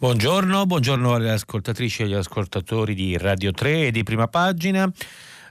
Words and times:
Buongiorno, 0.00 0.64
buongiorno 0.64 1.12
alle 1.12 1.30
ascoltatrici 1.30 2.00
e 2.00 2.04
agli 2.06 2.14
ascoltatori 2.14 2.94
di 2.94 3.18
Radio 3.18 3.52
3 3.52 3.88
e 3.88 3.90
di 3.90 4.02
Prima 4.02 4.28
Pagina. 4.28 4.90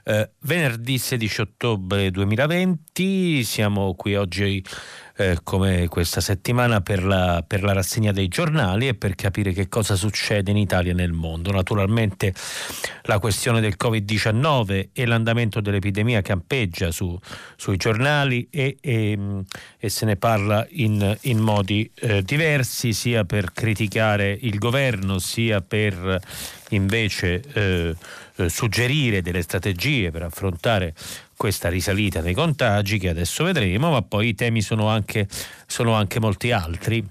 Eh, 0.02 0.30
venerdì 0.40 0.98
16 0.98 1.40
ottobre 1.42 2.10
2020, 2.10 3.44
siamo 3.44 3.94
qui 3.94 4.16
oggi 4.16 4.60
eh, 5.20 5.38
come 5.44 5.86
questa 5.88 6.22
settimana 6.22 6.80
per 6.80 7.04
la, 7.04 7.44
per 7.46 7.62
la, 7.62 7.74
rassegna 7.74 8.10
dei 8.10 8.28
giornali 8.28 8.88
e 8.88 8.94
per 8.94 9.14
capire 9.14 9.52
che 9.52 9.68
cosa 9.68 9.94
succede 9.94 10.50
in 10.50 10.56
Italia 10.56 10.92
e 10.92 10.94
nel 10.94 11.12
mondo. 11.12 11.52
Naturalmente 11.52 12.32
la 13.02 13.18
questione 13.18 13.60
del 13.60 13.74
Covid-19 13.78 14.88
e 14.94 15.04
l'andamento 15.04 15.60
dell'epidemia 15.60 16.22
campeggia 16.22 16.90
su, 16.90 17.18
sui 17.56 17.76
giornali 17.76 18.48
e, 18.50 18.78
e, 18.80 19.18
e, 19.78 19.88
se 19.90 20.06
ne 20.06 20.16
parla 20.16 20.66
in, 20.70 21.14
in 21.22 21.38
modi 21.38 21.90
eh, 21.96 22.22
diversi, 22.22 22.94
sia 22.94 23.24
per 23.24 23.52
criticare 23.52 24.36
il 24.40 24.58
governo, 24.58 25.18
sia 25.18 25.60
per 25.60 26.18
invece 26.70 27.42
eh, 27.52 27.94
eh 28.36 28.48
suggerire 28.48 29.20
delle 29.20 29.42
strategie 29.42 30.10
per 30.10 30.22
affrontare 30.22 30.94
questa 31.40 31.70
risalita 31.70 32.20
dei 32.20 32.34
contagi 32.34 32.98
che 32.98 33.08
adesso 33.08 33.44
vedremo, 33.44 33.88
ma 33.88 34.02
poi 34.02 34.28
i 34.28 34.34
temi 34.34 34.60
sono 34.60 34.88
anche, 34.88 35.26
sono 35.66 35.94
anche 35.94 36.20
molti 36.20 36.52
altri. 36.52 37.02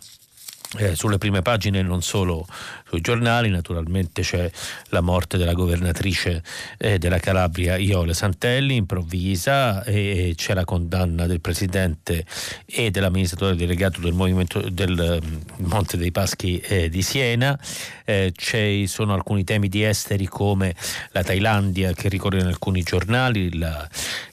Eh, 0.78 0.95
sulle 0.95 1.17
prime 1.17 1.42
pagine 1.42 1.81
non 1.81 2.03
solo 2.03 2.45
sui 2.88 3.02
giornali, 3.02 3.50
naturalmente 3.50 4.22
c'è 4.22 4.52
la 4.89 5.02
morte 5.02 5.36
della 5.36 5.53
governatrice 5.53 6.44
eh, 6.78 7.00
della 7.00 7.17
Calabria 7.17 7.75
Iole 7.75 8.14
Santelli, 8.14 8.75
improvvisa, 8.75 9.84
e, 9.84 10.34
c'è 10.36 10.53
la 10.53 10.66
condanna 10.66 11.25
del 11.25 11.42
presidente 11.42 12.23
e 12.67 12.92
dell'amministratore 12.92 13.56
delegato 13.56 14.00
del 14.00 14.14
movimento 14.14 14.59
del 14.70 15.20
mm, 15.23 15.66
Monte 15.67 15.97
dei 15.97 16.12
Paschi 16.12 16.59
eh, 16.59 16.88
di 16.88 17.02
Siena, 17.02 17.59
eh, 18.06 18.31
ci 18.36 18.86
sono 18.86 19.16
alcuni 19.16 19.44
temi 19.44 19.70
di 19.70 19.84
esteri 19.84 20.28
come 20.28 20.75
la 21.14 21.23
Thailandia 21.23 21.94
che 21.94 22.09
ricorre 22.09 22.42
in 22.42 22.45
alcuni 22.45 22.84
giornali, 22.84 23.58
la, 23.58 23.88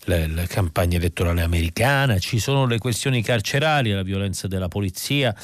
la, 0.05 0.27
la 0.29 0.47
campagna 0.47 0.98
elettorale 0.98 1.41
americana, 1.41 2.19
ci 2.19 2.39
sono 2.39 2.67
le 2.67 2.77
questioni 2.77 3.23
carcerarie, 3.23 3.95
la 3.95 4.03
violenza 4.03 4.48
della 4.48 4.69
polizia 4.69 5.34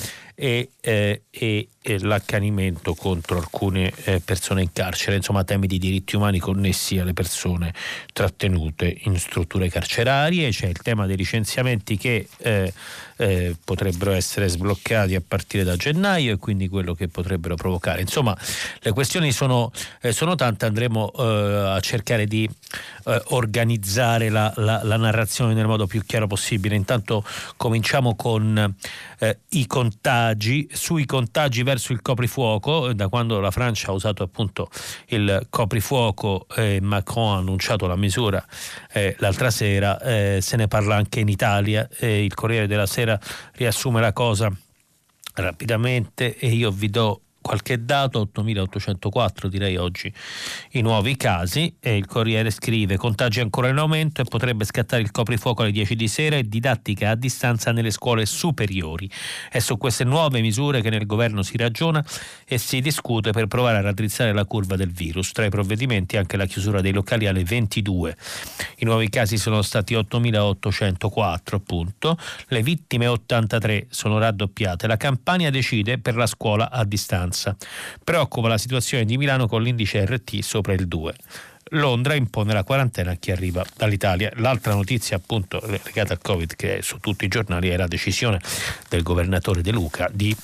e, 0.43 0.71
eh, 0.81 1.23
e, 1.31 1.69
e 1.81 1.99
l'accanimento 2.01 2.95
contro 2.95 3.39
alcune 3.39 3.93
eh, 4.03 4.19
persone 4.19 4.63
in 4.63 4.73
carcere, 4.73 5.15
insomma 5.15 5.45
temi 5.45 5.69
di 5.69 5.79
diritti 5.79 6.17
umani 6.17 6.41
connessi 6.41 6.99
alle 6.99 7.13
persone 7.13 7.73
trattenute 8.13 8.93
in 9.03 9.21
strutture 9.21 9.69
carcerarie, 9.69 10.51
c'è 10.51 10.67
il 10.67 10.79
tema 10.83 11.07
dei 11.07 11.17
licenziamenti 11.17 11.97
che 11.97 12.27
eh, 12.39 12.73
eh, 13.23 13.57
potrebbero 13.65 14.11
essere 14.11 14.49
sbloccati 14.49 15.15
a 15.15 15.23
partire 15.27 15.63
da 15.63 15.77
gennaio 15.77 16.35
e 16.35 16.37
quindi 16.39 16.69
quello 16.69 16.95
che 16.95 17.07
potrebbero 17.09 17.55
provocare. 17.55 18.01
Insomma, 18.01 18.37
le 18.81 18.93
questioni 18.93 19.31
sono, 19.31 19.71
eh, 20.01 20.13
sono 20.13 20.35
tante, 20.35 20.67
andremo 20.67 21.13
eh, 21.13 21.73
a 21.77 21.81
cercare 21.81 22.27
di 22.27 22.49
eh, 23.05 23.23
organizzare 23.29 24.29
la, 24.29 24.53
la, 24.57 24.81
la, 24.83 24.97
narrazione 24.97 25.55
nel 25.55 25.67
modo 25.67 25.87
più 25.87 26.03
chiaro 26.05 26.27
possibile. 26.27 26.75
Intanto 26.75 27.25
cominciamo 27.57 28.17
con 28.17 28.75
eh, 29.19 29.39
i 29.51 29.67
contagi, 29.67 30.69
sui 30.73 31.07
contagi 31.07 31.63
verso 31.63 31.93
il 31.93 32.03
coprifuoco, 32.03 32.93
da 32.93 33.09
quando 33.09 33.39
la 33.39 33.53
Francia 33.53 33.91
ha 33.91 33.93
usato 33.93 34.25
appunto 34.25 34.69
il 35.07 35.47
coprifuoco 35.49 36.47
e 36.57 36.81
Macron 36.81 37.35
ha 37.35 37.39
annunciato 37.39 37.87
la 37.87 37.97
misura 37.97 38.45
l'altra 39.19 39.51
sera, 39.51 39.99
se 40.41 40.57
ne 40.57 40.69
parla 40.69 40.97
anche 40.97 41.21
in 41.21 41.29
Italia, 41.29 41.89
il 42.01 42.35
Corriere 42.35 42.67
della 42.67 42.87
sera 42.87 43.19
riassume 43.53 44.01
la 44.01 44.13
cosa 44.13 44.51
rapidamente 45.35 46.37
e 46.37 46.49
io 46.49 46.71
vi 46.71 46.91
do 46.91 47.21
qualche 47.43 47.85
dato, 47.85 48.31
8.804 48.35 49.49
direi 49.49 49.77
oggi 49.77 50.11
i 50.71 50.81
nuovi 50.81 51.17
casi 51.17 51.77
e 51.79 51.97
il 51.97 52.07
Corriere 52.07 52.51
scrive 52.51 52.97
contagi 52.97 53.41
ancora 53.41 53.69
in 53.69 53.77
aumento 53.77 54.23
e 54.23 54.25
potrebbe 54.25 54.65
scattare 54.65 55.03
il 55.03 55.11
coprifuoco 55.11 55.63
alle 55.63 55.73
10 55.73 55.95
di 55.95 56.09
sera 56.09 56.37
e 56.37 56.49
didattica 56.49 57.11
a 57.11 57.15
distanza 57.15 57.73
nelle 57.73 57.91
scuole 57.91 58.25
superiori. 58.25 59.11
È 59.51 59.59
su 59.59 59.77
queste 59.77 60.05
nuove 60.05 60.41
misure 60.41 60.81
che 60.81 60.89
nel 60.89 61.05
governo 61.05 61.43
si 61.43 61.59
ragiona 61.59 62.03
e 62.47 62.57
si 62.57 62.81
discute 62.81 63.33
per 63.33 63.49
provare 63.49 63.79
a 63.79 63.81
raddrizzare 63.83 64.33
la 64.33 64.47
curva 64.47 64.77
del 64.77 64.91
virus. 64.91 65.33
Tra 65.33 65.45
i 65.45 65.51
provvedimenti 65.51 66.17
anche 66.17 66.37
la 66.37 66.47
chiusura 66.47 66.81
dei 66.81 66.93
locali 66.93 67.27
alle 67.27 67.45
22. 67.45 68.17
I 68.79 68.85
nuovi 68.85 69.09
casi 69.09 69.37
sono 69.37 69.61
stati 69.63 69.95
8.804 69.95 71.55
appunto, 71.55 72.17
le 72.47 72.63
vittime 72.63 73.09
83 73.09 73.89
sono 73.91 74.19
raddoppiate. 74.19 74.87
La 74.87 74.97
campagna 74.97 75.51
decide 75.51 75.99
per 75.99 76.17
la 76.17 76.27
scuola 76.27 76.71
a 76.71 76.85
distanza 76.85 77.32
vigilanza. 77.33 77.57
Preoccupa 78.05 78.49
la 78.49 78.59
situazione 78.59 79.05
di 79.05 79.17
Milano 79.17 79.49
con 79.49 79.63
l'indice 79.63 80.05
RT 80.05 80.41
sopra 80.41 80.75
il 80.75 80.87
2. 80.87 81.15
Londra 81.75 82.15
impone 82.15 82.53
la 82.53 82.65
quarantena 82.65 83.13
a 83.13 83.15
chi 83.15 83.31
arriva 83.31 83.65
dall'Italia. 83.77 84.31
L'altra 84.37 84.75
notizia 84.75 85.17
appunto 85.17 85.61
legata 85.65 86.13
al 86.13 86.21
Covid 86.21 86.55
che 86.55 86.79
è 86.79 86.81
su 86.83 86.99
tutti 86.99 87.25
i 87.25 87.29
giornali 87.29 87.71
è 87.71 87.77
la 87.77 87.89
decisione 87.89 88.39
del 88.91 89.03
governatore 89.03 89.63
De 89.63 89.73
Luca 89.73 90.09
di 90.13 90.37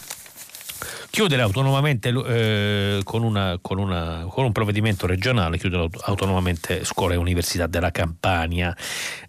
chiudere 1.11 1.43
autonomamente 1.43 2.11
eh, 2.11 3.01
con, 3.03 3.23
una, 3.23 3.59
con, 3.61 3.79
una, 3.79 4.27
con, 4.29 4.45
un 4.45 4.53
provvedimento 4.53 5.07
regionale, 5.07 5.59
chiudere 5.59 5.89
autonomamente 6.03 6.85
scuole 6.85 7.15
e 7.15 7.17
università 7.17 7.67
della 7.67 7.91
Campania. 7.91 8.77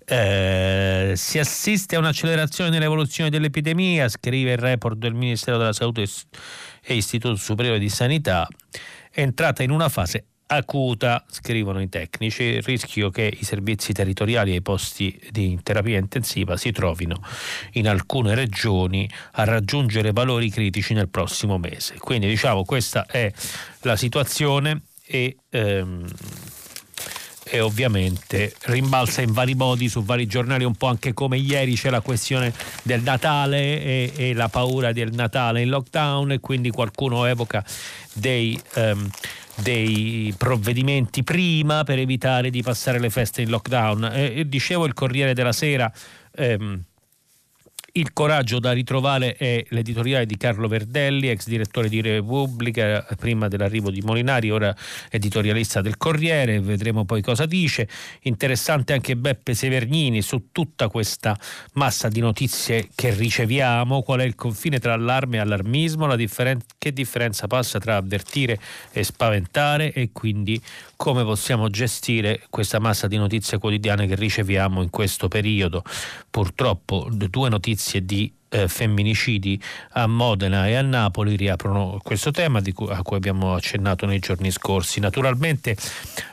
Eh, 0.06 1.14
si 1.16 1.40
assiste 1.40 1.96
a 1.96 2.00
un'accelerazione 2.00 2.70
nell'evoluzione 2.70 3.30
dell'epidemia, 3.30 4.08
scrive 4.10 4.52
il 4.52 4.58
report 4.58 4.98
del 4.98 5.14
Ministero 5.14 5.58
della 5.58 5.74
Salute 5.74 6.06
e 6.90 6.96
Istituto 6.96 7.36
Superiore 7.36 7.78
di 7.78 7.88
Sanità, 7.88 8.48
è 9.12 9.22
entrata 9.22 9.62
in 9.62 9.70
una 9.70 9.90
fase 9.90 10.26
acuta, 10.48 11.24
scrivono 11.30 11.80
i 11.80 11.88
tecnici, 11.88 12.42
il 12.42 12.64
rischio 12.64 13.12
che 13.12 13.32
i 13.40 13.44
servizi 13.44 13.94
territoriali 13.94 14.54
e 14.54 14.56
i 14.56 14.62
posti 14.64 15.20
di 15.30 15.60
terapia 15.62 16.00
intensiva 16.00 16.58
si 16.58 16.72
trovino 16.72 17.22
in 17.74 17.88
alcune 17.88 18.34
regioni 18.34 19.08
a 19.34 19.44
raggiungere 19.44 20.12
valori 20.12 20.50
critici 20.50 20.96
nel 20.96 21.10
prossimo 21.10 21.60
mese. 21.60 22.00
Quindi 22.00 22.28
diciamo 22.28 22.66
questa 22.66 23.06
è 23.06 23.32
la 23.82 23.96
situazione 23.96 24.82
e 25.06 25.38
ehm, 25.50 26.08
e 27.50 27.60
ovviamente 27.60 28.54
rimbalza 28.64 29.22
in 29.22 29.32
vari 29.32 29.56
modi 29.56 29.90
su 29.90 30.04
vari 30.04 30.28
giornali, 30.28 30.64
un 30.64 30.76
po' 30.76 30.88
anche 30.88 31.14
come 31.14 31.38
ieri 31.38 31.76
c'è 31.76 31.90
la 31.90 32.02
questione 32.02 32.54
del 32.84 33.02
Natale 33.02 33.82
e, 33.82 34.14
e 34.16 34.34
la 34.34 34.50
paura 34.50 34.92
del 34.92 35.12
Natale 35.12 35.62
in 35.62 35.70
lockdown 35.70 36.32
e 36.32 36.40
quindi 36.40 36.70
qualcuno 36.70 37.26
evoca 37.26 37.64
dei... 38.14 38.60
Um, 38.76 39.10
dei 39.60 40.34
provvedimenti 40.38 41.22
prima 41.22 41.84
per 41.84 42.00
evitare 42.00 42.50
di 42.50 42.62
passare 42.62 42.98
le 42.98 43.10
feste 43.10 43.42
in 43.42 43.50
lockdown. 43.50 44.10
Eh, 44.14 44.48
dicevo 44.48 44.86
il 44.86 44.94
Corriere 44.94 45.34
della 45.34 45.52
Sera 45.52 45.92
ehm, 46.34 46.82
il 48.00 48.14
coraggio 48.14 48.60
da 48.60 48.72
ritrovare 48.72 49.36
è 49.36 49.64
l'editoriale 49.70 50.26
di 50.26 50.38
Carlo 50.38 50.68
Verdelli, 50.68 51.30
ex 51.30 51.48
direttore 51.48 51.90
di 51.90 52.00
Repubblica, 52.00 53.06
prima 53.18 53.50
dell'arrivo 53.50 53.92
di 53.92 54.02
Molinari, 54.02 54.50
ora 54.50 54.74
editorialista 55.10 55.82
del 55.82 55.98
Corriere, 55.98 56.62
vedremo 56.62 57.04
poi 57.04 57.22
cosa 57.22 57.46
dice. 57.46 57.88
Interessante 58.22 58.94
anche 58.94 59.18
Beppe 59.18 59.54
Severnini 59.54 60.22
su 60.22 60.48
tutta 60.52 60.88
questa 60.88 61.38
massa 61.74 62.08
di 62.08 62.22
notizie 62.22 62.88
che 62.96 63.14
riceviamo, 63.14 64.02
qual 64.02 64.22
è 64.22 64.24
il 64.24 64.36
confine 64.36 64.80
tra 64.80 64.94
allarme 64.94 65.38
e 65.38 65.40
allarmismo, 65.42 66.16
differen- 66.16 66.62
che 66.78 66.94
differenza 66.94 67.48
passa 67.48 67.80
tra 67.80 67.98
avvertire 67.98 68.60
e 68.92 69.04
spaventare 69.04 69.92
e 69.92 70.10
quindi 70.14 70.62
come 71.02 71.24
possiamo 71.24 71.70
gestire 71.70 72.42
questa 72.50 72.78
massa 72.78 73.08
di 73.08 73.16
notizie 73.16 73.58
quotidiane 73.58 74.06
che 74.06 74.16
riceviamo 74.16 74.82
in 74.82 74.90
questo 74.90 75.30
periodo. 75.30 75.82
Purtroppo 76.30 77.08
due 77.10 77.48
notizie 77.48 78.04
di 78.04 78.30
eh, 78.50 78.68
femminicidi 78.68 79.62
a 79.92 80.08
Modena 80.08 80.68
e 80.68 80.76
a 80.76 80.82
Napoli 80.82 81.36
riaprono 81.36 82.00
questo 82.04 82.32
tema 82.32 82.62
cui, 82.74 82.88
a 82.90 83.02
cui 83.02 83.18
abbiamo 83.18 83.54
accennato 83.54 84.06
nei 84.06 84.20
giorni 84.20 84.52
scorsi. 84.52 85.00
Naturalmente 85.00 85.78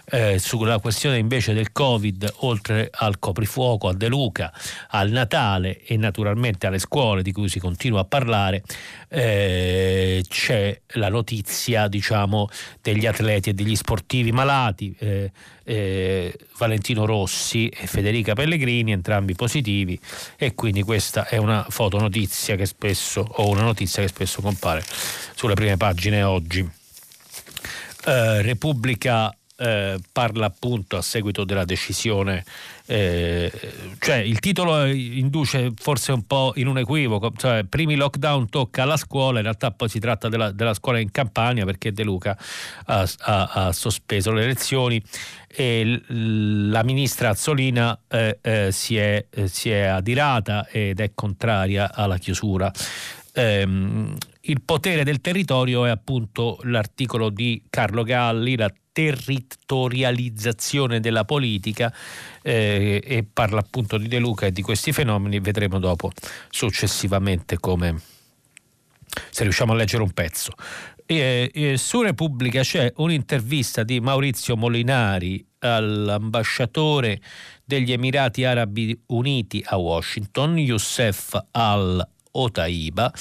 eh, 0.08 0.38
sulla 0.38 0.78
questione 0.78 1.18
invece 1.18 1.52
del 1.52 1.72
Covid, 1.72 2.34
oltre 2.38 2.90
al 2.92 3.18
coprifuoco, 3.18 3.88
a 3.88 3.94
De 3.94 4.08
Luca, 4.08 4.52
al 4.88 5.10
Natale 5.10 5.82
e 5.84 5.96
naturalmente 5.96 6.66
alle 6.66 6.78
scuole 6.78 7.22
di 7.22 7.32
cui 7.32 7.48
si 7.48 7.58
continua 7.58 8.00
a 8.00 8.04
parlare, 8.04 8.62
eh, 9.08 10.24
c'è 10.28 10.80
la 10.94 11.08
notizia 11.08 11.88
diciamo, 11.88 12.48
degli 12.80 13.06
atleti 13.06 13.50
e 13.50 13.54
degli 13.54 13.76
sportivi 13.76 14.32
malati. 14.32 14.94
Eh, 14.98 15.30
eh, 15.68 16.32
Valentino 16.56 17.04
Rossi 17.04 17.68
e 17.68 17.86
Federica 17.86 18.34
Pellegrini, 18.34 18.92
entrambi 18.92 19.34
positivi, 19.34 19.98
e 20.36 20.54
quindi 20.54 20.82
questa 20.82 21.26
è 21.26 21.36
una 21.36 21.66
fotonotizia 21.68 22.54
che 22.54 22.66
spesso, 22.66 23.26
o 23.28 23.48
una 23.48 23.62
notizia 23.62 24.02
che 24.02 24.08
spesso 24.08 24.40
compare 24.40 24.84
sulle 25.34 25.54
prime 25.54 25.76
pagine 25.76 26.22
oggi. 26.22 26.60
Eh, 28.06 28.42
Repubblica 28.42 29.36
eh, 29.56 29.98
parla 30.12 30.46
appunto 30.46 30.96
a 30.96 31.02
seguito 31.02 31.44
della 31.44 31.64
decisione, 31.64 32.44
eh, 32.86 33.50
cioè 33.98 34.16
il 34.16 34.38
titolo 34.38 34.84
induce 34.84 35.72
forse 35.76 36.12
un 36.12 36.26
po' 36.26 36.52
in 36.56 36.66
un 36.66 36.78
equivoco, 36.78 37.32
cioè 37.36 37.64
primi 37.64 37.96
lockdown 37.96 38.48
tocca 38.48 38.82
alla 38.82 38.96
scuola, 38.96 39.38
in 39.38 39.44
realtà 39.44 39.70
poi 39.70 39.88
si 39.88 39.98
tratta 39.98 40.28
della, 40.28 40.52
della 40.52 40.74
scuola 40.74 40.98
in 40.98 41.10
Campania 41.10 41.64
perché 41.64 41.92
De 41.92 42.04
Luca 42.04 42.36
ha, 42.86 43.08
ha, 43.18 43.44
ha 43.44 43.72
sospeso 43.72 44.32
le 44.32 44.44
elezioni 44.44 45.02
e 45.48 46.02
la 46.08 46.82
ministra 46.82 47.30
Azzolina 47.30 47.98
eh, 48.08 48.38
eh, 48.42 48.72
si, 48.72 48.96
è, 48.98 49.24
eh, 49.30 49.48
si, 49.48 49.70
è, 49.70 49.84
adirata 49.84 50.68
ed 50.68 51.00
è 51.00 51.12
contraria 51.14 51.94
alla 51.94 52.18
chiusura. 52.18 52.70
Ehm, 53.32 54.16
il 54.48 54.60
potere 54.62 55.02
del 55.02 55.20
territorio 55.20 55.86
è 55.86 55.90
appunto 55.90 56.58
l'articolo 56.64 57.30
di 57.30 57.62
Carlo 57.70 58.02
Galli, 58.02 58.56
la 58.56 58.70
territorializzazione 58.96 61.00
della 61.00 61.26
politica 61.26 61.92
eh, 62.40 63.02
e 63.04 63.26
parla 63.30 63.60
appunto 63.60 63.98
di 63.98 64.08
De 64.08 64.18
Luca 64.18 64.46
e 64.46 64.52
di 64.52 64.62
questi 64.62 64.90
fenomeni, 64.90 65.38
vedremo 65.38 65.78
dopo 65.78 66.10
successivamente 66.48 67.58
come 67.58 68.00
se 69.30 69.42
riusciamo 69.42 69.72
a 69.72 69.74
leggere 69.74 70.02
un 70.02 70.12
pezzo. 70.12 70.52
E, 71.04 71.50
e 71.52 71.76
su 71.76 72.00
Repubblica 72.00 72.62
c'è 72.62 72.90
un'intervista 72.96 73.82
di 73.82 74.00
Maurizio 74.00 74.56
Molinari 74.56 75.46
all'ambasciatore 75.58 77.20
degli 77.66 77.92
Emirati 77.92 78.44
Arabi 78.44 78.98
Uniti 79.08 79.62
a 79.66 79.76
Washington, 79.76 80.56
Youssef 80.56 81.38
al-Otaiba, 81.50 83.12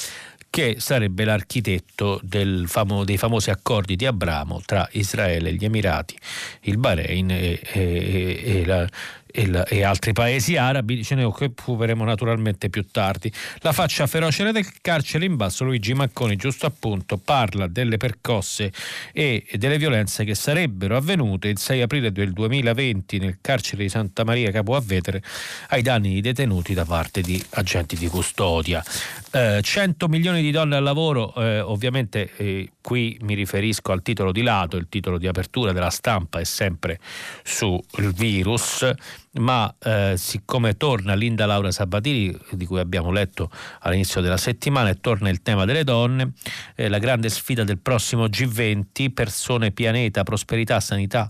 che 0.55 0.75
sarebbe 0.77 1.25
l'architetto 1.25 2.21
famo, 2.65 3.03
dei 3.03 3.17
famosi 3.17 3.49
accordi 3.49 3.97
di 3.97 4.05
Abramo 4.05 4.61
tra 4.65 4.87
Israele, 4.93 5.53
gli 5.53 5.65
Emirati, 5.65 6.17
il 6.61 6.77
Bahrain 6.77 7.29
e, 7.29 7.59
e, 7.73 8.41
e 8.41 8.65
la, 8.65 8.87
e, 9.35 9.83
altri 9.83 10.13
paesi 10.13 10.55
arabi, 10.55 11.03
ce 11.03 11.15
ne 11.15 11.23
occuperemo 11.23 12.03
naturalmente 12.05 12.69
più 12.69 12.85
tardi. 12.89 13.31
La 13.59 13.73
faccia 13.73 14.07
feroce 14.07 14.49
del 14.51 14.65
carcere 14.81 15.25
in 15.25 15.35
basso, 15.35 15.65
Luigi 15.65 15.93
Macconi, 15.93 16.37
giusto 16.37 16.65
appunto, 16.65 17.17
parla 17.17 17.67
delle 17.67 17.97
percosse 17.97 18.71
e 19.11 19.45
delle 19.55 19.77
violenze 19.77 20.23
che 20.23 20.35
sarebbero 20.35 20.95
avvenute 20.95 21.49
il 21.49 21.57
6 21.57 21.81
aprile 21.81 22.11
del 22.11 22.31
2020 22.31 23.17
nel 23.19 23.37
carcere 23.41 23.83
di 23.83 23.89
Santa 23.89 24.23
Maria 24.23 24.51
Capo 24.51 24.79
Vetere 24.79 25.21
ai 25.69 25.81
danni 25.81 26.13
di 26.13 26.21
detenuti 26.21 26.73
da 26.73 26.85
parte 26.85 27.21
di 27.21 27.43
agenti 27.51 27.97
di 27.97 28.07
custodia. 28.07 28.83
Eh, 29.31 29.59
100 29.61 30.07
milioni 30.07 30.41
di 30.41 30.51
donne 30.51 30.77
al 30.77 30.83
lavoro, 30.83 31.33
eh, 31.35 31.59
ovviamente 31.59 32.31
eh, 32.37 32.69
qui 32.81 33.17
mi 33.21 33.33
riferisco 33.33 33.91
al 33.91 34.01
titolo 34.01 34.31
di 34.31 34.43
lato, 34.43 34.77
il 34.77 34.87
titolo 34.87 35.17
di 35.17 35.27
apertura 35.27 35.71
della 35.71 35.89
stampa 35.89 36.39
è 36.39 36.43
sempre 36.43 36.99
sul 37.43 37.83
virus 38.13 38.93
ma 39.39 39.73
eh, 39.79 40.13
siccome 40.17 40.77
torna 40.77 41.13
Linda 41.13 41.45
Laura 41.45 41.71
Sabatini, 41.71 42.37
di 42.51 42.65
cui 42.65 42.79
abbiamo 42.79 43.11
letto 43.11 43.49
all'inizio 43.81 44.21
della 44.21 44.37
settimana, 44.37 44.89
e 44.89 44.99
torna 44.99 45.29
il 45.29 45.41
tema 45.41 45.65
delle 45.65 45.83
donne, 45.83 46.33
eh, 46.75 46.87
la 46.87 46.99
grande 46.99 47.29
sfida 47.29 47.63
del 47.63 47.79
prossimo 47.79 48.25
G20, 48.25 49.11
persone, 49.13 49.71
pianeta, 49.71 50.23
prosperità, 50.23 50.79
sanità, 50.79 51.29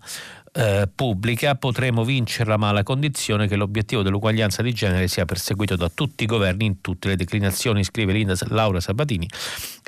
eh, 0.55 0.87
pubblica 0.93 1.55
potremo 1.55 2.05
vincerla 2.05 2.55
ma 2.55 2.69
alla 2.69 2.83
condizione 2.83 3.47
che 3.47 3.57
l'obiettivo 3.57 4.01
dell'uguaglianza 4.01 4.61
di 4.61 4.73
genere 4.73 5.07
sia 5.09 5.25
perseguito 5.25 5.75
da 5.75 5.91
tutti 5.93 6.23
i 6.23 6.27
governi 6.27 6.65
in 6.65 6.81
tutte 6.81 7.09
le 7.09 7.17
declinazioni, 7.17 7.83
scrive 7.83 8.13
Linda 8.13 8.35
Laura 8.47 8.79
Sabatini 8.79 9.27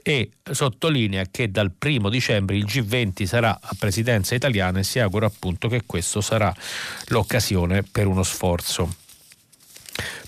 e 0.03 0.29
sottolinea 0.49 1.25
che 1.31 1.49
dal 1.51 1.71
primo 1.71 2.09
dicembre 2.09 2.57
il 2.57 2.65
G20 2.65 3.23
sarà 3.23 3.57
a 3.59 3.75
presidenza 3.77 4.35
italiana 4.35 4.79
e 4.79 4.83
si 4.83 4.99
augura 4.99 5.25
appunto 5.25 5.67
che 5.67 5.83
questo 5.85 6.21
sarà 6.21 6.53
l'occasione 7.07 7.83
per 7.83 8.07
uno 8.07 8.23
sforzo 8.23 9.06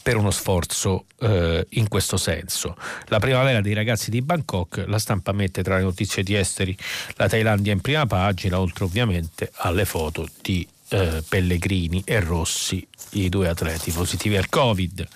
per 0.01 0.17
uno 0.17 0.31
sforzo 0.31 1.05
eh, 1.19 1.65
in 1.71 1.87
questo 1.87 2.17
senso. 2.17 2.75
La 3.05 3.19
primavera 3.19 3.61
dei 3.61 3.73
ragazzi 3.73 4.09
di 4.09 4.21
Bangkok, 4.21 4.83
la 4.87 4.99
stampa 4.99 5.31
mette 5.31 5.63
tra 5.63 5.77
le 5.77 5.83
notizie 5.83 6.23
di 6.23 6.35
esteri 6.35 6.77
la 7.15 7.27
Thailandia 7.27 7.73
in 7.73 7.81
prima 7.81 8.05
pagina, 8.05 8.59
oltre 8.59 8.85
ovviamente 8.85 9.51
alle 9.55 9.85
foto 9.85 10.27
di 10.41 10.67
eh, 10.89 11.23
Pellegrini 11.27 12.01
e 12.05 12.19
Rossi, 12.19 12.85
i 13.11 13.29
due 13.29 13.47
atleti 13.47 13.91
positivi 13.91 14.37
al 14.37 14.49
Covid. 14.49 15.07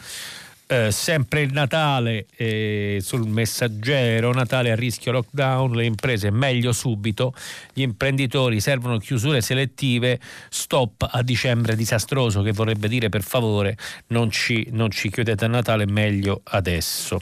Eh, 0.65 0.91
sempre 0.91 1.41
il 1.41 1.51
Natale 1.51 2.25
eh, 2.37 2.99
sul 3.01 3.27
messaggero, 3.27 4.31
Natale 4.31 4.71
a 4.71 4.75
rischio 4.75 5.11
lockdown, 5.11 5.73
le 5.73 5.85
imprese 5.85 6.31
meglio 6.31 6.71
subito, 6.71 7.33
gli 7.73 7.81
imprenditori 7.81 8.61
servono 8.61 8.97
chiusure 8.97 9.41
selettive, 9.41 10.19
stop 10.49 11.07
a 11.11 11.21
dicembre 11.21 11.75
disastroso 11.75 12.41
che 12.41 12.53
vorrebbe 12.53 12.87
dire 12.87 13.09
per 13.09 13.23
favore 13.23 13.77
non 14.07 14.31
ci, 14.31 14.67
non 14.71 14.89
ci 14.89 15.11
chiudete 15.11 15.45
a 15.45 15.49
Natale, 15.49 15.85
meglio 15.85 16.41
adesso. 16.45 17.21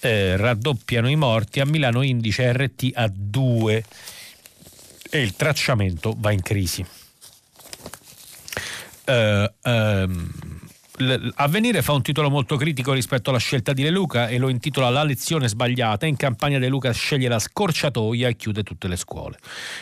Eh, 0.00 0.36
raddoppiano 0.36 1.08
i 1.08 1.16
morti, 1.16 1.60
a 1.60 1.66
Milano 1.66 2.02
indice 2.02 2.52
RT 2.52 2.90
a 2.94 3.10
2 3.12 3.84
e 5.10 5.22
il 5.22 5.34
tracciamento 5.34 6.14
va 6.16 6.30
in 6.30 6.42
crisi. 6.42 6.86
Uh, 9.06 9.50
um, 9.64 10.59
Avvenire 11.36 11.82
fa 11.82 11.92
un 11.92 12.02
titolo 12.02 12.30
molto 12.30 12.56
critico 12.56 12.92
rispetto 12.92 13.30
alla 13.30 13.38
scelta 13.38 13.72
di 13.72 13.82
De 13.82 13.90
Luca 13.90 14.28
e 14.28 14.38
lo 14.38 14.48
intitola 14.48 14.90
La 14.90 15.02
lezione 15.02 15.48
sbagliata. 15.48 16.06
In 16.06 16.16
campagna 16.16 16.58
De 16.58 16.68
Luca 16.68 16.92
sceglie 16.92 17.28
la 17.28 17.38
scorciatoia 17.38 18.28
e 18.28 18.36
chiude 18.36 18.62
tutte 18.62 18.88
le 18.88 18.96
scuole. 18.96 19.38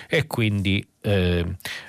E 0.09 0.26
quindi 0.26 0.87
eh, 1.03 1.44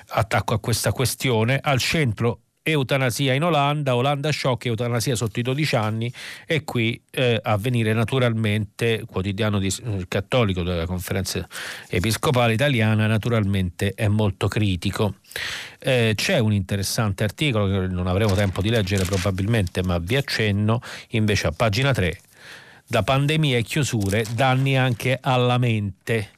attacco 0.08 0.54
a 0.54 0.58
questa 0.60 0.92
questione. 0.92 1.58
Al 1.62 1.78
centro 1.78 2.40
eutanasia 2.62 3.34
in 3.34 3.42
Olanda, 3.42 3.96
Olanda 3.96 4.30
shock, 4.32 4.66
eutanasia 4.66 5.14
sotto 5.14 5.40
i 5.40 5.42
12 5.42 5.76
anni 5.76 6.12
e 6.46 6.64
qui 6.64 7.00
eh, 7.10 7.40
a 7.42 7.58
naturalmente, 7.92 9.04
quotidiano 9.06 9.58
di, 9.58 9.72
eh, 9.84 10.04
cattolico 10.08 10.62
della 10.62 10.86
conferenza 10.86 11.46
episcopale 11.88 12.52
italiana, 12.52 13.06
naturalmente 13.06 13.92
è 13.94 14.08
molto 14.08 14.48
critico. 14.48 15.16
Eh, 15.78 16.12
c'è 16.14 16.38
un 16.38 16.52
interessante 16.52 17.24
articolo 17.24 17.66
che 17.66 17.86
non 17.86 18.06
avremo 18.06 18.34
tempo 18.34 18.60
di 18.60 18.70
leggere 18.70 19.04
probabilmente, 19.04 19.82
ma 19.82 19.98
vi 19.98 20.16
accenno, 20.16 20.80
invece 21.10 21.46
a 21.46 21.52
pagina 21.52 21.92
3, 21.92 22.18
da 22.86 23.02
pandemie 23.02 23.58
e 23.58 23.62
chiusure, 23.62 24.24
danni 24.34 24.76
anche 24.76 25.18
alla 25.20 25.58
mente 25.58 26.30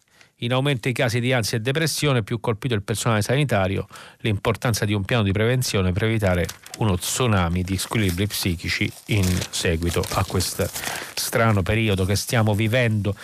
in 0.42 0.52
aumento 0.52 0.88
i 0.88 0.92
casi 0.92 1.20
di 1.20 1.32
ansia 1.32 1.58
e 1.58 1.60
depressione, 1.60 2.22
più 2.22 2.40
colpito 2.40 2.74
il 2.74 2.82
personale 2.82 3.22
sanitario, 3.22 3.86
l'importanza 4.18 4.84
di 4.84 4.92
un 4.92 5.04
piano 5.04 5.22
di 5.22 5.32
prevenzione 5.32 5.92
per 5.92 6.04
evitare 6.04 6.46
uno 6.78 6.96
tsunami 6.96 7.62
di 7.62 7.76
squilibri 7.76 8.26
psichici 8.26 8.90
in 9.06 9.26
seguito 9.50 10.04
a 10.12 10.24
questo 10.24 10.68
strano 11.14 11.62
periodo 11.62 12.04
che 12.04 12.16
stiamo 12.16 12.54
vivendo. 12.54 13.14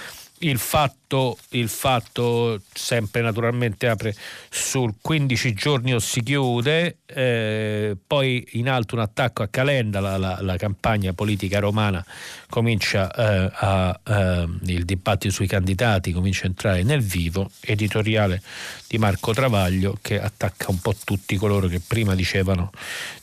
Il 0.41 0.59
fatto, 0.59 1.37
il 1.51 1.69
fatto 1.69 2.61
sempre 2.73 3.23
naturalmente 3.23 3.89
apre 3.89 4.15
sul 4.49 4.95
15 5.01 5.53
giorni 5.53 5.95
o 5.95 5.99
si 5.99 6.23
chiude, 6.23 6.99
eh, 7.07 7.97
poi 8.07 8.47
in 8.53 8.69
alto 8.69 8.95
un 8.95 9.01
attacco 9.01 9.43
a 9.43 9.49
Calenda, 9.49 9.99
la, 9.99 10.17
la, 10.17 10.39
la 10.41 10.57
campagna 10.57 11.13
politica 11.13 11.59
romana 11.59 12.05
comincia 12.49 13.11
eh, 13.11 13.51
a, 13.53 14.01
eh, 14.07 14.49
il 14.67 14.85
dibattito 14.85 15.35
sui 15.35 15.49
candidati 15.49 16.13
comincia 16.13 16.45
a 16.45 16.47
entrare 16.47 16.83
nel 16.85 17.01
vivo, 17.01 17.51
editoriale 17.61 18.41
di 18.87 18.99
Marco 18.99 19.33
Travaglio 19.33 19.99
che 20.01 20.21
attacca 20.21 20.71
un 20.71 20.79
po' 20.79 20.95
tutti 21.05 21.37
coloro 21.37 21.67
che 21.67 21.81
prima 21.81 22.15
dicevano 22.15 22.71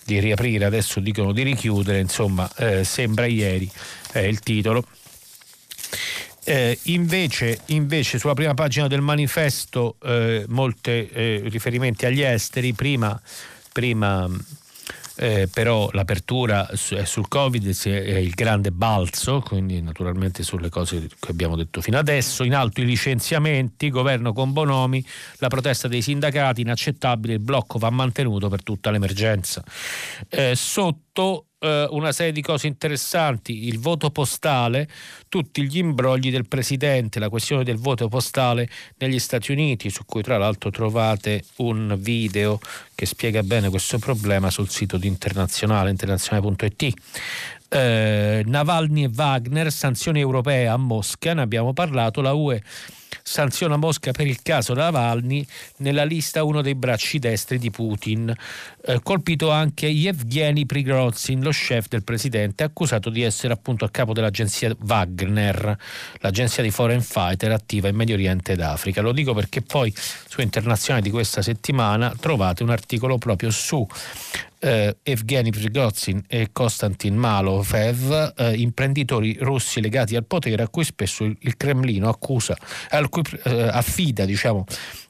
di 0.03 0.19
riaprire, 0.19 0.65
adesso 0.65 0.99
dicono 0.99 1.31
di 1.31 1.43
richiudere, 1.43 1.99
insomma 1.99 2.49
eh, 2.57 2.83
sembra 2.83 3.25
ieri 3.25 3.71
è 4.11 4.19
il 4.19 4.39
titolo. 4.39 4.85
Eh, 6.47 6.77
invece, 6.83 7.61
invece, 7.67 8.19
sulla 8.19 8.35
prima 8.35 8.53
pagina 8.53 8.87
del 8.87 9.01
manifesto 9.01 9.95
eh, 10.03 10.45
molti 10.47 11.09
eh, 11.09 11.41
riferimenti 11.45 12.05
agli 12.05 12.21
esteri, 12.21 12.71
prima, 12.73 13.19
prima 13.71 14.29
eh, 15.17 15.47
però 15.51 15.89
l'apertura 15.93 16.67
è 16.69 17.05
sul 17.05 17.27
Covid 17.27 17.83
è 17.85 18.17
il 18.17 18.31
grande 18.31 18.71
balzo, 18.71 19.39
quindi 19.39 19.81
naturalmente 19.81 20.43
sulle 20.43 20.69
cose 20.69 21.07
che 21.19 21.31
abbiamo 21.31 21.55
detto 21.55 21.81
fino 21.81 21.97
adesso, 21.97 22.43
in 22.43 22.53
alto 22.53 22.81
i 22.81 22.85
licenziamenti, 22.85 23.89
governo 23.89 24.33
con 24.33 24.51
Bonomi, 24.51 25.03
la 25.37 25.47
protesta 25.47 25.87
dei 25.87 26.01
sindacati 26.01 26.61
inaccettabile, 26.61 27.33
il 27.33 27.39
blocco 27.39 27.79
va 27.79 27.89
mantenuto 27.89 28.49
per 28.49 28.61
tutta 28.63 28.91
l'emergenza. 28.91 29.63
Eh, 30.29 30.53
sotto 30.55 31.47
eh, 31.65 31.87
una 31.89 32.11
serie 32.11 32.31
di 32.31 32.41
cose 32.41 32.67
interessanti, 32.67 33.67
il 33.67 33.79
voto 33.79 34.11
postale, 34.11 34.87
tutti 35.27 35.63
gli 35.63 35.77
imbrogli 35.77 36.31
del 36.31 36.47
Presidente, 36.47 37.19
la 37.19 37.29
questione 37.29 37.63
del 37.63 37.77
voto 37.77 38.07
postale 38.07 38.69
negli 38.97 39.19
Stati 39.19 39.51
Uniti, 39.51 39.89
su 39.89 40.05
cui 40.05 40.21
tra 40.21 40.37
l'altro 40.37 40.69
trovate 40.69 41.43
un 41.57 41.95
video 41.99 42.59
che 42.93 43.05
spiega 43.05 43.43
bene 43.43 43.69
questo 43.69 43.97
problema 43.97 44.49
sul 44.49 44.69
sito 44.69 44.97
di 44.97 45.07
internazionale, 45.07 45.89
internazionale.it. 45.89 46.93
Eh, 47.67 48.43
Navalny 48.45 49.05
e 49.05 49.11
Wagner, 49.13 49.71
sanzioni 49.71 50.19
europee 50.19 50.67
a 50.67 50.77
Mosca, 50.77 51.33
ne 51.33 51.41
abbiamo 51.41 51.73
parlato, 51.73 52.21
la 52.21 52.33
UE 52.33 52.61
sanziona 53.21 53.77
Mosca 53.77 54.11
per 54.11 54.27
il 54.27 54.41
caso 54.41 54.73
Navalny 54.73 55.45
nella 55.77 56.03
lista 56.03 56.43
uno 56.43 56.61
dei 56.61 56.75
bracci 56.75 57.19
destri 57.19 57.57
di 57.57 57.71
Putin. 57.71 58.33
Eh, 58.85 58.99
colpito 59.03 59.51
anche 59.51 59.87
Yevgeny 59.87 60.65
Prigozhin, 60.65 61.41
lo 61.41 61.51
chef 61.51 61.87
del 61.87 62.03
presidente, 62.03 62.63
accusato 62.63 63.09
di 63.09 63.21
essere 63.21 63.53
appunto 63.53 63.85
a 63.85 63.89
capo 63.89 64.13
dell'agenzia 64.13 64.75
Wagner, 64.85 65.77
l'agenzia 66.19 66.63
di 66.63 66.71
foreign 66.71 67.01
fighter 67.01 67.51
attiva 67.51 67.87
in 67.87 67.95
Medio 67.95 68.15
Oriente 68.15 68.53
ed 68.53 68.61
Africa. 68.61 69.01
Lo 69.01 69.11
dico 69.11 69.33
perché 69.33 69.61
poi 69.61 69.93
su 69.95 70.41
Internazionale 70.41 71.03
di 71.03 71.11
questa 71.11 71.41
settimana 71.41 72.13
trovate 72.19 72.63
un 72.63 72.69
articolo 72.69 73.17
proprio 73.17 73.49
su 73.51 73.85
eh, 74.59 74.97
Evgeny 75.03 75.51
Prigozhin 75.51 76.23
e 76.27 76.49
Konstantin 76.51 77.15
Malofev, 77.15 78.33
eh, 78.35 78.53
imprenditori 78.55 79.37
russi 79.39 79.79
legati 79.81 80.15
al 80.15 80.25
potere 80.25 80.63
a 80.63 80.67
cui 80.67 80.83
spesso 80.83 81.23
il, 81.23 81.37
il 81.41 81.55
Cremlino 81.57 82.09
accusa, 82.09 82.57
al 82.89 83.04
cui 83.09 83.23
eh, 83.43 83.67
affida 83.67 84.25
diciamo, 84.25 84.65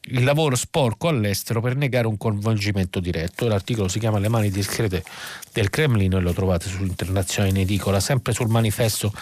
il 0.10 0.24
lavoro 0.24 0.56
sporco 0.56 1.08
all'estero 1.08 1.62
per 1.62 1.76
negare 1.76 2.08
un 2.08 2.18
coinvolgimento 2.18 3.00
diretto. 3.00 3.48
L'articolo 3.48 3.88
si 3.88 4.00
chiama 4.00 4.20
Le 4.20 4.30
mani 4.30 4.50
discrete 4.50 5.04
del 5.52 5.70
Cremlino 5.70 6.18
e 6.18 6.22
lo 6.22 6.34
trovate 6.34 6.70
su 6.70 6.84
Internazionale 6.84 7.54
in 7.56 7.62
edicola, 7.62 8.00
sempre 8.00 8.34
sul 8.34 8.50
manifesto 8.50 9.14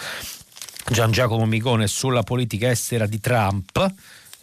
Gian 0.90 1.10
Giacomo 1.10 1.46
Micone 1.46 1.86
sulla 1.86 2.22
politica 2.22 2.70
estera 2.70 3.06
di 3.06 3.18
Trump 3.18 3.92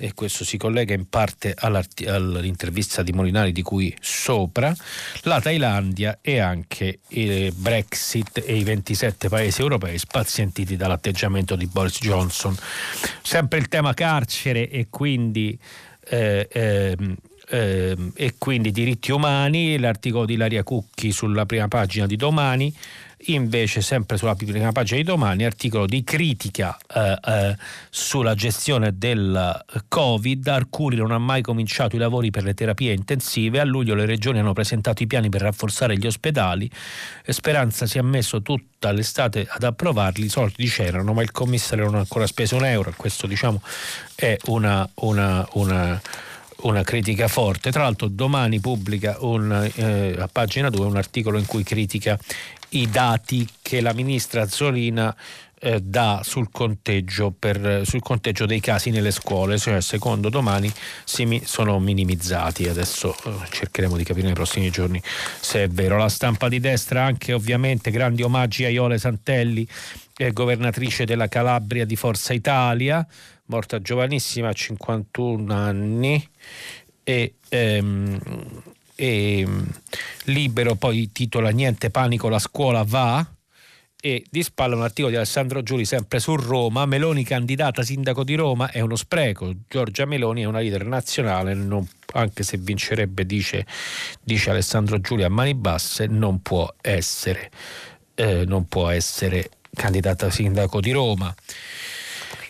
e 0.02 0.16
questo 0.16 0.44
si 0.44 0.58
collega 0.58 0.96
in 0.96 1.08
parte 1.08 1.54
all'intervista 1.56 3.04
di 3.04 3.12
Molinari 3.12 3.52
di 3.52 3.62
cui 3.62 3.96
sopra, 4.02 4.76
la 5.22 5.40
Thailandia 5.40 6.18
e 6.22 6.40
anche 6.40 7.00
il 7.10 7.54
Brexit 7.54 8.44
e 8.44 8.58
i 8.58 8.64
27 8.64 9.30
paesi 9.30 9.62
europei 9.62 10.00
spazientiti 10.00 10.76
dall'atteggiamento 10.76 11.56
di 11.56 11.68
Boris 11.68 12.00
Johnson. 12.00 12.56
Sempre 13.22 13.60
il 13.60 13.68
tema 13.68 13.94
carcere 13.94 14.70
e 14.70 14.88
quindi... 14.90 15.58
Eh, 16.04 16.48
eh, 16.52 16.98
eh, 17.54 17.98
e 18.16 18.36
quindi 18.38 18.72
diritti 18.72 19.12
umani, 19.12 19.78
l'articolo 19.78 20.26
di 20.26 20.38
Laria 20.38 20.64
Cucchi 20.64 21.12
sulla 21.12 21.46
prima 21.46 21.68
pagina 21.68 22.06
di 22.06 22.16
domani, 22.16 22.74
invece 23.26 23.82
sempre 23.82 24.18
sulla 24.18 24.36
prima 24.36 24.72
pagina 24.72 25.00
di 25.00 25.06
domani 25.06 25.46
articolo 25.46 25.86
di 25.86 26.04
critica 26.04 26.78
eh, 26.94 27.18
eh, 27.24 27.58
sulla 27.90 28.34
gestione 28.34 28.98
del 28.98 29.64
Covid. 29.88 30.48
Arcuri 30.48 30.96
non 30.96 31.12
ha 31.12 31.18
mai 31.18 31.42
cominciato 31.42 31.96
i 31.96 32.00
lavori 32.00 32.32
per 32.32 32.44
le 32.44 32.54
terapie 32.54 32.94
intensive, 32.94 33.60
a 33.60 33.64
luglio 33.64 33.96
le 33.96 34.06
regioni 34.06 34.40
hanno 34.40 34.54
presentato 34.54 35.04
i 35.04 35.08
piani 35.08 35.30
per 35.30 35.42
rafforzare 35.42 35.98
gli 35.98 36.06
ospedali, 36.06 36.70
Speranza 37.28 37.86
si 37.86 37.98
è 37.98 38.02
messo 38.02 38.42
tutta 38.42 38.92
l'estate 38.92 39.48
ad 39.50 39.64
approvarli, 39.64 40.26
i 40.26 40.30
soldi 40.30 40.66
c'erano 40.68 41.14
ma 41.14 41.22
il 41.22 41.32
commissario 41.32 41.86
non 41.86 41.96
ha 41.96 42.00
ancora 42.00 42.28
speso 42.28 42.56
un 42.56 42.66
euro, 42.66 42.94
questo 42.96 43.28
diciamo 43.28 43.62
è 44.16 44.38
una, 44.46 44.88
una, 44.96 45.48
una 45.54 46.02
una 46.62 46.84
critica 46.84 47.28
forte. 47.28 47.72
Tra 47.72 47.84
l'altro 47.84 48.08
domani 48.08 48.60
pubblica 48.60 49.18
un, 49.22 49.72
eh, 49.76 50.16
a 50.18 50.30
pagina 50.32 50.70
2 50.70 50.86
un 50.86 50.98
articolo 50.98 51.38
in 51.38 51.46
cui 51.46 51.64
critica 51.64 52.20
i 52.72 52.90
dati 52.90 53.48
che 53.62 53.82
la 53.82 53.94
ministra 53.94 54.48
Zolina 54.48 55.16
eh, 55.64 55.80
dà 55.80 56.22
sul 56.24 56.50
conteggio, 56.52 57.32
per, 57.38 57.82
sul 57.86 58.02
conteggio, 58.02 58.46
dei 58.46 58.60
casi 58.60 58.90
nelle 58.90 59.12
scuole, 59.12 59.60
cioè 59.60 59.80
secondo 59.82 60.30
domani 60.30 60.72
si, 61.04 61.42
sono 61.46 61.80
minimizzati. 61.80 62.68
Adesso 62.68 63.16
eh, 63.26 63.32
cercheremo 63.50 63.96
di 63.96 64.04
capire 64.04 64.26
nei 64.26 64.36
prossimi 64.36 64.70
giorni 64.72 65.02
se 65.40 65.64
è 65.64 65.68
vero. 65.68 65.98
La 65.98 66.10
stampa 66.10 66.50
di 66.50 66.60
destra 66.60 67.04
anche 67.04 67.34
ovviamente 67.34 67.92
grandi 67.92 68.24
omaggi 68.24 68.66
a 68.66 68.70
Iole 68.70 68.98
Santelli, 68.98 69.68
eh, 70.18 70.32
governatrice 70.32 71.06
della 71.06 71.28
Calabria 71.28 71.86
di 71.86 71.96
Forza 71.96 72.34
Italia, 72.34 73.06
morta 73.46 73.80
giovanissima 73.80 74.50
a 74.50 74.54
51 74.54 75.54
anni. 75.54 76.28
E, 77.04 77.34
ehm, 77.50 78.20
e 79.02 79.44
mm, 79.48 79.64
Libero 80.26 80.76
poi 80.76 81.12
titola 81.12 81.50
Niente 81.50 81.90
panico, 81.90 82.30
la 82.30 82.38
scuola 82.38 82.84
va 82.86 83.28
e 84.00 84.24
di 84.30 84.44
spalla 84.44 84.76
un 84.76 84.84
articolo 84.84 85.10
di 85.10 85.16
Alessandro 85.16 85.64
Giuli 85.64 85.86
sempre 85.86 86.20
su 86.20 86.36
Roma, 86.36 86.86
Meloni 86.86 87.24
candidata 87.24 87.82
sindaco 87.82 88.24
di 88.24 88.36
Roma 88.36 88.70
è 88.70 88.80
uno 88.80 88.96
spreco, 88.96 89.54
Giorgia 89.68 90.06
Meloni 90.06 90.44
è 90.44 90.46
una 90.46 90.60
leader 90.60 90.86
nazionale, 90.86 91.56
non, 91.56 91.88
anche 92.14 92.44
se 92.44 92.58
vincerebbe 92.58 93.26
dice, 93.26 93.66
dice, 94.22 94.52
Alessandro 94.52 95.00
Giuli 95.00 95.24
a 95.24 95.30
mani 95.30 95.56
basse, 95.56 96.06
non 96.06 96.44
può 96.44 96.72
essere, 96.80 97.50
eh, 98.14 98.46
non 98.46 98.68
può 98.68 98.90
essere 98.90 99.50
candidata 99.74 100.30
sindaco 100.30 100.80
di 100.80 100.92
Roma. 100.92 101.34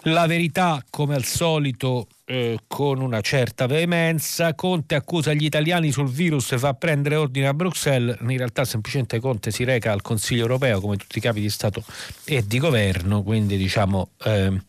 La 0.05 0.25
verità, 0.25 0.83
come 0.89 1.15
al 1.15 1.23
solito, 1.23 2.07
eh, 2.31 2.59
con 2.65 3.01
una 3.01 3.19
certa 3.19 3.65
veemenza. 3.65 4.55
Conte 4.55 4.95
accusa 4.95 5.33
gli 5.33 5.43
italiani 5.43 5.91
sul 5.91 6.09
virus 6.09 6.53
e 6.53 6.57
fa 6.57 6.73
prendere 6.73 7.17
ordine 7.17 7.47
a 7.47 7.53
Bruxelles. 7.53 8.19
In 8.21 8.37
realtà 8.37 8.63
semplicemente 8.63 9.19
Conte 9.19 9.51
si 9.51 9.65
reca 9.65 9.91
al 9.91 10.01
Consiglio 10.01 10.43
europeo 10.43 10.79
come 10.79 10.95
tutti 10.95 11.17
i 11.17 11.21
capi 11.21 11.41
di 11.41 11.49
Stato 11.49 11.83
e 12.23 12.47
di 12.47 12.57
governo, 12.57 13.21
quindi 13.21 13.57
diciamo 13.57 14.11
eh, 14.23 14.61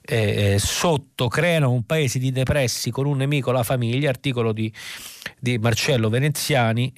eh, 0.00 0.56
sotto 0.58 1.28
creano 1.28 1.70
un 1.70 1.84
paese 1.84 2.18
di 2.18 2.32
depressi 2.32 2.90
con 2.90 3.04
un 3.04 3.18
nemico 3.18 3.52
la 3.52 3.62
famiglia, 3.62 4.08
articolo 4.08 4.52
di, 4.52 4.72
di 5.38 5.58
Marcello 5.58 6.08
Veneziani, 6.08 6.94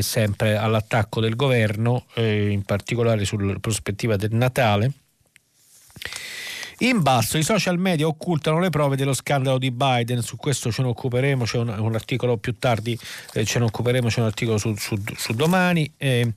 sempre 0.00 0.56
all'attacco 0.58 1.22
del 1.22 1.36
governo, 1.36 2.04
eh, 2.16 2.50
in 2.50 2.64
particolare 2.64 3.24
sulla 3.24 3.58
prospettiva 3.58 4.16
del 4.16 4.34
Natale. 4.34 4.92
In 6.78 7.02
basso 7.02 7.38
i 7.38 7.42
social 7.42 7.78
media 7.78 8.06
occultano 8.06 8.58
le 8.58 8.70
prove 8.70 8.96
dello 8.96 9.14
scandalo 9.14 9.58
di 9.58 9.70
Biden, 9.70 10.22
su 10.22 10.36
questo 10.36 10.72
ce 10.72 10.82
ne 10.82 10.88
occuperemo, 10.88 11.44
c'è 11.44 11.58
un, 11.58 11.68
un 11.68 11.94
articolo 11.94 12.36
più 12.36 12.58
tardi, 12.58 12.98
eh, 13.32 13.44
ce 13.44 13.58
ne 13.58 13.66
occuperemo, 13.66 14.08
c'è 14.08 14.20
un 14.20 14.26
articolo 14.26 14.58
su, 14.58 14.74
su, 14.74 14.96
su 15.16 15.32
domani, 15.34 15.90
eh, 15.96 16.32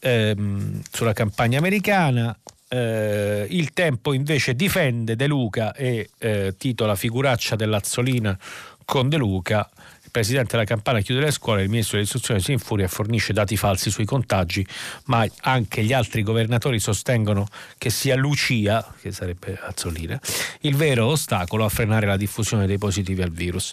ehm, 0.00 0.82
sulla 0.90 1.12
campagna 1.12 1.58
americana. 1.58 2.36
Eh, 2.68 3.46
il 3.50 3.72
tempo 3.72 4.12
invece 4.12 4.54
difende 4.54 5.16
De 5.16 5.26
Luca 5.26 5.74
e 5.74 6.10
eh, 6.18 6.54
titola 6.56 6.94
Figuraccia 6.94 7.56
dell'Azzolina 7.56 8.38
con 8.84 9.08
De 9.08 9.16
Luca 9.16 9.68
presidente 10.12 10.52
della 10.52 10.64
Campania 10.64 11.00
chiude 11.00 11.20
le 11.22 11.30
scuole, 11.32 11.62
il 11.62 11.70
ministro 11.70 11.96
dell'istruzione 11.96 12.38
si 12.38 12.52
infuria 12.52 12.84
e 12.84 12.88
fornisce 12.88 13.32
dati 13.32 13.56
falsi 13.56 13.90
sui 13.90 14.04
contagi, 14.04 14.64
ma 15.06 15.26
anche 15.40 15.82
gli 15.82 15.92
altri 15.92 16.22
governatori 16.22 16.78
sostengono 16.78 17.48
che 17.78 17.90
sia 17.90 18.14
Lucia, 18.14 18.94
che 19.00 19.10
sarebbe 19.10 19.58
Azzolina, 19.60 20.20
il 20.60 20.76
vero 20.76 21.06
ostacolo 21.06 21.64
a 21.64 21.68
frenare 21.68 22.06
la 22.06 22.16
diffusione 22.16 22.66
dei 22.66 22.78
positivi 22.78 23.22
al 23.22 23.32
virus. 23.32 23.72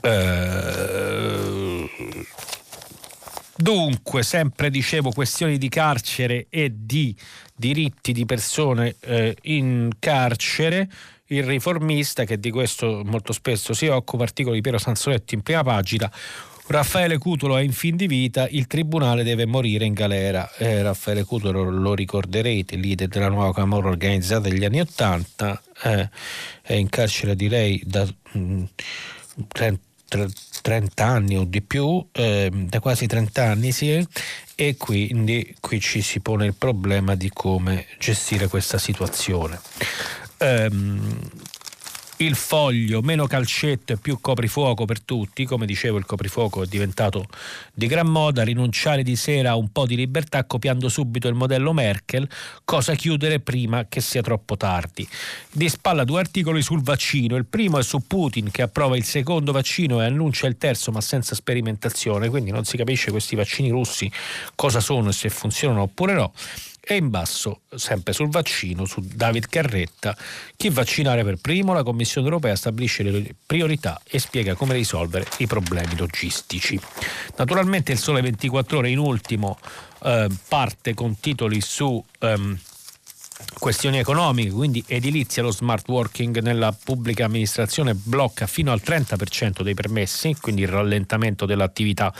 Eh, 0.00 1.90
dunque, 3.56 4.22
sempre 4.24 4.70
dicevo, 4.70 5.12
questioni 5.12 5.56
di 5.56 5.68
carcere 5.68 6.46
e 6.50 6.72
di 6.74 7.14
diritti 7.54 8.12
di 8.12 8.26
persone 8.26 8.96
eh, 9.00 9.36
in 9.42 9.90
carcere 10.00 10.88
il 11.28 11.42
riformista 11.42 12.24
che 12.24 12.38
di 12.38 12.50
questo 12.50 13.02
molto 13.04 13.32
spesso 13.32 13.74
si 13.74 13.86
occupa, 13.86 14.22
articolo 14.22 14.54
di 14.54 14.60
Piero 14.60 14.78
Sansonetti 14.78 15.34
in 15.34 15.42
prima 15.42 15.62
pagina. 15.62 16.10
Raffaele 16.68 17.16
Cutolo 17.16 17.56
è 17.56 17.62
in 17.62 17.72
fin 17.72 17.96
di 17.96 18.06
vita, 18.06 18.46
il 18.46 18.66
tribunale 18.66 19.22
deve 19.22 19.46
morire 19.46 19.86
in 19.86 19.94
galera. 19.94 20.50
Eh, 20.58 20.82
Raffaele 20.82 21.24
Cutolo 21.24 21.70
lo 21.70 21.94
ricorderete, 21.94 22.76
leader 22.76 23.08
della 23.08 23.28
nuova 23.28 23.54
Camorra 23.54 23.88
organizzata 23.88 24.48
degli 24.48 24.64
anni 24.64 24.80
Ottanta, 24.80 25.60
eh, 25.84 26.10
è 26.60 26.74
in 26.74 26.90
carcere 26.90 27.34
direi 27.34 27.80
da 27.86 28.04
mh, 28.04 28.38
mm, 28.38 28.64
30, 29.48 30.26
30 30.60 31.06
anni 31.06 31.38
o 31.38 31.44
di 31.44 31.62
più, 31.62 32.06
eh, 32.12 32.50
da 32.52 32.80
quasi 32.80 33.06
30 33.06 33.44
anni 33.44 33.72
sì, 33.72 34.06
e 34.54 34.76
quindi 34.76 35.56
qui 35.60 35.80
ci 35.80 36.02
si 36.02 36.20
pone 36.20 36.44
il 36.44 36.54
problema 36.54 37.14
di 37.14 37.30
come 37.32 37.86
gestire 37.98 38.46
questa 38.46 38.76
situazione. 38.76 39.58
Um, 40.40 41.18
il 42.18 42.34
foglio, 42.34 43.00
meno 43.00 43.26
calcetto 43.26 43.92
e 43.92 43.96
più 43.96 44.18
coprifuoco 44.20 44.84
per 44.84 45.00
tutti, 45.00 45.44
come 45.44 45.66
dicevo 45.66 45.98
il 45.98 46.06
coprifuoco 46.06 46.62
è 46.62 46.66
diventato 46.66 47.26
di 47.72 47.86
gran 47.86 48.08
moda, 48.08 48.42
rinunciare 48.42 49.02
di 49.02 49.14
sera 49.14 49.50
a 49.50 49.56
un 49.56 49.70
po' 49.70 49.86
di 49.86 49.94
libertà 49.94 50.44
copiando 50.44 50.88
subito 50.88 51.28
il 51.28 51.34
modello 51.34 51.72
Merkel, 51.72 52.28
cosa 52.64 52.94
chiudere 52.94 53.38
prima 53.40 53.86
che 53.88 54.00
sia 54.00 54.20
troppo 54.20 54.56
tardi. 54.56 55.06
Di 55.52 55.68
spalla 55.68 56.04
due 56.04 56.20
articoli 56.20 56.60
sul 56.62 56.82
vaccino, 56.82 57.36
il 57.36 57.46
primo 57.46 57.78
è 57.78 57.82
su 57.82 58.04
Putin 58.06 58.50
che 58.50 58.62
approva 58.62 58.96
il 58.96 59.04
secondo 59.04 59.52
vaccino 59.52 60.02
e 60.02 60.06
annuncia 60.06 60.48
il 60.48 60.58
terzo 60.58 60.90
ma 60.90 61.00
senza 61.00 61.36
sperimentazione, 61.36 62.28
quindi 62.28 62.50
non 62.50 62.64
si 62.64 62.76
capisce 62.76 63.12
questi 63.12 63.36
vaccini 63.36 63.70
russi 63.70 64.10
cosa 64.56 64.80
sono 64.80 65.10
e 65.10 65.12
se 65.12 65.28
funzionano 65.28 65.82
oppure 65.82 66.14
no 66.14 66.32
e 66.90 66.96
in 66.96 67.10
basso, 67.10 67.60
sempre 67.74 68.14
sul 68.14 68.30
vaccino, 68.30 68.86
su 68.86 69.02
David 69.04 69.48
Carretta, 69.48 70.16
chi 70.56 70.70
vaccinare 70.70 71.22
per 71.22 71.36
primo, 71.36 71.74
la 71.74 71.82
Commissione 71.82 72.26
europea 72.26 72.56
stabilisce 72.56 73.02
le 73.02 73.34
priorità 73.44 74.00
e 74.08 74.18
spiega 74.18 74.54
come 74.54 74.72
risolvere 74.72 75.26
i 75.36 75.46
problemi 75.46 75.98
logistici. 75.98 76.80
Naturalmente 77.36 77.92
il 77.92 77.98
Sole 77.98 78.22
24 78.22 78.78
ore 78.78 78.88
in 78.88 78.98
ultimo 78.98 79.58
eh, 80.02 80.28
parte 80.48 80.94
con 80.94 81.20
titoli 81.20 81.60
su... 81.60 82.02
Um, 82.20 82.58
questioni 83.58 83.98
economiche, 83.98 84.50
quindi 84.50 84.82
edilizia, 84.86 85.42
lo 85.42 85.50
smart 85.50 85.88
working 85.88 86.40
nella 86.40 86.72
pubblica 86.72 87.24
amministrazione 87.24 87.94
blocca 87.94 88.46
fino 88.46 88.72
al 88.72 88.80
30% 88.84 89.62
dei 89.62 89.74
permessi, 89.74 90.36
quindi 90.40 90.62
il 90.62 90.68
rallentamento 90.68 91.46
dell'attività 91.46 92.12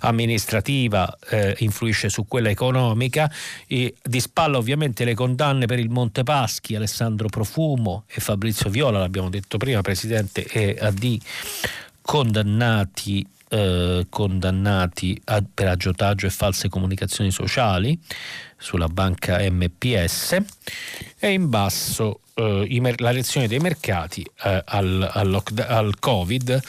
amministrativa 0.00 1.16
eh, 1.28 1.54
influisce 1.60 2.08
su 2.08 2.26
quella 2.26 2.50
economica. 2.50 3.30
E 3.66 3.94
di 4.02 4.20
spalla 4.20 4.58
ovviamente 4.58 5.04
le 5.04 5.14
condanne 5.14 5.66
per 5.66 5.78
il 5.78 5.88
Monte 5.88 6.22
Paschi, 6.22 6.74
Alessandro 6.74 7.28
Profumo 7.28 8.04
e 8.06 8.20
Fabrizio 8.20 8.70
Viola, 8.70 8.98
l'abbiamo 8.98 9.30
detto 9.30 9.58
prima, 9.58 9.80
presidente 9.80 10.44
e 10.44 10.76
AD 10.80 11.18
condannati 12.02 13.26
eh, 13.52 14.06
condannati 14.08 15.20
a, 15.26 15.42
per 15.52 15.68
aggiotaggio 15.68 16.26
e 16.26 16.30
false 16.30 16.70
comunicazioni 16.70 17.30
sociali 17.30 17.98
sulla 18.56 18.88
banca 18.88 19.38
MPS 19.40 20.38
e 21.18 21.32
in 21.32 21.50
basso 21.50 22.20
eh, 22.34 22.94
la 22.96 23.10
lezione 23.10 23.48
dei 23.48 23.58
mercati 23.58 24.26
eh, 24.44 24.62
al, 24.64 25.06
al, 25.12 25.42
al 25.66 25.98
Covid, 25.98 26.62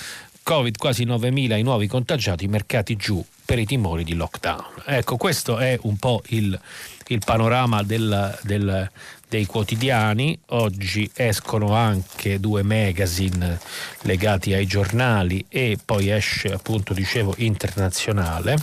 Covid 0.44 0.78
quasi 0.78 1.06
9.000 1.06 1.58
i 1.58 1.62
nuovi 1.62 1.88
contagiati, 1.88 2.48
mercati 2.50 2.98
giù 2.98 3.24
per 3.46 3.60
i 3.60 3.66
timori 3.66 4.04
di 4.04 4.14
lockdown. 4.16 4.84
Ecco, 4.86 5.16
questo 5.16 5.58
è 5.60 5.80
un 5.84 5.96
po' 5.96 6.22
il, 6.28 6.60
il 7.08 7.22
panorama 7.24 7.82
del, 7.84 8.38
del, 8.42 8.92
dei 9.34 9.48
quotidiani. 9.48 10.38
Oggi 10.50 11.10
escono 11.16 11.74
anche 11.74 12.40
due 12.40 12.62
magazine 12.62 13.60
legati 14.02 14.54
ai 14.54 14.68
giornali 14.68 15.44
e 15.50 15.80
poi 15.84 16.10
esce 16.10 16.54
appunto, 16.54 16.94
dicevo, 16.94 17.34
internazionale. 17.38 18.56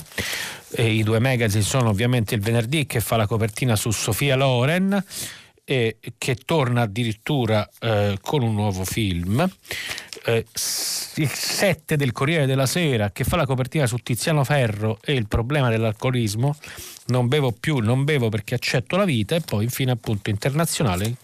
E 0.71 0.93
I 0.93 1.03
due 1.03 1.19
magazine 1.19 1.65
sono 1.65 1.89
ovviamente 1.89 2.37
il 2.37 2.41
venerdì 2.41 2.87
che 2.87 3.01
fa 3.01 3.17
la 3.17 3.27
copertina 3.27 3.75
su 3.75 3.91
Sofia 3.91 4.37
Loren 4.37 5.05
e 5.65 5.97
che 6.17 6.37
torna 6.37 6.83
addirittura 6.83 7.69
eh, 7.81 8.19
con 8.21 8.43
un 8.43 8.55
nuovo 8.55 8.85
film. 8.85 9.51
Eh, 10.31 10.47
il 11.17 11.29
7 11.29 11.97
del 11.97 12.13
Corriere 12.13 12.47
della 12.47 12.67
Sera 12.67 13.11
che 13.11 13.25
fa 13.25 13.37
la 13.37 13.47
copertina 13.47 13.87
su 13.87 13.97
Tiziano 13.97 14.45
Ferro 14.45 14.99
e 15.03 15.15
il 15.15 15.27
problema 15.27 15.69
dell'alcolismo 15.69 16.57
non 17.07 17.27
bevo 17.27 17.51
più, 17.53 17.79
non 17.79 18.05
bevo 18.05 18.29
perché 18.29 18.55
accetto 18.55 18.97
la 18.97 19.05
vita 19.05 19.35
e 19.35 19.41
poi 19.41 19.65
infine 19.65 19.91
appunto 19.91 20.31
internazionale 20.31 21.17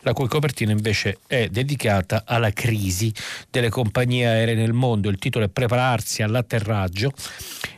la 0.00 0.12
cui 0.12 0.26
copertina 0.26 0.72
invece 0.72 1.18
è 1.26 1.48
dedicata 1.48 2.24
alla 2.26 2.50
crisi 2.50 3.12
delle 3.48 3.68
compagnie 3.68 4.26
aeree 4.26 4.54
nel 4.54 4.72
mondo. 4.72 5.08
Il 5.08 5.18
titolo 5.18 5.44
è 5.44 5.48
Prepararsi 5.48 6.22
all'atterraggio, 6.22 7.12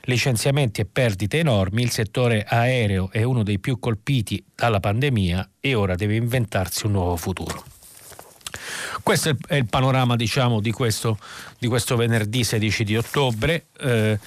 licenziamenti 0.05 0.81
e 0.81 0.87
perdite 0.87 1.39
enormi, 1.39 1.83
il 1.83 1.91
settore 1.91 2.45
aereo 2.49 3.11
è 3.13 3.23
uno 3.23 3.43
dei 3.43 3.59
più 3.59 3.79
colpiti 3.79 4.43
dalla 4.55 4.81
pandemia 4.81 5.51
e 5.61 5.75
ora 5.75 5.95
deve 5.95 6.17
inventarsi 6.17 6.87
un 6.87 6.93
nuovo 6.93 7.17
futuro. 7.17 7.80
Questo 9.03 9.37
è 9.47 9.57
il 9.57 9.67
panorama 9.67 10.17
diciamo, 10.17 10.61
di, 10.61 10.73
questo, 10.73 11.19
di 11.59 11.67
questo 11.69 11.97
venerdì 11.97 12.45
16 12.45 12.85
di 12.85 12.97
ottobre. 12.97 13.67
Eh, 13.79 14.19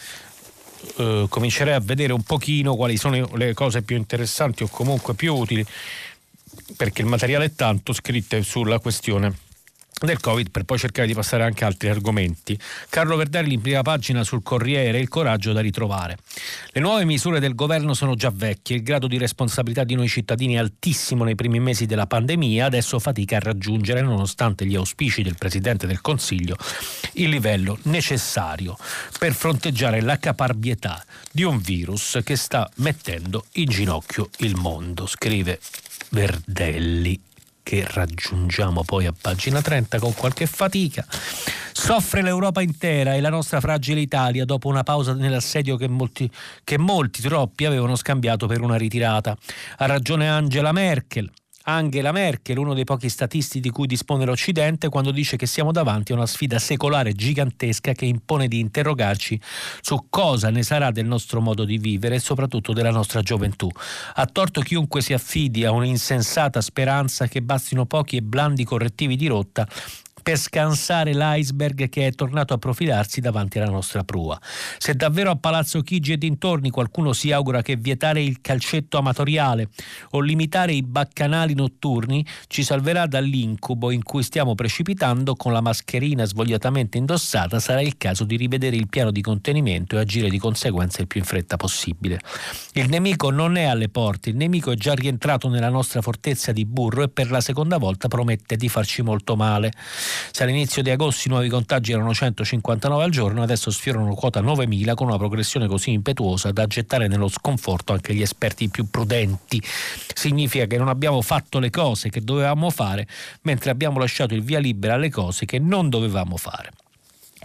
eh, 0.98 1.26
comincerei 1.30 1.74
a 1.74 1.80
vedere 1.80 2.14
un 2.14 2.24
pochino 2.24 2.76
quali 2.76 2.98
sono 2.98 3.30
le 3.36 3.54
cose 3.54 3.82
più 3.82 3.96
interessanti 3.96 4.64
o 4.64 4.68
comunque 4.68 5.14
più 5.14 5.34
utili, 5.34 5.66
perché 6.76 7.02
il 7.02 7.08
materiale 7.08 7.46
è 7.46 7.54
tanto 7.56 7.94
scritto 7.94 8.42
sulla 8.42 8.80
questione 8.80 9.52
del 10.02 10.20
Covid 10.20 10.52
per 10.52 10.64
poi 10.64 10.78
cercare 10.78 11.08
di 11.08 11.14
passare 11.14 11.44
anche 11.44 11.66
altri 11.66 11.90
argomenti. 11.90 12.58
Carlo 12.90 13.16
Verdelli 13.16 13.54
in 13.54 13.62
prima 13.62 13.82
pagina 13.82 14.24
sul 14.24 14.44
Corriere, 14.44 15.00
il 15.00 15.08
coraggio 15.08 15.54
da 15.54 15.62
ritrovare. 15.62 16.18
Le 16.72 16.82
nuove 16.82 17.06
misure 17.06 17.40
del 17.40 17.56
governo 17.56 17.94
sono 17.94 18.16
già 18.16 18.32
vecchie, 18.34 18.78
il 18.78 18.84
grado 18.84 19.08
di 19.08 19.18
responsabilità 19.18 19.84
di 19.84 19.96
noi 19.96 20.08
cittadini 20.08 20.56
è 20.56 20.58
altissimo 20.58 21.24
nei 21.24 21.36
primi 21.36 21.60
mesi 21.60 21.86
della 21.86 22.08
pandemia, 22.08 22.66
adesso 22.66 23.00
fatica 23.00 23.38
a 23.38 23.40
raggiungere, 23.40 24.02
nonostante 24.02 24.66
gli 24.66 24.76
auspici 24.76 25.22
del 25.22 25.36
Presidente 25.38 25.88
del 25.88 26.02
Consiglio, 26.02 26.58
il 27.14 27.30
livello 27.30 27.78
necessario 27.84 28.78
per 29.18 29.34
fronteggiare 29.34 30.02
la 30.02 30.18
caparbietà 30.18 31.04
di 31.32 31.44
un 31.44 31.60
virus 31.60 32.20
che 32.24 32.36
sta 32.36 32.70
mettendo 32.78 33.46
in 33.54 33.70
ginocchio 33.70 34.30
il 34.40 34.56
mondo, 34.56 35.06
scrive 35.08 35.60
Verdelli 36.10 37.32
che 37.64 37.86
raggiungiamo 37.90 38.84
poi 38.84 39.06
a 39.06 39.14
pagina 39.20 39.62
30 39.62 39.98
con 39.98 40.14
qualche 40.14 40.46
fatica. 40.46 41.06
Soffre 41.72 42.22
l'Europa 42.22 42.62
intera 42.62 43.16
e 43.16 43.22
la 43.22 43.30
nostra 43.30 43.60
fragile 43.60 44.02
Italia 44.02 44.46
dopo 44.46 44.68
una 44.68 44.84
pausa 44.84 45.14
nell'assedio 45.14 45.76
che 45.78 45.88
molti, 45.88 46.30
che 46.64 46.78
molti 46.78 47.22
troppi 47.22 47.66
avevano 47.66 47.96
scambiato 47.96 48.46
per 48.46 48.62
una 48.62 48.76
ritirata. 48.76 49.36
Ha 49.78 49.86
ragione 49.86 50.30
Angela 50.30 50.72
Merkel. 50.72 51.32
Angela 51.66 52.12
Merkel, 52.12 52.58
uno 52.58 52.74
dei 52.74 52.84
pochi 52.84 53.08
statisti 53.08 53.62
di 53.62 53.70
cui 53.70 53.88
dispone 53.88 54.26
l'Occidente, 54.26 54.90
quando 54.90 55.12
dice 55.12 55.38
che 55.38 55.46
siamo 55.46 55.72
davanti 55.72 56.12
a 56.12 56.16
una 56.16 56.26
sfida 56.26 56.60
secolare 56.60 57.14
gigantesca 57.14 57.94
che 57.94 58.04
impone 58.04 58.50
di 58.50 58.60
interrogarci 58.60 59.40
su 59.80 60.08
cosa 60.10 60.50
ne 60.50 60.64
sarà 60.64 60.92
del 60.92 61.06
nostro 61.06 61.40
modo 61.40 61.64
di 61.64 61.78
vivere 61.78 62.16
e 62.16 62.20
soprattutto 62.20 62.74
della 62.74 62.92
nostra 62.92 63.22
gioventù. 63.22 63.70
Ha 64.16 64.26
torto 64.26 64.60
chiunque 64.60 65.02
si 65.02 65.14
affidi 65.14 65.64
a 65.64 65.72
un'insensata 65.72 66.60
speranza 66.60 67.28
che 67.28 67.42
bastino 67.42 67.86
pochi 67.86 68.18
e 68.18 68.22
blandi 68.22 68.66
correttivi 68.66 69.16
di 69.16 69.28
rotta 69.28 69.66
per 70.24 70.38
scansare 70.38 71.14
l'iceberg 71.14 71.90
che 71.90 72.08
è 72.08 72.12
tornato 72.12 72.54
a 72.54 72.58
profilarsi 72.58 73.22
davanti 73.22 73.60
alla 73.60 73.70
nostra 73.70 74.04
prua. 74.04 74.40
Se 74.78 74.96
davvero 74.96 75.30
a 75.30 75.36
Palazzo 75.36 75.82
Chigi 75.82 76.14
e 76.14 76.18
dintorni 76.18 76.70
qualcuno 76.70 77.14
si 77.14 77.32
augura 77.32 77.62
che 77.62 77.76
vietare 77.76 78.24
il 78.24 78.42
calcetto 78.42 78.98
amatoriale 78.98 79.70
o 80.12 80.22
limitare 80.22 80.74
i 80.74 80.82
baccanali 80.82 81.54
notturni 81.54 82.26
ci 82.48 82.64
salverà 82.64 83.06
dall'incubo 83.06 83.92
in 83.92 84.02
cui 84.02 84.24
stiamo 84.24 84.56
precipitando 84.56 85.36
con 85.36 85.52
la 85.52 85.62
mascherina 85.62 86.24
svogliatamente 86.24 86.98
indossata, 86.98 87.60
sarà 87.60 87.82
il 87.82 87.98
caso 87.98 88.24
di 88.24 88.38
rivedere 88.38 88.76
il 88.78 88.88
piano 88.88 89.12
di 89.12 89.22
contenimento 89.22 89.98
e 89.98 90.00
agire 90.00 90.30
di 90.30 90.40
conseguenza 90.40 91.02
il 91.02 91.08
più 91.08 91.20
in 91.20 91.26
fretta 91.26 91.58
possibile. 91.58 92.22
Il 92.74 92.88
nemico 92.88 93.30
non 93.30 93.58
è 93.58 93.66
alle 93.66 93.90
porte, 93.90 94.30
il 94.30 94.38
nemico 94.38 94.72
è 94.72 94.76
già 94.76 94.94
rientrato 94.94 95.50
nella 95.50 95.70
nostra 95.70 96.02
fortezza 96.02 96.52
di 96.54 96.66
burro 96.66 97.04
e 97.04 97.10
per 97.10 97.30
la 97.30 97.42
seconda 97.42 97.78
volta 97.78 98.08
promette 98.08 98.56
di 98.56 98.70
farci 98.70 99.02
molto 99.02 99.36
male. 99.36 99.72
Se 100.32 100.44
all'inizio 100.44 100.82
di 100.82 100.90
agosto 100.90 101.28
i 101.28 101.32
nuovi 101.32 101.50
contagi 101.50 101.92
erano 101.92 102.14
159 102.14 103.04
al 103.04 103.12
giorno, 103.12 103.42
adesso 103.44 103.72
sfiorano 103.72 104.14
quota 104.16 104.42
9.000 104.42 104.94
con 104.94 105.08
una 105.08 105.18
progressione 105.18 105.68
così 105.68 105.92
impetuosa 105.92 106.52
da 106.52 106.66
gettare 106.66 107.08
nello 107.08 107.28
sconforto 107.28 107.94
anche 107.94 108.14
gli 108.14 108.22
esperti 108.22 108.70
più 108.70 108.90
prudenti. 108.90 109.62
Significa 110.14 110.66
che 110.66 110.78
non 110.78 110.88
abbiamo 110.88 111.22
fatto 111.22 111.60
le 111.60 111.70
cose 111.70 112.10
che 112.10 112.22
dovevamo 112.22 112.70
fare, 112.70 113.08
mentre 113.42 113.72
abbiamo 113.72 114.00
lasciato 114.00 114.34
il 114.34 114.44
via 114.44 114.60
libera 114.60 114.96
alle 114.96 115.10
cose 115.10 115.46
che 115.46 115.60
non 115.60 115.90
dovevamo 115.90 116.38
fare. 116.38 116.72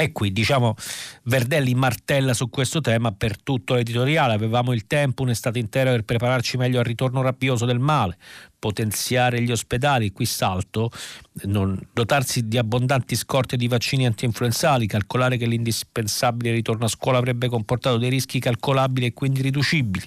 E 0.01 0.13
qui 0.13 0.33
diciamo 0.33 0.77
Verdelli 1.25 1.75
martella 1.75 2.33
su 2.33 2.49
questo 2.49 2.81
tema 2.81 3.11
per 3.11 3.43
tutto 3.43 3.75
l'editoriale. 3.75 4.33
Avevamo 4.33 4.73
il 4.73 4.87
tempo, 4.87 5.23
un'estate 5.23 5.59
intera 5.59 5.91
per 5.91 6.05
prepararci 6.05 6.57
meglio 6.57 6.79
al 6.79 6.85
ritorno 6.85 7.21
rabbioso 7.21 7.67
del 7.67 7.81
male, 7.81 8.17
potenziare 8.61 9.43
gli 9.43 9.51
ospedali, 9.51 10.13
qui 10.13 10.25
salto, 10.25 10.93
dotarsi 11.33 12.47
di 12.47 12.59
abbondanti 12.59 13.17
scorte 13.17 13.57
di 13.57 13.67
vaccini 13.67 14.07
antinfluenzali, 14.07 14.87
calcolare 14.87 15.37
che 15.37 15.47
l'indispensabile 15.47 16.53
ritorno 16.53 16.85
a 16.85 16.89
scuola 16.89 17.19
avrebbe 17.19 17.49
comportato 17.49 17.97
dei 17.97 18.09
rischi 18.09 18.39
calcolabili 18.39 19.07
e 19.07 19.13
quindi 19.13 19.43
riducibili. 19.43 20.07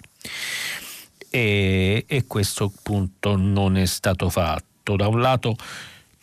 E, 1.29 2.05
e 2.07 2.27
questo 2.27 2.71
appunto 2.73 3.35
non 3.35 3.75
è 3.75 3.85
stato 3.85 4.29
fatto. 4.29 4.95
Da 4.95 5.09
un 5.09 5.19
lato 5.19 5.57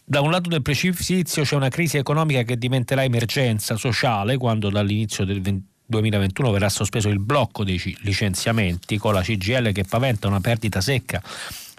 da 0.09 0.23
un 0.23 0.31
lato 0.31 0.49
del 0.49 0.63
precipizio 0.63 1.43
c'è 1.43 1.55
una 1.55 1.69
crisi 1.69 1.99
economica 1.99 2.43
che 2.43 2.57
diventerà 2.57 3.05
emergenza 3.05 3.77
sociale 3.77 4.39
quando 4.39 4.71
dall'inizio 4.71 5.27
del 5.27 5.43
2021 5.85 6.51
verrà 6.51 6.71
sospeso 6.71 7.11
il 7.11 7.19
blocco 7.19 7.63
dei 7.63 7.79
licenziamenti 8.01 8.97
con 8.97 9.13
la 9.13 9.21
CGL 9.21 9.71
che 9.73 9.85
paventa 9.85 10.27
una 10.27 10.41
perdita 10.41 10.81
secca 10.81 11.23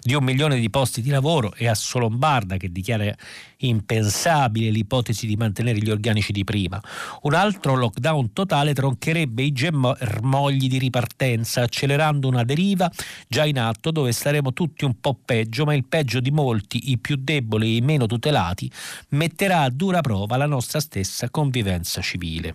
di 0.02 0.14
un 0.14 0.24
milione 0.24 0.58
di 0.58 0.70
posti 0.70 1.02
di 1.02 1.10
lavoro 1.10 1.52
e 1.54 1.68
Asso 1.68 1.98
Lombarda 1.98 2.56
che 2.56 2.72
dichiara 2.72 3.14
impensabile 3.58 4.70
l'ipotesi 4.70 5.26
di 5.26 5.36
mantenere 5.36 5.78
gli 5.78 5.90
organici 5.90 6.32
di 6.32 6.44
prima. 6.44 6.80
Un 7.22 7.34
altro 7.34 7.74
lockdown 7.74 8.32
totale 8.32 8.72
troncherebbe 8.72 9.42
i 9.42 9.52
germogli 9.52 10.68
di 10.68 10.78
ripartenza, 10.78 11.62
accelerando 11.62 12.28
una 12.28 12.44
deriva 12.44 12.90
già 13.28 13.44
in 13.44 13.58
atto 13.58 13.90
dove 13.90 14.12
staremo 14.12 14.52
tutti 14.52 14.84
un 14.84 14.98
po' 15.00 15.18
peggio, 15.22 15.64
ma 15.64 15.74
il 15.74 15.84
peggio 15.84 16.20
di 16.20 16.30
molti, 16.30 16.90
i 16.90 16.98
più 16.98 17.16
deboli 17.18 17.72
e 17.72 17.76
i 17.76 17.80
meno 17.80 18.06
tutelati, 18.06 18.70
metterà 19.10 19.62
a 19.62 19.70
dura 19.70 20.00
prova 20.00 20.36
la 20.36 20.46
nostra 20.46 20.80
stessa 20.80 21.28
convivenza 21.30 22.00
civile. 22.00 22.54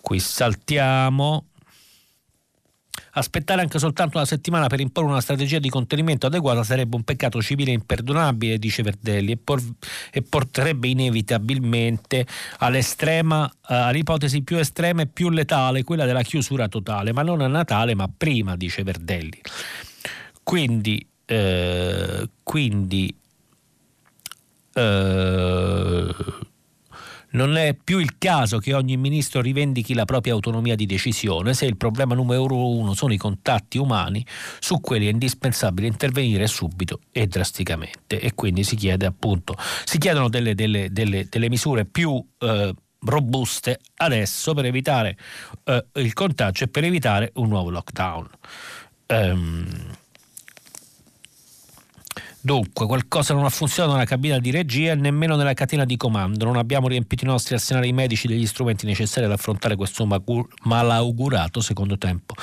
Qui 0.00 0.18
saltiamo 0.18 1.44
Aspettare 3.18 3.60
anche 3.60 3.78
soltanto 3.78 4.16
una 4.16 4.26
settimana 4.26 4.68
per 4.68 4.80
imporre 4.80 5.10
una 5.10 5.20
strategia 5.20 5.58
di 5.58 5.68
contenimento 5.68 6.26
adeguata 6.26 6.62
sarebbe 6.62 6.96
un 6.96 7.02
peccato 7.02 7.42
civile 7.42 7.72
imperdonabile, 7.72 8.58
dice 8.58 8.82
Verdelli, 8.82 9.32
e, 9.32 9.36
por- 9.36 9.62
e 10.10 10.22
porterebbe 10.22 10.88
inevitabilmente 10.88 12.26
all'estrema, 12.58 13.44
uh, 13.44 13.50
all'ipotesi 13.66 14.42
più 14.42 14.56
estrema 14.56 15.02
e 15.02 15.06
più 15.06 15.30
letale, 15.30 15.84
quella 15.84 16.04
della 16.04 16.22
chiusura 16.22 16.68
totale, 16.68 17.12
ma 17.12 17.22
non 17.22 17.40
a 17.40 17.46
Natale, 17.48 17.94
ma 17.94 18.08
prima, 18.14 18.56
dice 18.56 18.82
Verdelli. 18.82 19.40
Quindi, 20.42 21.06
eh, 21.26 22.28
quindi 22.42 23.14
eh, 24.72 26.14
non 27.30 27.56
è 27.56 27.74
più 27.74 27.98
il 27.98 28.16
caso 28.18 28.58
che 28.58 28.72
ogni 28.74 28.96
ministro 28.96 29.40
rivendichi 29.40 29.94
la 29.94 30.04
propria 30.04 30.32
autonomia 30.32 30.74
di 30.74 30.86
decisione 30.86 31.54
se 31.54 31.66
il 31.66 31.76
problema 31.76 32.14
numero 32.14 32.68
uno 32.68 32.94
sono 32.94 33.12
i 33.12 33.16
contatti 33.18 33.78
umani, 33.78 34.24
su 34.58 34.80
quelli 34.80 35.06
è 35.06 35.10
indispensabile 35.10 35.86
intervenire 35.86 36.46
subito 36.46 37.00
e 37.12 37.26
drasticamente. 37.26 38.20
E 38.20 38.34
quindi 38.34 38.64
si 38.64 38.76
chiede 38.76 39.06
appunto, 39.06 39.56
si 39.84 39.98
chiedono 39.98 40.28
delle, 40.28 40.54
delle, 40.54 40.90
delle, 40.90 41.26
delle 41.28 41.48
misure 41.48 41.84
più 41.84 42.24
eh, 42.38 42.74
robuste 43.00 43.80
adesso 43.96 44.54
per 44.54 44.64
evitare 44.64 45.16
eh, 45.64 45.86
il 45.94 46.12
contagio 46.12 46.64
e 46.64 46.68
per 46.68 46.84
evitare 46.84 47.30
un 47.34 47.48
nuovo 47.48 47.70
lockdown. 47.70 48.28
Um, 49.06 49.96
Dunque, 52.40 52.86
qualcosa 52.86 53.34
non 53.34 53.44
ha 53.44 53.50
funzionato 53.50 53.94
nella 53.94 54.06
cabina 54.06 54.38
di 54.38 54.52
regia 54.52 54.92
e 54.92 54.94
nemmeno 54.94 55.34
nella 55.34 55.54
catena 55.54 55.84
di 55.84 55.96
comando. 55.96 56.44
Non 56.44 56.56
abbiamo 56.56 56.86
riempito 56.86 57.24
i 57.24 57.26
nostri 57.26 57.54
arsenali 57.54 57.92
medici 57.92 58.28
degli 58.28 58.46
strumenti 58.46 58.86
necessari 58.86 59.26
ad 59.26 59.32
affrontare 59.32 59.74
questo 59.74 60.06
malaugurato 60.62 61.60
secondo 61.60 61.98
tempo 61.98 62.34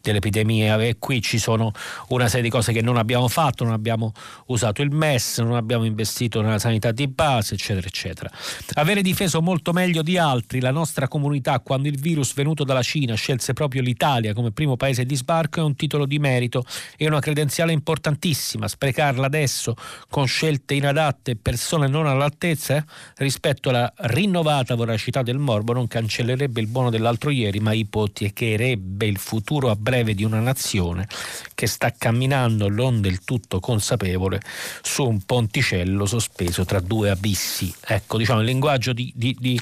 dell'epidemia. 0.00 0.82
E 0.82 0.96
qui 0.98 1.20
ci 1.20 1.38
sono 1.38 1.70
una 2.08 2.28
serie 2.28 2.42
di 2.42 2.48
cose 2.48 2.72
che 2.72 2.80
non 2.80 2.96
abbiamo 2.96 3.28
fatto, 3.28 3.62
non 3.62 3.74
abbiamo 3.74 4.12
usato 4.46 4.80
il 4.80 4.90
MES, 4.90 5.38
non 5.40 5.54
abbiamo 5.54 5.84
investito 5.84 6.40
nella 6.40 6.58
sanità 6.58 6.90
di 6.90 7.06
base, 7.06 7.54
eccetera, 7.54 7.86
eccetera. 7.86 8.30
Avere 8.74 9.02
difeso 9.02 9.42
molto 9.42 9.72
meglio 9.72 10.00
di 10.00 10.16
altri 10.16 10.60
la 10.60 10.70
nostra 10.70 11.08
comunità 11.08 11.60
quando 11.60 11.88
il 11.88 12.00
virus 12.00 12.32
venuto 12.32 12.64
dalla 12.64 12.82
Cina 12.82 13.14
scelse 13.14 13.52
proprio 13.52 13.82
l'Italia 13.82 14.32
come 14.32 14.50
primo 14.50 14.76
paese 14.76 15.04
di 15.04 15.14
sbarco 15.14 15.60
è 15.60 15.62
un 15.62 15.76
titolo 15.76 16.06
di 16.06 16.18
merito 16.18 16.64
e 16.96 17.06
una 17.06 17.20
credenziale 17.20 17.72
importantissima. 17.72 18.66
Sprecarla 18.66 19.26
adesso 19.26 19.50
adesso 19.52 19.76
con 20.08 20.26
scelte 20.26 20.74
inadatte 20.74 21.32
e 21.32 21.36
persone 21.36 21.86
non 21.86 22.06
all'altezza 22.06 22.76
eh, 22.76 22.84
rispetto 23.16 23.68
alla 23.68 23.92
rinnovata 23.96 24.74
voracità 24.74 25.22
del 25.22 25.36
morbo 25.36 25.74
non 25.74 25.86
cancellerebbe 25.86 26.60
il 26.60 26.66
buono 26.66 26.88
dell'altro 26.88 27.28
ieri 27.28 27.60
ma 27.60 27.72
ipotecherebbe 27.72 29.06
il 29.06 29.18
futuro 29.18 29.70
a 29.70 29.76
breve 29.76 30.14
di 30.14 30.24
una 30.24 30.40
nazione 30.40 31.06
che 31.54 31.66
sta 31.66 31.92
camminando 31.96 32.68
non 32.68 33.02
del 33.02 33.22
tutto 33.24 33.60
consapevole 33.60 34.40
su 34.80 35.06
un 35.06 35.20
ponticello 35.20 36.06
sospeso 36.06 36.64
tra 36.64 36.80
due 36.80 37.10
abissi. 37.10 37.72
Ecco, 37.86 38.16
diciamo, 38.16 38.40
il 38.40 38.46
linguaggio 38.46 38.92
di, 38.92 39.12
di, 39.14 39.36
di, 39.38 39.60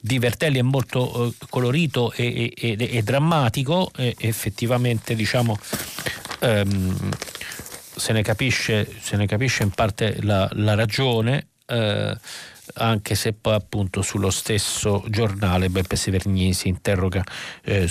di 0.00 0.18
Vertelli 0.18 0.58
è 0.58 0.62
molto 0.62 1.26
eh, 1.26 1.34
colorito 1.48 2.12
e, 2.12 2.52
e, 2.56 2.76
e, 2.78 2.88
e 2.96 3.02
drammatico, 3.02 3.90
effettivamente 3.94 5.14
diciamo, 5.14 5.58
ehm, 6.40 7.10
se 7.98 8.12
ne 8.12 8.22
capisce, 8.22 8.88
se 9.00 9.16
ne 9.16 9.26
capisce 9.26 9.62
in 9.62 9.70
parte 9.70 10.18
la, 10.22 10.48
la 10.52 10.74
ragione. 10.74 11.48
Eh, 11.66 12.16
anche 12.74 13.14
se 13.14 13.32
poi 13.32 13.54
appunto 13.54 14.02
sullo 14.02 14.30
stesso 14.30 15.02
giornale 15.08 15.70
Beppe 15.70 15.96
Severgnini 15.96 16.52
si 16.52 16.68
interroga 16.68 17.24
eh, 17.62 17.88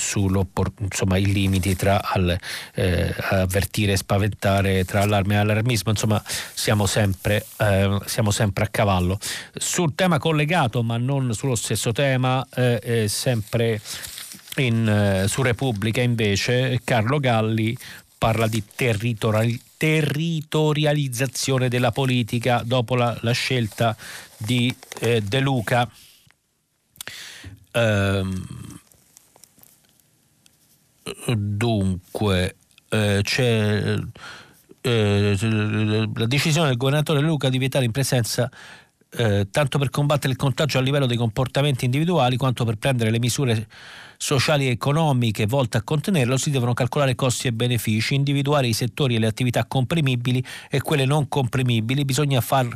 insomma, 0.79 1.17
limiti 1.17 1.75
tra 1.75 2.01
al, 2.03 2.37
eh, 2.75 3.15
avvertire 3.31 3.93
e 3.93 3.97
spaventare, 3.97 4.85
tra 4.85 5.01
allarme 5.01 5.35
e 5.35 5.37
allarmismo, 5.37 5.91
insomma 5.91 6.21
siamo 6.25 6.85
sempre, 6.85 7.45
eh, 7.57 7.99
siamo 8.05 8.31
sempre 8.31 8.65
a 8.65 8.67
cavallo. 8.67 9.17
Sul 9.53 9.95
tema 9.95 10.19
collegato 10.19 10.83
ma 10.83 10.97
non 10.97 11.33
sullo 11.33 11.55
stesso 11.55 11.91
tema, 11.91 12.45
eh, 12.53 13.05
sempre 13.07 13.81
in, 14.57 14.87
eh, 14.87 15.27
su 15.27 15.41
Repubblica 15.41 16.01
invece 16.01 16.79
Carlo 16.83 17.19
Galli 17.19 17.77
parla 18.17 18.47
di 18.47 18.63
territorialità 18.75 19.65
territorializzazione 19.77 21.69
della 21.69 21.91
politica 21.91 22.61
dopo 22.65 22.95
la, 22.95 23.17
la 23.21 23.31
scelta 23.31 23.95
di 24.37 24.75
eh, 24.99 25.21
De 25.21 25.39
Luca. 25.39 25.89
Ehm, 27.71 28.45
dunque, 31.35 32.55
eh, 32.89 33.19
c'è 33.21 33.95
eh, 34.81 35.37
la 36.15 36.25
decisione 36.25 36.67
del 36.69 36.77
governatore 36.77 37.21
Luca 37.21 37.49
di 37.49 37.57
vietare 37.57 37.85
in 37.85 37.91
presenza 37.91 38.49
eh, 39.09 39.47
tanto 39.49 39.77
per 39.77 39.89
combattere 39.89 40.31
il 40.31 40.37
contagio 40.37 40.77
a 40.77 40.81
livello 40.81 41.05
dei 41.05 41.17
comportamenti 41.17 41.85
individuali 41.85 42.35
quanto 42.37 42.65
per 42.65 42.75
prendere 42.75 43.09
le 43.09 43.19
misure 43.19 43.67
sociali 44.17 44.67
e 44.67 44.71
economiche 44.71 45.45
volte 45.45 45.77
a 45.77 45.83
contenerlo 45.83 46.37
si 46.37 46.49
devono 46.49 46.73
calcolare 46.73 47.15
costi 47.15 47.47
e 47.47 47.53
benefici, 47.53 48.15
individuare 48.15 48.67
i 48.67 48.73
settori 48.73 49.15
e 49.15 49.19
le 49.19 49.27
attività 49.27 49.65
comprimibili 49.65 50.43
e 50.69 50.81
quelle 50.81 51.05
non 51.05 51.27
comprimibili, 51.27 52.03
bisogna 52.03 52.41
far 52.41 52.67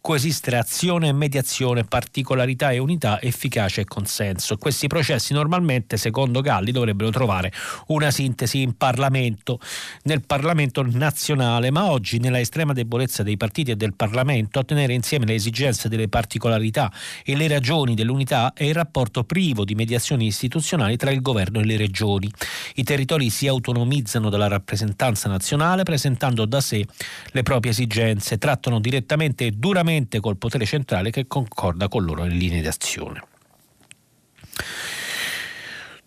coesistere 0.00 0.56
azione 0.56 1.08
e 1.08 1.12
mediazione, 1.12 1.84
particolarità 1.84 2.70
e 2.70 2.78
unità, 2.78 3.20
efficacia 3.20 3.80
e 3.80 3.84
consenso. 3.84 4.56
Questi 4.56 4.86
processi 4.86 5.32
normalmente, 5.32 5.96
secondo 5.96 6.40
Galli, 6.40 6.72
dovrebbero 6.72 7.10
trovare 7.10 7.52
una 7.88 8.10
sintesi 8.10 8.62
in 8.62 8.76
Parlamento, 8.76 9.60
nel 10.04 10.22
Parlamento 10.24 10.82
nazionale, 10.82 11.70
ma 11.70 11.90
oggi 11.90 12.18
nella 12.18 12.40
estrema 12.40 12.72
debolezza 12.72 13.22
dei 13.22 13.36
partiti 13.36 13.72
e 13.72 13.76
del 13.76 13.94
Parlamento 13.94 14.58
a 14.58 14.64
tenere 14.64 14.94
insieme 14.94 15.26
le 15.26 15.34
esigenze 15.34 15.88
delle 15.88 16.08
particolarità 16.08 16.90
e 17.22 17.36
le 17.36 17.48
ragioni 17.48 17.94
dell'unità 17.94 18.52
è 18.54 18.64
il 18.64 18.74
rapporto 18.74 19.24
privo 19.24 19.64
di 19.64 19.74
mediazioni 19.74 20.26
istituzionali 20.26 20.96
tra 20.96 21.10
il 21.10 21.20
governo 21.20 21.60
e 21.60 21.64
le 21.64 21.76
regioni. 21.76 22.30
I 22.76 22.84
territori 22.84 23.28
si 23.28 23.46
autonomizzano 23.46 24.30
dalla 24.30 24.48
rappresentanza 24.48 25.28
nazionale 25.28 25.82
presentando 25.82 26.46
da 26.46 26.60
sé 26.60 26.84
le 27.32 27.42
proprie 27.42 27.72
esigenze, 27.72 28.38
trattano 28.38 28.80
direttamente 28.80 29.46
e 29.46 29.50
duramente 29.50 29.88
direttamente 29.90 30.20
col 30.20 30.36
potere 30.36 30.64
centrale 30.64 31.10
che 31.10 31.26
concorda 31.26 31.88
con 31.88 32.04
loro 32.04 32.24
in 32.24 32.36
linee 32.36 32.62
d'azione. 32.62 33.22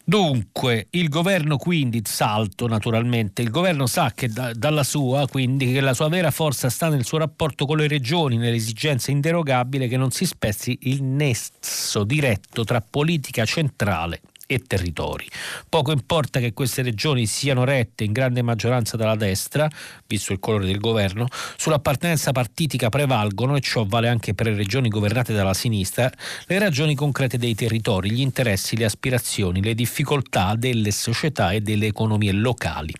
Dunque, 0.05 0.87
il 0.91 1.07
governo 1.07 1.55
quindi, 1.55 2.01
salto 2.03 2.67
naturalmente, 2.67 3.41
il 3.41 3.49
governo 3.49 3.87
sa 3.87 4.11
che 4.13 4.27
da, 4.27 4.51
dalla 4.53 4.83
sua, 4.83 5.27
quindi, 5.29 5.71
che 5.71 5.79
la 5.79 5.93
sua 5.93 6.09
vera 6.09 6.29
forza 6.29 6.69
sta 6.69 6.89
nel 6.89 7.05
suo 7.05 7.19
rapporto 7.19 7.65
con 7.65 7.77
le 7.77 7.87
regioni, 7.87 8.35
nell'esigenza 8.35 9.11
inderogabile 9.11 9.87
che 9.87 9.95
non 9.95 10.11
si 10.11 10.25
spezzi 10.25 10.77
il 10.83 11.03
nesso 11.03 12.03
diretto 12.03 12.65
tra 12.65 12.81
politica 12.81 13.45
centrale 13.45 14.19
e 14.47 14.59
territori. 14.59 15.27
Poco 15.69 15.91
importa 15.91 16.39
che 16.39 16.53
queste 16.53 16.81
regioni 16.81 17.25
siano 17.25 17.63
rette 17.63 18.03
in 18.03 18.11
grande 18.11 18.41
maggioranza 18.41 18.97
dalla 18.97 19.15
destra, 19.15 19.69
visto 20.07 20.33
il 20.33 20.39
colore 20.39 20.65
del 20.65 20.79
governo, 20.79 21.27
sull'appartenenza 21.57 22.31
partitica 22.31 22.89
prevalgono, 22.89 23.55
e 23.55 23.61
ciò 23.61 23.85
vale 23.85 24.09
anche 24.09 24.33
per 24.33 24.47
le 24.47 24.55
regioni 24.55 24.89
governate 24.89 25.33
dalla 25.33 25.53
sinistra, 25.53 26.11
le 26.45 26.59
ragioni 26.59 26.95
concrete 26.95 27.37
dei 27.37 27.55
territori, 27.55 28.11
gli 28.11 28.21
interessi, 28.21 28.77
le 28.77 28.85
aspirazioni, 28.85 29.61
le 29.61 29.75
difficoltà 29.75 30.55
delle 30.55 30.91
società 30.91 31.51
e 31.51 31.61
delle 31.61 31.87
economie 31.87 32.31
locali. 32.31 32.93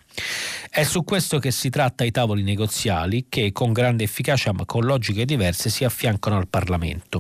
È 0.69 0.84
su 0.84 1.03
questo 1.03 1.39
che 1.39 1.51
si 1.51 1.69
tratta 1.69 2.03
i 2.03 2.12
tavoli 2.12 2.43
negoziali 2.43 3.25
che 3.29 3.51
con 3.51 3.73
grande 3.73 4.03
efficacia 4.03 4.53
ma 4.53 4.65
con 4.65 4.86
logiche 4.86 5.25
diverse 5.25 5.69
si 5.69 5.84
affiancano 5.84 6.38
al 6.38 6.47
Parlamento. 6.47 7.19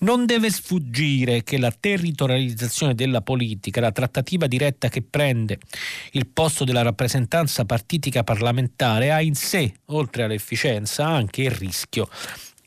Non 0.00 0.26
deve 0.26 0.50
sfuggire 0.50 1.42
che 1.42 1.58
la 1.58 1.74
territorializzazione 1.78 2.94
della 2.94 3.20
politica, 3.20 3.80
la 3.80 3.92
trattativa 3.92 4.46
diretta 4.46 4.88
che 4.88 5.02
prende 5.02 5.58
il 6.12 6.26
posto 6.26 6.64
della 6.64 6.82
rappresentanza 6.82 7.64
partitica 7.64 8.24
parlamentare 8.24 9.10
ha 9.10 9.20
in 9.20 9.34
sé, 9.34 9.72
oltre 9.86 10.24
all'efficienza, 10.24 11.06
anche 11.06 11.42
il 11.42 11.50
rischio 11.50 12.08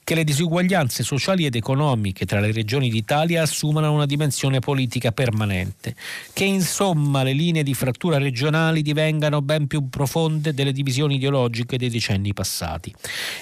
che 0.03 0.15
le 0.15 0.23
disuguaglianze 0.23 1.03
sociali 1.03 1.45
ed 1.45 1.55
economiche 1.55 2.25
tra 2.25 2.39
le 2.39 2.51
regioni 2.51 2.89
d'Italia 2.89 3.43
assumano 3.43 3.91
una 3.91 4.05
dimensione 4.05 4.59
politica 4.59 5.11
permanente, 5.11 5.95
che 6.33 6.43
insomma 6.43 7.23
le 7.23 7.33
linee 7.33 7.63
di 7.63 7.73
frattura 7.73 8.17
regionali 8.17 8.81
divengano 8.81 9.41
ben 9.41 9.67
più 9.67 9.89
profonde 9.89 10.53
delle 10.53 10.71
divisioni 10.71 11.15
ideologiche 11.15 11.77
dei 11.77 11.89
decenni 11.89 12.33
passati 12.33 12.93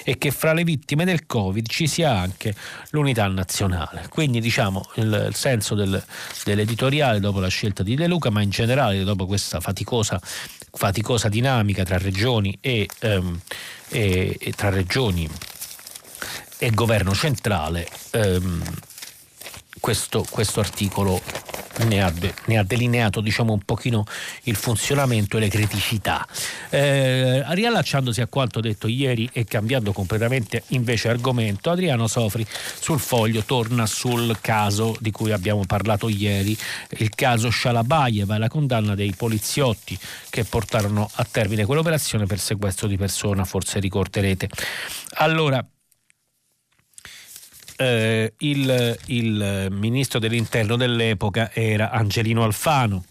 e 0.04 0.18
che 0.18 0.30
fra 0.30 0.52
le 0.52 0.64
vittime 0.64 1.04
del 1.04 1.26
Covid 1.26 1.66
ci 1.68 1.86
sia 1.86 2.16
anche 2.16 2.54
l'unità 2.90 3.26
nazionale. 3.26 4.06
Quindi 4.08 4.40
diciamo 4.40 4.88
il, 4.96 5.30
senso 5.32 5.74
del, 5.74 6.02
dell'editoriale 6.44 7.20
dopo 7.20 7.40
la 7.40 7.48
scelta 7.48 7.82
di 7.82 7.94
De 7.94 8.06
Luca, 8.06 8.30
ma 8.30 8.42
in 8.42 8.50
generale 8.50 9.02
dopo 9.02 9.26
questa 9.26 9.60
faticosa, 9.60 10.20
faticosa 10.70 11.28
dinamica 11.28 11.82
tra 11.84 11.98
regioni 11.98 12.56
e, 12.60 12.88
ehm, 13.00 13.40
e, 13.88 14.36
e 14.38 14.52
tra 14.52 14.68
regioni 14.68 15.28
e 16.62 16.70
governo 16.70 17.12
centrale, 17.12 17.88
ehm, 18.12 18.62
questo, 19.80 20.24
questo 20.30 20.60
articolo 20.60 21.20
ne 21.86 22.00
ha, 22.00 22.12
ne 22.44 22.56
ha, 22.56 22.62
delineato 22.62 23.20
diciamo, 23.20 23.52
un 23.52 23.62
pochino 23.64 24.04
il 24.44 24.54
funzionamento 24.54 25.38
e 25.38 25.40
le 25.40 25.48
criticità. 25.48 26.24
Eh, 26.70 27.42
riallacciandosi 27.52 28.20
a 28.20 28.28
quanto 28.28 28.60
detto 28.60 28.86
ieri 28.86 29.28
e 29.32 29.44
cambiando 29.44 29.90
completamente 29.90 30.62
invece 30.68 31.08
argomento, 31.08 31.68
Adriano 31.68 32.06
Sofri 32.06 32.46
sul 32.78 33.00
foglio 33.00 33.42
torna 33.42 33.84
sul 33.86 34.38
caso 34.40 34.94
di 35.00 35.10
cui 35.10 35.32
abbiamo 35.32 35.64
parlato 35.66 36.08
ieri, 36.08 36.56
il 36.90 37.12
caso 37.16 37.50
Shalabayeva 37.50 38.36
e 38.36 38.38
la 38.38 38.48
condanna 38.48 38.94
dei 38.94 39.12
poliziotti 39.16 39.98
che 40.30 40.44
portarono 40.44 41.10
a 41.12 41.26
termine 41.28 41.64
quell'operazione 41.64 42.26
per 42.26 42.38
sequestro 42.38 42.86
di 42.86 42.96
persona, 42.96 43.44
forse 43.44 43.80
ricorderete. 43.80 44.48
Allora, 45.14 45.66
eh, 47.82 48.32
il, 48.38 48.98
il 49.06 49.68
ministro 49.70 50.18
dell'interno 50.18 50.76
dell'epoca 50.76 51.50
era 51.52 51.90
Angelino 51.90 52.44
Alfano. 52.44 53.04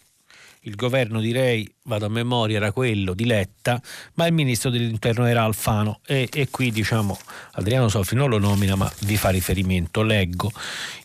Il 0.61 0.75
governo 0.75 1.19
direi, 1.19 1.67
vado 1.85 2.05
a 2.05 2.09
memoria, 2.09 2.57
era 2.57 2.71
quello 2.71 3.15
di 3.15 3.25
Letta, 3.25 3.81
ma 4.13 4.27
il 4.27 4.33
ministro 4.33 4.69
dell'interno 4.69 5.25
era 5.25 5.43
Alfano 5.43 6.01
e, 6.05 6.29
e 6.31 6.49
qui 6.51 6.71
diciamo 6.71 7.17
Adriano 7.53 7.89
Sofri 7.89 8.15
non 8.15 8.29
lo 8.29 8.37
nomina 8.37 8.75
ma 8.75 8.91
vi 8.99 9.17
fa 9.17 9.29
riferimento, 9.29 10.03
leggo. 10.03 10.51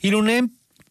In 0.00 0.14
un 0.14 0.28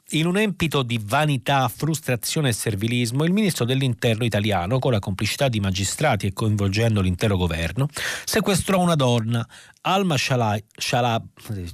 in 0.10 0.28
un 0.28 0.38
empito 0.38 0.84
di 0.84 1.00
vanità, 1.04 1.68
frustrazione 1.68 2.50
e 2.50 2.54
servilismo, 2.54 3.24
il 3.24 3.34
ministro 3.34 3.66
dell'interno 3.66 4.24
italiano, 4.24 4.78
con 4.78 4.92
la 4.92 5.00
complicità 5.00 5.48
di 5.48 5.60
magistrati 5.60 6.28
e 6.28 6.34
coinvolgendo 6.34 7.02
l'intero 7.02 7.38
governo, 7.38 7.88
sequestrò 8.24 8.80
una 8.80 8.96
donna, 8.96 9.46
Alma 9.82 10.18
Shalab, 10.18 10.62
Shalab, 10.78 11.26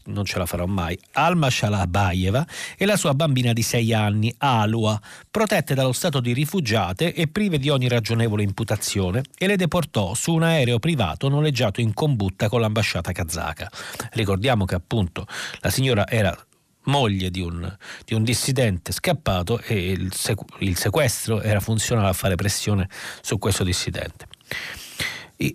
non 0.06 0.26
ce 0.26 0.38
la 0.38 0.46
farò 0.46 0.65
mai, 0.65 0.98
Alma 1.13 1.50
Shalabayeva 1.50 2.46
e 2.78 2.86
la 2.86 2.98
sua 2.98 3.13
bambina 3.13 3.52
di 3.54 3.62
sei 3.62 3.94
anni, 3.94 4.34
Alua, 4.38 5.00
protette 5.30 5.76
dallo 5.76 5.94
stato 5.94 6.20
di 6.22 6.34
rifugiate 6.34 7.13
e 7.13 7.28
prive 7.28 7.58
di 7.58 7.70
ogni 7.70 7.89
ragionevole 7.89 8.44
imputazione, 8.44 9.24
e 9.38 9.48
le 9.48 9.58
deportò 9.58 10.13
su 10.13 10.34
un 10.34 10.44
aereo 10.44 10.80
privato 10.80 11.28
noleggiato 11.28 11.82
in 11.82 11.94
combutta 11.94 12.48
con 12.48 12.62
l'ambasciata 12.62 13.12
kazaka. 13.12 13.70
Ricordiamo 14.13 14.65
che 14.65 14.76
appunto 14.76 15.26
la 15.60 15.70
signora 15.70 16.08
era 16.08 16.38
moglie 16.84 17.30
di 17.30 17.41
un, 17.41 17.78
di 18.06 18.13
un, 18.13 18.24
dissidente 18.24 18.91
scappato 18.91 19.60
e 19.60 19.91
il, 19.91 20.13
sequ- 20.13 20.56
il 20.60 20.78
sequestro 20.78 21.41
era 21.41 21.60
funzionale 21.60 22.10
a 22.10 22.13
fare 22.13 22.36
pressione 22.36 22.89
su 23.22 23.38
questo 23.38 23.63
dissidente 23.63 24.28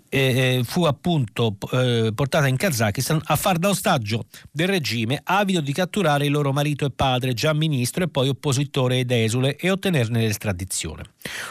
eh, 0.09 0.63
fu 0.65 0.85
appunto 0.85 1.57
eh, 1.73 2.11
portata 2.15 2.47
in 2.47 2.57
Kazakistan 2.57 3.21
a 3.25 3.37
far 3.37 3.59
da 3.59 3.69
ostaggio 3.69 4.27
del 4.51 4.69
regime 4.69 5.21
avido 5.23 5.61
di 5.61 5.73
catturare 5.73 6.27
il 6.27 6.33
loro 6.33 6.53
marito 6.53 6.85
e 6.85 6.91
padre, 6.91 7.35
già 7.35 7.53
ministro 7.53 8.05
e 8.05 8.09
poi 8.09 8.29
oppositore 8.29 8.99
ed 8.99 9.11
esule, 9.11 9.57
e 9.57 9.71
ottenerne 9.71 10.21
l'estradizione. 10.21 11.05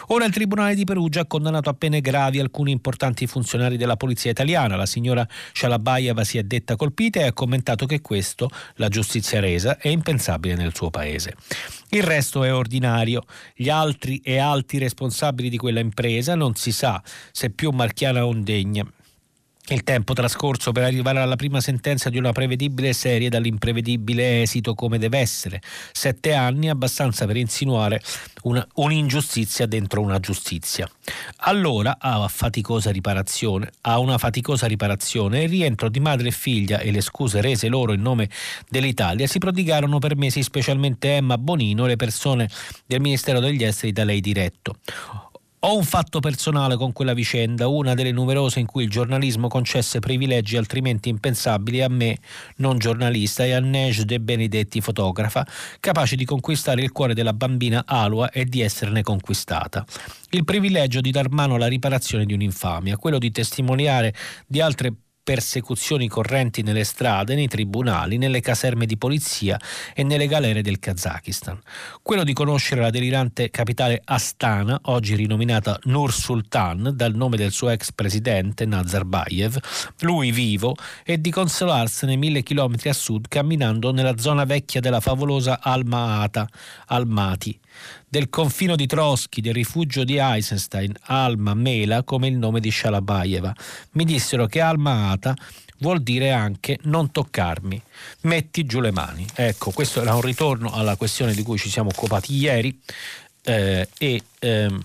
Ora 0.07 0.25
il 0.25 0.31
Tribunale 0.31 0.75
di 0.75 0.83
Perugia 0.83 1.21
ha 1.21 1.25
condannato 1.25 1.69
a 1.69 1.73
pene 1.73 2.01
gravi 2.01 2.39
alcuni 2.39 2.71
importanti 2.71 3.27
funzionari 3.27 3.77
della 3.77 3.97
polizia 3.97 4.31
italiana. 4.31 4.75
La 4.75 4.85
signora 4.85 5.27
Shalabayeva 5.53 6.23
si 6.23 6.37
è 6.37 6.43
detta 6.43 6.75
colpita 6.75 7.19
e 7.19 7.23
ha 7.23 7.33
commentato 7.33 7.85
che 7.85 8.01
questo, 8.01 8.49
la 8.75 8.89
giustizia 8.89 9.39
resa, 9.39 9.77
è 9.77 9.87
impensabile 9.87 10.55
nel 10.55 10.73
suo 10.75 10.89
paese. 10.89 11.35
Il 11.89 12.03
resto 12.03 12.43
è 12.43 12.53
ordinario. 12.53 13.23
Gli 13.55 13.69
altri 13.69 14.19
e 14.23 14.37
alti 14.37 14.77
responsabili 14.77 15.49
di 15.49 15.57
quella 15.57 15.79
impresa 15.79 16.35
non 16.35 16.55
si 16.55 16.71
sa 16.71 17.01
se 17.31 17.49
più 17.49 17.71
marchiana 17.71 18.25
o 18.25 18.31
indegna. 18.31 18.85
Il 19.69 19.83
tempo 19.83 20.13
trascorso 20.13 20.71
per 20.71 20.83
arrivare 20.83 21.17
alla 21.19 21.35
prima 21.35 21.59
sentenza 21.59 22.11
di 22.11 22.19
una 22.19 22.31
prevedibile 22.31 22.93
serie 22.93 23.29
dall'imprevedibile 23.29 24.43
esito 24.43 24.75
come 24.75 24.99
deve 24.99 25.17
essere. 25.17 25.59
Sette 25.91 26.35
anni 26.35 26.69
abbastanza 26.69 27.25
per 27.25 27.35
insinuare 27.37 27.99
una, 28.43 28.65
un'ingiustizia 28.75 29.65
dentro 29.65 30.01
una 30.01 30.19
giustizia. 30.19 30.87
Allora 31.37 31.97
a 31.99 32.27
faticosa 32.27 32.91
riparazione, 32.91 33.71
a 33.81 33.97
una 33.97 34.19
faticosa 34.19 34.67
riparazione, 34.67 35.41
il 35.41 35.49
rientro 35.49 35.89
di 35.89 35.99
madre 35.99 36.27
e 36.27 36.31
figlia 36.31 36.77
e 36.77 36.91
le 36.91 37.01
scuse 37.01 37.41
rese 37.41 37.67
loro 37.67 37.93
in 37.93 38.01
nome 38.01 38.29
dell'Italia 38.69 39.25
si 39.25 39.39
prodigarono 39.39 39.97
per 39.97 40.15
mesi 40.15 40.43
specialmente 40.43 41.15
Emma 41.15 41.39
Bonino 41.39 41.87
le 41.87 41.95
persone 41.95 42.47
del 42.85 43.01
Ministero 43.01 43.39
degli 43.39 43.63
Esteri 43.63 43.91
da 43.91 44.03
lei 44.03 44.21
diretto. 44.21 44.75
Ho 45.67 45.75
un 45.75 45.83
fatto 45.83 46.19
personale 46.19 46.75
con 46.75 46.91
quella 46.91 47.15
vicenda, 47.15 47.67
una 47.67 47.95
delle 47.95 48.11
numerose 48.11 48.59
in 48.59 48.67
cui 48.67 48.83
il 48.83 48.89
giornalismo 48.91 49.47
concesse 49.47 49.97
privilegi 49.97 50.57
altrimenti 50.57 51.09
impensabili 51.09 51.81
a 51.81 51.89
me, 51.89 52.19
non 52.57 52.77
giornalista, 52.77 53.43
e 53.45 53.53
a 53.53 53.59
Nej 53.59 54.03
De 54.03 54.19
Benedetti, 54.19 54.79
fotografa, 54.79 55.43
capace 55.79 56.15
di 56.15 56.23
conquistare 56.23 56.83
il 56.83 56.91
cuore 56.91 57.15
della 57.15 57.33
bambina 57.33 57.81
Alua 57.87 58.29
e 58.29 58.45
di 58.45 58.61
esserne 58.61 59.01
conquistata. 59.01 59.83
Il 60.29 60.43
privilegio 60.43 61.01
di 61.01 61.09
dar 61.09 61.31
mano 61.31 61.55
alla 61.55 61.65
riparazione 61.65 62.27
di 62.27 62.33
un'infamia, 62.33 62.97
quello 62.97 63.17
di 63.17 63.31
testimoniare 63.31 64.13
di 64.45 64.61
altre 64.61 64.93
persecuzioni 65.25 66.07
correnti 66.07 66.61
nelle 66.61 66.83
strade, 66.83 67.33
nei 67.33 67.47
tribunali, 67.47 68.17
nelle 68.17 68.41
caserme 68.41 68.85
di 68.85 68.95
polizia 68.95 69.59
e 69.95 70.03
nelle 70.03 70.27
galere 70.27 70.61
del 70.61 70.77
Kazakistan. 70.77 71.59
Quello 72.03 72.23
di 72.23 72.31
conoscere 72.31 72.81
la 72.81 72.91
delirante 72.91 73.49
capitale 73.49 73.99
Astana, 74.05 74.79
oggi 74.83 75.15
rinominata 75.15 75.79
Nur 75.85 76.13
Sultan 76.13 76.91
dal 76.93 77.15
nome 77.15 77.37
del 77.37 77.51
suo 77.51 77.69
ex 77.69 77.91
presidente 77.91 78.65
Nazarbayev, 78.67 79.57
lui 80.01 80.29
vivo, 80.29 80.75
e 81.03 81.19
di 81.19 81.31
consolarsene 81.31 82.15
mille 82.15 82.43
chilometri 82.43 82.89
a 82.89 82.93
sud 82.93 83.27
camminando 83.27 83.91
nella 83.91 84.17
zona 84.17 84.45
vecchia 84.45 84.79
della 84.79 84.99
favolosa 84.99 85.59
Alma-Ata, 85.59 86.47
Almaty, 86.85 87.59
del 88.15 88.29
confino 88.29 88.77
di 88.77 88.87
Trotsky, 88.87 89.41
del 89.41 89.53
rifugio 89.53 90.05
di 90.05 90.15
Eisenstein, 90.17 90.93
Alma 91.07 91.53
Mela 91.53 92.03
come 92.03 92.29
il 92.29 92.37
nome 92.37 92.61
di 92.61 92.71
Shalabayeva. 92.71 93.53
Mi 93.91 94.05
dissero 94.05 94.45
che 94.45 94.61
Alma 94.61 95.09
Ata 95.09 95.35
vuol 95.79 96.01
dire 96.01 96.31
anche 96.31 96.79
non 96.83 97.11
toccarmi, 97.11 97.81
metti 98.21 98.65
giù 98.65 98.79
le 98.79 98.91
mani. 98.91 99.25
Ecco, 99.35 99.71
questo 99.71 100.01
era 100.01 100.15
un 100.15 100.21
ritorno 100.21 100.71
alla 100.71 100.95
questione 100.95 101.33
di 101.33 101.43
cui 101.43 101.57
ci 101.57 101.69
siamo 101.69 101.89
occupati 101.89 102.33
ieri 102.33 102.79
eh, 103.43 103.89
e 103.97 104.23
ehm, 104.39 104.81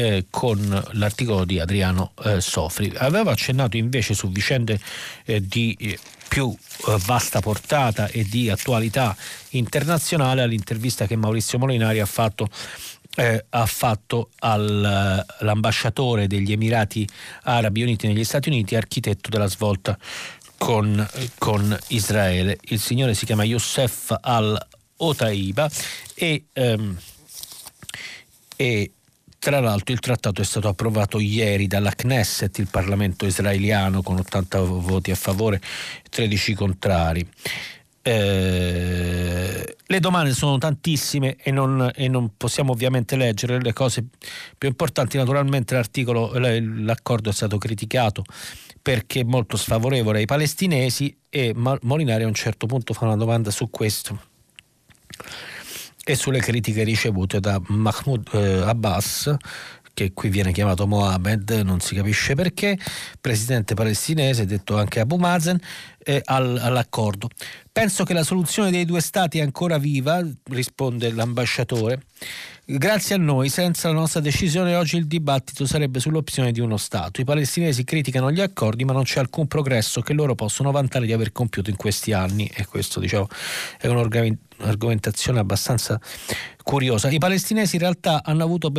eh, 0.00 0.26
con 0.30 0.82
l'articolo 0.92 1.44
di 1.44 1.60
Adriano 1.60 2.12
eh, 2.24 2.40
Sofri. 2.40 2.90
Avevo 2.96 3.28
accennato 3.28 3.76
invece 3.76 4.14
su 4.14 4.30
vicende 4.30 4.80
eh, 5.26 5.46
di 5.46 5.76
eh, 5.78 5.98
più 6.26 6.50
eh, 6.50 6.96
vasta 7.04 7.40
portata 7.40 8.06
e 8.06 8.24
di 8.24 8.48
attualità 8.48 9.14
internazionale 9.50 10.40
all'intervista 10.40 11.06
che 11.06 11.16
Maurizio 11.16 11.58
Molinari 11.58 12.00
ha 12.00 12.06
fatto 12.06 12.48
eh, 13.16 13.44
ha 13.50 13.66
fatto 13.66 14.30
all'ambasciatore 14.38 16.28
degli 16.28 16.52
Emirati 16.52 17.06
Arabi 17.42 17.82
Uniti 17.82 18.06
negli 18.06 18.24
Stati 18.24 18.48
Uniti, 18.48 18.76
architetto 18.76 19.28
della 19.28 19.48
svolta 19.48 19.98
con, 20.56 21.06
con 21.36 21.76
Israele. 21.88 22.58
Il 22.62 22.78
signore 22.78 23.14
si 23.14 23.26
chiama 23.26 23.42
Youssef 23.42 24.16
al-Otaiba 24.18 25.68
e, 26.14 26.44
ehm, 26.52 26.96
e 28.56 28.92
tra 29.40 29.58
l'altro 29.58 29.94
il 29.94 30.00
trattato 30.00 30.42
è 30.42 30.44
stato 30.44 30.68
approvato 30.68 31.18
ieri 31.18 31.66
dalla 31.66 31.92
Knesset, 31.92 32.58
il 32.58 32.68
Parlamento 32.70 33.24
israeliano, 33.24 34.02
con 34.02 34.18
80 34.18 34.60
voti 34.60 35.10
a 35.10 35.14
favore 35.14 35.56
e 35.56 36.08
13 36.10 36.54
contrari. 36.54 37.26
Eh, 38.02 39.76
le 39.86 40.00
domande 40.00 40.34
sono 40.34 40.58
tantissime 40.58 41.36
e 41.36 41.50
non, 41.52 41.90
e 41.94 42.08
non, 42.08 42.36
possiamo 42.36 42.72
ovviamente 42.72 43.16
leggere 43.16 43.62
le 43.62 43.72
cose 43.72 44.04
più 44.58 44.68
importanti. 44.68 45.16
Naturalmente 45.16 45.74
l'accordo 45.74 47.30
è 47.30 47.32
stato 47.32 47.56
criticato 47.56 48.24
perché 48.82 49.20
è 49.20 49.24
molto 49.24 49.56
sfavorevole 49.56 50.18
ai 50.18 50.26
palestinesi 50.26 51.16
e 51.30 51.54
Molinari 51.54 52.24
a 52.24 52.26
un 52.26 52.34
certo 52.34 52.66
punto 52.66 52.92
fa 52.92 53.06
una 53.06 53.16
domanda 53.16 53.50
su 53.50 53.70
questo 53.70 54.20
e 56.10 56.16
sulle 56.16 56.40
critiche 56.40 56.82
ricevute 56.82 57.40
da 57.40 57.60
Mahmoud 57.68 58.28
eh, 58.32 58.62
Abbas 58.62 59.36
che 59.92 60.12
qui 60.14 60.30
viene 60.30 60.52
chiamato 60.52 60.86
Mohammed, 60.86 61.50
non 61.62 61.80
si 61.80 61.94
capisce 61.94 62.34
perché, 62.34 62.78
presidente 63.20 63.74
palestinese, 63.74 64.46
detto 64.46 64.78
anche 64.78 65.00
Abu 65.00 65.16
Mazen, 65.16 65.60
eh, 65.98 66.22
al, 66.24 66.56
all'accordo. 66.56 67.28
Penso 67.70 68.04
che 68.04 68.14
la 68.14 68.22
soluzione 68.22 68.70
dei 68.70 68.86
due 68.86 69.00
stati 69.02 69.38
è 69.38 69.42
ancora 69.42 69.76
viva, 69.76 70.24
risponde 70.44 71.12
l'ambasciatore. 71.12 72.04
Grazie 72.64 73.16
a 73.16 73.18
noi, 73.18 73.48
senza 73.50 73.88
la 73.88 73.94
nostra 73.94 74.20
decisione, 74.20 74.74
oggi 74.74 74.96
il 74.96 75.06
dibattito 75.06 75.66
sarebbe 75.66 76.00
sull'opzione 76.00 76.52
di 76.52 76.60
uno 76.60 76.78
Stato. 76.78 77.20
I 77.20 77.24
palestinesi 77.24 77.84
criticano 77.84 78.30
gli 78.30 78.40
accordi, 78.40 78.84
ma 78.84 78.92
non 78.92 79.02
c'è 79.02 79.20
alcun 79.20 79.48
progresso 79.48 80.00
che 80.00 80.14
loro 80.14 80.34
possono 80.34 80.70
vantare 80.70 81.04
di 81.04 81.12
aver 81.12 81.32
compiuto 81.32 81.68
in 81.68 81.76
questi 81.76 82.12
anni. 82.12 82.50
E 82.54 82.64
questo, 82.66 83.00
diciamo, 83.00 83.28
è 83.76 83.88
un'argomentazione 84.60 85.38
abbastanza 85.38 86.00
curiosa. 86.62 87.08
I 87.08 87.18
palestinesi 87.18 87.76
in 87.76 87.82
realtà 87.82 88.22
hanno 88.22 88.44
avuto 88.44 88.70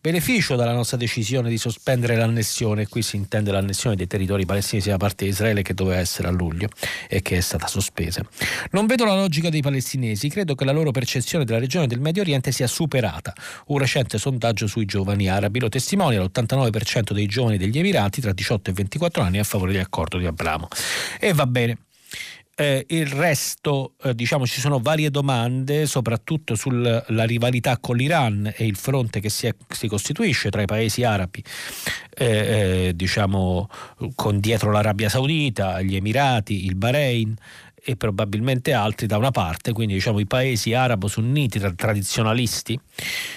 beneficio 0.00 0.56
dalla 0.56 0.72
nostra 0.72 0.96
decisione 0.96 1.48
di 1.48 1.58
sospendere 1.58 2.16
l'annessione. 2.16 2.88
Qui 2.88 3.02
si 3.02 3.16
intende 3.16 3.52
l'annessione 3.52 3.96
dei 3.96 4.06
territori 4.06 4.44
palestinesi 4.44 4.88
da 4.88 4.96
parte 4.96 5.24
di 5.24 5.30
Israele 5.30 5.62
che 5.62 5.74
doveva 5.74 6.00
essere 6.00 6.28
a 6.28 6.30
luglio 6.30 6.68
e 7.08 7.22
che 7.22 7.36
è 7.36 7.40
stata 7.40 7.66
sospesa. 7.66 8.22
Non 8.72 8.86
vedo 8.86 9.04
la 9.04 9.14
logica 9.14 9.50
dei 9.50 9.62
palestinesi, 9.62 10.28
credo 10.28 10.54
che 10.54 10.64
la 10.64 10.72
loro 10.72 10.90
percezione 10.90 11.44
della 11.44 11.58
regione 11.58 11.86
del 11.86 12.00
Medio 12.00 12.22
Oriente 12.22 12.50
sia 12.50 12.66
superata. 12.66 13.32
Un 13.66 13.78
recente 13.78 14.18
sondaggio 14.18 14.66
sui 14.66 14.84
giovani 14.84 15.28
arabi 15.28 15.60
lo 15.60 15.68
testimonia, 15.68 16.20
l'89% 16.22 17.12
dei 17.12 17.26
giovani 17.26 17.56
degli 17.56 17.78
Emirati 17.78 18.20
tra 18.20 18.32
18 18.32 18.70
e 18.70 18.72
24 18.72 19.22
anni 19.22 19.36
è 19.36 19.40
a 19.40 19.44
favore 19.44 19.72
dell'accordo 19.72 20.18
di 20.18 20.26
Abramo. 20.26 20.68
E 21.20 21.32
va 21.32 21.46
bene. 21.46 21.78
Eh, 22.60 22.86
il 22.88 23.06
resto, 23.06 23.92
eh, 24.02 24.16
diciamo, 24.16 24.44
ci 24.44 24.58
sono 24.58 24.80
varie 24.80 25.10
domande, 25.10 25.86
soprattutto 25.86 26.56
sulla 26.56 27.04
rivalità 27.06 27.78
con 27.78 27.94
l'Iran 27.94 28.52
e 28.52 28.66
il 28.66 28.74
fronte 28.74 29.20
che 29.20 29.28
si, 29.28 29.46
è, 29.46 29.54
si 29.68 29.86
costituisce 29.86 30.50
tra 30.50 30.60
i 30.62 30.64
paesi 30.64 31.04
arabi, 31.04 31.40
eh, 32.16 32.26
eh 32.88 32.92
diciamo, 32.96 33.68
con 34.16 34.40
dietro 34.40 34.72
l'Arabia 34.72 35.08
Saudita, 35.08 35.80
gli 35.82 35.94
Emirati, 35.94 36.64
il 36.64 36.74
Bahrain 36.74 37.32
e 37.80 37.94
probabilmente 37.94 38.72
altri 38.72 39.06
da 39.06 39.18
una 39.18 39.30
parte, 39.30 39.72
quindi 39.72 39.94
diciamo 39.94 40.18
i 40.18 40.26
paesi 40.26 40.74
arabo-sunniti 40.74 41.60
tradizionalisti 41.76 42.76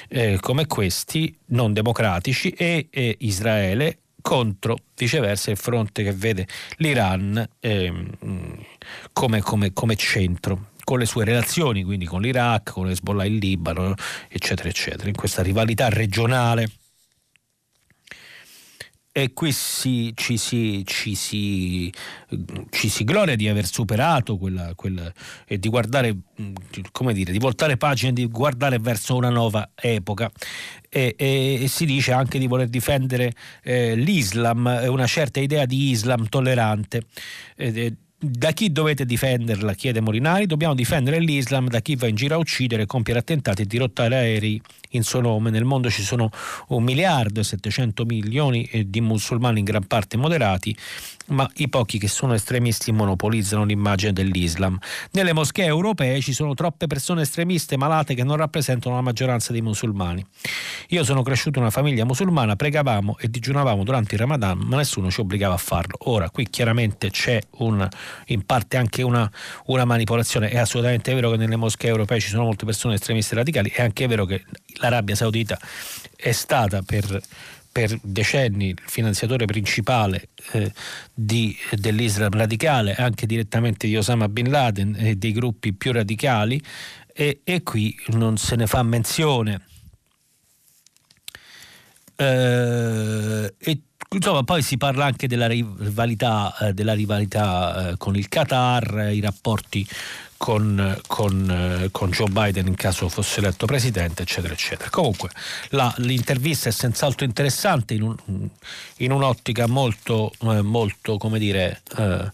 eh, 0.09 0.39
come 0.41 0.65
questi, 0.65 1.37
non 1.49 1.73
democratici, 1.73 2.49
e, 2.49 2.87
e, 2.89 3.17
Israele 3.19 3.99
contro 4.21 4.77
viceversa 4.95 5.51
il 5.51 5.57
fronte 5.57 6.03
che 6.03 6.13
vede 6.13 6.47
l'Iran 6.77 7.47
eh, 7.59 7.93
come, 9.13 9.41
come, 9.41 9.73
come 9.73 9.95
centro 9.95 10.69
con 10.83 10.99
le 10.99 11.05
sue 11.05 11.25
relazioni, 11.25 11.83
quindi 11.83 12.05
con 12.05 12.21
l'Iraq, 12.21 12.71
con 12.71 12.89
Hezbollah 12.89 13.25
in 13.25 13.37
Libano, 13.37 13.93
eccetera, 14.27 14.67
eccetera, 14.67 15.07
in 15.07 15.15
questa 15.15 15.41
rivalità 15.43 15.89
regionale 15.89 16.69
e 19.13 19.33
qui 19.33 19.51
si, 19.51 20.13
ci, 20.15 20.37
si, 20.37 20.83
ci, 20.85 21.15
si, 21.15 21.91
ci, 22.69 22.89
si, 22.89 23.03
gloria 23.03 23.35
di 23.35 23.49
aver 23.49 23.65
superato 23.65 24.37
quella, 24.37 24.73
quella, 24.73 25.11
e 25.45 25.59
di 25.59 25.67
guardare, 25.67 26.15
come 26.93 27.13
dire, 27.13 27.33
di 27.33 27.37
voltare 27.37 27.75
pagina, 27.75 28.13
di 28.13 28.25
guardare 28.27 28.79
verso 28.79 29.15
una 29.15 29.29
nuova 29.29 29.71
epoca. 29.75 30.31
E, 30.87 31.15
e, 31.17 31.59
e 31.61 31.67
si 31.67 31.85
dice 31.85 32.13
anche 32.13 32.39
di 32.39 32.47
voler 32.47 32.67
difendere 32.67 33.33
eh, 33.63 33.95
l'Islam, 33.95 34.85
una 34.87 35.07
certa 35.07 35.41
idea 35.41 35.65
di 35.65 35.89
Islam 35.89 36.29
tollerante. 36.29 37.03
Eh, 37.57 37.93
da 38.23 38.51
chi 38.51 38.71
dovete 38.71 39.03
difenderla? 39.03 39.73
chiede 39.73 39.99
Molinari. 39.99 40.45
Dobbiamo 40.45 40.75
difendere 40.75 41.19
l'Islam 41.19 41.67
da 41.67 41.81
chi 41.81 41.95
va 41.95 42.07
in 42.07 42.15
giro 42.15 42.35
a 42.35 42.37
uccidere, 42.37 42.85
compiere 42.85 43.19
attentati 43.19 43.63
e 43.63 43.65
dirottare 43.65 44.15
aerei 44.15 44.61
in 44.91 45.03
suo 45.03 45.21
nome. 45.21 45.49
Nel 45.49 45.65
mondo 45.65 45.89
ci 45.89 46.03
sono 46.03 46.29
un 46.69 46.83
miliardo 46.83 47.39
e 47.39 47.43
700 47.43 48.05
milioni 48.05 48.69
di 48.87 49.01
musulmani, 49.01 49.59
in 49.59 49.65
gran 49.65 49.85
parte 49.85 50.17
moderati, 50.17 50.75
ma 51.27 51.49
i 51.55 51.69
pochi 51.69 51.97
che 51.97 52.07
sono 52.07 52.33
estremisti 52.33 52.91
monopolizzano 52.91 53.63
l'immagine 53.63 54.13
dell'Islam. 54.13 54.77
Nelle 55.11 55.33
moschee 55.33 55.65
europee 55.65 56.19
ci 56.21 56.33
sono 56.33 56.53
troppe 56.53 56.87
persone 56.87 57.21
estremiste 57.21 57.77
malate 57.77 58.13
che 58.13 58.23
non 58.23 58.37
rappresentano 58.37 58.95
la 58.95 59.01
maggioranza 59.01 59.51
dei 59.51 59.61
musulmani. 59.61 60.25
Io 60.89 61.03
sono 61.03 61.21
cresciuto 61.21 61.57
in 61.57 61.63
una 61.63 61.71
famiglia 61.71 62.05
musulmana, 62.05 62.55
pregavamo 62.55 63.17
e 63.17 63.29
digiunavamo 63.29 63.83
durante 63.83 64.15
il 64.15 64.21
Ramadan, 64.21 64.59
ma 64.59 64.77
nessuno 64.77 65.09
ci 65.09 65.21
obbligava 65.21 65.53
a 65.53 65.57
farlo. 65.57 65.95
Ora, 66.05 66.29
qui 66.29 66.49
chiaramente 66.49 67.09
c'è 67.09 67.41
un, 67.57 67.87
in 68.27 68.45
parte 68.45 68.77
anche 68.77 69.01
una, 69.01 69.29
una 69.67 69.85
manipolazione. 69.85 70.49
È 70.49 70.57
assolutamente 70.57 71.13
vero 71.13 71.31
che 71.31 71.37
nelle 71.37 71.55
moschee 71.55 71.89
europee 71.89 72.19
ci 72.19 72.29
sono 72.29 72.43
molte 72.43 72.65
persone 72.65 72.95
estremiste 72.95 73.35
radicali, 73.35 73.69
è 73.69 73.81
anche 73.81 74.07
vero 74.07 74.25
che 74.25 74.43
l'Arabia 74.81 75.15
Saudita 75.15 75.57
è 76.15 76.31
stata 76.31 76.81
per 76.81 77.21
per 77.71 77.97
decenni 78.01 78.69
il 78.69 78.81
finanziatore 78.85 79.45
principale 79.45 80.29
eh, 80.51 80.73
di, 81.13 81.55
dell'Islam 81.71 82.31
radicale, 82.31 82.95
anche 82.95 83.25
direttamente 83.25 83.87
di 83.87 83.95
Osama 83.95 84.27
Bin 84.27 84.49
Laden 84.49 84.95
e 84.97 85.15
dei 85.15 85.31
gruppi 85.31 85.73
più 85.73 85.93
radicali, 85.93 86.61
e, 87.13 87.39
e 87.43 87.63
qui 87.63 87.95
non 88.07 88.37
se 88.37 88.57
ne 88.57 88.67
fa 88.67 88.83
menzione. 88.83 89.61
Eh, 92.17 93.53
e 93.57 93.81
insomma, 94.09 94.43
poi 94.43 94.61
si 94.61 94.77
parla 94.77 95.05
anche 95.05 95.27
della 95.27 95.47
rivalità, 95.47 96.55
eh, 96.57 96.73
della 96.73 96.93
rivalità 96.93 97.91
eh, 97.91 97.97
con 97.97 98.17
il 98.17 98.27
Qatar, 98.27 99.11
i 99.13 99.21
rapporti 99.21 99.87
con, 100.41 100.99
con, 101.05 101.87
con, 101.91 102.09
Joe 102.09 102.27
Biden 102.29 102.65
in 102.65 102.73
caso 102.73 103.07
fosse 103.09 103.41
eletto 103.41 103.67
presidente, 103.67 104.23
eccetera, 104.23 104.51
eccetera. 104.51 104.89
Comunque 104.89 105.29
la, 105.69 105.93
l'intervista 105.97 106.67
è 106.67 106.71
senz'altro 106.71 107.25
interessante 107.25 107.93
in, 107.93 108.01
un, 108.01 108.49
in 108.97 109.11
un'ottica 109.11 109.67
molto, 109.67 110.31
eh, 110.41 110.63
molto 110.63 111.19
come 111.19 111.37
dire, 111.37 111.83
eh, 111.95 112.31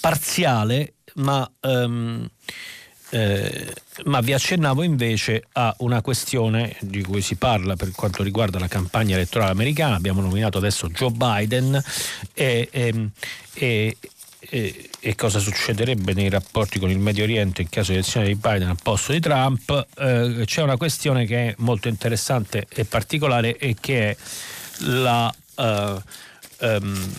parziale, 0.00 0.94
ma, 1.16 1.46
ehm, 1.60 2.26
eh, 3.10 3.74
ma 4.06 4.20
vi 4.20 4.32
accennavo 4.32 4.82
invece 4.82 5.44
a 5.52 5.74
una 5.80 6.00
questione 6.00 6.74
di 6.80 7.02
cui 7.02 7.20
si 7.20 7.36
parla 7.36 7.76
per 7.76 7.90
quanto 7.90 8.22
riguarda 8.22 8.58
la 8.58 8.68
campagna 8.68 9.16
elettorale 9.16 9.52
americana. 9.52 9.96
Abbiamo 9.96 10.22
nominato 10.22 10.56
adesso 10.56 10.88
Joe 10.88 11.10
Biden 11.10 11.78
e, 12.32 12.68
e, 12.70 12.86
ehm, 12.88 13.10
e 13.52 13.98
e, 14.54 14.88
e, 15.00 15.16
cosa 15.16 15.40
succederebbe 15.40 16.12
nei 16.12 16.28
rapporti 16.28 16.78
con 16.78 16.88
il 16.88 17.00
Medio 17.00 17.24
Oriente 17.24 17.62
in 17.62 17.68
caso 17.68 17.90
di 17.90 17.98
elezione 17.98 18.28
di 18.28 18.36
Biden 18.36 18.68
al 18.68 18.78
posto 18.80 19.10
di 19.10 19.18
Trump, 19.18 19.86
eh, 19.98 20.42
c'è 20.44 20.62
una 20.62 20.76
questione 20.76 21.26
che 21.26 21.48
è 21.48 21.54
molto 21.58 21.88
interessante 21.88 22.64
e 22.68 22.84
particolare 22.84 23.58
e 23.58 23.74
che 23.80 24.10
è 24.10 24.16
la, 24.84 25.34
uh, 25.56 26.00
um, 26.66 27.12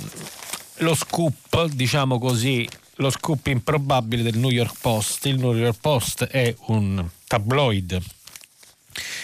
lo 0.77 0.95
scoop, 0.95 1.65
diciamo 1.65 2.19
così, 2.19 2.65
lo 2.95 3.09
scoop 3.09 3.47
improbabile 3.47 4.23
del 4.23 4.37
New 4.37 4.51
York 4.51 4.77
Post. 4.79 5.25
Il 5.25 5.37
New 5.37 5.53
York 5.53 5.79
Post 5.81 6.23
è 6.23 6.55
un 6.67 7.05
tabloid 7.27 8.01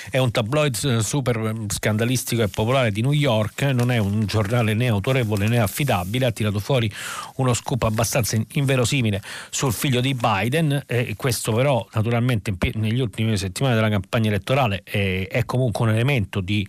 è 0.10 0.18
un 0.18 0.32
tabloid 0.32 0.84
eh, 0.84 1.02
super 1.02 1.54
scandalistico 1.68 2.42
e 2.42 2.48
popolare 2.48 2.92
di 2.92 3.02
New 3.02 3.12
York, 3.12 3.62
non 3.64 3.92
è 3.92 3.98
un 3.98 4.26
giornale 4.26 4.74
né 4.74 4.88
autorevole 4.88 5.48
né 5.48 5.60
affidabile, 5.60 6.26
ha 6.26 6.32
tirato 6.32 6.60
fuori 6.60 6.92
uno 7.36 7.54
scoop 7.54 7.84
abbastanza 7.84 8.38
inverosimile 8.54 9.22
sul 9.50 9.74
figlio 9.74 10.02
di 10.02 10.14
Biden 10.14 10.84
e 10.86 11.14
questo 11.16 11.54
però 11.54 11.86
naturalmente 11.94 12.56
negli 12.74 13.00
ultimi 13.00 13.38
settimane 13.38 13.76
della 13.76 13.90
campagna 13.90 14.30
elettorale 14.30 14.84
è, 14.84 15.44
comunque 15.46 15.86
un 15.86 15.94
elemento 15.94 16.40
di 16.40 16.66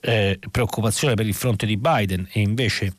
eh, 0.00 0.38
preoccupazione 0.50 1.14
per 1.14 1.26
il 1.26 1.34
fronte 1.34 1.66
di 1.66 1.76
Biden 1.76 2.28
e 2.32 2.40
invece 2.40 2.94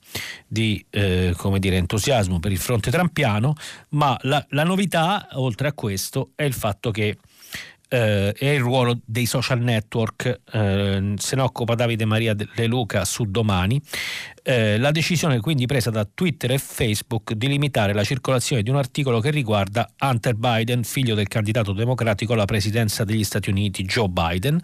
di 0.47 0.83
eh, 0.89 1.33
dire, 1.59 1.77
entusiasmo 1.77 2.39
per 2.39 2.51
il 2.51 2.57
fronte 2.57 2.91
trampiano, 2.91 3.55
ma 3.89 4.17
la, 4.21 4.45
la 4.49 4.63
novità 4.63 5.27
oltre 5.33 5.69
a 5.69 5.73
questo 5.73 6.31
è 6.35 6.43
il 6.43 6.53
fatto 6.53 6.91
che 6.91 7.17
eh, 7.93 8.33
e 8.37 8.53
il 8.53 8.61
ruolo 8.61 9.01
dei 9.05 9.25
social 9.25 9.59
network. 9.59 10.41
Eh, 10.49 11.13
se 11.17 11.35
ne 11.35 11.41
occupa 11.41 11.75
Davide 11.75 12.05
Maria 12.05 12.33
De 12.33 12.65
Luca 12.67 13.03
su 13.03 13.25
domani. 13.25 13.81
Eh, 14.43 14.79
la 14.79 14.89
decisione 14.89 15.39
quindi 15.39 15.67
presa 15.67 15.91
da 15.91 16.03
Twitter 16.11 16.51
e 16.51 16.57
Facebook 16.57 17.33
di 17.33 17.47
limitare 17.47 17.93
la 17.93 18.03
circolazione 18.03 18.63
di 18.63 18.71
un 18.71 18.75
articolo 18.75 19.19
che 19.19 19.29
riguarda 19.29 19.87
Hunter 19.99 20.33
Biden, 20.33 20.83
figlio 20.83 21.13
del 21.13 21.27
candidato 21.27 21.73
democratico 21.73 22.33
alla 22.33 22.45
presidenza 22.45 23.03
degli 23.03 23.23
Stati 23.23 23.51
Uniti 23.51 23.83
Joe 23.83 24.07
Biden. 24.07 24.59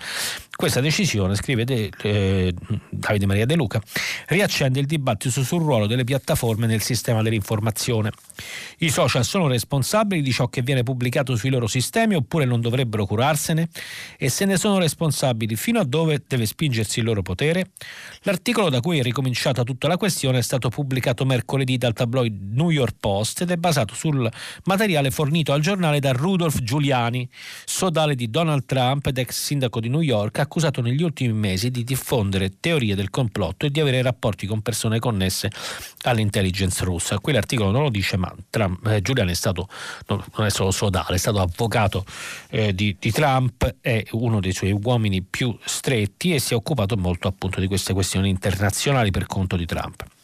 Questa 0.56 0.82
decisione, 0.82 1.36
scrive 1.36 1.64
De, 1.64 1.92
eh, 2.02 2.52
Davide 2.90 3.28
Maria 3.28 3.46
De 3.46 3.56
Luca, 3.56 3.80
riaccende 4.30 4.80
il 4.80 4.88
dibattito 4.88 5.44
sul 5.44 5.62
ruolo 5.62 5.86
delle 5.86 6.04
piattaforme 6.04 6.66
nel 6.66 6.82
sistema 6.82 7.22
dell'informazione. 7.22 8.10
I 8.80 8.90
social 8.90 9.24
sono 9.24 9.48
responsabili 9.48 10.24
di 10.24 10.32
ciò 10.32 10.48
che 10.48 10.64
viene 10.64 10.82
pubblicato 10.82 11.36
sui 11.36 11.52
loro 11.52 11.68
sistemi 11.68 12.16
oppure 12.16 12.46
non 12.46 12.62
dovrebbero 12.62 13.06
curarsene? 13.06 13.70
E 14.18 14.30
se 14.30 14.46
ne 14.46 14.58
sono 14.58 14.80
responsabili, 14.80 15.56
fino 15.56 15.80
a 15.80 15.86
dove 15.86 16.24
deve 16.28 16.48
spingersi 16.48 16.98
il 16.98 17.06
loro 17.06 17.22
potere? 17.22 17.70
L'articolo 18.24 18.70
da 18.70 18.80
cui 18.80 18.98
è 18.98 19.04
ricominciato 19.04 19.62
a 19.62 19.64
tutta 19.68 19.90
la 19.90 19.98
questione 19.98 20.38
è 20.38 20.42
stato 20.42 20.70
pubblicato 20.70 21.26
mercoledì 21.26 21.78
dal 21.78 21.92
tabloid 21.92 22.54
New 22.54 22.70
York 22.70 22.96
Post 23.00 23.42
ed 23.42 23.52
è 23.52 23.58
basato 23.58 23.94
sul 23.94 24.32
materiale 24.64 25.12
fornito 25.12 25.52
al 25.52 25.60
giornale 25.60 26.00
da 26.00 26.14
Rudolph 26.14 26.62
Giuliani, 26.62 27.30
sodale 27.66 28.16
di 28.16 28.30
Donald 28.30 28.66
Trump 28.66 29.06
ed 29.08 29.18
ex 29.18 29.44
sindaco 29.44 29.82
di 29.82 29.90
New 29.90 30.00
York, 30.00 30.40
accusato 30.40 30.82
negli 30.82 31.04
ultimi 31.04 31.34
mesi 31.34 31.70
di 31.70 31.84
diffondere 31.84 32.60
teorie 32.60 32.96
del 32.96 33.10
complotto 33.10 33.66
e 33.66 33.72
di 33.72 33.82
avere 33.82 34.02
rapporti 34.02 34.48
con 34.48 34.62
persone 34.62 35.00
connesse 35.00 35.52
all'intelligence 36.04 36.84
russa. 36.86 37.20
Qui 37.20 37.34
l'articolo 37.34 37.72
non 37.72 37.84
lo 37.84 37.90
dice, 37.90 38.16
ma 38.16 38.34
Trump, 38.50 38.88
eh, 38.88 39.02
Giuliani 39.02 39.32
è 39.32 39.36
stato, 39.36 39.68
non 40.08 40.46
è 40.46 40.50
solo 40.50 40.72
sodale, 40.72 41.16
è 41.16 41.20
stato 41.20 41.42
avvocato 41.42 42.06
eh, 42.50 42.74
di, 42.74 42.96
di 42.98 43.12
Trump, 43.12 43.76
è 43.82 44.02
uno 44.12 44.40
dei 44.40 44.54
suoi 44.54 44.72
uomini 44.72 45.22
più 45.22 45.56
stretti 45.64 46.34
e 46.34 46.40
si 46.40 46.54
è 46.54 46.56
occupato 46.56 46.96
molto 46.96 47.28
appunto 47.28 47.60
di 47.60 47.68
queste 47.68 47.92
questioni 47.94 48.30
internazionali 48.30 49.12
per 49.12 49.26
conto 49.26 49.57
di 49.58 49.66
Trump. 49.66 50.17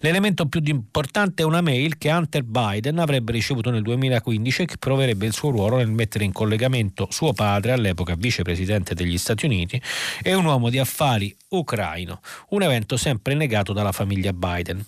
L'elemento 0.00 0.46
più 0.46 0.60
importante 0.64 1.42
è 1.42 1.46
una 1.46 1.60
mail 1.60 1.98
che 1.98 2.10
Hunter 2.10 2.42
Biden 2.42 2.98
avrebbe 2.98 3.32
ricevuto 3.32 3.70
nel 3.70 3.82
2015 3.82 4.62
e 4.62 4.64
che 4.66 4.76
proverebbe 4.78 5.26
il 5.26 5.32
suo 5.32 5.50
ruolo 5.50 5.76
nel 5.76 5.88
mettere 5.88 6.24
in 6.24 6.32
collegamento 6.32 7.08
suo 7.10 7.32
padre, 7.32 7.72
all'epoca 7.72 8.14
vicepresidente 8.16 8.94
degli 8.94 9.18
Stati 9.18 9.46
Uniti, 9.46 9.80
e 10.22 10.34
un 10.34 10.44
uomo 10.44 10.70
di 10.70 10.78
affari 10.78 11.34
ucraino, 11.48 12.20
un 12.50 12.62
evento 12.62 12.96
sempre 12.96 13.34
negato 13.34 13.72
dalla 13.72 13.92
famiglia 13.92 14.32
Biden. 14.32 14.82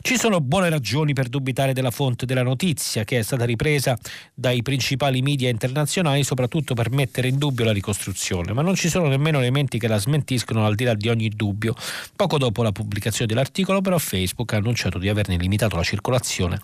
Ci 0.00 0.16
sono 0.16 0.40
buone 0.40 0.68
ragioni 0.68 1.12
per 1.12 1.28
dubitare 1.28 1.72
della 1.72 1.90
fonte 1.90 2.26
della 2.26 2.42
notizia, 2.42 3.04
che 3.04 3.18
è 3.18 3.22
stata 3.22 3.44
ripresa 3.44 3.98
dai 4.32 4.62
principali 4.62 5.22
media 5.22 5.48
internazionali, 5.48 6.24
soprattutto 6.24 6.74
per 6.74 6.90
mettere 6.90 7.28
in 7.28 7.38
dubbio 7.38 7.64
la 7.64 7.72
ricostruzione, 7.72 8.52
ma 8.52 8.62
non 8.62 8.74
ci 8.74 8.88
sono 8.88 9.08
nemmeno 9.08 9.38
elementi 9.38 9.78
che 9.78 9.88
la 9.88 9.98
smentiscono 9.98 10.64
al 10.64 10.74
di 10.74 10.84
là 10.84 10.94
di 10.94 11.08
ogni 11.08 11.28
dubbio. 11.28 11.74
Poco 12.16 12.38
dopo 12.38 12.62
la 12.62 12.72
pubblicazione 12.72 13.26
dell'articolo, 13.26 13.80
però, 13.80 13.98
Facebook 14.14 14.52
ha 14.52 14.56
annunciato 14.56 14.98
di 14.98 15.08
averne 15.08 15.36
limitato 15.36 15.76
la 15.76 15.82
circolazione 15.82 16.60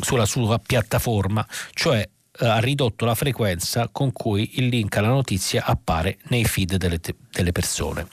sulla 0.00 0.24
sua 0.24 0.58
piattaforma, 0.58 1.46
cioè 1.72 2.08
eh, 2.40 2.46
ha 2.46 2.58
ridotto 2.58 3.04
la 3.04 3.14
frequenza 3.14 3.88
con 3.90 4.12
cui 4.12 4.58
il 4.58 4.68
link 4.68 4.96
alla 4.96 5.08
notizia 5.08 5.64
appare 5.64 6.18
nei 6.28 6.44
feed 6.44 6.76
delle, 6.76 7.00
delle, 7.30 7.52
persone. 7.52 8.06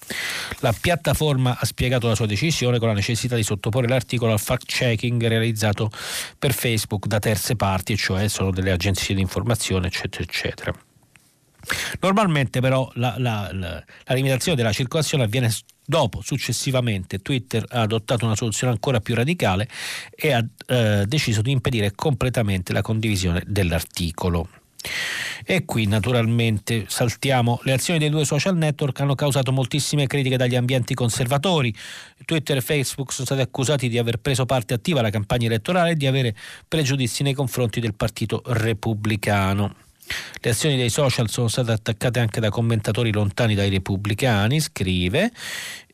La 0.59 0.73
piattaforma 0.73 1.57
ha 1.59 1.65
spiegato 1.65 2.07
la 2.07 2.15
sua 2.15 2.25
decisione 2.25 2.79
con 2.79 2.87
la 2.87 2.93
necessità 2.93 3.35
di 3.35 3.43
sottoporre 3.43 3.87
l'articolo 3.87 4.31
al 4.31 4.39
fact-checking 4.39 5.25
realizzato 5.27 5.89
per 6.37 6.53
Facebook 6.53 7.05
da 7.05 7.19
terze 7.19 7.55
parti, 7.55 7.95
cioè 7.95 8.27
sono 8.27 8.51
delle 8.51 8.71
agenzie 8.71 9.15
di 9.15 9.21
informazione, 9.21 9.87
eccetera, 9.87 10.23
eccetera. 10.23 10.73
Normalmente 11.99 12.59
però 12.59 12.89
la, 12.95 13.15
la, 13.17 13.49
la, 13.51 13.83
la 14.03 14.13
limitazione 14.13 14.57
della 14.57 14.71
circolazione 14.71 15.23
avviene 15.23 15.51
Dopo, 15.85 16.21
successivamente, 16.21 17.19
Twitter 17.19 17.63
ha 17.69 17.81
adottato 17.81 18.25
una 18.25 18.35
soluzione 18.35 18.73
ancora 18.73 18.99
più 18.99 19.13
radicale 19.13 19.69
e 20.15 20.33
ha 20.33 20.43
eh, 20.67 21.05
deciso 21.05 21.41
di 21.41 21.51
impedire 21.51 21.93
completamente 21.93 22.73
la 22.73 22.81
condivisione 22.81 23.43
dell'articolo. 23.45 24.49
E 25.43 25.65
qui 25.65 25.85
naturalmente 25.85 26.85
saltiamo. 26.87 27.59
Le 27.63 27.73
azioni 27.73 27.99
dei 27.99 28.09
due 28.09 28.25
social 28.25 28.55
network 28.55 28.99
hanno 28.99 29.15
causato 29.15 29.51
moltissime 29.51 30.07
critiche 30.07 30.37
dagli 30.37 30.55
ambienti 30.55 30.93
conservatori. 30.93 31.73
Twitter 32.25 32.57
e 32.57 32.61
Facebook 32.61 33.11
sono 33.11 33.25
stati 33.25 33.41
accusati 33.41 33.89
di 33.89 33.97
aver 33.97 34.17
preso 34.17 34.45
parte 34.45 34.73
attiva 34.73 34.99
alla 34.99 35.09
campagna 35.09 35.45
elettorale 35.47 35.91
e 35.91 35.95
di 35.95 36.07
avere 36.07 36.35
pregiudizi 36.67 37.23
nei 37.23 37.33
confronti 37.33 37.79
del 37.79 37.93
Partito 37.93 38.41
Repubblicano. 38.45 39.84
Le 40.41 40.49
azioni 40.49 40.77
dei 40.77 40.89
social 40.89 41.29
sono 41.29 41.47
state 41.47 41.71
attaccate 41.71 42.19
anche 42.19 42.39
da 42.39 42.49
commentatori 42.49 43.11
lontani 43.11 43.55
dai 43.55 43.69
repubblicani, 43.69 44.59
scrive, 44.59 45.31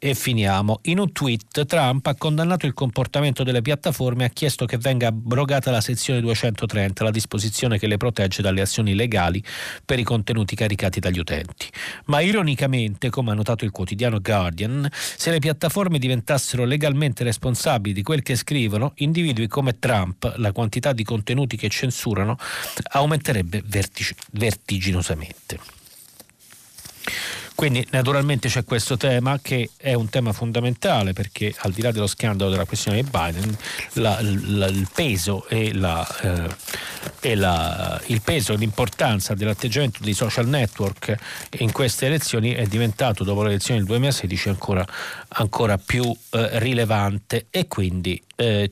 e 0.04 0.16
finiamo. 0.16 0.80
In 0.86 0.97
un 0.97 1.12
tweet 1.12 1.64
Trump 1.68 2.08
ha 2.08 2.16
condannato 2.16 2.66
il 2.66 2.74
comportamento 2.74 3.43
delle 3.43 3.62
piattaforme 3.62 4.24
e 4.24 4.26
ha 4.26 4.30
chiesto 4.30 4.66
che 4.66 4.80
venga 4.80 5.10
abrogata 5.10 5.70
la 5.70 5.80
sezione 5.80 6.20
230, 6.22 7.04
la 7.04 7.12
disposizione 7.12 7.78
che 7.78 7.86
le 7.86 7.97
protegge 7.97 8.41
dalle 8.41 8.62
azioni 8.62 8.95
legali 8.95 9.43
per 9.86 9.99
i 9.99 10.04
contenuti 10.04 10.56
caricati 10.56 10.99
dagli 10.99 11.20
utenti. 11.20 11.70
Ma 12.06 12.20
ironicamente, 12.22 13.12
come 13.12 13.30
ha 13.30 13.36
notato 13.36 13.64
il 13.64 13.70
quotidiano 13.70 14.20
Guardian, 14.20 14.89
se 14.91 15.30
le 15.30 15.38
piattaforme 15.38 15.99
diventassero 15.99 16.66
legalmente 16.66 17.24
responsabili 17.24 17.93
di 17.93 18.02
quel 18.02 18.24
che 18.24 18.36
scrivono, 18.36 18.93
individui 18.95 19.47
come 19.47 19.78
Trump, 19.78 20.34
la 20.38 20.52
quantità 20.52 20.93
di 20.93 21.04
contenuti 21.04 21.58
che 21.58 21.70
censurano 21.70 22.38
aumenterebbe 22.93 23.62
vertig- 23.64 24.16
vertiginosamente. 24.32 25.60
Quindi 27.56 27.86
naturalmente 27.91 28.49
c'è 28.49 28.64
questo 28.64 28.97
tema 28.97 29.39
che 29.41 29.70
è 29.78 29.93
un 29.93 30.10
tema 30.10 30.34
fondamentale 30.34 31.14
perché 31.14 31.54
al 31.60 31.72
di 31.72 31.82
là 31.82 31.91
dello 31.91 32.08
scandalo 32.08 32.49
della 32.49 32.66
questione 32.66 33.04
di 33.04 33.10
Biden, 33.10 33.56
la, 33.93 34.20
la, 34.22 34.68
il 34.68 34.88
peso 34.93 35.47
e, 35.47 35.74
la, 35.74 36.06
eh, 36.22 37.30
e 37.30 37.32
il 37.34 38.22
peso 38.24 38.54
e 38.54 38.58
l'importanza 38.58 39.36
dell'atteggiamento 39.36 39.99
dei 40.02 40.14
social 40.14 40.47
network 40.47 41.16
in 41.60 41.72
queste 41.72 42.08
elezioni 42.08 42.52
è 42.54 42.66
diventato 42.66 43.24
dopo 43.24 43.43
le 43.43 43.49
elezioni 43.49 43.80
del 43.80 43.88
2016 43.89 44.49
ancora, 44.49 44.86
ancora 45.30 45.78
più 45.78 46.04
eh, 46.32 46.60
rilevante. 46.60 47.47
E 47.49 47.68
quindi 47.68 48.22
eh, 48.36 48.70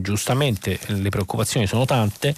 giustamente 0.00 0.78
le 0.86 1.08
preoccupazioni 1.08 1.66
sono 1.66 1.84
tante 1.84 2.34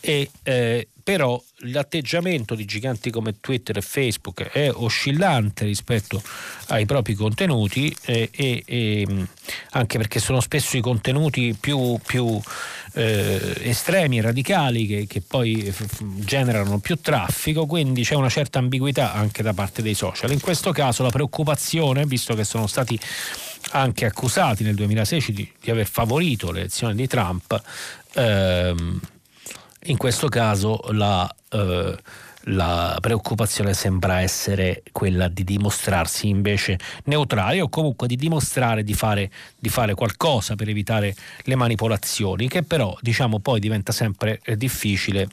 e 0.00 0.30
eh, 0.42 0.88
però 1.06 1.40
l'atteggiamento 1.58 2.56
di 2.56 2.64
giganti 2.64 3.10
come 3.10 3.38
Twitter 3.38 3.76
e 3.76 3.80
Facebook 3.80 4.42
è 4.42 4.68
oscillante 4.72 5.64
rispetto 5.64 6.20
ai 6.66 6.84
propri 6.84 7.14
contenuti 7.14 7.96
e, 8.06 8.28
e, 8.32 8.64
e 8.66 9.06
anche 9.70 9.98
perché 9.98 10.18
sono 10.18 10.40
spesso 10.40 10.76
i 10.76 10.80
contenuti 10.80 11.56
più, 11.60 11.96
più 12.04 12.40
eh, 12.94 13.54
estremi 13.62 14.18
e 14.18 14.22
radicali 14.22 14.84
che, 14.88 15.06
che 15.06 15.20
poi 15.20 15.70
f- 15.70 16.02
generano 16.02 16.80
più 16.80 16.98
traffico, 17.00 17.66
quindi 17.66 18.02
c'è 18.02 18.16
una 18.16 18.28
certa 18.28 18.58
ambiguità 18.58 19.12
anche 19.12 19.44
da 19.44 19.52
parte 19.52 19.82
dei 19.82 19.94
social. 19.94 20.32
In 20.32 20.40
questo 20.40 20.72
caso 20.72 21.04
la 21.04 21.10
preoccupazione, 21.10 22.04
visto 22.04 22.34
che 22.34 22.42
sono 22.42 22.66
stati 22.66 22.98
anche 23.70 24.06
accusati 24.06 24.64
nel 24.64 24.74
2016 24.74 25.32
di, 25.32 25.48
di 25.60 25.70
aver 25.70 25.86
favorito 25.86 26.50
l'elezione 26.50 26.96
di 26.96 27.06
Trump, 27.06 27.62
ehm, 28.14 29.00
in 29.86 29.96
questo 29.96 30.28
caso 30.28 30.80
la, 30.90 31.28
eh, 31.50 31.96
la 32.48 32.96
preoccupazione 33.00 33.74
sembra 33.74 34.20
essere 34.20 34.82
quella 34.92 35.28
di 35.28 35.44
dimostrarsi 35.44 36.28
invece 36.28 36.78
neutrali 37.04 37.60
o 37.60 37.68
comunque 37.68 38.06
di 38.06 38.16
dimostrare 38.16 38.82
di 38.82 38.94
fare, 38.94 39.30
di 39.58 39.68
fare 39.68 39.94
qualcosa 39.94 40.54
per 40.54 40.68
evitare 40.68 41.14
le 41.42 41.54
manipolazioni, 41.56 42.48
che 42.48 42.62
però 42.62 42.96
diciamo 43.00 43.40
poi 43.40 43.60
diventa 43.60 43.92
sempre 43.92 44.40
eh, 44.44 44.56
difficile 44.56 45.28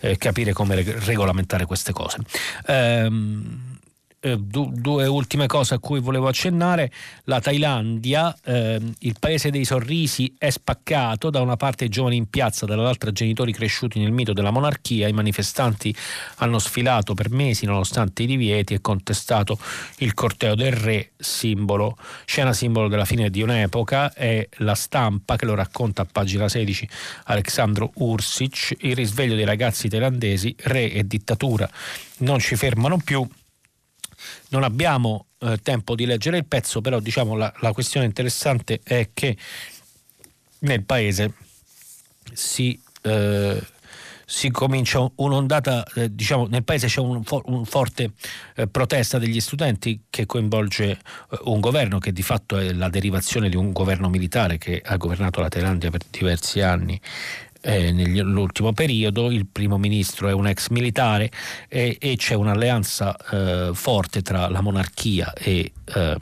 eh, 0.00 0.16
capire 0.18 0.52
come 0.52 0.82
regolamentare 0.82 1.64
queste 1.64 1.92
cose. 1.92 2.18
Ehm, 2.66 3.77
eh, 4.20 4.36
due 4.38 5.06
ultime 5.06 5.46
cose 5.46 5.74
a 5.74 5.78
cui 5.78 6.00
volevo 6.00 6.28
accennare. 6.28 6.90
La 7.24 7.40
Thailandia, 7.40 8.36
eh, 8.44 8.80
il 8.98 9.16
paese 9.18 9.50
dei 9.50 9.64
sorrisi, 9.64 10.34
è 10.38 10.50
spaccato, 10.50 11.30
da 11.30 11.40
una 11.40 11.56
parte 11.56 11.84
i 11.84 11.88
giovani 11.88 12.16
in 12.16 12.28
piazza, 12.28 12.66
dall'altra 12.66 13.12
genitori 13.12 13.52
cresciuti 13.52 13.98
nel 13.98 14.12
mito 14.12 14.32
della 14.32 14.50
monarchia. 14.50 15.08
I 15.08 15.12
manifestanti 15.12 15.94
hanno 16.36 16.58
sfilato 16.58 17.14
per 17.14 17.30
mesi 17.30 17.66
nonostante 17.66 18.24
i 18.24 18.26
divieti 18.26 18.74
e 18.74 18.80
contestato 18.80 19.58
il 19.98 20.14
corteo 20.14 20.54
del 20.54 20.72
re, 20.72 21.10
simbolo, 21.16 21.96
scena 22.24 22.52
simbolo 22.52 22.88
della 22.88 23.04
fine 23.04 23.30
di 23.30 23.42
un'epoca. 23.42 24.12
È 24.12 24.48
la 24.58 24.74
stampa 24.74 25.36
che 25.36 25.44
lo 25.44 25.54
racconta 25.54 26.02
a 26.02 26.06
pagina 26.10 26.48
16 26.48 26.88
Alexandro 27.24 27.92
Ursic, 27.94 28.76
il 28.80 28.94
risveglio 28.94 29.34
dei 29.34 29.44
ragazzi 29.44 29.88
thailandesi, 29.88 30.54
re 30.64 30.90
e 30.90 31.06
dittatura 31.06 31.68
non 32.18 32.38
ci 32.38 32.56
fermano 32.56 32.98
più 32.98 33.26
non 34.48 34.62
abbiamo 34.62 35.26
eh, 35.38 35.58
tempo 35.62 35.94
di 35.94 36.06
leggere 36.06 36.38
il 36.38 36.46
pezzo, 36.46 36.80
però 36.80 37.00
diciamo 37.00 37.36
la, 37.36 37.52
la 37.60 37.72
questione 37.72 38.06
interessante 38.06 38.80
è 38.82 39.10
che 39.12 39.36
nel 40.60 40.84
paese 40.84 41.34
si, 42.32 42.80
eh, 43.02 43.62
si 44.24 44.50
comincia 44.50 45.08
un'ondata, 45.16 45.84
eh, 45.94 46.14
diciamo 46.14 46.46
nel 46.46 46.64
paese 46.64 46.86
c'è 46.86 47.00
un, 47.00 47.22
for, 47.22 47.42
un 47.46 47.64
forte 47.64 48.12
eh, 48.56 48.66
protesta 48.66 49.18
degli 49.18 49.40
studenti 49.40 50.02
che 50.10 50.26
coinvolge 50.26 50.90
eh, 50.90 50.98
un 51.44 51.60
governo 51.60 51.98
che 51.98 52.12
di 52.12 52.22
fatto 52.22 52.56
è 52.58 52.72
la 52.72 52.88
derivazione 52.88 53.48
di 53.48 53.56
un 53.56 53.72
governo 53.72 54.08
militare 54.08 54.58
che 54.58 54.82
ha 54.84 54.96
governato 54.96 55.40
la 55.40 55.48
Thailandia 55.48 55.90
per 55.90 56.02
diversi 56.10 56.60
anni 56.60 57.00
eh, 57.60 57.92
nell'ultimo 57.92 58.72
periodo, 58.72 59.30
il 59.30 59.46
primo 59.46 59.78
ministro 59.78 60.28
è 60.28 60.32
un 60.32 60.46
ex 60.46 60.68
militare 60.68 61.30
e, 61.68 61.96
e 62.00 62.16
c'è 62.16 62.34
un'alleanza 62.34 63.16
eh, 63.16 63.70
forte 63.74 64.22
tra 64.22 64.48
la 64.48 64.60
monarchia 64.60 65.32
e, 65.32 65.72
eh, 65.84 66.16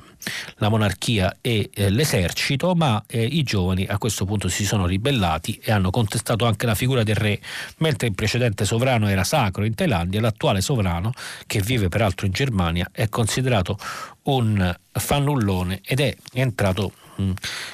la 0.57 0.69
monarchia 0.69 1.37
e 1.41 1.71
eh, 1.73 1.91
l'esercito, 1.91 2.75
ma 2.75 3.03
eh, 3.07 3.25
i 3.25 3.43
giovani 3.43 3.87
a 3.87 3.99
questo 3.99 4.25
punto 4.25 4.49
si 4.49 4.65
sono 4.65 4.87
ribellati 4.87 5.61
e 5.63 5.73
hanno 5.73 5.91
contestato 5.91 6.47
anche 6.47 6.67
la 6.67 6.75
figura 6.75 7.03
del 7.03 7.17
re, 7.17 7.41
mentre 7.79 8.09
il 8.09 8.15
precedente 8.15 8.65
sovrano 8.65 9.09
era 9.09 9.25
sacro 9.25 9.65
in 9.65 9.75
Thailandia, 9.75 10.21
l'attuale 10.21 10.61
sovrano, 10.61 11.13
che 11.47 11.61
vive 11.61 11.89
peraltro 11.89 12.27
in 12.27 12.33
Germania, 12.33 12.89
è 12.93 13.09
considerato 13.09 13.79
un 14.25 14.75
fannullone 14.93 15.81
ed 15.85 16.01
è 16.01 16.17
entrato. 16.33 16.93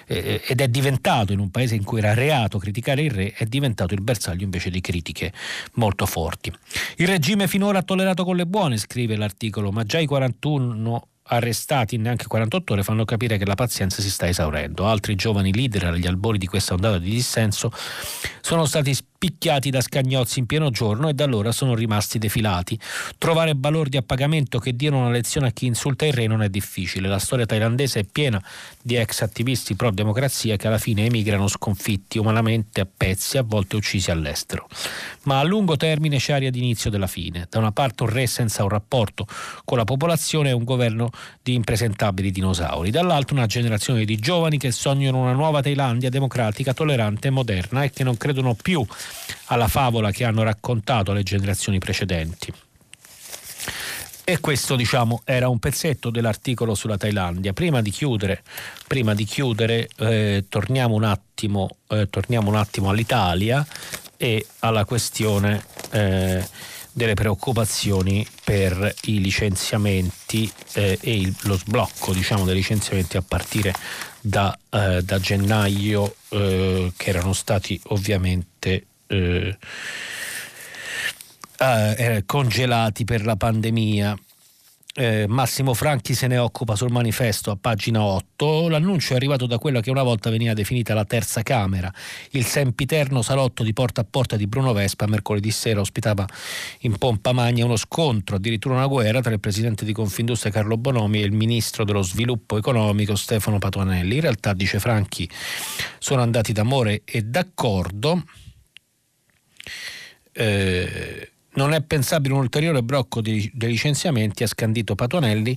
Ed 0.07 0.61
è 0.61 0.68
diventato 0.68 1.32
in 1.32 1.38
un 1.38 1.51
paese 1.51 1.74
in 1.74 1.84
cui 1.84 1.99
era 1.99 2.14
reato 2.14 2.59
criticare 2.59 3.03
il 3.03 3.11
re, 3.11 3.32
è 3.32 3.45
diventato 3.45 3.95
il 3.95 4.01
bersaglio 4.01 4.45
invece 4.45 4.70
di 4.70 4.80
critiche 4.80 5.32
molto 5.74 6.07
forti. 6.07 6.53
Il 6.97 7.09
regime 7.09 7.49
finora 7.49 7.78
ha 7.78 7.82
tollerato 7.82 8.24
con 8.24 8.36
le 8.36 8.47
buone, 8.47 8.76
scrive 8.76 9.16
l'articolo, 9.16 9.70
ma 9.70 9.84
già 9.84 9.99
i 9.99 10.07
41 10.07 11.07
arrestati 11.24 11.95
in 11.95 12.03
neanche 12.03 12.26
48 12.26 12.72
ore 12.72 12.82
fanno 12.82 13.05
capire 13.05 13.38
che 13.38 13.47
la 13.47 13.55
pazienza 13.55 14.03
si 14.03 14.11
sta 14.11 14.28
esaurendo. 14.28 14.86
Altri 14.86 15.14
giovani 15.14 15.53
leader 15.53 15.84
agli 15.84 16.07
albori 16.07 16.38
di 16.38 16.47
questa 16.47 16.74
ondata 16.74 16.99
di 16.99 17.11
dissenso 17.11 17.72
sono 18.40 18.64
stati 18.64 18.97
picchiati 19.23 19.70
da 19.70 19.81
scagnozzi 19.81 20.41
in 20.41 20.47
pieno 20.47 20.70
giorno 20.70 21.09
e 21.09 21.14
da 21.14 21.23
allora 21.23 21.53
sono 21.53 21.77
rimasti 21.77 22.18
defilati. 22.18 22.77
Trovare 23.18 23.55
balordi 23.55 23.97
a 23.97 24.03
pagamento 24.03 24.59
che 24.59 24.75
diano 24.75 24.99
una 24.99 25.11
lezione 25.11 25.47
a 25.47 25.51
chi 25.53 25.66
insulta 25.66 26.05
il 26.05 26.12
re 26.12 26.27
non 26.27 26.43
è 26.43 26.49
difficile. 26.49 27.07
La 27.07 27.20
storia 27.20 27.47
thailandese 27.47 28.01
è 28.01 28.05
piena 28.05 28.43
di 28.83 28.97
ex 28.97 29.20
attivisti 29.20 29.77
pro 29.77 29.93
democrazia 29.93 30.57
che 30.57 30.66
alla 30.66 30.79
fine 30.79 31.05
emigrano 31.05 31.47
sconfitti 31.47 32.18
umanamente 32.18 32.81
a 32.81 32.89
pezzi, 32.93 33.39
a 33.39 33.45
volte 33.45 33.77
uccisi 33.77 34.11
all'estero. 34.11 34.66
Ma 35.23 35.39
a 35.39 35.45
lungo 35.45 35.77
termine 35.77 36.16
c'è 36.18 36.33
aria 36.33 36.51
d'inizio 36.51 36.91
della 36.91 37.07
fine. 37.07 37.47
Da 37.49 37.61
una 37.61 37.70
parte 37.70 38.03
un 38.03 38.09
re 38.09 38.27
senza 38.27 38.64
un 38.64 38.70
rapporto 38.70 39.25
con 39.64 39.79
la 39.79 39.85
popolazione 39.85 40.49
e 40.49 40.53
un 40.53 40.64
governo 40.64 41.11
di 41.41 41.55
impresentabili 41.55 42.33
dinosauri, 42.33 42.91
dall'altro 42.91 43.37
una 43.37 43.47
generazione 43.47 44.05
di 44.05 44.16
giovani 44.16 44.59
che 44.59 44.73
sognano 44.73 45.20
una 45.20 45.33
nuova 45.33 45.62
Thailandia 45.62 46.11
democratica, 46.11 46.75
tollerante 46.75 47.29
e 47.29 47.31
moderna 47.31 47.85
e 47.85 47.91
che 47.91 48.03
non 48.03 48.16
credono 48.16 48.55
più 48.55 48.85
alla 49.47 49.69
favola 49.69 50.11
che 50.11 50.25
hanno 50.25 50.43
raccontato 50.43 51.13
le 51.13 51.23
generazioni 51.23 51.79
precedenti. 51.79 52.53
E 54.25 54.39
questo 54.39 54.77
diciamo 54.77 55.23
era 55.25 55.49
un 55.49 55.59
pezzetto 55.59 56.09
dell'articolo 56.11 56.75
sulla 56.75 56.97
Thailandia. 56.97 57.53
Prima 57.53 57.83
di 57.83 57.91
chiudere, 57.91 58.43
prima 58.87 59.15
di 59.15 59.25
chiudere 59.25 59.89
eh, 59.97 60.45
torniamo, 60.49 60.95
un 60.95 61.05
attimo, 61.05 61.77
eh, 61.89 62.09
torniamo, 62.09 62.49
un 62.49 62.57
attimo, 62.57 62.89
all'Italia 62.89 63.67
e 64.17 64.47
alla 64.61 64.85
questione 64.85 65.65
eh, 65.91 66.47
delle 66.93 67.15
preoccupazioni 67.15 68.25
per 68.45 68.95
i 69.05 69.21
licenziamenti 69.21 70.51
eh, 70.75 70.99
e 71.01 71.17
il, 71.17 71.35
lo 71.43 71.57
sblocco 71.57 72.13
diciamo, 72.13 72.45
dei 72.45 72.55
licenziamenti 72.55 73.17
a 73.17 73.23
partire 73.27 73.75
da, 74.21 74.57
eh, 74.71 75.03
da 75.03 75.19
gennaio 75.19 76.15
eh, 76.29 76.93
che 76.97 77.09
erano 77.09 77.33
stati 77.33 77.81
ovviamente 77.87 78.87
eh, 79.13 79.57
eh, 81.99 82.23
congelati 82.27 83.05
per 83.05 83.25
la 83.25 83.37
pandemia. 83.37 84.19
Eh, 84.95 85.25
Massimo 85.27 85.73
Franchi 85.73 86.13
se 86.13 86.27
ne 86.27 86.37
occupa 86.37 86.77
sul 86.77 86.91
manifesto 86.91 87.51
a 87.51 87.57
pagina 87.59 88.03
8. 88.03 88.69
L'annuncio 88.69 89.15
è 89.15 89.17
arrivato 89.17 89.47
da 89.47 89.57
quella 89.59 89.81
che 89.81 89.91
una 89.91 90.03
volta 90.03 90.29
veniva 90.29 90.53
definita 90.53 90.93
la 90.93 91.07
terza 91.07 91.43
Camera. 91.43 91.91
Il 92.33 92.45
sempiterno 92.45 93.23
salotto 93.23 93.63
di 93.63 93.73
porta 93.73 94.03
a 94.03 94.07
porta 94.09 94.37
di 94.37 94.47
Bruno 94.47 94.75
Vespa 94.75 95.07
mercoledì 95.07 95.51
sera 95.51 95.81
ospitava 95.81 96.27
in 96.81 96.99
pompa 96.99 97.33
magna 97.33 97.65
uno 97.65 97.77
scontro, 97.77 98.37
addirittura 98.37 98.75
una 98.75 98.87
guerra 98.87 99.23
tra 99.23 99.33
il 99.33 99.41
presidente 99.41 99.87
di 99.87 99.95
Confindustria 99.95 100.53
Carlo 100.53 100.77
Bonomi 100.77 101.23
e 101.23 101.25
il 101.25 101.33
ministro 101.33 101.85
dello 101.85 102.03
sviluppo 102.03 102.59
economico 102.59 103.15
Stefano 103.15 103.59
Patuanelli. 103.59 104.17
In 104.17 104.21
realtà, 104.21 104.53
dice 104.53 104.79
Franchi, 104.79 105.31
sono 105.99 106.21
andati 106.21 106.53
d'amore 106.53 107.01
e 107.07 107.23
d'accordo. 107.23 108.23
Eh, 110.33 111.33
non 111.55 111.75
è 111.75 111.83
pensabile 111.83 112.33
un 112.35 112.41
ulteriore 112.41 112.83
blocco 112.83 113.21
di, 113.21 113.51
dei 113.53 113.71
licenziamenti, 113.71 114.43
ha 114.43 114.47
scandito 114.47 114.95
Patuanelli, 114.95 115.57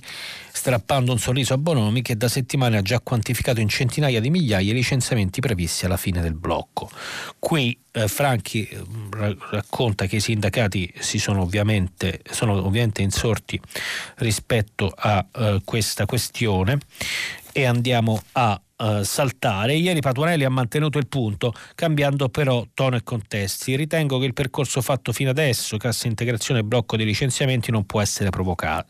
strappando 0.52 1.12
un 1.12 1.18
sorriso 1.18 1.54
a 1.54 1.58
Bonomi 1.58 2.02
che 2.02 2.16
da 2.18 2.28
settimane 2.28 2.76
ha 2.76 2.82
già 2.82 3.00
quantificato 3.00 3.60
in 3.60 3.68
centinaia 3.68 4.20
di 4.20 4.28
migliaia 4.28 4.72
i 4.72 4.74
licenziamenti 4.74 5.40
previsti 5.40 5.86
alla 5.86 5.96
fine 5.96 6.20
del 6.20 6.34
blocco. 6.34 6.90
Qui 7.38 7.78
eh, 7.92 8.08
Franchi 8.08 8.68
eh, 8.68 8.84
racconta 9.50 10.04
che 10.06 10.16
i 10.16 10.20
sindacati 10.20 10.92
si 10.98 11.18
sono 11.18 11.40
ovviamente, 11.40 12.20
sono 12.30 12.52
ovviamente 12.52 13.00
insorti 13.00 13.58
rispetto 14.16 14.92
a 14.94 15.26
eh, 15.32 15.62
questa 15.64 16.04
questione 16.04 16.78
e 17.52 17.64
andiamo 17.64 18.22
a 18.32 18.60
uh, 18.76 19.02
saltare. 19.02 19.74
Ieri 19.74 20.00
Patuanelli 20.00 20.44
ha 20.44 20.50
mantenuto 20.50 20.98
il 20.98 21.06
punto, 21.06 21.52
cambiando 21.74 22.28
però 22.28 22.64
tono 22.74 22.96
e 22.96 23.02
contesti. 23.02 23.76
Ritengo 23.76 24.18
che 24.18 24.26
il 24.26 24.32
percorso 24.32 24.80
fatto 24.80 25.12
fino 25.12 25.30
adesso, 25.30 25.76
cassa 25.76 26.06
integrazione 26.06 26.60
e 26.60 26.64
blocco 26.64 26.96
dei 26.96 27.06
licenziamenti, 27.06 27.70
non 27.70 27.84
può 27.84 28.00
essere 28.00 28.30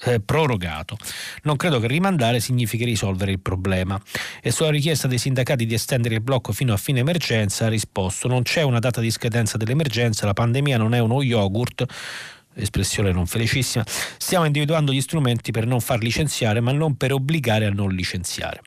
eh, 0.05 0.20
prorogato. 0.20 0.97
Non 1.43 1.57
credo 1.57 1.78
che 1.80 1.87
rimandare 1.87 2.41
significhi 2.41 2.84
risolvere 2.84 3.30
il 3.30 3.41
problema. 3.41 4.01
E 4.43 4.51
sulla 4.51 4.70
richiesta 4.70 5.09
dei 5.09 5.18
sindacati 5.18 5.66
di 5.66 5.74
estendere 5.74 6.14
il 6.14 6.20
blocco 6.20 6.53
fino 6.53 6.72
a 6.72 6.76
fine 6.76 7.01
emergenza 7.01 7.66
ha 7.66 7.68
risposto 7.68 8.28
non 8.28 8.43
c'è 8.43 8.62
una 8.62 8.78
data 8.78 9.01
di 9.01 9.11
scadenza 9.11 9.57
dell'emergenza, 9.57 10.26
la 10.26 10.32
pandemia 10.32 10.76
non 10.78 10.95
è 10.95 10.99
uno 10.99 11.22
yogurt 11.22 11.84
espressione 12.55 13.12
non 13.12 13.26
felicissima, 13.26 13.84
stiamo 13.87 14.47
individuando 14.47 14.93
gli 14.93 15.01
strumenti 15.01 15.51
per 15.51 15.66
non 15.66 15.80
far 15.80 16.03
licenziare, 16.03 16.61
ma 16.61 16.72
non 16.72 16.97
per 16.97 17.12
obbligare 17.12 17.66
a 17.66 17.70
non 17.70 17.91
licenziare. 17.91 18.61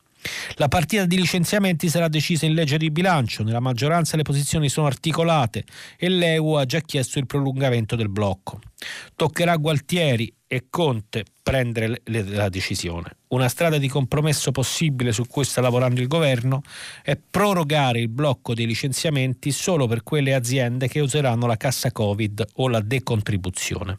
La 0.56 0.68
partita 0.68 1.06
di 1.06 1.16
licenziamenti 1.16 1.90
sarà 1.90 2.08
decisa 2.08 2.46
in 2.46 2.54
legge 2.54 2.78
di 2.78 2.92
bilancio, 2.92 3.44
nella 3.44 3.60
maggioranza 3.60 4.18
le 4.18 4.24
posizioni 4.24 4.70
sono 4.70 4.88
articolate 4.88 5.64
e 5.98 6.10
l'EU 6.10 6.54
ha 6.54 6.66
già 6.66 6.80
chiesto 6.82 7.20
il 7.20 7.26
prolungamento 7.26 7.96
del 7.96 8.10
blocco. 8.10 8.60
Toccherà 9.16 9.54
a 9.54 9.58
Gualtieri 9.58 10.34
e 10.52 10.66
Conte 10.72 11.26
prendere 11.44 12.02
la 12.06 12.50
decisione. 12.50 13.18
Una 13.28 13.48
strada 13.48 13.78
di 13.78 13.88
compromesso 13.88 14.50
possibile 14.52 15.12
su 15.12 15.28
cui 15.28 15.44
sta 15.44 15.62
lavorando 15.62 16.02
il 16.02 16.08
governo 16.08 16.64
è 17.04 17.16
prorogare 17.16 18.00
il 18.00 18.10
blocco 18.10 18.56
dei 18.56 18.66
licenziamenti 18.66 19.52
solo 19.52 19.86
per 19.86 20.02
quelle 20.02 20.34
aziende 20.34 20.88
che 20.88 21.02
useranno 21.02 21.46
la 21.46 21.56
cassa 21.56 21.92
Covid 21.92 22.48
o 22.56 22.68
la 22.68 22.82
decontribuzione. 22.82 23.98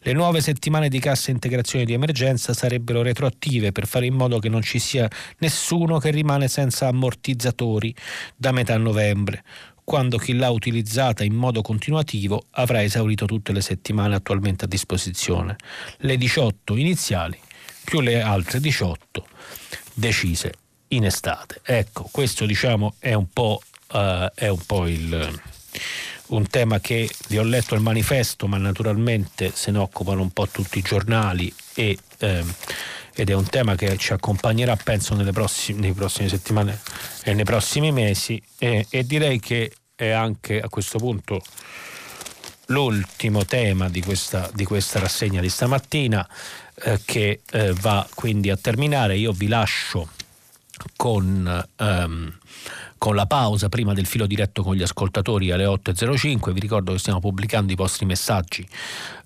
Le 0.00 0.12
nuove 0.12 0.42
settimane 0.42 0.90
di 0.90 1.00
cassa 1.00 1.30
integrazione 1.30 1.86
di 1.86 1.94
emergenza 1.94 2.52
sarebbero 2.52 3.00
retroattive 3.00 3.72
per 3.72 3.86
fare 3.86 4.04
in 4.04 4.14
modo 4.14 4.38
che 4.38 4.50
non 4.50 4.60
ci 4.60 4.78
sia 4.78 5.08
nessuno 5.38 5.98
che 5.98 6.10
rimane 6.10 6.48
senza 6.48 6.88
ammortizzatori 6.88 7.94
da 8.36 8.52
metà 8.52 8.76
novembre 8.76 9.42
quando 9.84 10.18
chi 10.18 10.34
l'ha 10.34 10.50
utilizzata 10.50 11.24
in 11.24 11.34
modo 11.34 11.62
continuativo 11.62 12.46
avrà 12.52 12.82
esaurito 12.82 13.26
tutte 13.26 13.52
le 13.52 13.60
settimane 13.60 14.14
attualmente 14.14 14.64
a 14.64 14.68
disposizione, 14.68 15.56
le 15.98 16.16
18 16.16 16.76
iniziali 16.76 17.38
più 17.84 18.00
le 18.00 18.20
altre 18.22 18.60
18 18.60 19.26
decise 19.94 20.52
in 20.88 21.04
estate. 21.04 21.60
Ecco, 21.64 22.08
questo 22.10 22.46
diciamo 22.46 22.94
è 22.98 23.14
un 23.14 23.28
po', 23.32 23.60
uh, 23.92 24.26
è 24.34 24.48
un, 24.48 24.60
po 24.64 24.86
il, 24.86 25.40
un 26.26 26.46
tema 26.48 26.80
che 26.80 27.10
vi 27.28 27.38
ho 27.38 27.42
letto 27.42 27.74
il 27.74 27.80
manifesto, 27.80 28.46
ma 28.46 28.58
naturalmente 28.58 29.50
se 29.54 29.70
ne 29.70 29.78
occupano 29.78 30.22
un 30.22 30.30
po' 30.30 30.48
tutti 30.48 30.78
i 30.78 30.82
giornali 30.82 31.52
e, 31.74 31.98
ehm, 32.18 32.54
ed 33.14 33.30
è 33.30 33.34
un 33.34 33.48
tema 33.48 33.74
che 33.74 33.96
ci 33.96 34.12
accompagnerà 34.12 34.76
penso 34.76 35.14
nelle 35.14 35.32
prossime, 35.32 35.80
nelle 35.80 35.94
prossime 35.94 36.28
settimane 36.28 36.80
e 37.24 37.34
nei 37.34 37.44
prossimi 37.44 37.92
mesi 37.92 38.42
e, 38.58 38.86
e 38.88 39.04
direi 39.04 39.40
che 39.40 39.72
è 39.94 40.10
anche 40.10 40.60
a 40.60 40.68
questo 40.68 40.98
punto 40.98 41.42
l'ultimo 42.70 43.44
tema 43.44 43.88
di 43.88 44.00
questa, 44.02 44.48
di 44.54 44.64
questa 44.64 44.98
rassegna 44.98 45.40
di 45.40 45.48
stamattina 45.48 46.26
eh, 46.82 47.00
che 47.04 47.40
eh, 47.50 47.72
va 47.74 48.06
quindi 48.14 48.50
a 48.50 48.56
terminare. 48.56 49.16
Io 49.16 49.32
vi 49.32 49.48
lascio 49.48 50.08
con, 50.96 51.66
ehm, 51.76 52.38
con, 52.96 53.14
la 53.14 53.26
pausa 53.26 53.68
prima 53.68 53.92
del 53.92 54.06
filo 54.06 54.26
diretto 54.26 54.62
con 54.62 54.74
gli 54.74 54.82
ascoltatori 54.82 55.50
alle 55.50 55.64
8.05. 55.64 56.52
Vi 56.52 56.60
ricordo 56.60 56.92
che 56.92 56.98
stiamo 56.98 57.20
pubblicando 57.20 57.72
i 57.72 57.76
vostri 57.76 58.06
messaggi 58.06 58.66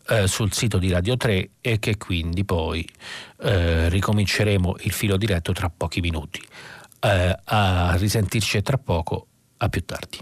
eh, 0.09 0.27
sul 0.27 0.53
sito 0.53 0.79
di 0.79 0.91
Radio 0.91 1.17
3 1.17 1.51
e 1.61 1.79
che 1.79 1.97
quindi 1.97 2.45
poi 2.45 2.87
eh, 3.43 3.89
ricominceremo 3.89 4.77
il 4.81 4.93
filo 4.93 5.17
diretto 5.17 5.53
tra 5.53 5.71
pochi 5.71 6.01
minuti. 6.01 6.41
Eh, 7.01 7.37
a 7.45 7.95
risentirci 7.97 8.63
tra 8.63 8.79
poco, 8.79 9.27
a 9.59 9.69
più 9.69 9.85
tardi. 9.85 10.19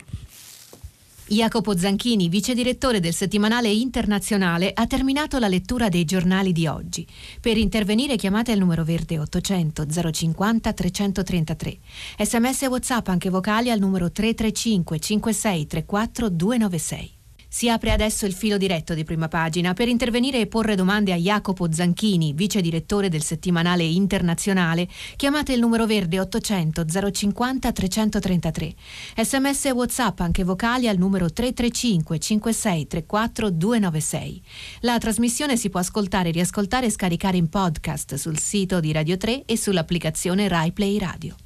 Jacopo 1.32 1.74
Zanchini, 1.74 2.28
vice 2.28 2.52
direttore 2.52 3.00
del 3.00 3.14
settimanale 3.14 3.70
internazionale, 3.70 4.70
ha 4.74 4.86
terminato 4.86 5.38
la 5.38 5.48
lettura 5.48 5.88
dei 5.88 6.04
giornali 6.04 6.52
di 6.52 6.66
oggi. 6.66 7.06
Per 7.40 7.56
intervenire 7.56 8.16
chiamate 8.16 8.52
il 8.52 8.58
numero 8.58 8.84
verde 8.84 9.18
800 9.18 9.86
050 10.12 10.72
333. 10.72 11.78
Sms 12.18 12.62
e 12.62 12.66
WhatsApp 12.66 13.08
anche 13.08 13.30
vocali 13.30 13.70
al 13.70 13.78
numero 13.78 14.10
335 14.10 14.98
56 14.98 15.66
34 15.66 16.28
296. 16.28 17.20
Si 17.54 17.68
apre 17.68 17.90
adesso 17.90 18.24
il 18.24 18.32
filo 18.32 18.56
diretto 18.56 18.94
di 18.94 19.04
prima 19.04 19.28
pagina 19.28 19.74
per 19.74 19.86
intervenire 19.86 20.40
e 20.40 20.46
porre 20.46 20.74
domande 20.74 21.12
a 21.12 21.16
Jacopo 21.16 21.70
Zanchini, 21.70 22.32
vice 22.32 22.62
direttore 22.62 23.10
del 23.10 23.22
settimanale 23.22 23.82
internazionale. 23.82 24.88
Chiamate 25.16 25.52
il 25.52 25.60
numero 25.60 25.84
verde 25.84 26.18
800 26.18 26.86
050 27.12 27.72
333. 27.72 28.74
Sms 29.18 29.66
e 29.66 29.70
WhatsApp 29.72 30.20
anche 30.20 30.44
vocali 30.44 30.88
al 30.88 30.96
numero 30.96 31.30
335 31.30 32.18
56 32.18 32.86
34 32.86 33.50
296. 33.50 34.42
La 34.80 34.96
trasmissione 34.96 35.58
si 35.58 35.68
può 35.68 35.80
ascoltare, 35.80 36.30
riascoltare 36.30 36.86
e 36.86 36.90
scaricare 36.90 37.36
in 37.36 37.50
podcast 37.50 38.14
sul 38.14 38.38
sito 38.38 38.80
di 38.80 38.92
Radio 38.92 39.18
3 39.18 39.44
e 39.44 39.58
sull'applicazione 39.58 40.48
RaiPlay 40.48 40.96
Radio. 40.96 41.36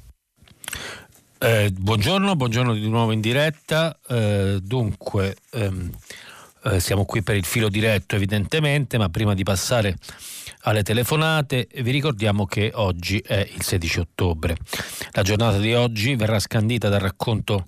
Eh, 1.39 1.69
buongiorno, 1.71 2.35
buongiorno 2.35 2.73
di 2.73 2.89
nuovo 2.89 3.11
in 3.11 3.21
diretta. 3.21 3.95
Eh, 4.07 4.57
dunque, 4.59 5.35
ehm, 5.51 5.91
eh, 6.63 6.79
siamo 6.79 7.05
qui 7.05 7.21
per 7.21 7.35
il 7.35 7.45
filo 7.45 7.69
diretto 7.69 8.15
evidentemente, 8.15 8.97
ma 8.97 9.09
prima 9.09 9.35
di 9.35 9.43
passare 9.43 9.97
alle 10.61 10.81
telefonate 10.81 11.67
vi 11.75 11.91
ricordiamo 11.91 12.47
che 12.47 12.71
oggi 12.73 13.19
è 13.19 13.47
il 13.53 13.61
16 13.61 13.99
ottobre. 13.99 14.57
La 15.11 15.21
giornata 15.21 15.59
di 15.59 15.75
oggi 15.75 16.15
verrà 16.15 16.39
scandita 16.39 16.89
dal 16.89 17.01
racconto 17.01 17.65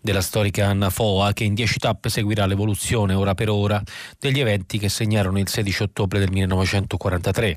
della 0.00 0.22
storica 0.22 0.68
Anna 0.68 0.88
Foa 0.88 1.34
che 1.34 1.44
in 1.44 1.52
dieci 1.52 1.78
tappe 1.78 2.08
seguirà 2.08 2.46
l'evoluzione 2.46 3.12
ora 3.12 3.34
per 3.34 3.50
ora 3.50 3.82
degli 4.18 4.40
eventi 4.40 4.78
che 4.78 4.88
segnarono 4.88 5.38
il 5.38 5.48
16 5.48 5.82
ottobre 5.82 6.18
del 6.20 6.30
1943 6.30 7.56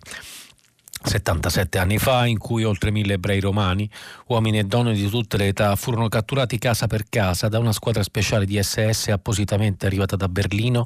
77 1.04 1.78
anni 1.78 1.98
fa, 1.98 2.26
in 2.26 2.38
cui 2.38 2.64
oltre 2.64 2.92
mille 2.92 3.14
ebrei 3.14 3.40
romani, 3.40 3.90
uomini 4.28 4.60
e 4.60 4.64
donne 4.64 4.94
di 4.94 5.10
tutte 5.10 5.38
le 5.38 5.48
età, 5.48 5.76
furono 5.76 6.08
catturati 6.08 6.58
casa 6.58 6.88
per 6.88 7.04
casa 7.10 7.48
da 7.50 7.60
una 7.60 7.72
squadra 7.74 8.04
speciale 8.04 8.46
di 8.46 8.62
SS 8.62 9.10
appositamente 9.10 9.86
arrivata 9.86 10.16
da 10.16 10.28
Berlino 10.28 10.86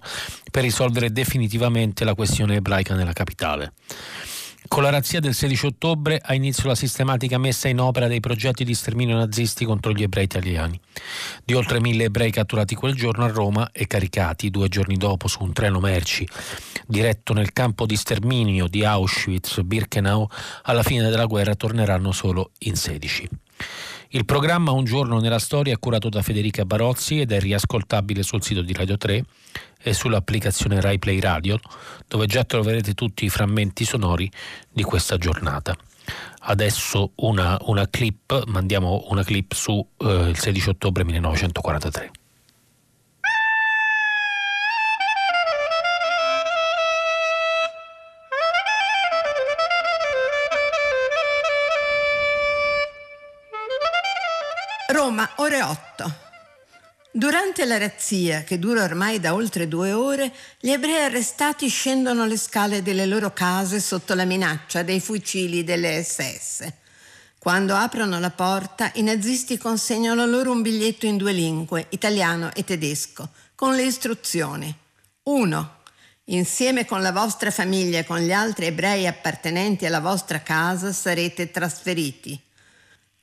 per 0.52 0.64
risolvere 0.64 1.12
definitivamente 1.12 2.04
la 2.04 2.16
questione 2.16 2.56
ebraica 2.56 2.96
nella 2.96 3.14
capitale. 3.14 3.74
Con 4.68 4.84
la 4.84 4.90
razzia 4.90 5.20
del 5.20 5.34
16 5.34 5.66
ottobre 5.66 6.20
ha 6.22 6.34
inizio 6.34 6.68
la 6.68 6.76
sistematica 6.76 7.38
messa 7.38 7.68
in 7.68 7.80
opera 7.80 8.08
dei 8.08 8.20
progetti 8.20 8.64
di 8.64 8.74
sterminio 8.74 9.16
nazisti 9.16 9.66
contro 9.66 9.92
gli 9.92 10.04
ebrei 10.04 10.26
italiani. 10.26 10.80
Di 11.44 11.54
oltre 11.54 11.80
mille 11.80 12.06
ebrei 12.06 12.32
catturati 12.32 12.76
quel 12.76 12.94
giorno 12.94 13.24
a 13.24 13.30
Roma 13.30 13.70
e 13.72 13.88
caricati 13.88 14.50
due 14.50 14.68
giorni 14.68 14.98
dopo 14.98 15.28
su 15.28 15.44
un 15.44 15.54
treno 15.54 15.80
merci 15.80 16.28
diretto 16.88 17.34
nel 17.34 17.54
campo 17.54 17.86
di 17.86 17.96
sterminio 17.96 18.68
di 18.68 18.84
Auschwitz-Birkenau, 18.84 20.28
alla 20.64 20.84
fine 20.84 21.10
della 21.10 21.26
guerra 21.26 21.56
torneranno 21.56 22.12
solo 22.12 22.52
in 22.60 22.76
16. 22.76 23.30
Il 24.12 24.24
programma 24.24 24.72
Un 24.72 24.86
giorno 24.86 25.20
nella 25.20 25.38
storia 25.38 25.74
è 25.74 25.80
curato 25.80 26.08
da 26.08 26.22
Federica 26.22 26.64
Barozzi 26.64 27.20
ed 27.20 27.34
è 27.34 27.40
riascoltabile 27.42 28.24
sul 28.24 28.42
sito 28.42 28.62
di 28.62 28.72
Radio 28.72 28.96
3 28.96 29.26
e 29.82 29.94
sull'applicazione 29.94 30.80
Rai 30.80 30.98
Play 30.98 31.20
Radio, 31.20 31.60
dove 32.08 32.26
già 32.26 32.46
troverete 32.46 32.94
tutti 32.94 33.26
i 33.26 33.30
frammenti 33.30 33.84
sonori 33.84 34.32
di 34.72 34.84
questa 34.84 35.18
giornata. 35.18 35.76
Adesso 36.40 37.12
una, 37.16 37.58
una 37.64 37.90
clip, 37.90 38.46
mandiamo 38.46 39.08
una 39.10 39.24
clip 39.24 39.52
su 39.52 39.86
eh, 39.98 40.30
il 40.30 40.38
16 40.38 40.70
ottobre 40.70 41.04
1943. 41.04 42.12
Roma, 55.08 55.30
ore 55.36 55.62
8. 55.62 56.16
Durante 57.14 57.64
la 57.64 57.78
razzia, 57.78 58.44
che 58.44 58.60
dura 58.60 58.84
ormai 58.84 59.22
da 59.22 59.34
oltre 59.34 59.70
due 59.70 59.94
ore, 59.94 60.34
gli 60.60 60.70
ebrei 60.70 61.06
arrestati 61.06 61.70
scendono 61.70 62.26
le 62.26 62.36
scale 62.36 62.84
delle 62.84 63.06
loro 63.06 63.32
case 63.32 63.80
sotto 63.80 64.14
la 64.16 64.26
minaccia 64.26 64.84
dei 64.84 65.00
fucili 65.00 65.64
delle 65.64 66.04
SS. 66.04 66.68
Quando 67.40 67.74
aprono 67.74 68.20
la 68.20 68.32
porta, 68.32 68.92
i 68.96 69.02
nazisti 69.02 69.58
consegnano 69.58 70.26
loro 70.26 70.52
un 70.52 70.62
biglietto 70.62 71.06
in 71.06 71.16
due 71.16 71.32
lingue, 71.32 71.86
italiano 71.92 72.54
e 72.54 72.66
tedesco, 72.66 73.30
con 73.56 73.76
le 73.76 73.84
istruzioni. 73.84 74.78
1. 75.24 75.76
Insieme 76.26 76.84
con 76.84 77.02
la 77.02 77.14
vostra 77.14 77.50
famiglia 77.50 78.00
e 78.00 78.06
con 78.06 78.20
gli 78.20 78.34
altri 78.34 78.66
ebrei 78.66 79.08
appartenenti 79.08 79.86
alla 79.86 80.02
vostra 80.02 80.42
casa 80.42 80.92
sarete 80.92 81.50
trasferiti. 81.50 82.47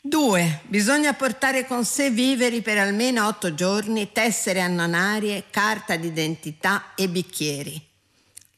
2. 0.06 0.60
Bisogna 0.64 1.14
portare 1.14 1.66
con 1.66 1.86
sé 1.86 2.10
viveri 2.10 2.60
per 2.60 2.76
almeno 2.76 3.26
otto 3.26 3.54
giorni, 3.54 4.12
tessere 4.12 4.60
annonarie, 4.60 5.44
carta 5.48 5.96
d'identità 5.96 6.92
e 6.94 7.08
bicchieri. 7.08 7.82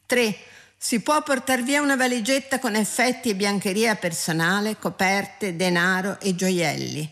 3. 0.07 0.37
Si 0.77 0.99
può 1.03 1.23
portare 1.23 1.63
via 1.63 1.81
una 1.81 1.95
valigetta 1.95 2.59
con 2.59 2.75
effetti 2.75 3.29
e 3.31 3.37
biancheria 3.37 3.95
personale, 3.95 4.77
coperte, 4.77 5.55
denaro 5.55 6.19
e 6.19 6.35
gioielli. 6.35 7.09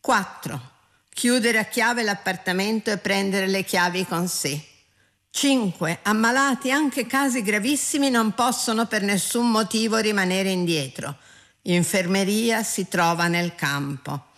4. 0.00 0.70
Chiudere 1.08 1.56
a 1.56 1.64
chiave 1.64 2.02
l'appartamento 2.02 2.90
e 2.90 2.98
prendere 2.98 3.46
le 3.46 3.64
chiavi 3.64 4.04
con 4.04 4.28
sé. 4.28 4.62
5. 5.30 6.00
Ammalati, 6.02 6.70
anche 6.70 7.06
casi 7.06 7.40
gravissimi, 7.40 8.10
non 8.10 8.34
possono 8.34 8.84
per 8.84 9.00
nessun 9.00 9.50
motivo 9.50 9.96
rimanere 9.96 10.50
indietro. 10.50 11.16
Infermeria 11.64 12.64
si 12.64 12.88
trova 12.88 13.28
nel 13.28 13.54
campo. 13.54 14.30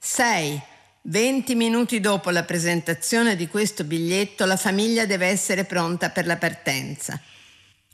6. 0.00 0.60
20 1.02 1.54
minuti 1.54 2.00
dopo 2.00 2.30
la 2.30 2.42
presentazione 2.42 3.36
di 3.36 3.46
questo 3.46 3.84
biglietto 3.84 4.44
la 4.46 4.56
famiglia 4.56 5.06
deve 5.06 5.26
essere 5.28 5.64
pronta 5.64 6.10
per 6.10 6.26
la 6.26 6.36
partenza. 6.36 7.20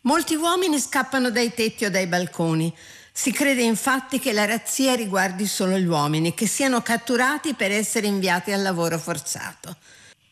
Molti 0.02 0.36
uomini 0.36 0.78
scappano 0.78 1.30
dai 1.30 1.52
tetti 1.52 1.84
o 1.84 1.90
dai 1.90 2.06
balconi. 2.06 2.74
Si 3.12 3.30
crede 3.30 3.62
infatti 3.62 4.18
che 4.18 4.32
la 4.32 4.46
razzia 4.46 4.94
riguardi 4.94 5.46
solo 5.46 5.76
gli 5.76 5.84
uomini, 5.84 6.32
che 6.32 6.46
siano 6.46 6.80
catturati 6.80 7.52
per 7.52 7.70
essere 7.70 8.06
inviati 8.06 8.52
al 8.52 8.62
lavoro 8.62 8.98
forzato. 8.98 9.76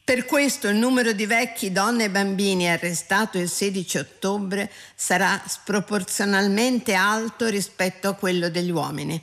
Per 0.06 0.24
questo 0.24 0.68
il 0.68 0.76
numero 0.76 1.10
di 1.10 1.26
vecchi, 1.26 1.72
donne 1.72 2.04
e 2.04 2.10
bambini 2.10 2.70
arrestato 2.70 3.38
il 3.38 3.48
16 3.48 3.98
ottobre 3.98 4.70
sarà 4.94 5.42
sproporzionalmente 5.44 6.94
alto 6.94 7.48
rispetto 7.48 8.06
a 8.06 8.14
quello 8.14 8.48
degli 8.48 8.70
uomini. 8.70 9.20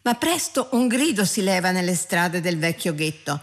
Ma 0.00 0.14
presto 0.14 0.68
un 0.70 0.88
grido 0.88 1.26
si 1.26 1.42
leva 1.42 1.70
nelle 1.70 1.94
strade 1.94 2.40
del 2.40 2.56
vecchio 2.56 2.94
ghetto. 2.94 3.38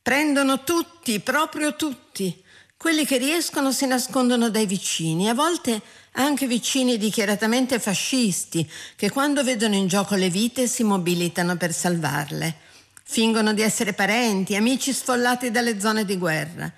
Prendono 0.00 0.62
tutti, 0.62 1.18
proprio 1.18 1.74
tutti. 1.74 2.40
Quelli 2.76 3.04
che 3.04 3.18
riescono 3.18 3.72
si 3.72 3.86
nascondono 3.86 4.48
dai 4.48 4.66
vicini, 4.66 5.28
a 5.28 5.34
volte 5.34 5.82
anche 6.12 6.46
vicini 6.46 6.98
dichiaratamente 6.98 7.80
fascisti, 7.80 8.70
che 8.94 9.10
quando 9.10 9.42
vedono 9.42 9.74
in 9.74 9.88
gioco 9.88 10.14
le 10.14 10.30
vite 10.30 10.68
si 10.68 10.84
mobilitano 10.84 11.56
per 11.56 11.72
salvarle. 11.72 12.66
Fingono 13.10 13.54
di 13.54 13.62
essere 13.62 13.94
parenti, 13.94 14.54
amici 14.54 14.92
sfollati 14.92 15.50
dalle 15.50 15.80
zone 15.80 16.04
di 16.04 16.18
guerra. 16.18 16.70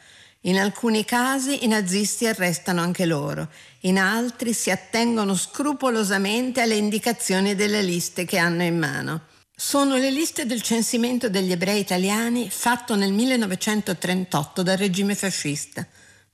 In 0.43 0.61
alcuni 0.61 1.05
casi 1.05 1.65
i 1.65 1.67
nazisti 1.67 2.25
arrestano 2.25 2.81
anche 2.81 3.05
loro, 3.05 3.49
in 3.81 3.99
altri 3.99 4.53
si 4.53 4.71
attengono 4.71 5.35
scrupolosamente 5.35 6.61
alle 6.61 6.77
indicazioni 6.77 7.57
delle 7.57 7.83
liste 7.83 8.25
che 8.25 8.39
hanno 8.39 8.63
in 8.63 8.79
mano. 8.79 9.23
Sono 9.57 9.97
le 9.97 10.09
liste 10.13 10.47
del 10.47 10.63
censimento 10.63 11.29
degli 11.29 11.51
ebrei 11.51 11.81
italiani 11.81 12.49
fatto 12.49 12.95
nel 12.95 13.13
1938 13.13 14.63
dal 14.63 14.77
regime 14.77 15.17
fascista, 15.17 15.85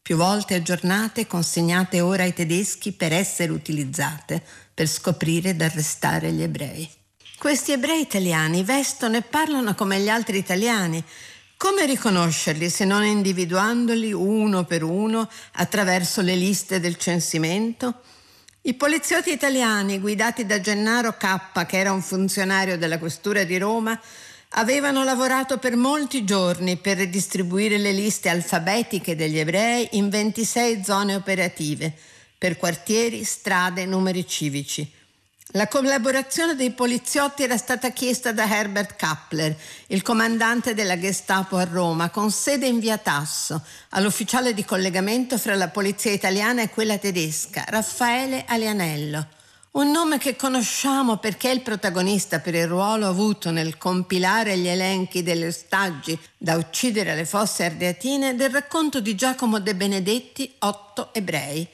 più 0.03 0.17
volte 0.17 0.57
aggiornate 0.57 1.23
e 1.23 1.27
consegnate 1.27 2.03
ora 2.03 2.25
ai 2.25 2.35
tedeschi 2.35 2.93
per 2.93 3.15
essere 3.15 3.51
utilizzate 3.51 4.45
per 4.75 4.89
scoprire 4.89 5.49
ed 5.49 5.63
arrestare 5.63 6.33
gli 6.33 6.43
ebrei. 6.43 6.96
Questi 7.47 7.71
ebrei 7.71 8.01
italiani 8.01 8.65
vestono 8.65 9.19
e 9.19 9.23
parlano 9.23 9.77
come 9.77 10.01
gli 10.01 10.09
altri 10.09 10.37
italiani. 10.37 11.01
Come 11.57 11.87
riconoscerli 11.87 12.69
se 12.69 12.85
non 12.85 13.05
individuandoli 13.05 14.13
uno 14.13 14.65
per 14.65 14.83
uno 14.83 15.31
attraverso 15.53 16.23
le 16.23 16.35
liste 16.35 16.81
del 16.81 16.97
censimento? 16.97 18.01
I 18.63 18.75
poliziotti 18.75 19.31
italiani, 19.31 20.01
guidati 20.01 20.45
da 20.45 20.61
Gennaro 20.61 21.17
K., 21.17 21.65
che 21.67 21.79
era 21.79 21.93
un 21.93 22.03
funzionario 22.03 22.77
della 22.77 22.99
questura 22.99 23.45
di 23.45 23.59
Roma, 23.59 23.97
avevano 24.49 25.05
lavorato 25.05 25.59
per 25.59 25.77
molti 25.77 26.25
giorni 26.25 26.79
per 26.79 26.97
ridistribuire 26.97 27.79
le 27.79 27.93
liste 27.93 28.29
alfabetiche 28.29 29.15
degli 29.15 29.39
ebrei 29.39 29.91
in 29.93 30.09
26 30.09 30.83
zone 30.83 31.15
operative, 31.15 31.95
per 32.37 32.57
quartieri, 32.57 33.23
strade, 33.23 33.87
numeri 33.87 34.27
civici. 34.27 34.96
La 35.57 35.69
collaborazione 35.69 36.55
dei 36.55 36.73
poliziotti 36.73 37.43
era 37.43 37.57
stata 37.57 37.89
chiesta 37.89 38.31
da 38.31 38.47
Herbert 38.47 38.95
Kappler, 38.95 39.57
il 39.87 40.03
comandante 40.03 40.75
della 40.75 40.99
Gestapo 40.99 41.57
a 41.57 41.65
Roma, 41.65 42.11
con 42.11 42.31
sede 42.31 42.67
in 42.67 42.79
via 42.79 42.99
Tasso, 42.99 43.63
all'ufficiale 43.91 44.53
di 44.53 44.67
collegamento 44.67 45.39
fra 45.39 45.55
la 45.55 45.69
polizia 45.69 46.13
italiana 46.13 46.61
e 46.61 46.69
quella 46.69 46.99
tedesca, 46.99 47.65
Raffaele 47.69 48.45
Alianello. 48.47 49.29
Un 49.77 49.91
nome 49.91 50.19
che 50.19 50.37
conosciamo 50.37 51.17
perché 51.17 51.51
è 51.51 51.55
il 51.55 51.63
protagonista 51.63 52.41
per 52.41 52.55
il 52.55 52.67
ruolo 52.67 53.07
avuto 53.07 53.51
nel 53.51 53.79
compilare 53.79 54.59
gli 54.59 54.69
elenchi 54.69 55.23
delle 55.23 55.47
ostaggi 55.47 56.19
da 56.37 56.57
uccidere 56.57 57.13
alle 57.13 57.25
fosse 57.25 57.65
ardeatine 57.65 58.35
del 58.35 58.51
racconto 58.51 59.01
di 59.01 59.15
Giacomo 59.15 59.59
De 59.59 59.75
Benedetti, 59.75 60.55
Otto 60.59 61.15
ebrei. 61.15 61.67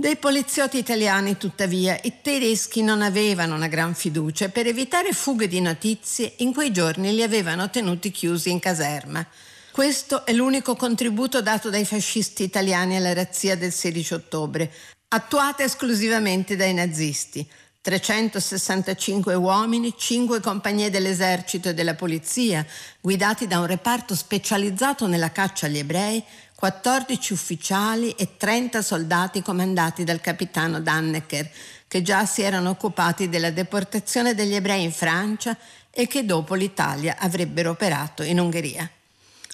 Dei 0.00 0.14
poliziotti 0.14 0.78
italiani, 0.78 1.36
tuttavia, 1.36 1.98
i 2.04 2.20
tedeschi 2.22 2.82
non 2.82 3.02
avevano 3.02 3.56
una 3.56 3.66
gran 3.66 3.96
fiducia 3.96 4.44
e 4.44 4.48
per 4.48 4.68
evitare 4.68 5.12
fughe 5.12 5.48
di 5.48 5.60
notizie 5.60 6.34
in 6.36 6.54
quei 6.54 6.70
giorni 6.70 7.12
li 7.12 7.24
avevano 7.24 7.68
tenuti 7.68 8.12
chiusi 8.12 8.48
in 8.48 8.60
caserma. 8.60 9.26
Questo 9.72 10.24
è 10.24 10.32
l'unico 10.32 10.76
contributo 10.76 11.42
dato 11.42 11.68
dai 11.68 11.84
fascisti 11.84 12.44
italiani 12.44 12.94
alla 12.94 13.12
razzia 13.12 13.56
del 13.56 13.72
16 13.72 14.14
ottobre, 14.14 14.72
attuata 15.08 15.64
esclusivamente 15.64 16.54
dai 16.54 16.74
nazisti. 16.74 17.44
365 17.80 19.34
uomini, 19.34 19.94
5 19.96 20.40
compagnie 20.40 20.90
dell'esercito 20.90 21.70
e 21.70 21.74
della 21.74 21.94
polizia, 21.94 22.64
guidati 23.00 23.46
da 23.46 23.58
un 23.58 23.66
reparto 23.66 24.14
specializzato 24.14 25.06
nella 25.06 25.32
caccia 25.32 25.66
agli 25.66 25.78
ebrei, 25.78 26.22
14 26.58 27.34
ufficiali 27.34 28.10
e 28.18 28.36
30 28.36 28.82
soldati 28.82 29.42
comandati 29.42 30.02
dal 30.02 30.20
capitano 30.20 30.80
Dannecker, 30.80 31.48
che 31.86 32.02
già 32.02 32.26
si 32.26 32.42
erano 32.42 32.70
occupati 32.70 33.28
della 33.28 33.52
deportazione 33.52 34.34
degli 34.34 34.54
ebrei 34.54 34.82
in 34.82 34.90
Francia 34.90 35.56
e 35.88 36.08
che 36.08 36.24
dopo 36.24 36.54
l'Italia 36.54 37.14
avrebbero 37.16 37.70
operato 37.70 38.24
in 38.24 38.40
Ungheria. 38.40 38.90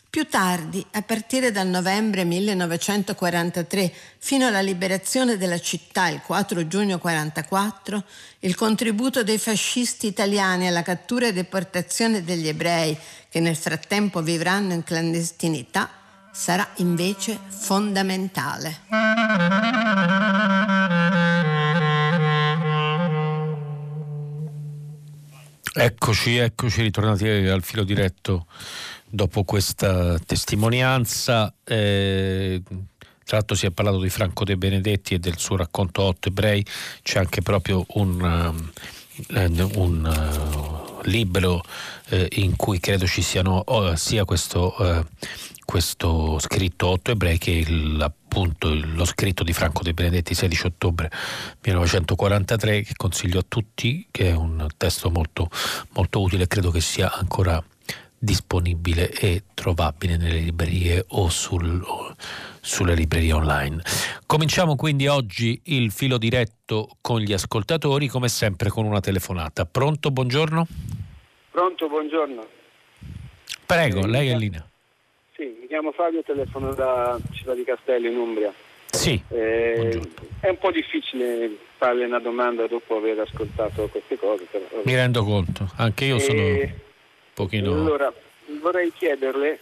Più 0.08 0.26
tardi, 0.28 0.82
a 0.92 1.02
partire 1.02 1.52
dal 1.52 1.66
novembre 1.66 2.24
1943 2.24 3.92
fino 4.16 4.46
alla 4.46 4.62
liberazione 4.62 5.36
della 5.36 5.60
città 5.60 6.08
il 6.08 6.22
4 6.22 6.66
giugno 6.66 6.98
1944, 7.04 8.04
il 8.38 8.54
contributo 8.54 9.22
dei 9.22 9.36
fascisti 9.36 10.06
italiani 10.06 10.68
alla 10.68 10.82
cattura 10.82 11.26
e 11.26 11.34
deportazione 11.34 12.24
degli 12.24 12.48
ebrei 12.48 12.96
che 13.28 13.40
nel 13.40 13.56
frattempo 13.56 14.22
vivranno 14.22 14.72
in 14.72 14.82
clandestinità 14.82 15.98
sarà 16.34 16.68
invece 16.78 17.38
fondamentale. 17.46 18.80
Eccoci, 25.76 26.36
eccoci 26.36 26.82
ritornati 26.82 27.28
al 27.28 27.62
filo 27.62 27.84
diretto 27.84 28.46
dopo 29.08 29.44
questa 29.44 30.18
testimonianza. 30.18 31.54
Eh, 31.62 32.60
tra 33.24 33.36
l'altro 33.36 33.56
si 33.56 33.66
è 33.66 33.70
parlato 33.70 34.00
di 34.00 34.10
Franco 34.10 34.44
De 34.44 34.56
Benedetti 34.56 35.14
e 35.14 35.18
del 35.18 35.38
suo 35.38 35.56
racconto 35.56 36.02
Otto 36.02 36.28
Ebrei, 36.28 36.64
c'è 37.02 37.20
anche 37.20 37.42
proprio 37.42 37.86
un, 37.90 38.20
um, 38.20 38.72
un 39.76 40.04
uh, 40.04 40.73
libro 41.04 41.62
eh, 42.08 42.28
in 42.36 42.56
cui 42.56 42.80
credo 42.80 43.06
ci 43.06 43.22
siano 43.22 43.62
oh, 43.64 43.94
sia 43.96 44.24
questo 44.24 44.74
uh, 44.78 45.04
questo 45.64 46.38
scritto 46.38 46.88
Otto 46.88 47.10
Ebrei 47.10 47.38
che 47.38 47.50
il, 47.50 48.00
appunto 48.00 48.72
lo 48.72 49.04
scritto 49.04 49.42
di 49.42 49.52
Franco 49.52 49.82
De 49.82 49.94
Benedetti 49.94 50.34
16 50.34 50.66
ottobre 50.66 51.10
1943 51.62 52.82
che 52.82 52.92
consiglio 52.96 53.38
a 53.38 53.44
tutti 53.46 54.06
che 54.10 54.28
è 54.28 54.34
un 54.34 54.66
testo 54.76 55.10
molto, 55.10 55.48
molto 55.92 56.20
utile 56.20 56.46
credo 56.46 56.70
che 56.70 56.80
sia 56.80 57.12
ancora 57.12 57.62
disponibile 58.24 59.10
e 59.10 59.42
trovabile 59.52 60.16
nelle 60.16 60.38
librerie 60.38 61.04
o, 61.08 61.28
sul, 61.28 61.82
o 61.84 62.14
sulle 62.60 62.94
librerie 62.94 63.32
online. 63.32 63.82
Cominciamo 64.26 64.74
quindi 64.74 65.06
oggi 65.06 65.60
il 65.64 65.92
filo 65.92 66.16
diretto 66.16 66.96
con 67.02 67.20
gli 67.20 67.34
ascoltatori 67.34 68.08
come 68.08 68.28
sempre 68.28 68.70
con 68.70 68.86
una 68.86 69.00
telefonata. 69.00 69.66
Pronto, 69.66 70.10
buongiorno? 70.10 70.66
Pronto, 71.50 71.88
buongiorno. 71.88 72.46
Prego, 73.66 74.06
lei 74.06 74.28
è 74.28 74.32
in 74.32 74.38
linea. 74.38 74.68
Sì, 75.36 75.56
mi 75.60 75.66
chiamo 75.66 75.92
Fabio, 75.92 76.22
telefono 76.24 76.72
da 76.72 77.18
Città 77.32 77.54
di 77.54 77.64
Castello 77.64 78.08
in 78.08 78.16
Umbria. 78.16 78.52
Sì. 78.90 79.20
Eh, 79.28 80.00
è 80.40 80.48
un 80.48 80.58
po' 80.58 80.70
difficile 80.70 81.56
farle 81.76 82.04
una 82.04 82.20
domanda 82.20 82.66
dopo 82.66 82.96
aver 82.96 83.18
ascoltato 83.18 83.88
queste 83.88 84.16
cose. 84.16 84.44
Però, 84.50 84.64
Mi 84.84 84.94
rendo 84.94 85.24
conto, 85.24 85.70
anche 85.76 86.04
io 86.04 86.18
sono 86.18 86.40
un 86.40 86.70
pochino... 87.34 87.72
Allora, 87.72 88.12
vorrei 88.60 88.92
chiederle 88.92 89.58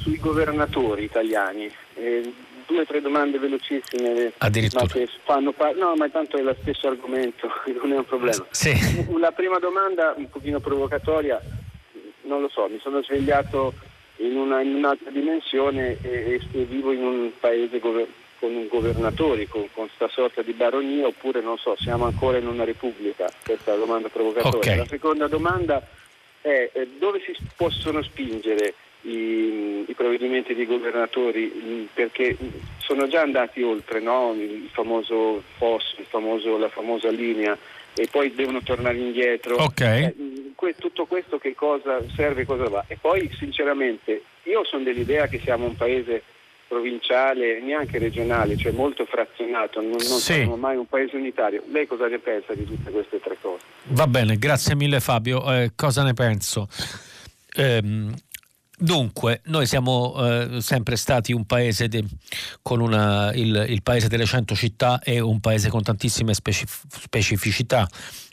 sui 0.00 0.18
governatori 0.18 1.04
italiani. 1.04 1.70
Eh, 1.94 2.32
due 2.66 2.80
o 2.80 2.84
tre 2.84 3.00
domande 3.00 3.38
velocissime. 3.38 4.32
Addirittura. 4.38 4.82
Ma 4.84 4.90
che 4.90 5.08
fanno 5.24 5.52
par- 5.52 5.74
no, 5.74 5.96
ma 5.96 6.08
tanto 6.08 6.36
è 6.36 6.42
lo 6.42 6.54
stesso 6.60 6.86
argomento, 6.86 7.50
non 7.82 7.92
è 7.92 7.96
un 7.96 8.04
problema. 8.04 8.46
Sì. 8.50 8.74
La 9.18 9.32
prima 9.32 9.58
domanda, 9.58 10.14
un 10.16 10.28
pochino 10.28 10.60
provocatoria, 10.60 11.40
non 12.22 12.42
lo 12.42 12.48
so, 12.48 12.68
mi 12.68 12.78
sono 12.80 13.02
svegliato 13.02 13.72
in, 14.16 14.36
una, 14.36 14.60
in 14.60 14.74
un'altra 14.74 15.10
dimensione 15.10 15.96
e, 16.02 16.40
e, 16.52 16.64
vivo 16.64 16.92
in 16.92 17.02
un 17.02 17.30
paese 17.40 17.78
gover- 17.78 18.08
con 18.38 18.54
un 18.54 18.68
governatori, 18.68 19.48
con 19.48 19.68
questa 19.72 20.08
sorta 20.08 20.42
di 20.42 20.52
baronia, 20.52 21.06
oppure 21.06 21.40
non 21.40 21.56
so, 21.56 21.74
siamo 21.76 22.04
ancora 22.04 22.38
in 22.38 22.46
una 22.46 22.64
repubblica? 22.64 23.28
Questa 23.44 23.72
è 23.72 23.74
la 23.74 23.84
domanda 23.84 24.08
provocatoria. 24.08 24.58
Okay. 24.58 24.76
La 24.76 24.86
seconda 24.86 25.26
domanda 25.26 25.84
è 26.40 26.70
eh, 26.72 26.88
dove 26.98 27.20
si 27.24 27.34
possono 27.56 28.02
spingere 28.02 28.74
i, 29.02 29.84
i, 29.86 29.94
provvedimenti 29.94 30.54
dei 30.54 30.66
governatori 30.66 31.88
perché 31.92 32.36
sono 32.78 33.06
già 33.06 33.20
andati 33.20 33.62
oltre 33.62 34.00
no? 34.00 34.34
il 34.36 34.68
famoso 34.72 35.42
FOS, 35.56 35.94
il 35.98 36.06
famoso, 36.06 36.58
la 36.58 36.68
famosa 36.68 37.10
linea 37.10 37.56
e 37.94 38.08
poi 38.10 38.34
devono 38.34 38.62
tornare 38.62 38.98
indietro. 38.98 39.62
Okay. 39.62 40.04
Eh, 40.04 40.74
tutto 40.76 41.06
questo 41.06 41.38
che 41.38 41.54
cosa 41.54 42.00
serve, 42.14 42.44
cosa 42.44 42.68
va. 42.68 42.84
E 42.86 42.96
poi 43.00 43.30
sinceramente 43.36 44.22
io 44.44 44.64
sono 44.64 44.82
dell'idea 44.82 45.26
che 45.26 45.40
siamo 45.40 45.66
un 45.66 45.76
paese 45.76 46.22
provinciale, 46.68 47.60
neanche 47.60 47.98
regionale, 47.98 48.56
cioè 48.56 48.72
molto 48.72 49.06
frazionato, 49.06 49.80
non, 49.80 49.90
non 49.92 50.00
sì. 50.00 50.34
siamo 50.34 50.56
mai 50.56 50.76
un 50.76 50.86
paese 50.86 51.16
unitario. 51.16 51.64
Lei 51.70 51.86
cosa 51.86 52.06
ne 52.06 52.18
pensa 52.18 52.54
di 52.54 52.64
tutte 52.64 52.90
queste 52.90 53.18
tre 53.18 53.36
cose? 53.40 53.64
Va 53.88 54.06
bene, 54.06 54.36
grazie 54.36 54.76
mille 54.76 55.00
Fabio. 55.00 55.50
Eh, 55.52 55.72
cosa 55.74 56.02
ne 56.02 56.12
penso? 56.12 56.68
Ehm, 57.56 58.14
Dunque, 58.80 59.40
noi 59.46 59.66
siamo 59.66 60.14
eh, 60.18 60.60
sempre 60.60 60.94
stati 60.94 61.32
un 61.32 61.44
paese 61.46 61.88
de, 61.88 62.04
con 62.62 62.80
una, 62.80 63.32
il, 63.34 63.66
il, 63.68 63.82
paese 63.82 64.06
delle 64.06 64.24
cento 64.24 64.54
città 64.54 65.00
e 65.02 65.18
un 65.18 65.40
paese 65.40 65.68
con 65.68 65.82
tantissime 65.82 66.32
specif- 66.32 66.84
specificità 66.88 67.88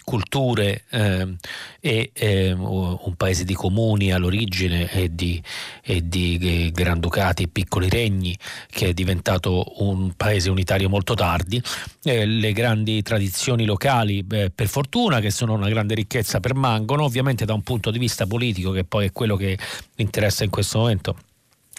culture 0.05 0.83
eh, 0.89 1.35
e 1.81 2.11
eh, 2.13 2.51
un 2.53 3.15
paese 3.17 3.43
di 3.43 3.53
comuni 3.53 4.13
all'origine 4.13 4.89
e 4.89 5.13
di, 5.13 5.41
e 5.83 6.07
di 6.07 6.37
eh, 6.41 6.71
granducati 6.71 7.43
e 7.43 7.47
piccoli 7.47 7.89
regni 7.89 8.37
che 8.69 8.89
è 8.89 8.93
diventato 8.93 9.83
un 9.83 10.13
paese 10.15 10.49
unitario 10.49 10.87
molto 10.87 11.15
tardi. 11.15 11.61
Eh, 12.03 12.25
le 12.25 12.53
grandi 12.53 13.01
tradizioni 13.01 13.65
locali, 13.65 14.23
per 14.23 14.67
fortuna, 14.67 15.19
che 15.19 15.31
sono 15.31 15.53
una 15.53 15.69
grande 15.69 15.95
ricchezza, 15.95 16.39
permangono, 16.39 17.03
ovviamente 17.03 17.43
da 17.45 17.53
un 17.53 17.63
punto 17.63 17.91
di 17.91 17.97
vista 17.97 18.27
politico, 18.27 18.71
che 18.71 18.83
poi 18.83 19.07
è 19.07 19.11
quello 19.11 19.35
che 19.35 19.57
interessa 19.95 20.43
in 20.43 20.51
questo 20.51 20.77
momento 20.77 21.15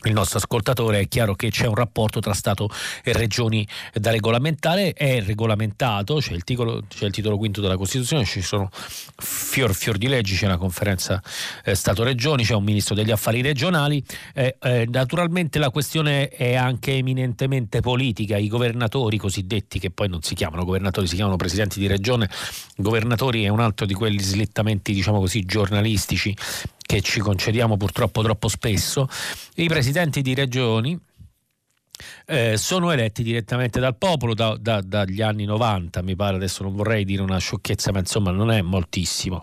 il 0.05 0.13
nostro 0.13 0.39
ascoltatore 0.39 1.01
è 1.01 1.09
chiaro 1.09 1.35
che 1.35 1.51
c'è 1.51 1.67
un 1.67 1.75
rapporto 1.75 2.21
tra 2.21 2.35
Stato 2.35 2.69
e 3.03 3.13
regioni 3.13 3.67
da 3.95 4.11
regolamentare, 4.11 4.93
è 4.93 5.23
regolamentato, 5.23 6.17
c'è 6.17 6.35
il 6.35 6.45
titolo, 6.45 6.85
c'è 6.87 7.07
il 7.07 7.13
titolo 7.13 7.39
quinto 7.39 7.61
della 7.61 7.77
Costituzione, 7.77 8.25
ci 8.25 8.43
sono 8.43 8.69
fior, 8.71 9.75
fior 9.75 9.97
di 9.97 10.07
leggi, 10.07 10.37
c'è 10.37 10.47
una 10.47 10.59
conferenza 10.59 11.23
eh, 11.65 11.75
Stato-Regioni, 11.75 12.45
c'è 12.45 12.55
un 12.55 12.65
ministro 12.65 12.95
degli 12.95 13.11
affari 13.11 13.41
regionali, 13.41 14.05
eh, 14.35 14.57
eh, 14.61 14.87
naturalmente 14.91 15.59
la 15.59 15.71
questione 15.71 16.29
è 16.29 16.55
anche 16.55 16.93
eminentemente 16.93 17.81
politica, 17.81 18.37
i 18.37 18.49
governatori 18.49 19.17
cosiddetti, 19.17 19.79
che 19.79 19.91
poi 19.91 20.09
non 20.09 20.23
si 20.23 20.35
chiamano 20.35 20.65
governatori, 20.65 21.07
si 21.07 21.15
chiamano 21.15 21.37
presidenti 21.37 21.81
di 21.81 21.87
regione, 21.87 22.29
governatori 22.77 23.45
è 23.45 23.49
un 23.49 23.61
altro 23.61 23.87
di 23.87 23.95
quegli 23.95 24.21
slittamenti 24.21 24.93
diciamo 24.93 25.19
così 25.19 25.45
giornalistici 25.45 26.37
che 26.87 27.03
ci 27.03 27.21
concediamo 27.21 27.77
purtroppo 27.77 28.23
troppo 28.23 28.49
spesso, 28.49 29.09
i 29.57 29.67
presidenti 29.67 30.23
di 30.23 30.35
regioni 30.35 30.99
eh, 32.27 32.57
sono 32.57 32.91
eletti 32.91 33.23
direttamente 33.23 33.81
dal 33.81 33.97
popolo 33.97 34.35
da, 34.35 34.57
da, 34.59 34.81
dagli 34.81 35.23
anni 35.23 35.45
90, 35.45 36.03
mi 36.03 36.17
pare, 36.17 36.37
adesso 36.37 36.63
non 36.63 36.75
vorrei 36.75 37.05
dire 37.05 37.23
una 37.23 37.39
sciocchezza, 37.39 37.93
ma 37.93 38.01
insomma 38.01 38.31
non 38.31 38.51
è 38.51 38.61
moltissimo. 38.63 39.43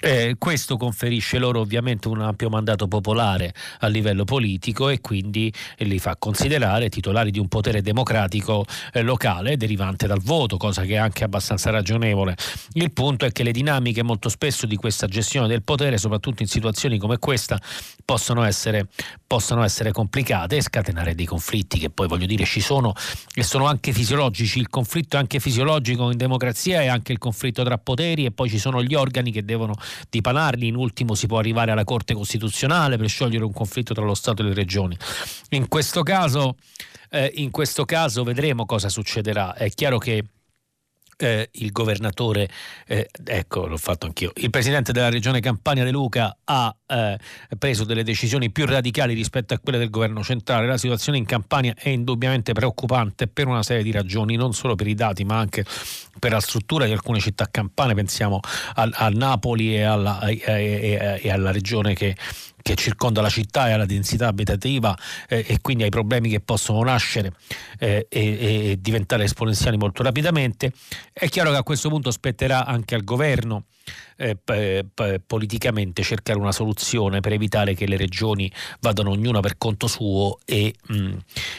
Eh, 0.00 0.36
questo 0.38 0.76
conferisce 0.76 1.38
loro 1.38 1.60
ovviamente 1.60 2.08
un 2.08 2.20
ampio 2.20 2.48
mandato 2.48 2.88
popolare 2.88 3.52
a 3.80 3.86
livello 3.88 4.24
politico 4.24 4.88
e 4.88 5.00
quindi 5.00 5.52
li 5.78 5.98
fa 5.98 6.16
considerare 6.16 6.88
titolari 6.88 7.30
di 7.30 7.38
un 7.38 7.48
potere 7.48 7.82
democratico 7.82 8.64
eh, 8.92 9.02
locale 9.02 9.56
derivante 9.56 10.06
dal 10.06 10.20
voto, 10.20 10.56
cosa 10.56 10.82
che 10.82 10.94
è 10.94 10.96
anche 10.96 11.24
abbastanza 11.24 11.70
ragionevole. 11.70 12.36
Il 12.72 12.92
punto 12.92 13.24
è 13.26 13.32
che 13.32 13.42
le 13.42 13.52
dinamiche 13.52 14.02
molto 14.02 14.28
spesso 14.28 14.66
di 14.66 14.76
questa 14.76 15.06
gestione 15.06 15.48
del 15.48 15.62
potere, 15.62 15.98
soprattutto 15.98 16.42
in 16.42 16.48
situazioni 16.48 16.98
come 16.98 17.18
questa, 17.18 17.60
possono 18.04 18.44
essere, 18.44 18.88
possono 19.26 19.62
essere 19.62 19.92
complicate 19.92 20.56
e 20.56 20.62
scatenare 20.62 21.14
dei 21.14 21.26
conflitti 21.26 21.78
che 21.82 21.90
poi 21.90 22.06
voglio 22.06 22.26
dire 22.26 22.44
ci 22.44 22.60
sono 22.60 22.94
e 23.34 23.42
sono 23.42 23.66
anche 23.66 23.92
fisiologici, 23.92 24.58
il 24.58 24.68
conflitto 24.68 25.16
è 25.16 25.18
anche 25.18 25.40
fisiologico 25.40 26.10
in 26.10 26.16
democrazia 26.16 26.80
e 26.82 26.86
anche 26.86 27.12
il 27.12 27.18
conflitto 27.18 27.64
tra 27.64 27.76
poteri 27.78 28.24
e 28.24 28.30
poi 28.30 28.48
ci 28.48 28.58
sono 28.58 28.82
gli 28.82 28.94
organi 28.94 29.32
che 29.32 29.44
devono 29.44 29.74
dipanarli, 30.08 30.68
in 30.68 30.76
ultimo 30.76 31.14
si 31.14 31.26
può 31.26 31.38
arrivare 31.38 31.72
alla 31.72 31.84
Corte 31.84 32.14
Costituzionale 32.14 32.96
per 32.96 33.08
sciogliere 33.08 33.44
un 33.44 33.52
conflitto 33.52 33.94
tra 33.94 34.04
lo 34.04 34.14
Stato 34.14 34.42
e 34.42 34.46
le 34.46 34.54
regioni. 34.54 34.96
In 35.50 35.68
questo 35.68 36.02
caso, 36.02 36.56
eh, 37.10 37.30
in 37.36 37.50
questo 37.50 37.84
caso 37.84 38.22
vedremo 38.22 38.64
cosa 38.64 38.88
succederà, 38.88 39.54
è 39.54 39.68
chiaro 39.70 39.98
che 39.98 40.24
eh, 41.22 41.48
il 41.52 41.72
governatore, 41.72 42.48
eh, 42.86 43.08
ecco 43.24 43.66
l'ho 43.66 43.76
fatto 43.76 44.06
anch'io, 44.06 44.32
il 44.36 44.50
presidente 44.50 44.92
della 44.92 45.08
regione 45.08 45.40
Campania 45.40 45.84
De 45.84 45.90
Luca 45.90 46.36
ha 46.44 46.74
eh, 46.86 47.18
preso 47.58 47.84
delle 47.84 48.04
decisioni 48.04 48.50
più 48.50 48.66
radicali 48.66 49.14
rispetto 49.14 49.54
a 49.54 49.58
quelle 49.58 49.78
del 49.78 49.90
governo 49.90 50.22
centrale. 50.22 50.66
La 50.66 50.78
situazione 50.78 51.18
in 51.18 51.24
Campania 51.24 51.74
è 51.76 51.88
indubbiamente 51.88 52.52
preoccupante 52.52 53.26
per 53.28 53.46
una 53.46 53.62
serie 53.62 53.82
di 53.82 53.90
ragioni, 53.90 54.36
non 54.36 54.52
solo 54.52 54.74
per 54.74 54.86
i 54.86 54.94
dati 54.94 55.24
ma 55.24 55.38
anche 55.38 55.64
per 56.22 56.30
la 56.30 56.38
struttura 56.38 56.84
di 56.84 56.92
alcune 56.92 57.18
città 57.18 57.48
campane, 57.50 57.94
pensiamo 57.94 58.38
a, 58.74 58.88
a 58.92 59.08
Napoli 59.08 59.74
e 59.74 59.82
alla, 59.82 60.20
e, 60.20 60.40
e, 60.46 61.20
e 61.20 61.30
alla 61.32 61.50
regione 61.50 61.94
che 61.94 62.14
che 62.62 62.76
circonda 62.76 63.20
la 63.20 63.28
città 63.28 63.68
e 63.68 63.72
alla 63.72 63.86
densità 63.86 64.28
abitativa 64.28 64.96
eh, 65.28 65.44
e 65.48 65.58
quindi 65.60 65.82
ai 65.82 65.88
problemi 65.88 66.28
che 66.28 66.38
possono 66.38 66.80
nascere 66.84 67.32
eh, 67.80 68.06
e, 68.08 68.20
e 68.20 68.78
diventare 68.80 69.24
esponenziali 69.24 69.76
molto 69.76 70.04
rapidamente, 70.04 70.72
è 71.12 71.28
chiaro 71.28 71.50
che 71.50 71.56
a 71.56 71.64
questo 71.64 71.88
punto 71.88 72.12
spetterà 72.12 72.64
anche 72.64 72.94
al 72.94 73.02
governo 73.02 73.64
eh, 74.16 74.36
p- 74.36 75.20
politicamente 75.26 76.02
cercare 76.02 76.38
una 76.38 76.52
soluzione 76.52 77.20
per 77.20 77.32
evitare 77.32 77.74
che 77.74 77.86
le 77.86 77.96
regioni 77.96 78.50
vadano 78.80 79.10
ognuna 79.10 79.40
per 79.40 79.58
conto 79.58 79.86
suo 79.86 80.38
e, 80.44 80.74
mh, 80.86 80.94
mm, 80.94 81.12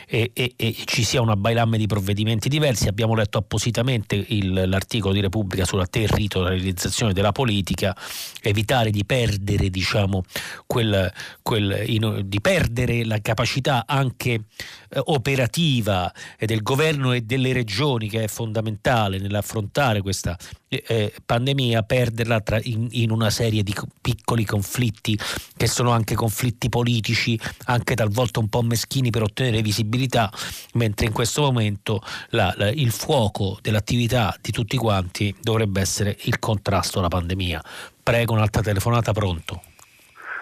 e, 0.08 0.32
e, 0.34 0.54
e 0.56 0.76
ci 0.86 1.04
sia 1.04 1.22
una 1.22 1.36
bailamme 1.36 1.78
di 1.78 1.88
provvedimenti 1.88 2.50
diversi. 2.50 2.88
Abbiamo 2.88 3.16
letto 3.16 3.38
appositamente 3.38 4.16
il, 4.16 4.54
l'articolo 4.68 5.14
di 5.14 5.20
Repubblica 5.20 5.66
sulla 5.66 5.88
territorializzazione 5.88 7.14
della 7.14 7.32
politica, 7.32 7.96
evitare 8.42 8.92
di 8.92 9.06
perdere, 9.06 9.70
diciamo, 9.70 10.24
quel, 10.66 11.12
quel, 11.42 11.84
in, 11.88 12.22
di 12.26 12.42
perdere 12.42 13.04
la 13.06 13.20
capacità 13.20 13.84
anche 13.86 14.32
eh, 14.32 15.02
operativa 15.06 16.12
del 16.40 16.62
governo 16.62 17.14
e 17.14 17.22
delle 17.22 17.54
regioni 17.54 18.10
che 18.10 18.24
è 18.24 18.28
fondamentale 18.28 19.20
nell'affrontare 19.20 20.02
questa 20.02 20.38
eh, 20.74 20.84
eh 20.88 21.14
pandemia, 21.26 21.84
perderla 21.84 22.42
tra, 22.42 22.60
in, 22.62 22.88
in, 22.92 23.12
una 23.12 23.30
serie 23.30 23.64
di 23.64 23.74
piccoli 24.02 24.46
conflitti 24.46 25.18
che 25.56 25.68
sono 25.68 25.92
anche 25.92 26.16
conflitti 26.16 26.70
politici, 26.70 27.40
anche 27.66 27.96
talvolta 27.96 28.40
un 28.40 28.50
po' 28.50 28.62
meschini 28.62 29.10
per 29.10 29.24
ottenere 29.24 29.62
visibilità, 29.62 30.32
mentre 30.74 31.06
in 31.06 31.12
questo 31.14 31.42
momento 31.42 32.02
la, 32.30 32.54
la, 32.58 32.70
il 32.70 32.92
fuoco 32.92 33.58
dell'attività 33.62 34.36
di 34.42 34.52
tutti 34.52 34.78
quanti 34.78 35.36
dovrebbe 35.40 35.82
essere 35.82 36.18
il 36.22 36.40
contrasto 36.40 37.00
alla 37.00 37.08
pandemia. 37.08 37.62
Prego 38.02 38.34
un'altra 38.34 38.62
telefonata, 38.62 39.14
pronto. 39.14 39.62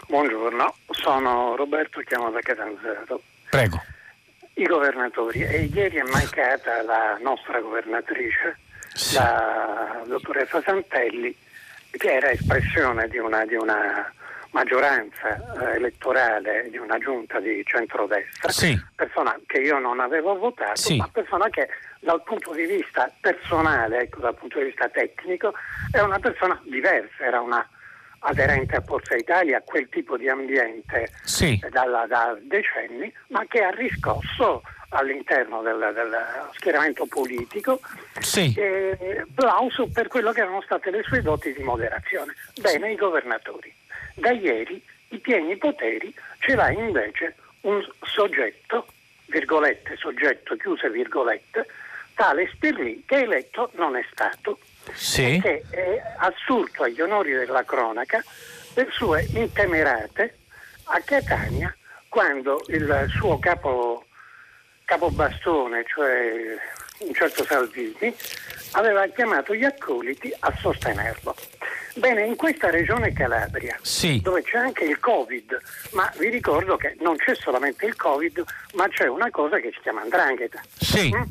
Buongiorno, 0.08 0.76
sono 0.90 1.56
Roberto, 1.56 2.02
chiamo 2.02 2.30
da 2.32 2.42
Catanzaro. 2.42 3.22
Prego. 3.50 3.82
I 4.56 4.66
governatori, 4.66 5.42
e 5.42 5.70
ieri 5.74 5.98
è 5.98 6.04
mancata 6.04 6.84
la 6.84 7.18
nostra 7.22 7.62
governatrice, 7.62 8.58
sì. 9.02 9.16
la 9.16 10.02
dottoressa 10.06 10.62
Santelli, 10.62 11.36
che 11.92 12.14
era 12.14 12.30
espressione 12.30 13.08
di 13.08 13.18
una, 13.18 13.46
di 13.46 13.56
una 13.56 14.12
maggioranza 14.52 15.38
eh, 15.60 15.76
elettorale 15.76 16.68
di 16.70 16.78
una 16.78 16.98
giunta 16.98 17.40
di 17.40 17.62
centrodestra, 17.66 18.50
sì. 18.50 18.80
persona 18.96 19.38
che 19.46 19.60
io 19.60 19.80
non 19.80 20.00
avevo 20.00 20.38
votato, 20.38 20.76
sì. 20.76 20.98
ma 20.98 21.10
persona 21.12 21.50
che 21.50 21.68
dal 22.00 22.22
punto 22.24 22.54
di 22.54 22.66
vista 22.66 23.12
personale, 23.20 24.02
ecco, 24.02 24.20
dal 24.20 24.36
punto 24.36 24.60
di 24.60 24.66
vista 24.66 24.90
tecnico, 24.90 25.54
è 25.92 26.00
una 26.00 26.20
persona 26.20 26.60
diversa, 26.64 27.24
era 27.24 27.42
una 27.42 27.66
aderente 28.24 28.76
a 28.76 28.82
Forza 28.82 29.16
Italia, 29.16 29.58
a 29.58 29.62
quel 29.62 29.88
tipo 29.90 30.18
di 30.18 30.30
ambiente 30.30 31.12
sì. 31.24 31.60
dalla, 31.70 32.06
da 32.08 32.38
decenni, 32.42 33.12
ma 33.28 33.46
che 33.48 33.64
ha 33.64 33.72
riscosso 33.72 34.62
all'interno 34.92 35.62
del, 35.62 35.92
del 35.94 36.18
schieramento 36.54 37.06
politico 37.06 37.80
sì. 38.20 38.54
eh, 38.58 39.26
plauso 39.34 39.88
per 39.88 40.08
quello 40.08 40.32
che 40.32 40.42
erano 40.42 40.62
state 40.62 40.92
le 40.92 41.04
sue 41.04 41.22
doti 41.22 41.54
di 41.54 41.64
moderazione. 41.64 42.34
Bene, 42.60 42.92
i 42.92 42.96
governatori. 42.96 43.74
Da 44.16 44.32
ieri 44.32 44.82
i 45.10 45.20
pieni 45.20 45.58
poteri 45.58 46.14
ce 46.40 46.56
l'ha 46.56 46.72
invece 46.72 47.36
un 47.62 47.86
soggetto, 48.04 48.88
virgolette, 49.28 49.96
soggetto, 49.98 50.56
chiuse 50.56 50.90
virgolette, 50.90 51.66
tale 52.16 52.50
Spirlì, 52.54 53.04
che 53.06 53.22
eletto 53.22 53.72
non 53.76 53.96
è 53.96 54.06
stato. 54.12 54.60
Sì. 54.94 55.40
Che 55.42 55.64
è 55.70 56.02
assurto 56.18 56.84
agli 56.84 57.00
onori 57.02 57.32
della 57.32 57.64
cronaca 57.64 58.24
per 58.74 58.92
sue 58.92 59.28
intemerate 59.34 60.38
a 60.86 61.00
Catania 61.02 61.74
quando 62.10 62.62
il 62.68 63.08
suo 63.16 63.40
capo 63.40 64.06
capobastone, 64.92 65.86
cioè 65.88 66.58
un 67.00 67.14
certo 67.14 67.46
Salvini, 67.46 68.14
aveva 68.72 69.08
chiamato 69.08 69.56
gli 69.56 69.64
accoliti 69.64 70.34
a 70.40 70.54
sostenerlo. 70.60 71.34
Bene, 71.96 72.26
in 72.26 72.36
questa 72.36 72.70
regione 72.70 73.14
Calabria, 73.14 73.78
sì. 73.82 74.20
dove 74.22 74.44
c'è 74.44 74.58
anche 74.58 74.84
il 74.84 75.00
Covid, 75.00 75.58
ma 75.92 76.12
vi 76.18 76.28
ricordo 76.30 76.76
che 76.76 76.98
non 77.00 77.16
c'è 77.16 77.34
solamente 77.36 77.86
il 77.86 77.96
Covid, 77.96 78.44
ma 78.74 78.88
c'è 78.90 79.08
una 79.08 79.30
cosa 79.30 79.60
che 79.60 79.72
si 79.74 79.80
chiama 79.82 80.02
Andrangheta. 80.02 80.62
Sì. 80.78 81.14
Mm? 81.16 81.22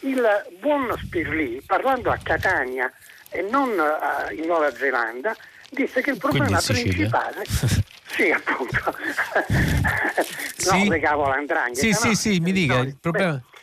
Il 0.00 0.46
buon 0.58 0.94
Spirlì, 1.02 1.62
parlando 1.64 2.10
a 2.10 2.18
Catania 2.22 2.90
e 3.28 3.42
non 3.42 3.68
uh, 3.68 4.32
in 4.32 4.46
Nuova 4.46 4.74
Zelanda, 4.74 5.36
disse 5.68 6.00
che 6.00 6.10
il 6.12 6.18
problema 6.18 6.60
principale 6.60 7.44
Sì, 8.14 8.30
appunto. 8.30 8.94
sì? 10.56 10.84
no, 10.84 10.90
legavo 10.90 11.26
l'andrangheta. 11.28 11.80
Sì, 11.80 11.90
no? 11.90 11.96
sì, 11.96 12.14
sì, 12.14 12.40
mi 12.40 12.52
dica. 12.52 12.78
Il 12.78 12.96
problema... 13.00 13.32
Beh, 13.32 13.58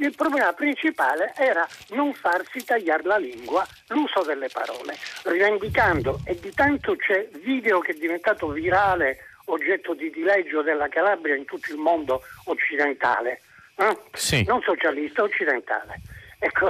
il 0.00 0.14
problema 0.14 0.52
principale 0.52 1.32
era 1.36 1.66
non 1.88 2.14
farsi 2.14 2.64
tagliare 2.64 3.02
la 3.02 3.16
lingua, 3.16 3.66
l'uso 3.88 4.22
delle 4.22 4.48
parole, 4.48 4.96
rivendicando, 5.24 6.20
e 6.24 6.38
di 6.38 6.52
tanto 6.52 6.94
c'è 6.94 7.28
video 7.42 7.80
che 7.80 7.92
è 7.92 7.94
diventato 7.94 8.48
virale, 8.50 9.18
oggetto 9.46 9.94
di 9.94 10.08
dileggio 10.10 10.62
della 10.62 10.88
Calabria 10.88 11.34
in 11.34 11.46
tutto 11.46 11.72
il 11.72 11.78
mondo 11.78 12.22
occidentale, 12.44 13.40
eh? 13.74 13.98
sì. 14.12 14.44
non 14.44 14.62
socialista, 14.62 15.24
occidentale. 15.24 16.00
Ecco, 16.38 16.68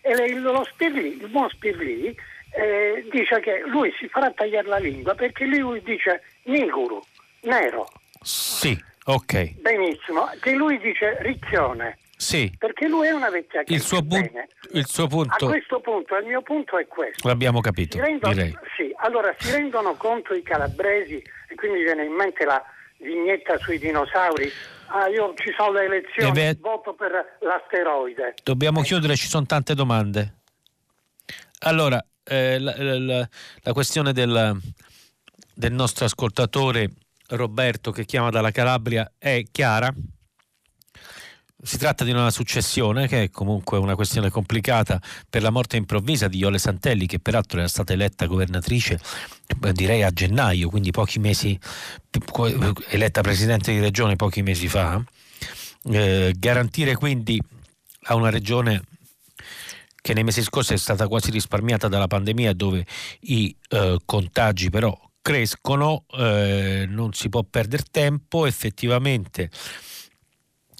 e 0.00 0.34
lo 0.34 0.64
Spirlì, 0.64 1.20
il 1.20 1.28
buon 1.28 1.48
Spirlì 1.50 2.16
eh, 2.52 3.06
dice 3.10 3.40
che 3.40 3.62
lui 3.66 3.92
si 3.98 4.08
farà 4.08 4.30
tagliare 4.30 4.68
la 4.68 4.78
lingua 4.78 5.14
perché 5.14 5.44
lui 5.44 5.82
dice 5.82 6.22
Niguru, 6.48 7.00
nero. 7.42 7.86
Sì, 8.22 8.76
ok. 9.04 9.60
Benissimo, 9.60 10.30
che 10.40 10.52
lui 10.52 10.78
dice 10.78 11.18
ricchione. 11.20 11.98
Sì. 12.16 12.52
Perché 12.58 12.88
lui 12.88 13.06
è 13.06 13.12
una 13.12 13.30
vecchia 13.30 13.62
il 13.66 13.80
suo, 13.80 14.02
bu- 14.02 14.30
il 14.72 14.86
suo 14.86 15.06
punto. 15.06 15.46
A 15.46 15.50
questo 15.50 15.80
punto, 15.80 16.16
il 16.16 16.26
mio 16.26 16.42
punto 16.42 16.76
è 16.78 16.86
questo. 16.86 17.28
L'abbiamo 17.28 17.60
capito. 17.60 18.00
Rendono, 18.00 18.32
direi. 18.32 18.58
Sì, 18.76 18.92
allora 18.96 19.32
si 19.38 19.52
rendono 19.52 19.94
conto 19.94 20.34
i 20.34 20.42
calabresi, 20.42 21.22
e 21.48 21.54
qui 21.54 21.68
mi 21.68 21.82
viene 21.82 22.04
in 22.04 22.12
mente 22.12 22.44
la 22.44 22.62
vignetta 22.98 23.56
sui 23.58 23.78
dinosauri. 23.78 24.50
Ah, 24.86 25.06
io 25.08 25.34
ci 25.36 25.52
sono 25.56 25.72
le 25.72 25.84
elezioni, 25.84 26.32
Deve... 26.32 26.58
voto 26.60 26.94
per 26.94 27.36
l'asteroide. 27.40 28.34
Dobbiamo 28.42 28.80
chiudere, 28.80 29.14
ci 29.16 29.28
sono 29.28 29.44
tante 29.46 29.74
domande. 29.74 30.38
Allora, 31.60 32.04
eh, 32.24 32.58
la, 32.58 32.74
la, 32.76 33.28
la, 33.62 33.72
questione 33.72 34.12
del, 34.12 34.58
del 35.58 35.72
nostro 35.72 36.04
ascoltatore 36.04 36.92
Roberto 37.30 37.90
che 37.90 38.04
chiama 38.04 38.30
dalla 38.30 38.52
Calabria 38.52 39.10
è 39.18 39.42
chiara. 39.50 39.92
Si 41.60 41.76
tratta 41.76 42.04
di 42.04 42.12
una 42.12 42.30
successione 42.30 43.08
che 43.08 43.24
è 43.24 43.30
comunque 43.30 43.76
una 43.78 43.96
questione 43.96 44.30
complicata 44.30 45.02
per 45.28 45.42
la 45.42 45.50
morte 45.50 45.76
improvvisa 45.76 46.28
di 46.28 46.38
Iole 46.38 46.58
Santelli, 46.58 47.06
che 47.06 47.18
peraltro 47.18 47.58
era 47.58 47.66
stata 47.66 47.92
eletta 47.92 48.26
governatrice 48.26 49.00
direi 49.72 50.04
a 50.04 50.10
gennaio, 50.10 50.70
quindi 50.70 50.92
pochi 50.92 51.18
mesi, 51.18 51.58
eletta 52.90 53.22
presidente 53.22 53.72
di 53.72 53.80
regione 53.80 54.14
pochi 54.14 54.42
mesi 54.42 54.68
fa 54.68 55.02
eh, 55.90 56.32
garantire 56.38 56.94
quindi 56.94 57.42
a 58.02 58.14
una 58.14 58.30
regione 58.30 58.80
che 60.00 60.14
nei 60.14 60.22
mesi 60.22 60.42
scorsi 60.42 60.74
è 60.74 60.78
stata 60.78 61.08
quasi 61.08 61.32
risparmiata 61.32 61.88
dalla 61.88 62.06
pandemia 62.06 62.52
dove 62.52 62.86
i 63.22 63.54
eh, 63.70 63.98
contagi 64.04 64.70
però 64.70 64.96
crescono, 65.20 66.04
eh, 66.12 66.86
non 66.88 67.12
si 67.12 67.28
può 67.28 67.42
perdere 67.42 67.84
tempo, 67.90 68.46
effettivamente 68.46 69.50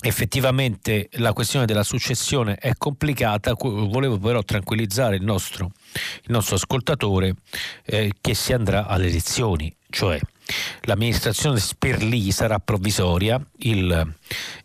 effettivamente 0.01 1.09
la 1.15 1.33
questione 1.33 1.67
della 1.67 1.83
successione 1.83 2.55
è 2.55 2.75
complicata, 2.77 3.55
volevo 3.55 4.19
però 4.19 4.43
tranquillizzare 4.43 5.17
il 5.17 5.25
nostro, 5.25 5.73
il 6.23 6.31
nostro 6.31 6.55
ascoltatore 6.55 7.35
eh, 7.85 8.13
che 8.21 8.35
si 8.35 8.53
andrà 8.53 8.87
alle 8.87 9.09
elezioni, 9.09 9.75
cioè 9.91 10.19
l'amministrazione 10.83 11.59
Sperlì 11.59 12.31
sarà 12.31 12.59
provvisoria, 12.61 13.45
il, 13.59 14.15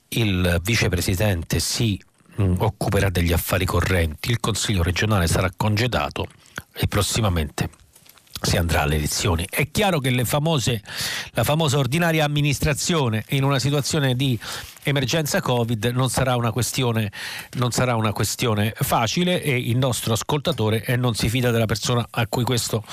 il 0.10 0.60
vicepresidente 0.62 1.60
si 1.60 2.00
mh, 2.36 2.44
mm, 2.44 2.56
occuperà 2.60 3.10
degli 3.10 3.34
affari 3.34 3.66
correnti, 3.66 4.30
il 4.30 4.40
consiglio 4.40 4.84
regionale 4.84 5.26
sarà 5.28 5.50
congedato 5.56 6.28
e 6.74 6.88
prossimamente 6.88 7.70
si 8.44 8.58
andrà 8.58 8.82
alle 8.82 8.96
elezioni. 8.96 9.48
È 9.50 9.72
chiaro 9.72 10.00
che 10.00 10.10
famose, 10.26 10.82
la 11.32 11.44
famosa 11.44 11.78
ordinaria 11.78 12.26
amministrazione 12.26 13.24
in 13.30 13.44
una 13.44 13.58
situazione 13.58 14.16
di 14.16 14.38
emergenza 14.84 15.42
Covid 15.42 15.86
non 15.86 16.10
sarà 16.10 16.36
non 17.54 17.72
sarà 17.72 17.96
una 17.96 18.12
questione 18.12 18.74
facile 18.76 19.42
e 19.42 19.58
il 19.58 19.78
nostro 19.78 20.14
ascoltatore 20.14 20.84
non 20.98 21.16
si 21.16 21.30
fida 21.30 21.52
della 21.52 21.66
persona 21.66 22.06
a 22.10 22.28
cui 22.28 22.44
questo 22.44 22.84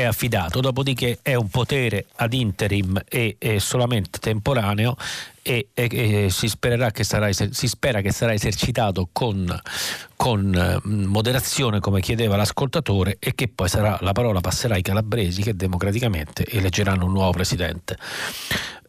è 0.00 0.04
affidato, 0.04 0.60
dopodiché 0.60 1.18
è 1.22 1.34
un 1.34 1.48
potere 1.48 2.06
ad 2.16 2.32
interim 2.32 3.00
e, 3.08 3.36
e 3.38 3.60
solamente 3.60 4.18
temporaneo 4.18 4.96
e, 5.42 5.68
e, 5.74 5.88
e 5.90 6.30
si, 6.30 6.50
che 6.92 7.04
sarà, 7.04 7.32
si, 7.32 7.68
spera 7.68 8.00
che 8.00 8.12
sarà 8.12 8.32
esercitato 8.32 9.08
con, 9.12 9.60
con, 10.16 10.80
moderazione 10.84 11.80
come 11.80 12.00
chiedeva 12.00 12.36
l'ascoltatore 12.36 13.16
e 13.18 13.34
che 13.34 13.48
poi 13.48 13.68
sarà, 13.68 13.98
la 14.02 14.12
parola 14.12 14.40
passerà 14.40 14.74
ai 14.74 14.82
calabresi 14.82 15.42
che 15.42 15.56
democraticamente 15.56 16.44
eleggeranno 16.46 17.06
un 17.06 17.12
nuovo 17.12 17.32
presidente. 17.32 17.96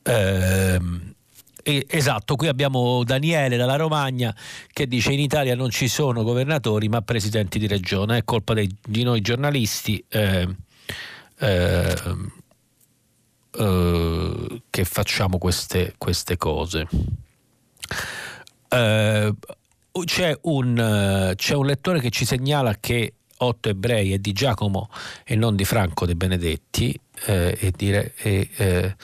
Eh, 0.03 0.79
esatto, 1.87 2.35
qui 2.35 2.47
abbiamo 2.47 3.03
Daniele 3.03 3.57
dalla 3.57 3.75
Romagna 3.75 4.35
che 4.71 4.87
dice 4.87 5.11
in 5.11 5.19
Italia 5.19 5.55
non 5.55 5.69
ci 5.69 5.87
sono 5.87 6.23
governatori 6.23 6.89
ma 6.89 7.01
presidenti 7.01 7.59
di 7.59 7.67
regione, 7.67 8.17
è 8.17 8.23
colpa 8.23 8.53
dei, 8.53 8.73
di 8.85 9.03
noi 9.03 9.21
giornalisti. 9.21 10.03
Eh, 10.09 10.47
eh, 11.39 11.95
eh, 13.51 14.61
che 14.69 14.85
facciamo 14.85 15.37
queste, 15.37 15.95
queste 15.97 16.37
cose. 16.37 16.87
Eh, 18.69 19.33
c'è, 20.03 20.37
un, 20.41 21.33
c'è 21.35 21.55
un 21.55 21.65
lettore 21.65 21.99
che 21.99 22.09
ci 22.09 22.25
segnala 22.25 22.75
che 22.79 23.13
otto 23.41 23.69
ebrei 23.69 24.13
è 24.13 24.17
di 24.17 24.33
Giacomo 24.33 24.89
e 25.23 25.35
non 25.35 25.55
di 25.55 25.65
Franco 25.65 26.05
De 26.05 26.15
Benedetti 26.15 26.97
eh, 27.25 27.57
e 27.59 27.73
dire 27.75 28.13
e, 28.17 28.49
eh, 28.57 28.95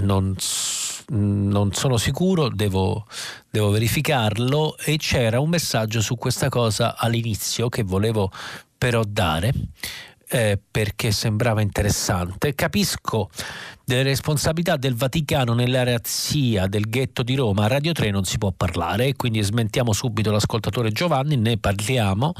non, 0.00 0.34
non, 1.08 1.72
sono 1.72 1.96
sicuro, 1.98 2.48
devo, 2.48 3.06
devo, 3.50 3.70
verificarlo 3.70 4.76
e 4.78 4.96
c'era 4.96 5.40
un 5.40 5.50
messaggio 5.50 6.00
su 6.00 6.16
questa 6.16 6.48
cosa 6.48 6.96
all'inizio 6.96 7.68
che 7.68 7.82
volevo 7.82 8.30
però 8.78 9.02
dare 9.06 9.52
eh, 10.32 10.58
perché 10.70 11.12
sembrava 11.12 11.60
interessante. 11.60 12.54
Capisco 12.54 13.28
delle 13.84 14.02
responsabilità 14.02 14.76
del 14.76 14.94
Vaticano 14.94 15.52
nella 15.52 15.82
razzia 15.82 16.66
del 16.68 16.88
ghetto 16.88 17.22
di 17.22 17.34
Roma. 17.34 17.64
A 17.64 17.68
Radio 17.68 17.92
3 17.92 18.10
non 18.10 18.24
si 18.24 18.38
può 18.38 18.50
parlare, 18.50 19.14
quindi 19.14 19.42
smentiamo 19.42 19.92
subito 19.92 20.30
l'ascoltatore 20.30 20.90
Giovanni, 20.90 21.36
ne 21.36 21.58
parliamo 21.58 22.32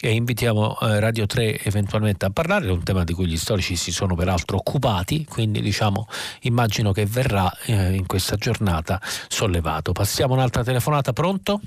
e 0.00 0.12
invitiamo 0.12 0.78
eh, 0.78 1.00
Radio 1.00 1.26
3 1.26 1.62
eventualmente 1.64 2.26
a 2.26 2.30
parlare. 2.30 2.66
È 2.68 2.70
un 2.70 2.84
tema 2.84 3.02
di 3.02 3.12
cui 3.12 3.26
gli 3.26 3.36
storici 3.36 3.74
si 3.74 3.90
sono 3.90 4.14
peraltro 4.14 4.58
occupati, 4.58 5.24
quindi 5.24 5.60
diciamo 5.60 6.06
immagino 6.42 6.92
che 6.92 7.06
verrà 7.06 7.52
eh, 7.64 7.94
in 7.94 8.06
questa 8.06 8.36
giornata 8.36 9.00
sollevato. 9.28 9.90
Passiamo 9.90 10.34
un'altra 10.34 10.62
telefonata, 10.62 11.12
pronto? 11.12 11.60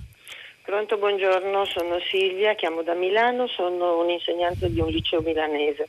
Pronto, 0.65 0.97
buongiorno, 0.97 1.63
sono 1.65 1.99
Silvia, 1.99 2.55
chiamo 2.55 2.81
da 2.81 2.95
Milano, 2.95 3.45
sono 3.45 3.99
un'insegnante 3.99 4.71
di 4.71 4.79
un 4.79 4.89
liceo 4.89 5.21
milanese 5.21 5.87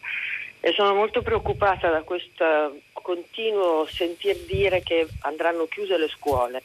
e 0.60 0.72
sono 0.72 0.92
molto 0.92 1.22
preoccupata 1.22 1.88
da 1.88 2.02
questo 2.02 2.80
continuo 2.92 3.86
sentir 3.86 4.36
dire 4.46 4.82
che 4.82 5.08
andranno 5.20 5.64
chiuse 5.64 5.96
le 5.96 6.08
scuole. 6.08 6.62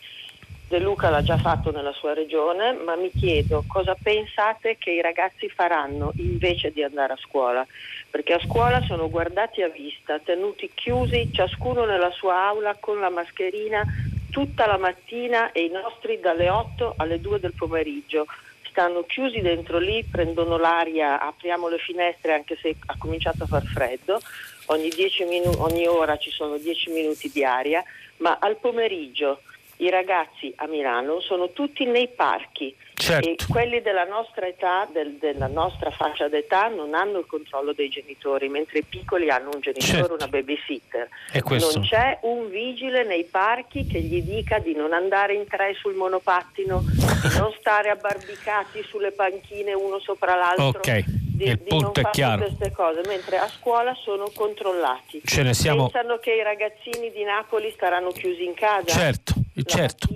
De 0.68 0.80
Luca 0.80 1.10
l'ha 1.10 1.24
già 1.24 1.38
fatto 1.38 1.72
nella 1.72 1.94
sua 1.94 2.14
regione, 2.14 2.74
ma 2.74 2.98
mi 2.98 3.12
chiedo 3.12 3.64
cosa 3.66 3.96
pensate 3.96 4.76
che 4.78 4.92
i 4.92 5.02
ragazzi 5.02 5.48
faranno 5.48 6.12
invece 6.18 6.74
di 6.74 6.84
andare 6.84 7.14
a 7.14 7.18
scuola, 7.18 7.66
perché 8.10 8.34
a 8.34 8.40
scuola 8.40 8.82
sono 8.82 9.10
guardati 9.10 9.62
a 9.62 9.70
vista, 9.70 10.20
tenuti 10.20 10.70
chiusi, 10.74 11.30
ciascuno 11.32 11.86
nella 11.86 12.12
sua 12.12 12.46
aula 12.48 12.76
con 12.78 13.00
la 13.00 13.10
mascherina 13.10 13.86
tutta 14.32 14.66
la 14.66 14.78
mattina 14.78 15.52
e 15.52 15.66
i 15.66 15.70
nostri 15.70 16.20
dalle 16.20 16.50
8 16.50 16.96
alle 16.98 17.22
2 17.22 17.40
del 17.40 17.54
pomeriggio. 17.54 18.26
Stanno 18.68 19.04
chiusi 19.04 19.42
dentro 19.42 19.78
lì, 19.78 20.04
prendono 20.10 20.58
l'aria, 20.58 21.20
apriamo 21.20 21.68
le 21.68 21.78
finestre 21.78 22.34
anche 22.34 22.58
se 22.60 22.76
ha 22.86 22.96
cominciato 22.98 23.44
a 23.44 23.48
far 23.48 23.64
freddo, 23.64 24.20
ogni, 24.68 24.90
minu- 25.28 25.60
ogni 25.60 25.86
ora 25.86 26.18
ci 26.18 26.32
sono 26.32 26.58
10 26.58 26.90
minuti 26.92 27.30
di 27.30 27.44
aria, 27.44 27.84
ma 28.18 28.38
al 28.40 28.56
pomeriggio 28.56 29.42
i 29.78 29.90
ragazzi 29.90 30.54
a 30.56 30.68
Milano 30.68 31.20
sono 31.20 31.52
tutti 31.52 31.86
nei 31.86 32.08
parchi 32.08 32.74
certo. 33.02 33.28
e 33.28 33.36
quelli 33.48 33.82
della 33.82 34.06
nostra 34.06 34.48
età, 34.48 34.88
del, 34.92 35.18
della 35.20 35.48
nostra 35.48 35.90
fascia 35.92 36.28
d'età 36.28 36.68
non 36.68 36.94
hanno 36.94 37.20
il 37.20 37.26
controllo 37.26 37.74
dei 37.74 37.90
genitori, 37.90 38.48
mentre 38.48 38.80
i 38.80 38.84
piccoli 38.84 39.30
hanno 39.30 39.50
un 39.54 39.60
genitore, 39.60 39.92
certo. 39.92 40.14
una 40.14 40.28
babysitter. 40.28 41.10
Non 41.44 41.82
c'è 41.82 42.20
un 42.22 42.50
vigile 42.50 43.04
nei 43.04 43.26
parchi 43.26 43.86
che 43.86 44.02
gli 44.02 44.22
dica 44.22 44.60
di 44.60 44.74
non 44.76 44.94
andare 44.94 45.34
in 45.34 45.48
tre 45.48 45.74
sul 45.74 45.96
monopattino, 45.96 46.82
di 46.82 47.38
non 47.38 47.54
stare 47.60 47.90
abbarbicati 47.90 48.84
sulle 48.84 49.12
panchine 49.12 49.74
uno 49.74 50.00
sopra 50.00 50.36
l'altro. 50.36 50.80
Okay. 50.80 51.04
Di, 51.08 51.46
il 51.46 51.60
punto 51.60 52.00
è 52.02 52.10
chiaro. 52.12 52.46
queste 52.46 52.72
cose, 52.72 53.02
mentre 53.08 53.38
a 53.38 53.48
scuola 53.48 53.96
sono 53.96 54.30
controllati. 54.34 55.22
Ce 55.26 55.42
ne 55.42 55.54
siamo... 55.56 55.90
Pensano 55.90 56.20
che 56.20 56.34
i 56.34 56.44
ragazzini 56.44 57.12
di 57.12 57.24
Napoli 57.24 57.72
staranno 57.74 58.12
chiusi 58.12 58.46
in 58.46 58.54
casa? 58.54 58.86
Certo, 58.86 59.34
certo. 59.66 60.08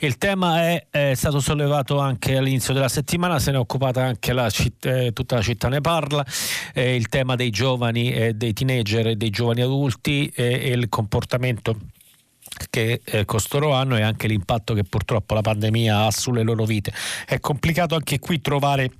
Il 0.00 0.16
tema 0.18 0.62
è, 0.62 0.86
è, 0.90 1.14
stato 1.14 1.40
sollevato 1.40 1.98
anche 1.98 2.07
all'inizio 2.36 2.72
della 2.72 2.88
settimana, 2.88 3.38
se 3.38 3.50
ne 3.50 3.56
è 3.56 3.60
occupata 3.60 4.04
anche 4.04 4.32
la 4.32 4.48
citt- 4.50 4.86
eh, 4.86 5.12
tutta 5.12 5.36
la 5.36 5.42
città 5.42 5.68
ne 5.68 5.80
parla, 5.80 6.24
eh, 6.72 6.94
il 6.94 7.08
tema 7.08 7.36
dei 7.36 7.50
giovani, 7.50 8.12
eh, 8.12 8.34
dei 8.34 8.52
teenager 8.52 9.08
e 9.08 9.16
dei 9.16 9.30
giovani 9.30 9.62
adulti 9.62 10.32
e 10.34 10.68
il 10.68 10.88
comportamento 10.88 11.76
che 12.70 13.00
eh, 13.04 13.24
costoro 13.24 13.72
hanno 13.72 13.96
e 13.96 14.02
anche 14.02 14.26
l'impatto 14.26 14.74
che 14.74 14.84
purtroppo 14.84 15.34
la 15.34 15.40
pandemia 15.40 16.04
ha 16.04 16.10
sulle 16.10 16.42
loro 16.42 16.64
vite. 16.64 16.92
È 17.26 17.38
complicato 17.40 17.94
anche 17.94 18.18
qui 18.18 18.40
trovare 18.40 18.90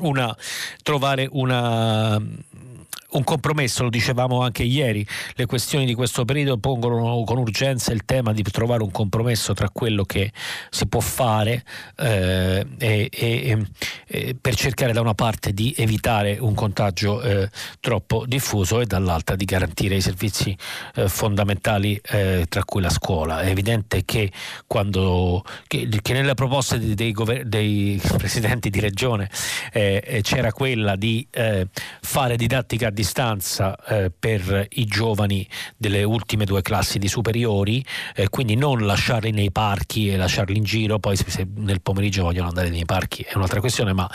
una, 0.00 0.34
trovare 0.82 1.28
una 1.30 2.20
un 3.10 3.24
compromesso, 3.24 3.84
lo 3.84 3.90
dicevamo 3.90 4.42
anche 4.42 4.62
ieri, 4.62 5.06
le 5.34 5.46
questioni 5.46 5.84
di 5.84 5.94
questo 5.94 6.24
periodo 6.24 6.58
pongono 6.58 7.22
con 7.24 7.38
urgenza 7.38 7.92
il 7.92 8.04
tema 8.04 8.32
di 8.32 8.42
trovare 8.42 8.82
un 8.82 8.90
compromesso 8.90 9.54
tra 9.54 9.70
quello 9.70 10.04
che 10.04 10.32
si 10.70 10.86
può 10.86 11.00
fare 11.00 11.64
eh, 11.96 12.66
e, 12.78 13.08
e, 13.12 13.66
e 14.06 14.36
per 14.40 14.54
cercare 14.54 14.92
da 14.92 15.00
una 15.00 15.14
parte 15.14 15.52
di 15.52 15.74
evitare 15.76 16.38
un 16.38 16.54
contagio 16.54 17.22
eh, 17.22 17.48
troppo 17.80 18.24
diffuso 18.26 18.80
e 18.80 18.86
dall'altra 18.86 19.36
di 19.36 19.44
garantire 19.44 19.96
i 19.96 20.00
servizi 20.00 20.56
eh, 20.94 21.08
fondamentali 21.08 22.00
eh, 22.02 22.46
tra 22.48 22.64
cui 22.64 22.80
la 22.80 22.90
scuola. 22.90 23.40
È 23.40 23.48
evidente 23.48 24.04
che, 24.04 24.30
quando, 24.66 25.44
che, 25.66 25.88
che 26.02 26.12
nelle 26.12 26.34
proposte 26.34 26.78
dei, 26.78 26.94
dei, 26.94 27.42
dei, 27.44 28.00
presidenti 28.16 28.70
di 28.70 28.80
regione 28.80 29.30
eh, 29.72 30.02
eh, 30.04 30.22
c'era 30.22 30.52
quella 30.52 30.96
di 30.96 31.26
fare 32.00 32.36
didattica 32.36 32.90
distanza 32.96 33.76
eh, 33.84 34.10
per 34.10 34.66
i 34.70 34.86
giovani 34.86 35.46
delle 35.76 36.02
ultime 36.02 36.46
due 36.46 36.62
classi 36.62 36.98
di 36.98 37.06
superiori, 37.06 37.84
eh, 38.14 38.28
quindi 38.30 38.56
non 38.56 38.84
lasciarli 38.84 39.30
nei 39.30 39.52
parchi 39.52 40.08
e 40.08 40.16
lasciarli 40.16 40.56
in 40.56 40.64
giro, 40.64 40.98
poi 40.98 41.16
se 41.16 41.46
nel 41.56 41.82
pomeriggio 41.82 42.22
vogliono 42.22 42.48
andare 42.48 42.70
nei 42.70 42.86
parchi 42.86 43.22
è 43.22 43.36
un'altra 43.36 43.60
questione, 43.60 43.92
ma 43.92 44.10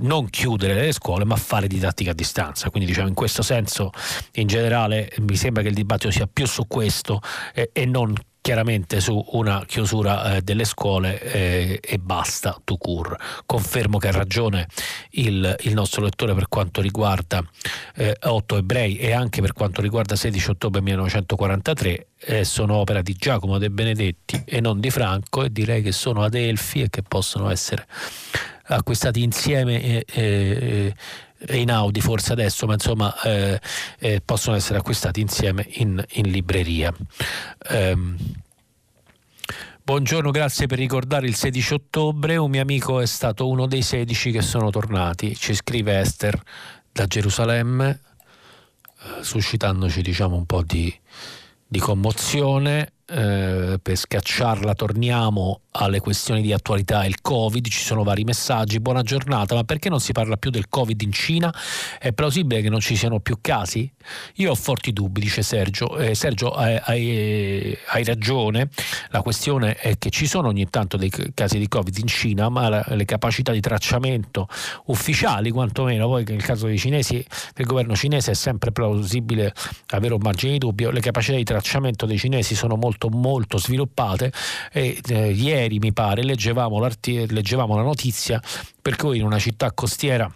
non 0.00 0.28
chiudere 0.28 0.74
le 0.74 0.92
scuole 0.92 1.24
ma 1.24 1.36
fare 1.36 1.66
didattica 1.66 2.10
a 2.10 2.14
distanza. 2.14 2.68
Quindi 2.70 2.88
diciamo 2.88 3.08
in 3.08 3.14
questo 3.14 3.42
senso 3.42 3.90
in 4.34 4.46
generale 4.46 5.10
mi 5.20 5.36
sembra 5.36 5.62
che 5.62 5.68
il 5.68 5.74
dibattito 5.74 6.10
sia 6.12 6.28
più 6.30 6.46
su 6.46 6.66
questo 6.66 7.20
eh, 7.54 7.70
e 7.72 7.86
non 7.86 8.14
chiaramente 8.46 9.00
su 9.00 9.20
una 9.32 9.64
chiusura 9.66 10.36
eh, 10.36 10.40
delle 10.40 10.62
scuole 10.62 11.20
eh, 11.20 11.80
e 11.82 11.98
basta, 11.98 12.56
tu 12.62 12.78
cur. 12.78 13.16
Confermo 13.44 13.98
che 13.98 14.06
ha 14.06 14.12
ragione 14.12 14.68
il, 15.10 15.56
il 15.62 15.74
nostro 15.74 16.04
lettore 16.04 16.32
per 16.32 16.46
quanto 16.46 16.80
riguarda 16.80 17.44
eh, 17.96 18.16
8 18.22 18.56
ebrei 18.58 18.98
e 18.98 19.10
anche 19.10 19.40
per 19.40 19.52
quanto 19.52 19.80
riguarda 19.82 20.14
16 20.14 20.50
ottobre 20.50 20.80
1943 20.80 22.06
eh, 22.20 22.44
sono 22.44 22.76
opera 22.76 23.02
di 23.02 23.14
Giacomo 23.14 23.58
De 23.58 23.68
Benedetti 23.68 24.40
e 24.46 24.60
non 24.60 24.78
di 24.78 24.90
Franco 24.90 25.42
e 25.42 25.50
direi 25.50 25.82
che 25.82 25.90
sono 25.90 26.22
Adelfi 26.22 26.82
e 26.82 26.88
che 26.88 27.02
possono 27.02 27.50
essere 27.50 27.84
acquistati 28.68 29.22
insieme 29.24 29.82
e, 29.82 30.04
e, 30.06 30.94
e 31.38 31.58
in 31.58 31.70
Audi 31.70 32.00
forse 32.00 32.32
adesso, 32.32 32.66
ma 32.66 32.74
insomma 32.74 33.20
eh, 33.22 33.60
eh, 33.98 34.20
possono 34.24 34.56
essere 34.56 34.78
acquistati 34.78 35.20
insieme 35.20 35.66
in, 35.74 36.02
in 36.12 36.30
libreria. 36.30 36.94
Um, 37.70 38.16
Buongiorno, 39.86 40.32
grazie 40.32 40.66
per 40.66 40.78
ricordare 40.78 41.28
il 41.28 41.36
16 41.36 41.74
ottobre. 41.74 42.36
Un 42.36 42.50
mio 42.50 42.60
amico 42.60 42.98
è 42.98 43.06
stato 43.06 43.48
uno 43.48 43.66
dei 43.66 43.82
16 43.82 44.32
che 44.32 44.42
sono 44.42 44.68
tornati. 44.70 45.36
Ci 45.36 45.54
scrive 45.54 46.00
Esther 46.00 46.42
da 46.90 47.06
Gerusalemme, 47.06 48.00
eh, 48.98 49.22
suscitandoci 49.22 50.02
diciamo 50.02 50.34
un 50.34 50.44
po' 50.44 50.64
di, 50.64 50.92
di 51.64 51.78
commozione. 51.78 52.94
Eh, 53.08 53.78
per 53.80 53.94
scacciarla 53.94 54.74
torniamo 54.74 55.60
alle 55.78 56.00
questioni 56.00 56.42
di 56.42 56.52
attualità 56.52 57.04
il 57.04 57.20
Covid, 57.20 57.64
ci 57.68 57.84
sono 57.84 58.02
vari 58.02 58.24
messaggi, 58.24 58.80
buona 58.80 59.02
giornata, 59.02 59.54
ma 59.54 59.62
perché 59.62 59.88
non 59.88 60.00
si 60.00 60.10
parla 60.10 60.36
più 60.36 60.50
del 60.50 60.68
Covid 60.68 61.00
in 61.02 61.12
Cina? 61.12 61.54
È 62.00 62.12
plausibile 62.12 62.62
che 62.62 62.68
non 62.68 62.80
ci 62.80 62.96
siano 62.96 63.20
più 63.20 63.38
casi? 63.40 63.88
Io 64.36 64.50
ho 64.50 64.54
forti 64.56 64.92
dubbi, 64.92 65.20
dice 65.20 65.42
Sergio. 65.42 65.96
Eh, 65.98 66.16
Sergio, 66.16 66.50
hai, 66.50 66.80
hai, 66.82 67.78
hai, 67.88 68.02
ragione, 68.02 68.70
la 69.10 69.22
questione 69.22 69.76
è 69.76 69.96
che 69.98 70.10
ci 70.10 70.26
sono 70.26 70.48
ogni 70.48 70.68
tanto 70.68 70.96
dei 70.96 71.12
casi 71.32 71.58
di 71.58 71.68
Covid 71.68 71.96
in 71.98 72.08
Cina, 72.08 72.48
ma 72.48 72.68
la, 72.68 72.84
le 72.88 73.04
capacità 73.04 73.52
di 73.52 73.60
tracciamento 73.60 74.48
ufficiali, 74.86 75.50
quantomeno, 75.50 76.08
poi 76.08 76.24
nel 76.26 76.42
caso 76.42 76.66
dei 76.66 76.78
cinesi, 76.78 77.24
del 77.54 77.66
governo 77.66 77.94
cinese 77.94 78.32
è 78.32 78.34
sempre 78.34 78.72
plausibile 78.72 79.54
avere 79.90 80.14
un 80.14 80.20
margine 80.22 80.52
di 80.52 80.58
dubbio, 80.58 80.90
le 80.90 81.00
capacità 81.00 81.36
di 81.36 81.44
tracciamento 81.44 82.04
dei 82.04 82.18
cinesi 82.18 82.56
sono 82.56 82.74
molto 82.74 82.95
molto 83.10 83.58
sviluppate. 83.58 84.32
E 84.72 85.00
eh, 85.08 85.30
ieri 85.30 85.78
mi 85.78 85.92
pare 85.92 86.22
leggevamo, 86.22 86.78
leggevamo 86.80 87.76
la 87.76 87.82
notizia 87.82 88.40
per 88.80 88.96
cui 88.96 89.18
in 89.18 89.24
una 89.24 89.38
città 89.38 89.72
costiera 89.72 90.30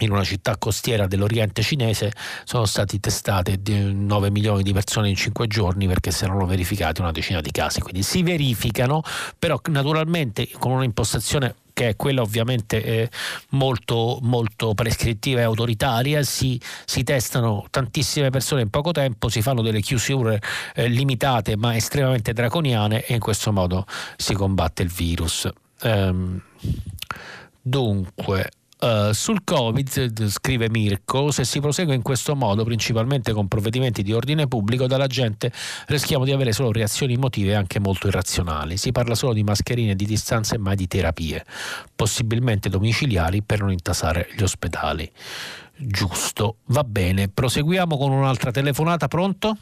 in 0.00 0.10
una 0.10 0.24
città 0.24 0.56
costiera 0.56 1.06
dell'Oriente 1.06 1.62
cinese 1.62 2.12
sono 2.44 2.64
stati 2.64 2.98
testate 2.98 3.60
9 3.64 4.30
milioni 4.30 4.62
di 4.62 4.72
persone 4.72 5.08
in 5.08 5.14
5 5.14 5.46
giorni 5.46 5.86
perché 5.86 6.10
si 6.10 6.24
erano 6.24 6.46
verificati 6.46 7.00
una 7.00 7.12
decina 7.12 7.40
di 7.40 7.50
casi. 7.52 7.80
Quindi 7.80 8.02
si 8.02 8.22
verificano, 8.22 9.02
però 9.38 9.60
naturalmente 9.70 10.48
con 10.58 10.72
un'impostazione 10.72 11.54
che 11.74 11.88
è 11.90 11.96
quella 11.96 12.22
ovviamente 12.22 12.82
eh, 12.82 13.10
molto, 13.50 14.18
molto, 14.22 14.74
prescrittiva 14.74 15.40
e 15.40 15.42
autoritaria, 15.42 16.22
si, 16.22 16.58
si, 16.84 17.02
testano 17.02 17.66
tantissime 17.68 18.30
persone 18.30 18.62
in 18.62 18.70
poco 18.70 18.92
tempo, 18.92 19.28
si 19.28 19.42
fanno 19.42 19.60
delle 19.60 19.80
chiusure 19.80 20.40
eh, 20.74 20.86
limitate 20.86 21.56
ma 21.56 21.74
estremamente 21.74 22.32
draconiane 22.32 23.04
e 23.04 23.14
in 23.14 23.20
questo 23.20 23.52
modo 23.52 23.86
si 24.16 24.34
combatte 24.34 24.82
il 24.82 24.88
virus. 24.88 25.48
Um, 25.82 26.40
dunque, 27.60 28.50
Uh, 28.84 29.12
sul 29.12 29.44
Covid, 29.44 30.26
scrive 30.26 30.68
Mirko, 30.68 31.30
se 31.30 31.44
si 31.44 31.58
prosegue 31.58 31.94
in 31.94 32.02
questo 32.02 32.36
modo, 32.36 32.64
principalmente 32.64 33.32
con 33.32 33.48
provvedimenti 33.48 34.02
di 34.02 34.12
ordine 34.12 34.46
pubblico, 34.46 34.86
dalla 34.86 35.06
gente 35.06 35.50
rischiamo 35.86 36.26
di 36.26 36.32
avere 36.32 36.52
solo 36.52 36.70
reazioni 36.70 37.14
emotive 37.14 37.54
anche 37.54 37.80
molto 37.80 38.08
irrazionali. 38.08 38.76
Si 38.76 38.92
parla 38.92 39.14
solo 39.14 39.32
di 39.32 39.42
mascherine, 39.42 39.94
di 39.94 40.04
distanze 40.04 40.56
e 40.56 40.58
mai 40.58 40.76
di 40.76 40.86
terapie, 40.86 41.46
possibilmente 41.96 42.68
domiciliari 42.68 43.40
per 43.40 43.60
non 43.60 43.72
intasare 43.72 44.28
gli 44.36 44.42
ospedali. 44.42 45.10
Giusto, 45.76 46.56
va 46.66 46.84
bene. 46.84 47.30
Proseguiamo 47.30 47.96
con 47.96 48.12
un'altra 48.12 48.50
telefonata, 48.50 49.08
pronto? 49.08 49.56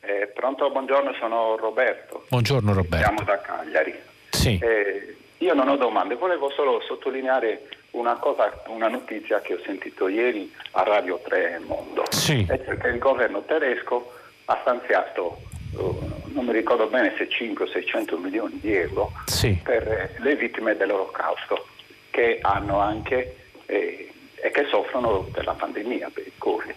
Eh, 0.00 0.32
pronto, 0.34 0.68
buongiorno, 0.72 1.12
sono 1.20 1.56
Roberto. 1.56 2.24
Buongiorno 2.30 2.72
Roberto. 2.72 3.06
Siamo 3.06 3.22
da 3.22 3.40
Cagliari. 3.40 3.94
Sì. 4.30 4.58
Eh, 4.60 5.16
io 5.38 5.54
non 5.54 5.68
ho 5.68 5.76
domande, 5.76 6.16
volevo 6.16 6.50
solo 6.50 6.80
sottolineare 6.84 7.68
una, 7.92 8.16
cosa, 8.16 8.62
una 8.66 8.88
notizia 8.88 9.40
che 9.40 9.54
ho 9.54 9.60
sentito 9.64 10.08
ieri 10.08 10.52
a 10.72 10.82
Radio 10.82 11.20
3 11.26 11.60
Mondo, 11.66 12.04
sì. 12.10 12.44
è 12.48 12.58
che 12.58 12.88
il 12.88 12.98
governo 12.98 13.42
tedesco 13.42 14.12
ha 14.46 14.58
stanziato, 14.60 15.40
uh, 15.72 16.12
non 16.32 16.44
mi 16.44 16.52
ricordo 16.52 16.86
bene 16.86 17.14
se 17.16 17.28
5 17.28 17.64
o 17.64 17.68
600 17.68 18.18
milioni 18.18 18.58
di 18.60 18.74
euro 18.74 19.12
sì. 19.26 19.58
per 19.62 20.16
le 20.18 20.36
vittime 20.36 20.76
dell'olocausto 20.76 21.66
che 22.10 22.38
hanno 22.42 22.78
anche 22.80 23.36
eh, 23.66 24.12
e 24.34 24.50
che 24.50 24.66
soffrono 24.70 25.22
per 25.32 25.44
la 25.44 25.54
pandemia, 25.54 26.10
per 26.12 26.26
il 26.26 26.32
Covid. 26.38 26.76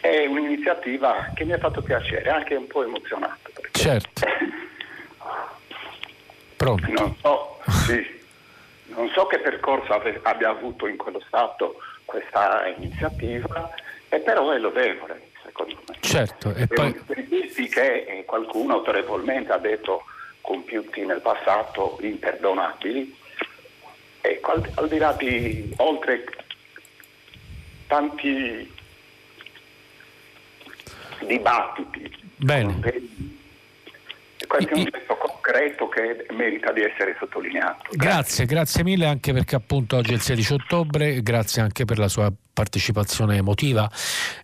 È 0.00 0.26
un'iniziativa 0.26 1.30
che 1.34 1.44
mi 1.44 1.52
ha 1.52 1.58
fatto 1.58 1.82
piacere, 1.82 2.28
anche 2.30 2.54
un 2.54 2.66
po' 2.66 2.84
emozionato. 2.84 3.50
Certo. 3.72 4.26
Pronto? 6.56 6.90
Non 6.90 7.14
so, 7.20 7.58
sì 7.86 8.15
non 8.96 9.10
so 9.10 9.26
che 9.26 9.38
percorso 9.38 9.92
abbia 10.22 10.48
avuto 10.48 10.86
in 10.86 10.96
quello 10.96 11.20
Stato 11.26 11.76
questa 12.04 12.66
iniziativa, 12.76 13.72
e 14.08 14.18
però 14.20 14.50
è 14.50 14.58
lodevole, 14.58 15.30
secondo 15.44 15.76
me. 15.86 15.96
Certo, 16.00 16.54
e 16.54 16.66
poi... 16.66 16.98
Servizi 17.06 17.68
che 17.68 18.04
eh, 18.04 18.24
qualcuno 18.24 18.74
autorevolmente 18.74 19.52
ha 19.52 19.58
detto 19.58 20.04
compiuti 20.40 21.04
nel 21.04 21.20
passato 21.20 21.98
imperdonabili, 22.00 23.14
e 24.22 24.40
al, 24.42 24.70
al 24.74 24.88
di 24.88 24.98
là 24.98 25.12
di 25.12 25.72
oltre 25.76 26.24
tanti 27.86 28.74
dibattiti, 31.20 32.24
Bene 32.38 32.78
questo 34.46 34.74
è 34.74 34.76
un 34.78 34.84
gesto 34.84 35.16
concreto 35.16 35.88
che 35.88 36.26
merita 36.34 36.72
di 36.72 36.82
essere 36.82 37.16
sottolineato. 37.18 37.90
Grazie. 37.90 37.96
grazie, 37.96 38.46
grazie 38.46 38.84
mille 38.84 39.06
anche 39.06 39.32
perché 39.32 39.56
appunto 39.56 39.96
oggi 39.96 40.12
è 40.12 40.14
il 40.14 40.20
16 40.20 40.52
ottobre, 40.54 41.22
grazie 41.22 41.62
anche 41.62 41.84
per 41.84 41.98
la 41.98 42.08
sua 42.08 42.32
partecipazione 42.56 43.36
emotiva. 43.36 43.90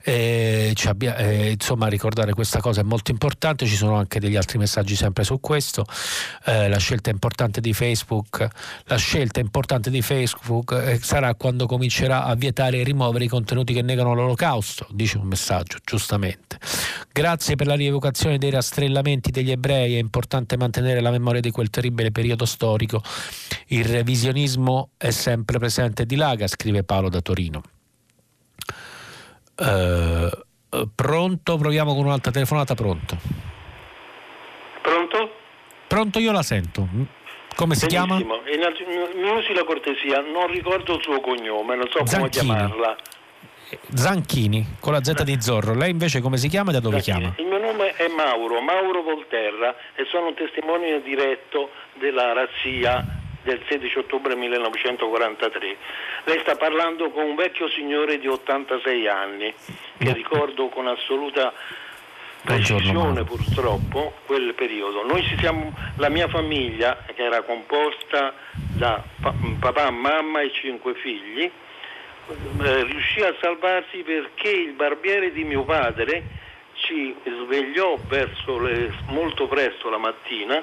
Eh, 0.03 0.74
abbia, 0.84 1.16
eh, 1.16 1.53
insomma, 1.53 1.86
ricordare 1.86 2.34
questa 2.34 2.61
cosa 2.61 2.82
è 2.82 2.84
molto 2.84 3.11
importante. 3.11 3.64
Ci 3.64 3.74
sono 3.74 3.96
anche 3.96 4.20
degli 4.20 4.36
altri 4.36 4.59
messaggi 4.59 4.94
sempre 4.94 5.24
su 5.24 5.40
questo. 5.40 5.86
Eh, 6.44 6.68
la 6.68 6.76
scelta 6.76 7.09
importante 7.09 7.62
di 7.62 7.72
Facebook, 7.72 8.46
la 8.84 8.96
scelta 8.96 9.40
importante 9.40 9.88
di 9.88 10.03
Facebook 10.03 10.72
eh, 10.72 10.98
sarà 11.00 11.34
quando 11.36 11.64
comincerà 11.64 12.24
a 12.24 12.34
vietare 12.34 12.80
e 12.80 12.84
rimuovere 12.84 13.24
i 13.24 13.28
contenuti 13.28 13.72
che 13.72 13.80
negano 13.80 14.12
l'olocausto, 14.12 14.86
dice 14.90 15.16
un 15.16 15.28
messaggio, 15.28 15.78
giustamente. 15.82 16.59
Grazie 17.11 17.57
per 17.57 17.66
la 17.66 17.74
rievocazione 17.74 18.36
dei 18.36 18.50
rastrellamenti 18.50 19.30
degli 19.30 19.50
ebrei. 19.50 19.91
È 19.95 19.99
importante 19.99 20.57
mantenere 20.57 21.01
la 21.01 21.11
memoria 21.11 21.40
di 21.40 21.51
quel 21.51 21.70
terribile 21.70 22.11
periodo 22.11 22.45
storico. 22.45 23.03
Il 23.68 23.84
revisionismo 23.84 24.90
è 24.97 25.11
sempre 25.11 25.59
presente 25.59 26.05
di 26.07 26.16
Laga, 26.16 26.47
scrive 26.47 26.84
Paolo 26.84 27.09
da 27.09 27.20
Torino. 27.20 27.62
Uh, 29.57 30.28
pronto? 30.95 31.57
Proviamo 31.57 31.95
con 31.95 32.05
un'altra 32.07 32.30
telefonata. 32.30 32.74
Pronto? 32.74 33.18
Pronto? 34.82 35.30
Pronto, 35.86 36.18
io 36.18 36.32
la 36.32 36.43
sento. 36.43 36.88
Come 37.55 37.74
si 37.74 37.86
Benissimo. 37.86 38.16
chiama? 38.16 38.40
Mi 39.14 39.30
usi 39.30 39.53
la 39.55 39.64
cortesia, 39.64 40.20
non 40.20 40.47
ricordo 40.51 40.97
il 40.97 41.03
suo 41.03 41.20
cognome, 41.20 41.76
non 41.76 41.86
so 41.90 42.05
Zanchini. 42.07 42.18
come 42.18 42.28
chiamarla. 42.30 42.97
Zanchini, 43.95 44.77
con 44.81 44.93
la 44.93 45.03
Z 45.03 45.23
di 45.23 45.41
Zorro. 45.41 45.75
Lei 45.75 45.91
invece 45.91 46.20
come 46.20 46.37
si 46.37 46.49
chiama 46.49 46.70
e 46.70 46.73
da 46.75 46.81
dove 46.81 47.01
Zanchini. 47.01 47.35
chiama? 47.35 47.51
Il 47.51 47.61
mio 47.61 47.73
nome 47.73 47.95
è 47.95 48.09
Mauro, 48.09 48.61
Mauro 48.61 49.03
Volterra 49.03 49.75
e 49.95 50.05
sono 50.11 50.29
un 50.29 50.35
testimone 50.35 51.03
diretto 51.03 51.70
della 51.95 52.33
razzia 52.33 53.05
del 53.43 53.61
16 53.68 53.99
ottobre 53.99 54.35
1943. 54.37 55.77
Lei 56.25 56.39
sta 56.41 56.57
parlando 56.57 57.11
con 57.11 57.25
un 57.25 57.35
vecchio 57.35 57.68
signore 57.68 58.18
di 58.18 58.29
86 58.29 59.09
anni 59.09 59.53
che 59.99 60.12
ricordo 60.12 60.68
con 60.68 60.87
assoluta 60.87 61.53
precisione 62.45 63.25
purtroppo 63.25 64.14
quel 64.27 64.55
periodo. 64.55 65.05
Noi 65.05 65.25
siamo, 65.39 65.73
la 65.97 66.09
mia 66.09 66.29
famiglia 66.29 67.05
che 67.14 67.23
era 67.23 67.43
composta 67.43 68.35
da 68.75 69.03
papà, 69.59 69.91
mamma 69.91 70.41
e 70.41 70.51
cinque 70.53 70.95
figli 70.95 71.51
riuscì 72.85 73.20
a 73.20 73.35
salvarsi 73.41 73.99
perché 73.99 74.51
il 74.51 74.72
barbiere 74.72 75.33
di 75.33 75.45
mio 75.45 75.64
padre 75.64 76.22
ci 76.74 77.14
svegliò 77.24 77.99
le, 78.61 78.93
molto 79.09 79.47
presto 79.47 79.89
la 79.89 79.99
mattina 79.99 80.62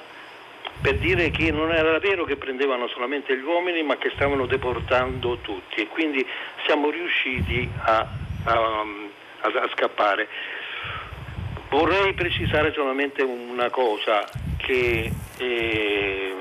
per 0.81 0.97
dire 0.97 1.29
che 1.29 1.51
non 1.51 1.71
era 1.71 1.99
vero 1.99 2.23
che 2.23 2.37
prendevano 2.37 2.87
solamente 2.87 3.37
gli 3.37 3.43
uomini 3.43 3.83
ma 3.83 3.97
che 3.97 4.11
stavano 4.15 4.45
deportando 4.45 5.37
tutti 5.37 5.81
e 5.81 5.87
quindi 5.87 6.25
siamo 6.65 6.89
riusciti 6.89 7.69
a, 7.83 8.07
a, 8.45 8.53
a, 8.53 9.47
a 9.47 9.69
scappare. 9.73 10.27
Vorrei 11.69 12.13
precisare 12.13 12.73
solamente 12.73 13.21
una 13.21 13.69
cosa, 13.69 14.27
che 14.57 15.11
eh, 15.37 16.33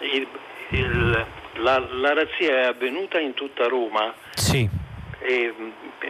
il, 0.00 0.26
il, 0.70 1.26
la, 1.54 1.78
la, 1.78 2.14
razzia 2.14 2.60
è 2.60 2.64
avvenuta 2.64 3.18
in 3.18 3.34
tutta 3.34 3.66
Roma, 3.66 4.14
sì. 4.34 4.68
eh, 5.20 5.54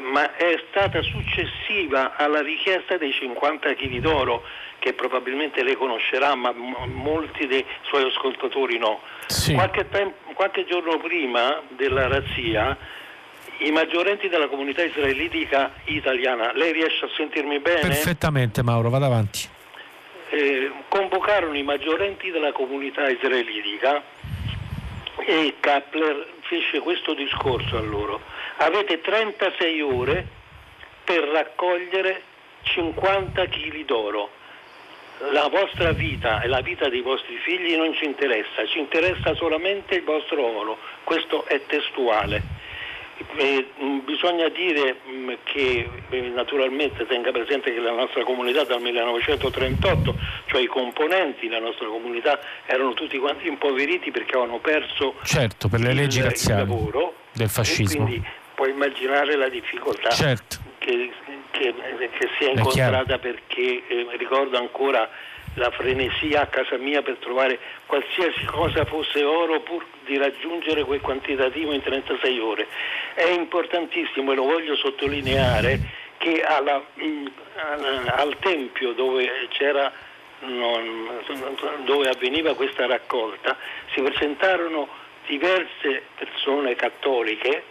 ma 0.00 0.34
è 0.36 0.60
stata 0.70 1.02
successiva 1.02 2.16
alla 2.16 2.42
richiesta 2.42 2.96
dei 2.96 3.12
50 3.12 3.74
kg 3.74 3.98
d'oro, 3.98 4.42
che 4.78 4.92
probabilmente 4.92 5.62
lei 5.62 5.76
conoscerà, 5.76 6.34
ma 6.34 6.52
m- 6.52 6.90
molti 6.92 7.46
dei 7.46 7.64
suoi 7.82 8.04
ascoltatori 8.04 8.78
no. 8.78 9.00
Sì. 9.26 9.54
Qualche, 9.54 9.88
tempo, 9.88 10.32
qualche 10.34 10.64
giorno 10.66 10.98
prima 10.98 11.60
della 11.68 12.08
razzia 12.08 12.76
i 13.58 13.70
maggiorenti 13.70 14.28
della 14.28 14.48
comunità 14.48 14.82
israelitica 14.82 15.72
italiana. 15.84 16.52
Lei 16.52 16.72
riesce 16.72 17.04
a 17.04 17.08
sentirmi 17.16 17.60
bene? 17.60 17.80
Perfettamente 17.80 18.62
Mauro, 18.62 18.90
vado 18.90 19.04
avanti. 19.04 19.48
Eh, 20.30 20.70
convocarono 20.88 21.56
i 21.56 21.62
maggiorenti 21.62 22.30
della 22.30 22.52
comunità 22.52 23.08
israelitica 23.08 24.02
e 25.24 25.54
Kappler 25.60 26.26
fece 26.42 26.80
questo 26.80 27.14
discorso 27.14 27.76
a 27.76 27.80
loro. 27.80 28.20
Avete 28.56 29.00
36 29.00 29.80
ore 29.80 30.26
per 31.04 31.22
raccogliere 31.24 32.22
50 32.62 33.46
kg 33.46 33.84
d'oro. 33.84 34.30
La 35.30 35.48
vostra 35.48 35.92
vita 35.92 36.40
e 36.40 36.48
la 36.48 36.60
vita 36.60 36.88
dei 36.88 37.00
vostri 37.00 37.36
figli 37.36 37.76
non 37.76 37.94
ci 37.94 38.04
interessa, 38.04 38.66
ci 38.66 38.80
interessa 38.80 39.34
solamente 39.34 39.96
il 39.96 40.02
vostro 40.02 40.44
oro. 40.44 40.78
Questo 41.04 41.44
è 41.46 41.64
testuale. 41.66 42.42
Eh, 43.36 43.66
bisogna 44.04 44.48
dire 44.48 44.96
mh, 45.04 45.10
mm, 45.10 45.32
che 45.44 45.88
eh, 46.10 46.20
naturalmente 46.34 47.06
tenga 47.06 47.30
presente 47.30 47.72
che 47.72 47.80
la 47.80 47.92
nostra 47.92 48.24
comunità 48.24 48.64
dal 48.64 48.80
1938, 48.80 50.14
cioè 50.46 50.60
i 50.60 50.66
componenti 50.66 51.48
della 51.48 51.60
nostra 51.60 51.86
comunità 51.86 52.38
erano 52.66 52.94
tutti 52.94 53.18
quanti 53.18 53.48
impoveriti 53.48 54.10
perché 54.10 54.36
avevano 54.36 54.58
perso 54.58 55.14
certo, 55.24 55.68
per 55.68 55.80
le 55.80 55.92
leggi 55.92 56.18
il, 56.18 56.24
razziali 56.24 56.62
il 56.62 56.68
lavoro 56.68 57.14
del 57.32 57.48
fascismo. 57.48 58.04
quindi 58.04 58.26
puoi 58.54 58.70
immaginare 58.70 59.36
la 59.36 59.48
difficoltà 59.48 60.10
certo. 60.10 60.56
che, 60.78 61.10
che, 61.50 61.74
che, 61.98 62.28
si 62.38 62.44
è 62.44 62.50
incontrata 62.50 63.18
perché 63.18 63.82
eh, 63.86 64.06
ricordo 64.16 64.58
ancora 64.58 65.08
la 65.54 65.70
frenesia 65.70 66.42
a 66.42 66.46
casa 66.46 66.76
mia 66.76 67.02
per 67.02 67.16
trovare 67.16 67.58
qualsiasi 67.86 68.44
cosa 68.46 68.84
fosse 68.84 69.22
oro 69.22 69.60
pur 69.60 69.84
di 70.04 70.16
raggiungere 70.16 70.84
quel 70.84 71.00
quantitativo 71.00 71.72
in 71.72 71.82
36 71.82 72.38
ore. 72.38 72.66
È 73.14 73.28
importantissimo 73.28 74.32
e 74.32 74.34
lo 74.34 74.44
voglio 74.44 74.76
sottolineare 74.76 75.78
che 76.18 76.42
alla, 76.42 76.82
mh, 76.94 77.26
al 78.06 78.36
Tempio 78.38 78.92
dove 78.92 79.48
c'era 79.50 80.10
dove 81.84 82.08
avveniva 82.08 82.54
questa 82.56 82.86
raccolta 82.86 83.56
si 83.92 84.00
presentarono 84.02 84.88
diverse 85.26 86.02
persone 86.18 86.74
cattoliche 86.74 87.62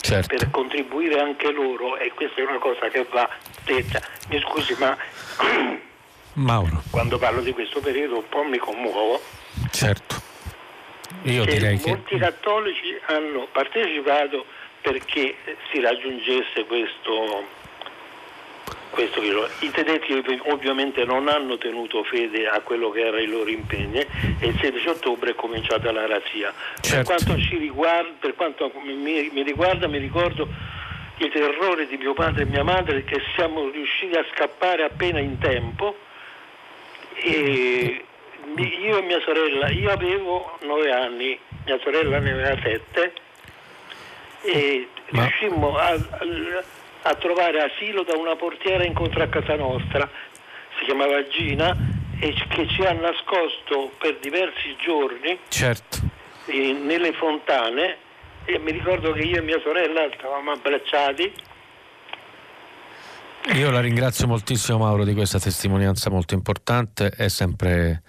certo. 0.00 0.34
per 0.34 0.50
contribuire 0.50 1.20
anche 1.20 1.50
loro 1.50 1.98
e 1.98 2.10
questa 2.14 2.40
è 2.40 2.44
una 2.44 2.58
cosa 2.58 2.88
che 2.88 3.06
va 3.10 3.28
detta. 3.64 4.00
Mi 4.30 4.40
scusi 4.40 4.74
ma 4.78 4.96
Mauro. 6.34 6.82
Quando 6.90 7.18
parlo 7.18 7.40
di 7.40 7.52
questo 7.52 7.80
periodo 7.80 8.16
un 8.16 8.28
po' 8.28 8.44
mi 8.44 8.58
commuovo. 8.58 9.20
Certo. 9.70 10.20
Io 11.24 11.44
che 11.44 11.52
direi 11.52 11.80
molti 11.84 12.14
che... 12.14 12.18
cattolici 12.18 12.98
hanno 13.06 13.46
partecipato 13.52 14.44
perché 14.80 15.36
si 15.70 15.80
raggiungesse 15.80 16.64
questo, 16.64 17.44
questo 18.90 19.20
I 19.60 19.70
tedeschi 19.70 20.20
ovviamente 20.46 21.04
non 21.04 21.28
hanno 21.28 21.58
tenuto 21.58 22.02
fede 22.02 22.48
a 22.48 22.60
quello 22.60 22.90
che 22.90 23.06
era 23.06 23.20
il 23.20 23.30
loro 23.30 23.50
impegno 23.50 24.00
e 24.00 24.46
il 24.46 24.58
16 24.60 24.88
ottobre 24.88 25.30
è 25.30 25.34
cominciata 25.34 25.92
la 25.92 26.06
razzia. 26.06 26.52
Certo. 26.80 27.12
Per 27.12 27.24
quanto, 27.24 27.56
riguarda, 27.56 28.10
per 28.18 28.34
quanto 28.34 28.72
mi, 28.82 29.30
mi 29.32 29.42
riguarda 29.42 29.86
mi 29.86 29.98
ricordo 29.98 30.48
i 31.18 31.30
terrori 31.30 31.86
di 31.86 31.98
mio 31.98 32.14
padre 32.14 32.42
e 32.42 32.46
mia 32.46 32.64
madre 32.64 33.04
che 33.04 33.22
siamo 33.36 33.68
riusciti 33.68 34.16
a 34.16 34.24
scappare 34.34 34.82
appena 34.82 35.20
in 35.20 35.38
tempo 35.38 35.96
e 37.16 38.04
io 38.56 38.98
e 38.98 39.02
mia 39.02 39.20
sorella, 39.20 39.68
io 39.70 39.90
avevo 39.90 40.58
nove 40.62 40.92
anni, 40.92 41.38
mia 41.64 41.78
sorella 41.82 42.18
ne 42.18 42.32
aveva 42.32 42.60
sette 42.62 43.12
e 44.42 44.88
Ma... 45.10 45.22
riuscimmo 45.22 45.76
a, 45.76 45.96
a, 47.02 47.14
trovare 47.14 47.62
asilo 47.62 48.02
da 48.02 48.16
una 48.16 48.36
portiera 48.36 48.84
incontro 48.84 49.22
a 49.22 49.28
casa 49.28 49.54
nostra, 49.54 50.08
si 50.78 50.84
chiamava 50.84 51.26
Gina, 51.28 51.76
e 52.18 52.34
che 52.48 52.66
ci 52.68 52.82
ha 52.82 52.92
nascosto 52.92 53.92
per 53.98 54.18
diversi 54.18 54.76
giorni 54.80 55.38
certo. 55.48 55.98
nelle 56.46 57.12
fontane 57.14 57.96
e 58.44 58.58
mi 58.58 58.72
ricordo 58.72 59.12
che 59.12 59.22
io 59.22 59.38
e 59.38 59.42
mia 59.42 59.60
sorella 59.60 60.08
stavamo 60.16 60.52
abbracciati 60.52 61.32
io 63.54 63.70
la 63.70 63.80
ringrazio 63.80 64.26
moltissimo 64.26 64.78
Mauro 64.78 65.04
di 65.04 65.14
questa 65.14 65.38
testimonianza 65.38 66.10
molto 66.10 66.34
importante, 66.34 67.10
è 67.10 67.28
sempre, 67.28 68.02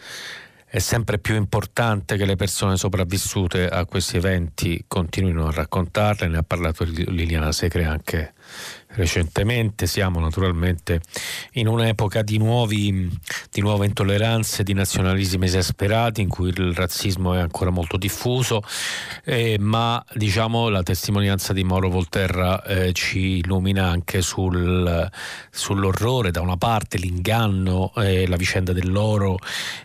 è 0.66 0.80
sempre, 0.80 1.18
più 1.18 1.36
importante 1.36 2.18
che 2.18 2.26
le 2.26 2.36
persone 2.36 2.78
sopravvissute 2.78 3.68
a 3.68 3.86
questi 3.86 4.18
eventi 4.18 4.86
continuino 4.88 5.48
a 5.48 5.52
raccontarle, 5.52 6.28
ne 6.28 6.38
ha 6.38 6.44
parlato 6.44 6.84
Liliana 6.84 7.52
Segre 7.52 7.86
anche 7.86 8.34
recentemente. 8.96 9.88
Siamo 9.88 10.20
naturalmente 10.20 11.02
in 11.54 11.68
un'epoca 11.68 12.22
di, 12.22 12.38
nuovi, 12.38 13.10
di 13.52 13.62
nuove 13.62 13.86
intolleranze, 13.86 14.64
di 14.64 14.74
nazionalismi 14.74 15.46
esasperati 15.46 16.22
in 16.22 16.30
cui 16.30 16.50
il 16.50 16.74
razzismo 16.74 17.34
è 17.34 17.40
ancora 17.40 17.70
molto 17.70 17.98
diffuso, 17.98 18.64
eh, 19.24 19.58
ma 19.60 20.04
diciamo 20.14 20.70
la 20.70 20.84
testimonianza 20.84 21.54
di 21.54 21.64
Mauro 21.64 21.90
Volterra 21.90 22.64
eh, 22.64 22.94
ci 22.94 23.38
illumina 23.38 23.88
anche 23.90 24.22
sul, 24.22 25.10
sull'orrore 25.50 26.32
da 26.32 26.42
una 26.42 26.58
parte, 26.58 26.98
l'inganno, 26.98 27.94
eh, 27.96 28.28
la 28.28 28.36
vicenda 28.36 28.74
dell'oro, 28.74 29.38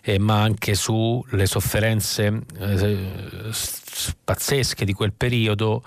eh, 0.02 0.18
ma 0.18 0.40
anche 0.40 0.74
sulle 0.74 1.46
sofferenze 1.46 2.42
eh, 2.58 3.52
pazzesche 4.24 4.84
di 4.84 4.92
quel 4.92 5.12
periodo, 5.12 5.82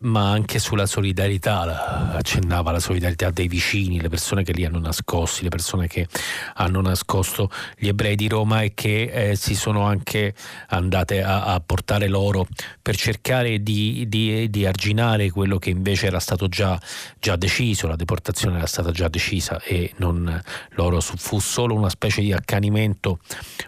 ma 0.00 0.30
anche 0.30 0.58
sulla 0.58 0.86
solidarietà, 0.86 2.16
accennava 2.58 2.72
la 2.72 2.80
solidarietà 2.80 3.30
dei 3.30 3.48
vicini, 3.48 4.00
le 4.00 4.08
persone 4.08 4.42
che 4.42 4.52
li 4.52 4.64
hanno 4.64 4.78
nascosti, 4.78 5.42
le 5.44 5.48
persone 5.48 5.86
che 5.86 6.06
hanno 6.54 6.80
nascosto 6.80 7.50
gli 7.76 7.88
ebrei 7.88 8.16
di 8.16 8.28
Roma 8.28 8.62
e 8.62 8.72
che 8.74 9.30
eh, 9.30 9.36
si 9.36 9.54
sono 9.54 9.82
anche 9.82 10.34
andate 10.68 11.22
a, 11.22 11.44
a 11.44 11.60
portare 11.60 12.08
loro 12.08 12.46
per 12.82 12.96
cercare 12.96 13.62
di, 13.62 14.06
di, 14.08 14.50
di, 14.50 14.66
arginare 14.66 15.30
quello 15.30 15.58
che 15.58 15.70
invece 15.70 16.06
era 16.06 16.18
stato 16.18 16.48
già, 16.48 16.80
già, 17.18 17.36
deciso, 17.36 17.86
la 17.86 17.96
deportazione 17.96 18.58
era 18.58 18.66
stata 18.66 18.90
già 18.90 19.08
decisa 19.08 19.60
e 19.62 19.92
non, 19.96 20.40
loro 20.70 21.00
fu 21.00 21.38
solo 21.38 21.74
una 21.74 21.90
specie 21.90 22.20
di 22.20 22.32
accanimento 22.32 23.20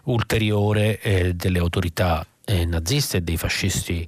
ulteriore 0.05 1.01
eh, 1.01 1.35
delle 1.35 1.59
autorità 1.59 2.27
eh, 2.45 2.65
naziste 2.65 3.19
e 3.19 3.23
dei 3.23 3.37
fascisti 3.37 4.07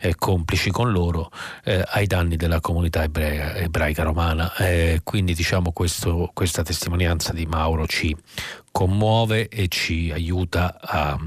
eh, 0.00 0.14
complici 0.16 0.70
con 0.70 0.90
loro 0.90 1.30
eh, 1.64 1.84
ai 1.86 2.06
danni 2.06 2.36
della 2.36 2.60
comunità 2.60 3.02
ebrea, 3.02 3.54
ebraica 3.56 4.02
romana. 4.02 4.54
Eh, 4.56 5.00
quindi 5.04 5.34
diciamo 5.34 5.72
questo, 5.72 6.30
questa 6.32 6.62
testimonianza 6.62 7.32
di 7.32 7.46
Mauro 7.46 7.86
ci 7.86 8.16
commuove 8.72 9.48
e 9.48 9.68
ci 9.68 10.10
aiuta 10.12 10.78
a, 10.80 11.18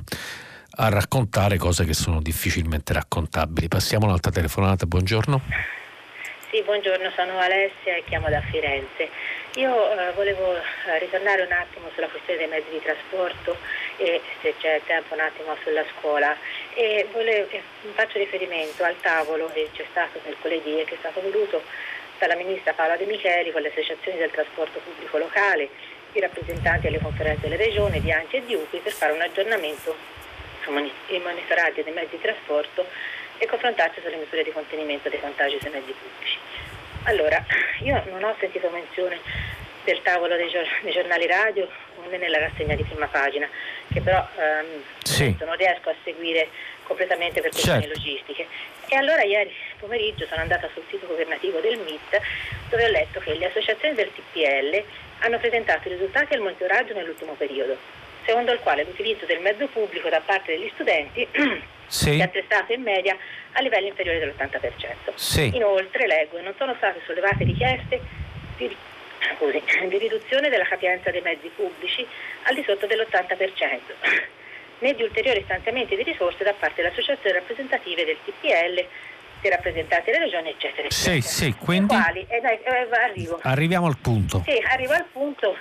a 0.77 0.89
raccontare 0.89 1.57
cose 1.57 1.85
che 1.85 1.93
sono 1.93 2.21
difficilmente 2.21 2.93
raccontabili. 2.93 3.67
Passiamo 3.67 4.07
all'altra 4.07 4.31
telefonata, 4.31 4.85
buongiorno. 4.85 5.41
Sì, 6.49 6.61
buongiorno, 6.61 7.11
sono 7.15 7.39
Alessia 7.39 7.95
e 7.95 8.03
chiamo 8.05 8.29
da 8.29 8.39
Firenze. 8.41 9.09
Io 9.55 9.73
eh, 9.73 10.13
volevo 10.13 10.55
eh, 10.55 10.99
ritornare 10.99 11.43
un 11.43 11.51
attimo 11.51 11.89
sulla 11.93 12.07
questione 12.07 12.39
dei 12.39 12.47
mezzi 12.47 12.69
di 12.71 12.81
trasporto 12.81 13.57
e 13.97 14.21
se 14.41 14.53
c'è 14.59 14.81
tempo 14.85 15.13
un 15.13 15.19
attimo 15.19 15.55
sulla 15.63 15.83
scuola 15.97 16.35
e 16.75 17.07
volevo, 17.11 17.49
eh, 17.49 17.61
faccio 17.93 18.17
riferimento 18.17 18.83
al 18.83 18.99
tavolo 19.01 19.49
che 19.53 19.69
c'è 19.73 19.85
stato 19.91 20.19
mercoledì 20.25 20.79
e 20.79 20.85
che 20.85 20.95
è 20.95 20.97
stato 20.97 21.21
voluto 21.21 21.61
dalla 22.19 22.35
ministra 22.35 22.73
Paola 22.73 22.95
De 22.95 23.05
Micheli 23.05 23.51
con 23.51 23.61
le 23.61 23.69
associazioni 23.69 24.17
del 24.17 24.31
trasporto 24.31 24.79
pubblico 24.79 25.17
locale, 25.17 25.69
i 26.13 26.19
rappresentanti 26.19 26.87
alle 26.87 26.99
conferenze 26.99 27.47
delle 27.47 27.63
regioni, 27.63 28.01
di 28.01 28.11
ANCI 28.11 28.37
e 28.37 28.45
di 28.45 28.55
UPI 28.55 28.79
per 28.79 28.93
fare 28.93 29.13
un 29.13 29.21
aggiornamento 29.21 29.95
sui 30.63 31.19
monitoraggi 31.19 31.83
dei 31.83 31.93
mezzi 31.93 32.15
di 32.15 32.21
trasporto 32.21 32.85
e 33.37 33.45
confrontarsi 33.45 33.99
sulle 34.01 34.15
misure 34.15 34.43
di 34.43 34.51
contenimento 34.51 35.09
dei 35.09 35.19
contagi 35.19 35.57
sui 35.59 35.71
mezzi 35.71 35.91
pubblici. 35.91 36.37
Allora, 37.03 37.43
io 37.81 38.01
non 38.09 38.23
ho 38.23 38.35
sentito 38.39 38.69
menzione 38.69 39.19
del 39.83 40.01
tavolo 40.01 40.35
dei, 40.35 40.49
gior- 40.49 40.81
dei 40.81 40.91
giornali 40.91 41.27
radio 41.27 41.67
né 42.09 42.17
nella 42.17 42.39
rassegna 42.39 42.75
di 42.75 42.83
prima 42.83 43.07
pagina, 43.07 43.47
che 43.91 44.01
però 44.01 44.25
ehm, 44.37 44.83
sì. 45.03 45.35
non 45.39 45.55
riesco 45.55 45.89
a 45.89 45.95
seguire 46.03 46.49
completamente 46.83 47.41
per 47.41 47.51
questioni 47.51 47.83
certo. 47.83 47.97
logistiche. 47.97 48.47
E 48.87 48.95
allora 48.95 49.23
ieri 49.23 49.51
pomeriggio 49.79 50.25
sono 50.27 50.41
andata 50.41 50.69
sul 50.73 50.83
sito 50.89 51.07
governativo 51.07 51.59
del 51.59 51.79
MIT 51.79 52.21
dove 52.69 52.85
ho 52.85 52.89
letto 52.89 53.19
che 53.19 53.33
le 53.33 53.45
associazioni 53.45 53.95
del 53.95 54.11
TPL 54.13 54.83
hanno 55.19 55.39
presentato 55.39 55.87
i 55.87 55.91
risultati 55.91 56.33
al 56.33 56.41
monitoraggio 56.41 56.93
nell'ultimo 56.93 57.33
periodo, 57.33 57.77
secondo 58.25 58.51
il 58.51 58.59
quale 58.59 58.83
l'utilizzo 58.83 59.25
del 59.25 59.39
mezzo 59.39 59.67
pubblico 59.67 60.09
da 60.09 60.21
parte 60.23 60.57
degli 60.57 60.69
studenti 60.73 61.25
sì. 61.87 62.19
è 62.19 62.23
attestato 62.23 62.73
in 62.73 62.81
media 62.81 63.17
a 63.53 63.61
livelli 63.61 63.87
inferiori 63.87 64.19
dell'80%. 64.19 65.15
Sì. 65.15 65.55
Inoltre, 65.55 66.07
leggo, 66.07 66.41
non 66.41 66.53
sono 66.57 66.73
state 66.75 67.01
sollevate 67.05 67.45
richieste 67.45 68.01
di, 68.57 68.75
scusi, 69.35 69.61
di 69.87 69.97
riduzione 69.97 70.49
della 70.49 70.65
capienza 70.65 71.11
dei 71.11 71.21
mezzi 71.21 71.49
pubblici 71.55 72.05
al 72.43 72.55
di 72.55 72.63
sotto 72.65 72.85
dell'80%, 72.85 73.79
né 74.79 74.93
di 74.93 75.03
ulteriori 75.03 75.41
stanziamenti 75.43 75.95
di 75.95 76.03
risorse 76.03 76.43
da 76.43 76.53
parte 76.53 76.81
delle 76.81 76.89
associazioni 76.89 77.37
rappresentative 77.37 78.05
del 78.05 78.17
TPL 78.25 78.85
dei 79.41 79.51
rappresentanti 79.51 80.11
delle 80.11 80.23
regioni, 80.23 80.49
eccetera, 80.49 80.87
eccetera. 80.87 81.21
Sì, 81.21 81.21
sì, 81.21 81.55
quindi... 81.55 81.93
Quali, 81.93 82.25
eh, 82.29 82.39
dai, 82.39 82.57
eh, 82.63 82.87
arrivo. 82.91 83.39
Arriviamo 83.43 83.87
al 83.87 83.97
punto. 83.97 84.43
Sì, 84.45 84.57
arrivo 84.65 84.93
al 84.93 85.05
punto 85.11 85.57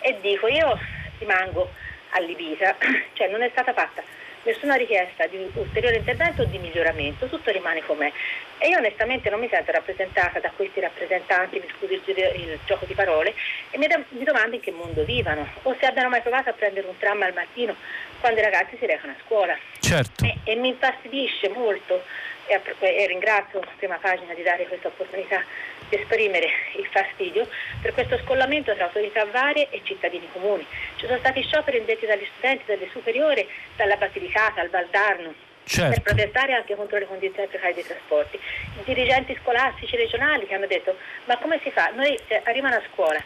e 0.00 0.18
dico, 0.20 0.48
io 0.48 0.76
rimango 1.18 1.70
allibita, 2.10 2.76
cioè 3.14 3.28
non 3.28 3.42
è 3.42 3.48
stata 3.50 3.72
fatta 3.72 4.02
nessuna 4.44 4.74
richiesta 4.74 5.26
di 5.26 5.36
ulteriore 5.54 5.96
intervento 5.96 6.42
o 6.42 6.44
di 6.44 6.58
miglioramento, 6.58 7.26
tutto 7.26 7.50
rimane 7.50 7.82
com'è. 7.84 8.12
E 8.58 8.68
io 8.68 8.78
onestamente 8.78 9.30
non 9.30 9.40
mi 9.40 9.48
sento 9.48 9.72
rappresentata 9.72 10.38
da 10.40 10.50
questi 10.54 10.80
rappresentanti, 10.80 11.58
mi 11.60 11.70
scusi 11.76 11.94
il, 11.94 12.02
il 12.16 12.58
gioco 12.64 12.84
di 12.84 12.94
parole, 12.94 13.34
e 13.70 13.78
mi, 13.78 13.86
da, 13.86 14.00
mi, 14.08 14.24
domando 14.24 14.54
in 14.54 14.60
che 14.60 14.70
mondo 14.70 15.04
vivano, 15.04 15.48
o 15.62 15.76
se 15.78 15.86
abbiano 15.86 16.08
mai 16.08 16.20
provato 16.20 16.50
a 16.50 16.52
prendere 16.52 16.86
un 16.86 16.96
tram 16.98 17.22
al 17.22 17.32
mattino 17.32 17.74
quando 18.20 18.40
i 18.40 18.42
ragazzi 18.42 18.76
si 18.78 18.86
recano 18.86 19.12
a 19.12 19.22
scuola. 19.24 19.58
Certo. 19.80 20.24
E, 20.24 20.38
e 20.44 20.54
mi 20.56 20.68
infastidisce 20.68 21.48
molto 21.48 22.02
e, 22.46 23.06
ringrazio 23.06 23.60
la 23.60 23.72
prima 23.76 23.96
pagina 23.96 24.34
di 24.34 24.42
dare 24.42 24.66
questa 24.66 24.88
opportunità 24.88 25.42
di 25.88 25.96
esprimere 25.96 26.48
il 26.76 26.86
fastidio 26.90 27.48
per 27.80 27.92
questo 27.92 28.18
scollamento 28.18 28.74
tra 28.74 28.84
autorità 28.84 29.24
varie 29.26 29.68
e 29.70 29.80
cittadini 29.84 30.28
comuni. 30.32 30.66
Ci 30.96 31.06
sono 31.06 31.18
stati 31.18 31.42
scioperi 31.42 31.78
indetti 31.78 32.06
dagli 32.06 32.26
studenti 32.36 32.64
delle 32.66 32.88
superiori, 32.90 33.46
dalla 33.76 33.96
Basilicata 33.96 34.60
al 34.60 34.70
Valdarno, 34.70 35.34
certo. 35.64 35.90
per 35.90 36.02
protestare 36.02 36.54
anche 36.54 36.74
contro 36.74 36.98
le 36.98 37.06
condizioni 37.06 37.48
precarie 37.48 37.74
dei 37.74 37.84
trasporti. 37.84 38.36
I 38.36 38.84
dirigenti 38.84 39.36
scolastici 39.42 39.96
regionali 39.96 40.46
che 40.46 40.54
hanno 40.54 40.66
detto 40.66 40.96
ma 41.26 41.36
come 41.38 41.60
si 41.62 41.70
fa? 41.70 41.90
Noi 41.90 42.18
arrivano 42.44 42.76
a 42.76 42.82
scuola, 42.92 43.22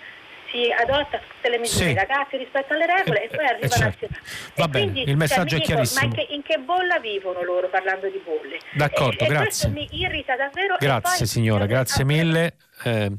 si 0.51 0.71
adotta 0.73 1.19
tutte 1.19 1.49
le 1.49 1.59
misure, 1.59 1.85
sì. 1.85 1.91
i 1.91 1.95
ragazzi 1.95 2.37
rispettano 2.37 2.79
le 2.79 2.87
regole 2.87 3.25
e 3.25 3.29
poi 3.29 3.45
eh, 3.45 3.49
arriva 3.49 3.69
certo. 3.69 4.07
Va 4.55 4.69
bene, 4.69 4.93
quindi, 4.93 5.11
il 5.11 5.17
messaggio 5.17 5.57
cioè, 5.57 5.61
è 5.61 5.63
chiarissimo. 5.63 6.01
ma 6.01 6.07
in 6.07 6.13
che, 6.15 6.35
in 6.35 6.43
che, 6.43 6.59
bolla 6.59 6.99
vivono 6.99 7.43
loro 7.43 7.69
parlando 7.69 8.09
di 8.09 8.21
bolle? 8.25 8.59
D'accordo, 8.73 9.25
e, 9.25 9.27
grazie. 9.27 9.69
E 9.69 9.73
questo 9.73 9.97
mi 9.97 10.03
irrita 10.03 10.37
davvero. 10.37 10.77
Grazie 10.79 11.19
poi, 11.19 11.27
signora, 11.27 11.67
grazie 11.67 12.05
mille. 12.05 12.57
Eh, 12.85 13.11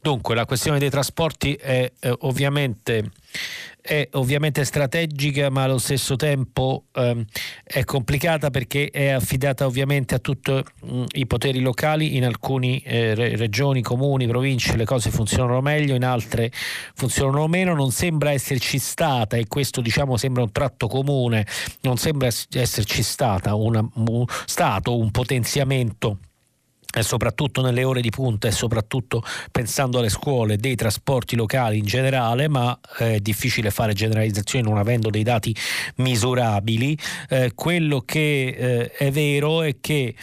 dunque, 0.00 0.34
la 0.34 0.44
questione 0.44 0.78
dei 0.78 0.90
trasporti 0.90 1.54
è 1.54 1.90
eh, 2.00 2.14
ovviamente 2.20 3.10
è 3.86 4.08
ovviamente 4.12 4.64
strategica 4.64 5.48
ma 5.48 5.62
allo 5.62 5.78
stesso 5.78 6.16
tempo 6.16 6.86
ehm, 6.92 7.24
è 7.62 7.84
complicata 7.84 8.50
perché 8.50 8.90
è 8.90 9.10
affidata 9.10 9.64
ovviamente 9.64 10.16
a 10.16 10.18
tutti 10.18 10.52
mm, 10.52 11.04
i 11.12 11.26
poteri 11.26 11.60
locali, 11.60 12.16
in 12.16 12.24
alcune 12.24 12.82
eh, 12.82 13.14
regioni, 13.14 13.82
comuni, 13.82 14.26
province 14.26 14.76
le 14.76 14.84
cose 14.84 15.10
funzionano 15.10 15.60
meglio, 15.60 15.94
in 15.94 16.04
altre 16.04 16.50
funzionano 16.94 17.46
meno, 17.46 17.74
non 17.74 17.92
sembra 17.92 18.32
esserci 18.32 18.78
stata 18.78 19.36
e 19.36 19.46
questo 19.46 19.80
diciamo 19.80 20.16
sembra 20.16 20.42
un 20.42 20.50
tratto 20.50 20.88
comune, 20.88 21.46
non 21.82 21.96
sembra 21.96 22.26
esserci 22.26 23.02
stata 23.02 23.54
una, 23.54 23.88
un, 23.94 24.24
stato 24.46 24.98
un 24.98 25.10
potenziamento 25.12 26.18
soprattutto 27.02 27.62
nelle 27.62 27.84
ore 27.84 28.00
di 28.00 28.10
punta 28.10 28.48
e 28.48 28.52
soprattutto 28.52 29.22
pensando 29.50 29.98
alle 29.98 30.08
scuole, 30.08 30.56
dei 30.56 30.74
trasporti 30.74 31.36
locali 31.36 31.78
in 31.78 31.84
generale, 31.84 32.48
ma 32.48 32.78
è 32.98 33.18
difficile 33.20 33.70
fare 33.70 33.92
generalizzazioni 33.92 34.64
non 34.64 34.78
avendo 34.78 35.10
dei 35.10 35.22
dati 35.22 35.54
misurabili. 35.96 36.96
Eh, 37.28 37.52
quello 37.54 38.00
che 38.00 38.46
eh, 38.46 38.90
è 38.92 39.10
vero 39.10 39.62
è 39.62 39.76
che 39.80 40.14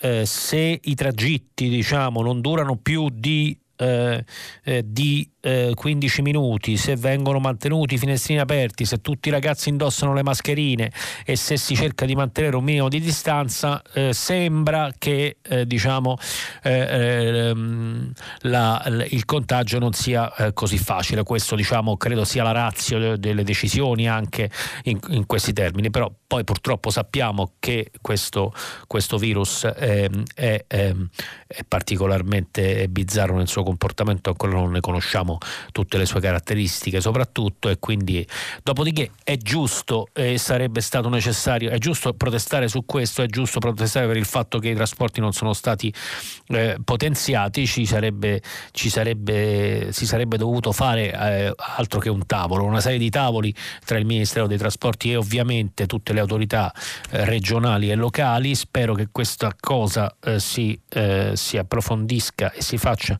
eh, 0.00 0.26
se 0.26 0.80
i 0.82 0.94
tragitti 0.94 1.68
diciamo, 1.68 2.22
non 2.22 2.40
durano 2.40 2.76
più 2.76 3.08
di 3.10 3.58
eh, 3.78 4.24
eh, 4.64 4.82
di 4.84 5.30
eh, 5.40 5.72
15 5.74 6.22
minuti, 6.22 6.76
se 6.76 6.96
vengono 6.96 7.38
mantenuti 7.38 7.94
i 7.94 7.98
finestrini 7.98 8.40
aperti, 8.40 8.84
se 8.84 9.00
tutti 9.00 9.28
i 9.28 9.30
ragazzi 9.30 9.68
indossano 9.68 10.12
le 10.12 10.22
mascherine 10.22 10.90
e 11.24 11.36
se 11.36 11.56
si 11.56 11.74
cerca 11.74 12.04
di 12.04 12.14
mantenere 12.14 12.56
un 12.56 12.64
minimo 12.64 12.88
di 12.88 13.00
distanza, 13.00 13.82
eh, 13.92 14.12
sembra 14.12 14.92
che 14.98 15.36
eh, 15.42 15.66
diciamo, 15.66 16.16
eh, 16.62 17.48
ehm, 17.48 18.12
la, 18.42 18.82
il 19.10 19.24
contagio 19.24 19.78
non 19.78 19.92
sia 19.92 20.32
così 20.52 20.78
facile. 20.78 21.22
Questo 21.22 21.56
diciamo, 21.56 21.96
credo 21.96 22.24
sia 22.24 22.42
la 22.42 22.52
razza 22.52 23.16
delle 23.16 23.44
decisioni 23.44 24.08
anche 24.08 24.50
in, 24.84 24.98
in, 25.08 25.26
questi 25.26 25.52
termini, 25.52 25.90
però 25.90 26.10
poi 26.26 26.44
purtroppo 26.44 26.90
sappiamo 26.90 27.52
che 27.58 27.90
questo, 28.00 28.52
questo 28.86 29.18
virus 29.18 29.64
è, 29.64 30.08
è, 30.34 30.64
è, 30.66 30.94
è 31.46 31.64
particolarmente 31.66 32.88
bizzarro 32.88 33.36
nel 33.36 33.48
suo 33.48 33.62
comportamento 33.62 34.30
ancora 34.30 34.52
non 34.52 34.70
ne 34.72 34.80
conosciamo 34.80 35.27
tutte 35.72 35.98
le 35.98 36.06
sue 36.06 36.20
caratteristiche 36.20 37.00
soprattutto 37.00 37.68
e 37.68 37.78
quindi 37.78 38.26
dopodiché 38.62 39.10
è 39.22 39.36
giusto 39.36 40.08
e 40.12 40.38
sarebbe 40.38 40.80
stato 40.80 41.08
necessario, 41.08 41.70
è 41.70 41.78
giusto 41.78 42.14
protestare 42.14 42.68
su 42.68 42.84
questo, 42.84 43.22
è 43.22 43.26
giusto 43.26 43.58
protestare 43.58 44.06
per 44.06 44.16
il 44.16 44.24
fatto 44.24 44.58
che 44.58 44.68
i 44.68 44.74
trasporti 44.74 45.20
non 45.20 45.32
sono 45.32 45.52
stati 45.52 45.92
eh, 46.48 46.76
potenziati, 46.82 47.66
ci 47.66 47.84
sarebbe, 47.84 48.40
ci 48.70 48.88
sarebbe, 48.88 49.88
si 49.92 50.06
sarebbe 50.06 50.36
dovuto 50.36 50.72
fare 50.72 51.12
eh, 51.12 51.52
altro 51.56 52.00
che 52.00 52.08
un 52.08 52.24
tavolo, 52.26 52.64
una 52.64 52.80
serie 52.80 52.98
di 52.98 53.10
tavoli 53.10 53.54
tra 53.84 53.98
il 53.98 54.06
Ministero 54.06 54.46
dei 54.46 54.58
Trasporti 54.58 55.10
e 55.10 55.16
ovviamente 55.16 55.86
tutte 55.86 56.12
le 56.12 56.20
autorità 56.20 56.72
eh, 57.10 57.24
regionali 57.24 57.90
e 57.90 57.94
locali, 57.94 58.54
spero 58.54 58.94
che 58.94 59.08
questa 59.10 59.54
cosa 59.58 60.14
eh, 60.20 60.40
si, 60.40 60.78
eh, 60.90 61.32
si 61.34 61.56
approfondisca 61.56 62.52
e 62.52 62.62
si 62.62 62.78
faccia 62.78 63.18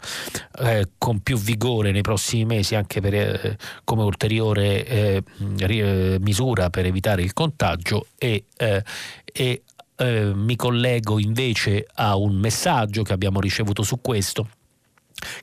eh, 0.60 0.88
con 0.98 1.20
più 1.20 1.38
vigore 1.38 1.90
nei 1.98 2.02
prossimi 2.02 2.44
mesi 2.44 2.74
anche 2.74 3.00
per, 3.00 3.14
eh, 3.14 3.58
come 3.84 4.02
ulteriore 4.02 4.86
eh, 4.86 5.22
eh, 5.58 6.16
misura 6.20 6.70
per 6.70 6.86
evitare 6.86 7.22
il 7.22 7.32
contagio 7.32 8.06
e, 8.16 8.44
eh, 8.56 8.82
e 9.24 9.62
eh, 9.96 10.32
mi 10.34 10.56
collego 10.56 11.18
invece 11.18 11.86
a 11.94 12.16
un 12.16 12.36
messaggio 12.36 13.02
che 13.02 13.12
abbiamo 13.12 13.40
ricevuto 13.40 13.82
su 13.82 14.00
questo 14.00 14.48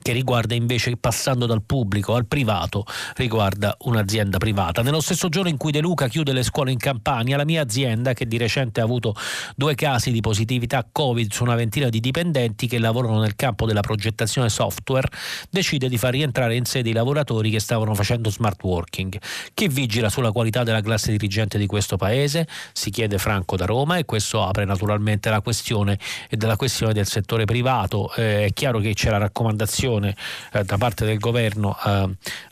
che 0.01 0.11
riguarda 0.11 0.55
invece 0.55 0.95
passando 0.97 1.45
dal 1.45 1.63
pubblico 1.63 2.15
al 2.15 2.25
privato, 2.25 2.85
riguarda 3.15 3.75
un'azienda 3.81 4.37
privata. 4.37 4.81
Nello 4.81 5.01
stesso 5.01 5.29
giorno 5.29 5.49
in 5.49 5.57
cui 5.57 5.71
De 5.71 5.79
Luca 5.79 6.07
chiude 6.07 6.31
le 6.31 6.43
scuole 6.43 6.71
in 6.71 6.77
Campania, 6.77 7.37
la 7.37 7.45
mia 7.45 7.61
azienda, 7.61 8.13
che 8.13 8.27
di 8.27 8.37
recente 8.37 8.79
ha 8.81 8.83
avuto 8.83 9.15
due 9.55 9.75
casi 9.75 10.11
di 10.11 10.21
positività 10.21 10.87
Covid 10.89 11.31
su 11.31 11.43
una 11.43 11.55
ventina 11.55 11.89
di 11.89 11.99
dipendenti 11.99 12.67
che 12.67 12.79
lavorano 12.79 13.19
nel 13.19 13.35
campo 13.35 13.65
della 13.65 13.81
progettazione 13.81 14.49
software, 14.49 15.07
decide 15.49 15.89
di 15.89 15.97
far 15.97 16.11
rientrare 16.11 16.55
in 16.55 16.65
sede 16.65 16.89
i 16.89 16.93
lavoratori 16.93 17.49
che 17.49 17.59
stavano 17.59 17.93
facendo 17.95 18.29
smart 18.29 18.63
working. 18.63 19.17
Chi 19.53 19.67
vigila 19.67 20.09
sulla 20.09 20.31
qualità 20.31 20.63
della 20.63 20.81
classe 20.81 21.11
dirigente 21.11 21.57
di 21.57 21.65
questo 21.65 21.97
paese? 21.97 22.47
Si 22.71 22.89
chiede 22.91 23.17
Franco 23.17 23.55
da 23.55 23.65
Roma 23.65 23.97
e 23.97 24.05
questo 24.05 24.43
apre 24.43 24.65
naturalmente 24.65 25.29
la 25.29 25.41
questione 25.41 25.99
della 26.29 26.55
questione 26.55 26.93
del 26.93 27.07
settore 27.07 27.45
privato. 27.45 28.13
Eh, 28.15 28.45
è 28.45 28.53
chiaro 28.53 28.79
che 28.79 28.93
c'è 28.93 29.09
la 29.09 29.17
raccomandazione 29.17 29.64
raccomandazione 29.65 30.15
eh, 30.53 30.63
da 30.63 30.77
parte 30.77 31.05
del 31.05 31.19
governo 31.19 31.75
a, 31.77 32.07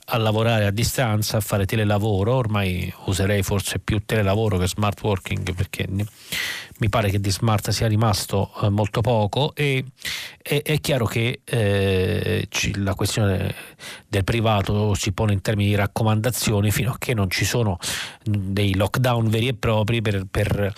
a 0.05 0.17
lavorare 0.17 0.65
a 0.65 0.71
distanza, 0.71 1.37
a 1.37 1.39
fare 1.39 1.65
telelavoro, 1.65 2.33
ormai 2.33 2.91
userei 3.05 3.43
forse 3.43 3.79
più 3.79 4.01
telelavoro 4.05 4.57
che 4.57 4.67
smart 4.67 5.01
working 5.01 5.53
perché 5.53 5.87
mi 6.79 6.89
pare 6.89 7.09
che 7.09 7.19
di 7.19 7.31
smart 7.31 7.69
sia 7.69 7.87
rimasto 7.87 8.51
eh, 8.61 8.69
molto 8.69 9.01
poco 9.01 9.53
e 9.55 9.83
è, 10.41 10.61
è 10.63 10.79
chiaro 10.79 11.05
che 11.05 11.41
eh, 11.43 12.45
ci, 12.49 12.77
la 12.81 12.95
questione 12.95 13.53
del 14.07 14.23
privato 14.23 14.93
si 14.93 15.11
pone 15.11 15.33
in 15.33 15.41
termini 15.41 15.69
di 15.69 15.75
raccomandazioni 15.75 16.71
fino 16.71 16.91
a 16.91 16.97
che 16.97 17.13
non 17.13 17.29
ci 17.29 17.45
sono 17.45 17.77
dei 18.23 18.75
lockdown 18.75 19.29
veri 19.29 19.47
e 19.49 19.53
propri 19.53 20.01
per, 20.01 20.25
per, 20.29 20.73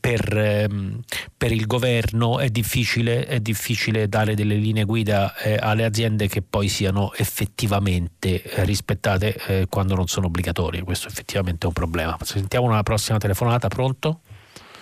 per, 0.00 0.38
ehm, 0.38 1.00
per 1.36 1.52
il 1.52 1.66
governo 1.66 2.38
è 2.38 2.48
difficile, 2.48 3.26
è 3.26 3.40
difficile, 3.40 4.08
dare 4.08 4.34
delle 4.34 4.54
linee 4.54 4.84
guida 4.84 5.34
eh, 5.36 5.56
alle 5.60 5.84
aziende 5.84 6.28
che 6.28 6.42
poi 6.42 6.68
siano 6.68 7.12
effettivamente 7.14 8.42
eh, 8.42 8.64
rispettate 8.64 9.36
eh, 9.46 9.66
quando 9.68 9.94
non 9.94 10.06
sono 10.06 10.26
obbligatorie. 10.26 10.82
Questo 10.82 11.08
effettivamente 11.08 11.64
è 11.64 11.68
un 11.68 11.74
problema. 11.74 12.16
Sentiamo 12.22 12.66
una 12.66 12.82
prossima 12.82 13.18
telefonata, 13.18 13.68
pronto? 13.68 14.20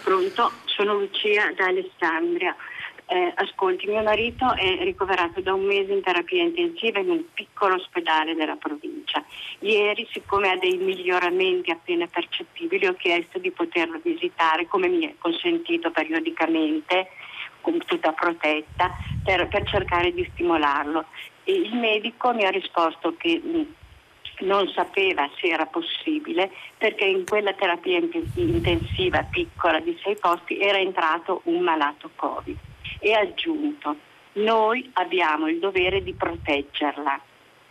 Pronto, 0.08 0.52
sono 0.64 0.94
Lucia 0.94 1.52
da 1.54 1.66
Alessandria. 1.66 2.56
Eh, 3.04 3.30
ascolti, 3.34 3.86
mio 3.86 4.02
marito 4.02 4.54
è 4.54 4.82
ricoverato 4.82 5.42
da 5.42 5.52
un 5.52 5.66
mese 5.66 5.92
in 5.92 6.00
terapia 6.00 6.44
intensiva 6.44 6.98
in 6.98 7.10
un 7.10 7.24
piccolo 7.34 7.74
ospedale 7.74 8.34
della 8.34 8.56
provincia. 8.56 9.22
Ieri, 9.58 10.08
siccome 10.10 10.48
ha 10.48 10.56
dei 10.56 10.78
miglioramenti 10.78 11.70
appena 11.70 12.06
percettibili, 12.06 12.86
ho 12.86 12.94
chiesto 12.94 13.38
di 13.38 13.50
poterlo 13.50 14.00
visitare 14.02 14.66
come 14.66 14.88
mi 14.88 15.06
è 15.06 15.14
consentito 15.18 15.90
periodicamente, 15.90 17.10
con 17.60 17.76
tutta 17.84 18.12
protetta, 18.12 18.90
per, 19.22 19.46
per 19.48 19.68
cercare 19.68 20.10
di 20.14 20.26
stimolarlo 20.32 21.04
E 21.44 21.52
il 21.52 21.74
medico 21.74 22.32
mi 22.32 22.46
ha 22.46 22.50
risposto 22.50 23.14
che 23.18 23.38
mh, 23.44 23.74
non 24.40 24.68
sapeva 24.68 25.28
se 25.40 25.48
era 25.48 25.66
possibile 25.66 26.50
perché 26.76 27.04
in 27.04 27.24
quella 27.24 27.52
terapia 27.52 27.98
intensiva 28.34 29.22
piccola 29.24 29.80
di 29.80 29.98
sei 30.02 30.16
posti 30.16 30.60
era 30.60 30.78
entrato 30.78 31.40
un 31.44 31.60
malato 31.60 32.10
Covid 32.14 32.56
e 33.00 33.12
ha 33.12 33.20
aggiunto 33.20 33.96
noi 34.34 34.88
abbiamo 34.94 35.48
il 35.48 35.58
dovere 35.58 36.02
di 36.02 36.12
proteggerla. 36.14 37.20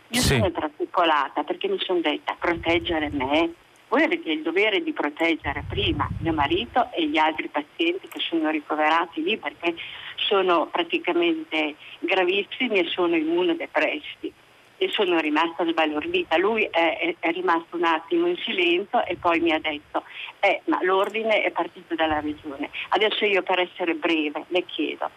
Io 0.08 0.20
sì. 0.20 0.34
sono 0.34 0.50
traficolata 0.50 1.42
perché 1.42 1.68
mi 1.68 1.78
sono 1.78 2.00
detta 2.00 2.36
proteggere 2.38 3.10
me. 3.10 3.52
Voi 3.88 4.02
avete 4.02 4.30
il 4.30 4.42
dovere 4.42 4.82
di 4.82 4.92
proteggere 4.92 5.64
prima 5.66 6.06
mio 6.20 6.32
marito 6.34 6.90
e 6.92 7.06
gli 7.06 7.16
altri 7.16 7.48
pazienti 7.48 8.08
che 8.08 8.20
sono 8.20 8.50
ricoverati 8.50 9.22
lì 9.22 9.38
perché 9.38 9.74
sono 10.16 10.66
praticamente 10.66 11.74
gravissimi 12.00 12.80
e 12.80 12.88
sono 12.88 13.16
immunodepressi 13.16 14.32
e 14.78 14.88
sono 14.90 15.18
rimasta 15.18 15.66
sbalordita. 15.66 16.36
Lui 16.38 16.64
è, 16.70 17.14
è, 17.18 17.30
rimasto 17.32 17.76
un 17.76 17.84
attimo 17.84 18.26
in 18.28 18.36
silenzio 18.36 19.04
e 19.04 19.16
poi 19.16 19.40
mi 19.40 19.52
ha 19.52 19.58
detto 19.58 20.04
eh, 20.40 20.62
ma 20.64 20.78
l'ordine 20.82 21.42
è 21.42 21.50
partito 21.50 21.94
dalla 21.94 22.20
regione. 22.20 22.70
Adesso 22.90 23.24
io 23.24 23.42
per 23.42 23.58
essere 23.60 23.94
breve 23.94 24.44
le 24.48 24.64
chiedo, 24.64 25.10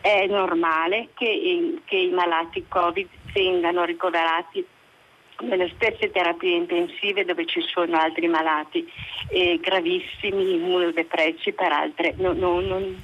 è 0.00 0.26
normale 0.26 1.08
che, 1.14 1.78
che 1.84 1.96
i 1.96 2.10
malati 2.10 2.64
Covid 2.66 3.08
vengano 3.32 3.84
ricoverati 3.84 4.66
nelle 5.42 5.70
stesse 5.74 6.10
terapie 6.10 6.56
intensive 6.56 7.24
dove 7.24 7.46
ci 7.46 7.60
sono 7.62 7.98
altri 7.98 8.28
malati 8.28 8.90
eh, 9.28 9.58
gravissimi, 9.60 10.54
immunodepressi 10.54 11.52
per 11.52 11.72
altre. 11.72 12.14
No, 12.16 12.32
no, 12.32 12.60
non, 12.60 13.00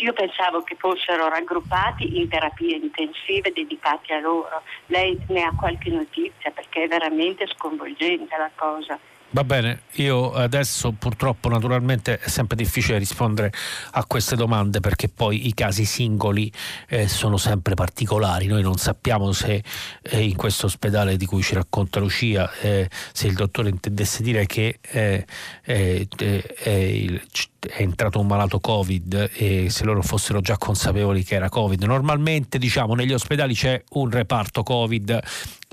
io 0.00 0.12
pensavo 0.12 0.62
che 0.62 0.76
fossero 0.78 1.28
raggruppati 1.28 2.18
in 2.18 2.28
terapie 2.28 2.76
intensive 2.76 3.52
dedicate 3.52 4.14
a 4.14 4.20
loro. 4.20 4.62
Lei 4.86 5.18
ne 5.28 5.42
ha 5.42 5.52
qualche 5.52 5.90
notizia 5.90 6.50
perché 6.50 6.84
è 6.84 6.88
veramente 6.88 7.46
sconvolgente 7.46 8.36
la 8.36 8.50
cosa. 8.54 8.98
Va 9.32 9.44
bene, 9.44 9.82
io 9.92 10.32
adesso 10.32 10.90
purtroppo 10.90 11.48
naturalmente 11.48 12.18
è 12.18 12.28
sempre 12.28 12.56
difficile 12.56 12.98
rispondere 12.98 13.52
a 13.92 14.04
queste 14.04 14.34
domande 14.34 14.80
perché 14.80 15.08
poi 15.08 15.46
i 15.46 15.54
casi 15.54 15.84
singoli 15.84 16.50
eh, 16.88 17.06
sono 17.06 17.36
sempre 17.36 17.74
particolari, 17.74 18.48
noi 18.48 18.62
non 18.62 18.76
sappiamo 18.76 19.30
se 19.30 19.62
eh, 20.02 20.24
in 20.24 20.34
questo 20.34 20.66
ospedale 20.66 21.16
di 21.16 21.26
cui 21.26 21.42
ci 21.42 21.54
racconta 21.54 22.00
Lucia, 22.00 22.50
eh, 22.60 22.90
se 23.12 23.28
il 23.28 23.34
dottore 23.34 23.68
intendesse 23.68 24.24
dire 24.24 24.46
che 24.46 24.80
eh, 24.80 25.24
eh, 25.62 26.08
eh, 26.16 27.22
è 27.60 27.82
entrato 27.82 28.18
un 28.18 28.26
malato 28.26 28.58
Covid 28.58 29.30
e 29.32 29.70
se 29.70 29.84
loro 29.84 30.02
fossero 30.02 30.40
già 30.40 30.58
consapevoli 30.58 31.22
che 31.22 31.36
era 31.36 31.48
Covid. 31.48 31.80
Normalmente 31.84 32.58
diciamo 32.58 32.96
negli 32.96 33.12
ospedali 33.12 33.54
c'è 33.54 33.80
un 33.90 34.10
reparto 34.10 34.64
Covid 34.64 35.20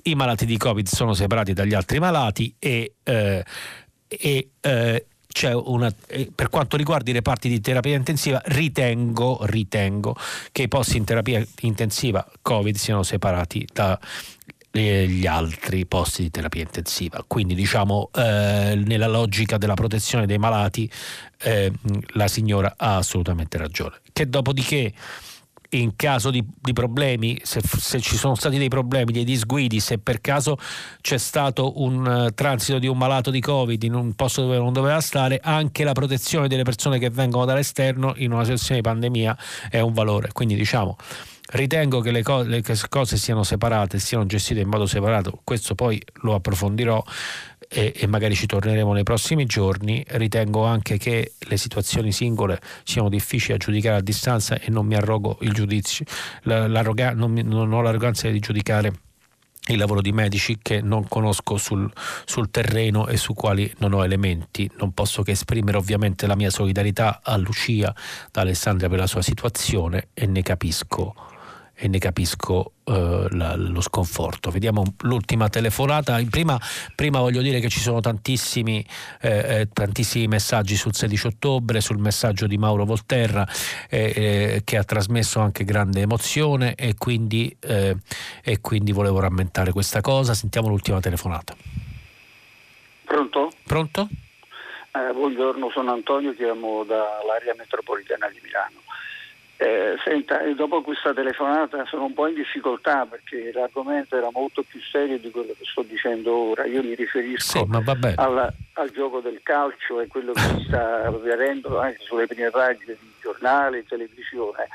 i 0.09 0.15
malati 0.15 0.45
di 0.45 0.57
Covid 0.57 0.88
sono 0.88 1.13
separati 1.13 1.53
dagli 1.53 1.73
altri 1.73 1.99
malati 1.99 2.53
e, 2.59 2.95
eh, 3.03 3.43
e 4.07 4.49
eh, 4.61 5.05
una, 5.43 5.93
per 6.34 6.49
quanto 6.49 6.77
riguarda 6.77 7.11
i 7.11 7.13
reparti 7.13 7.47
di 7.47 7.61
terapia 7.61 7.95
intensiva, 7.95 8.41
ritengo, 8.45 9.39
ritengo 9.43 10.15
che 10.51 10.63
i 10.63 10.67
posti 10.67 10.97
in 10.97 11.03
terapia 11.03 11.45
intensiva 11.61 12.27
Covid 12.41 12.75
siano 12.75 13.03
separati 13.03 13.67
dagli 14.71 15.27
altri 15.27 15.85
posti 15.85 16.23
di 16.23 16.31
terapia 16.31 16.63
intensiva. 16.63 17.23
Quindi, 17.27 17.53
diciamo, 17.53 18.09
eh, 18.15 18.81
nella 18.84 19.07
logica 19.07 19.57
della 19.57 19.75
protezione 19.75 20.25
dei 20.25 20.39
malati, 20.39 20.89
eh, 21.43 21.71
la 22.13 22.27
signora 22.27 22.73
ha 22.75 22.97
assolutamente 22.97 23.59
ragione. 23.59 23.99
Che 24.11 24.27
dopodiché 24.27 24.91
in 25.69 25.95
caso 25.95 26.30
di, 26.30 26.44
di 26.61 26.73
problemi, 26.73 27.39
se, 27.44 27.61
se, 27.61 27.99
ci 27.99 28.15
sono 28.15 28.35
stati 28.35 28.57
dei 28.57 28.69
problemi, 28.69 29.11
dei 29.11 29.23
disguidi, 29.23 29.80
se 29.80 29.98
per 29.98 30.22
caso 30.22 30.57
c'è 31.02 31.18
stato 31.18 31.81
un 31.81 32.06
uh, 32.06 32.34
transito 32.34 32.80
di 32.80 32.88
un 32.88 32.98
malato 32.98 33.31
di 33.31 33.41
Covid 33.41 33.81
in 33.84 33.94
un 33.94 34.14
posto 34.14 34.44
dove 34.44 34.57
non 34.57 34.73
doveva 34.73 35.02
stare, 35.02 35.39
anche 35.41 35.84
la 35.84 35.94
protezione 35.94 36.48
delle 36.48 36.64
persone 36.64 36.99
che 36.99 37.10
vengono 37.10 37.45
dall'esterno 37.45 38.14
in 38.18 38.31
una 38.31 38.44
situazione 38.44 38.81
di 38.81 38.88
pandemia 38.88 39.38
è 39.69 39.80
un 39.80 39.94
valore. 39.94 40.30
Quindi 40.31 40.56
diciamo 40.56 40.95
ritengo 41.49 42.02
che 42.02 42.11
le, 42.11 42.23
co- 42.23 42.41
le 42.41 42.61
cose 42.89 43.18
siano 43.18 43.44
separate, 43.44 43.99
siano 43.99 44.26
gestite 44.26 44.60
in 44.60 44.68
modo 44.68 44.85
separato, 44.85 45.39
questo 45.44 45.76
poi 45.76 46.02
lo 46.22 46.34
approfondirò 46.34 47.02
e, 47.68 47.94
e, 47.95 48.07
magari 48.07 48.35
ci 48.35 48.45
torneremo 48.45 48.94
nei 48.94 49.03
prossimi 49.03 49.45
giorni. 49.45 50.03
Ritengo 50.07 50.65
anche 50.65 50.98
che 50.98 51.34
le 51.38 51.57
situazioni 51.57 52.11
singole 52.11 52.60
siano 52.84 53.10
difficili 53.10 53.57
da 53.57 53.64
giudicare 53.64 53.98
a 53.98 54.02
distanza 54.02 54.60
e 54.60 54.69
non 54.69 54.85
mi 54.85 54.95
arrogo 54.95 55.38
il 55.41 55.53
giudizio, 55.53 56.06
non, 56.44 57.31
mi, 57.31 57.44
non 57.44 57.72
ho 57.73 57.81
l'arroganza 57.81 58.30
di 58.30 58.39
giudicare 58.39 58.94
il 59.68 59.77
lavoro 59.77 60.02
di 60.02 60.11
medici 60.11 60.60
che 60.61 60.81
non 60.81 61.07
conosco 61.07 61.57
sul, 61.57 61.91
sul, 62.26 62.49
terreno 62.49 63.07
e 63.07 63.18
su 63.18 63.34
quali 63.34 63.72
non 63.80 63.94
ho 63.94 64.03
elementi. 64.03 64.69
Non 64.77 64.94
posso 64.94 65.23
che 65.23 65.31
esprimere 65.31 65.77
ovviamente 65.77 66.27
la 66.27 66.35
mia 66.35 66.49
solidarietà 66.49 67.19
a 67.23 67.35
Lucia, 67.38 67.94
da 68.31 68.41
Alessandria 68.41 68.89
per 68.89 68.99
la 68.99 69.07
sua 69.07 69.22
situazione 69.22 70.10
e 70.14 70.26
ne 70.26 70.41
capisco 70.41 71.14
e 71.73 71.88
ne 71.88 71.99
capisco 71.99 72.72
eh, 72.88 73.27
la, 73.31 73.55
lo 73.57 73.81
sconforto. 73.81 74.49
Vediamo 74.49 74.84
l'ultima 75.01 75.49
telefonata. 75.49 76.18
Prima, 76.30 76.57
prima, 76.95 77.19
voglio 77.19 77.41
dire 77.41 77.59
che 77.59 77.68
ci 77.68 77.80
sono 77.80 77.99
tantissimi, 77.99 78.85
eh, 79.22 79.59
eh 79.59 79.69
tantissimi, 79.73 80.27
messaggi 80.27 80.76
sul 80.76 80.95
16 80.95 81.27
ottobre, 81.27 81.81
sul 81.81 81.97
messaggio 81.97 82.47
di 82.47 82.57
Mauro 82.57 82.85
Volterra 82.85 83.45
eh, 83.89 84.14
eh, 84.15 84.61
che 84.64 84.77
ha 84.77 84.84
trasmesso 84.84 85.41
anche 85.41 85.65
grande 85.65 86.01
emozione 86.01 86.76
e 86.76 86.95
quindi, 86.97 87.53
eh, 87.59 87.95
e 88.41 88.61
quindi 88.61 88.93
volevo 88.93 89.19
rammentare 89.19 89.73
questa 89.73 89.99
cosa. 89.99 90.34
Sentiamo 90.34 90.69
l'ultima 90.69 91.01
telefonata. 91.01 91.55
Pronto? 93.03 93.51
Pronto? 93.65 94.07
buongiorno, 94.97 95.69
sono 95.69 95.93
Antonio, 95.93 96.34
chiamo 96.34 96.84
dall'area 96.84 97.53
metropolitana 97.55 98.30
di 98.30 98.39
Milano. 98.41 98.81
Eh, 99.59 99.95
senta, 100.03 100.38
dopo 100.53 100.84
questa 100.84 101.15
telefonata 101.15 101.84
sono 101.85 102.05
un 102.05 102.13
po' 102.13 102.27
in 102.27 102.35
difficoltà 102.35 103.07
perché 103.07 103.51
l'argomento 103.51 104.15
era 104.15 104.29
molto 104.31 104.61
più 104.61 104.79
serio 104.79 105.17
di 105.17 105.31
quello 105.31 105.55
che 105.57 105.65
sto 105.65 105.81
dicendo 105.81 106.35
ora. 106.35 106.65
Io 106.65 106.84
mi 106.84 106.93
riferisco 106.93 107.65
sì, 107.65 108.13
alla, 108.15 108.53
al 108.73 108.91
gioco 108.91 109.19
del 109.19 109.39
calcio 109.41 109.99
e 109.99 110.05
quello 110.05 110.34
che 110.34 110.41
si 110.41 110.65
sta 110.67 111.05
avvenendo 111.07 111.79
anche 111.79 111.97
sulle 112.01 112.27
prime 112.27 112.51
pagine 112.51 112.97
di 112.99 113.11
giornali, 113.19 113.84
televisione. 113.84 114.67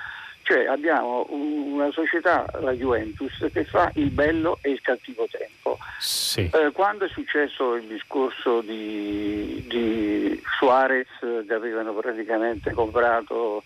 Cioè 0.42 0.66
abbiamo 0.66 1.28
una 1.30 1.92
società, 1.92 2.44
la 2.60 2.72
Juventus, 2.72 3.46
che 3.52 3.64
fa 3.64 3.92
il 3.94 4.10
bello 4.10 4.58
e 4.62 4.70
il 4.70 4.80
cattivo 4.80 5.28
tempo. 5.30 5.78
Sì. 6.00 6.50
Eh, 6.52 6.72
quando 6.72 7.04
è 7.04 7.08
successo 7.08 7.76
il 7.76 7.84
discorso 7.84 8.60
di, 8.62 9.64
di 9.68 10.42
Suarez 10.58 11.06
che 11.46 11.54
avevano 11.54 11.92
praticamente 11.92 12.72
comprato 12.72 13.62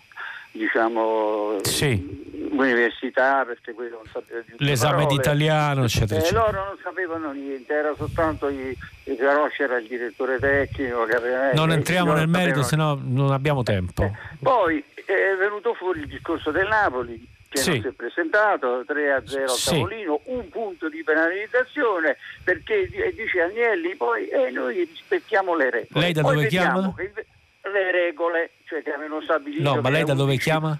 diciamo, 0.56 1.58
sì. 1.62 2.48
università 2.50 3.44
perché 3.44 3.72
quello 3.72 3.96
non 3.96 4.06
sapeva 4.12 4.40
più 4.44 4.56
l'esame 4.58 5.06
d'italiano 5.06 5.84
eccetera, 5.84 6.20
eh, 6.20 6.22
eccetera. 6.22 6.44
loro 6.44 6.64
non 6.64 6.78
sapevano 6.82 7.32
niente 7.32 7.72
era 7.72 7.94
soltanto 7.96 8.48
il 8.48 8.76
Garosci 9.04 9.62
era 9.62 9.78
il 9.78 9.86
direttore 9.86 10.38
tecnico 10.38 11.04
che, 11.04 11.16
non 11.54 11.70
entriamo 11.72 12.12
nel 12.12 12.28
merito 12.28 12.62
se 12.62 12.76
no 12.76 12.98
non 13.02 13.32
abbiamo 13.32 13.62
tempo 13.62 14.02
eh, 14.02 14.12
poi 14.40 14.82
è 14.94 15.36
venuto 15.38 15.74
fuori 15.74 16.00
il 16.00 16.08
discorso 16.08 16.50
del 16.50 16.66
Napoli 16.68 17.34
che 17.48 17.58
sì. 17.58 17.70
non 17.70 17.80
si 17.80 17.86
è 17.88 17.92
presentato 17.92 18.84
3 18.86 19.12
a 19.12 19.22
0 19.24 19.42
al 19.44 19.58
tavolino 19.64 20.20
un 20.24 20.48
punto 20.48 20.88
di 20.88 21.02
penalizzazione 21.04 22.16
perché 22.42 22.88
dice 23.14 23.40
Agnelli 23.40 23.94
poi 23.94 24.28
eh, 24.28 24.50
noi 24.50 24.84
rispettiamo 24.84 25.54
le 25.54 25.70
regole 25.70 26.04
lei 26.04 26.12
da 26.12 26.22
poi 26.22 26.34
dove 26.34 26.46
chiama? 26.48 26.94
Che 26.96 27.26
le 27.70 27.90
regole 27.90 28.50
cioè 28.64 28.82
che 28.82 28.92
avevano 28.92 29.20
stabilito. 29.22 29.74
No, 29.74 29.80
ma 29.80 29.90
lei 29.90 30.04
da 30.04 30.14
dove 30.14 30.36
chiama? 30.36 30.78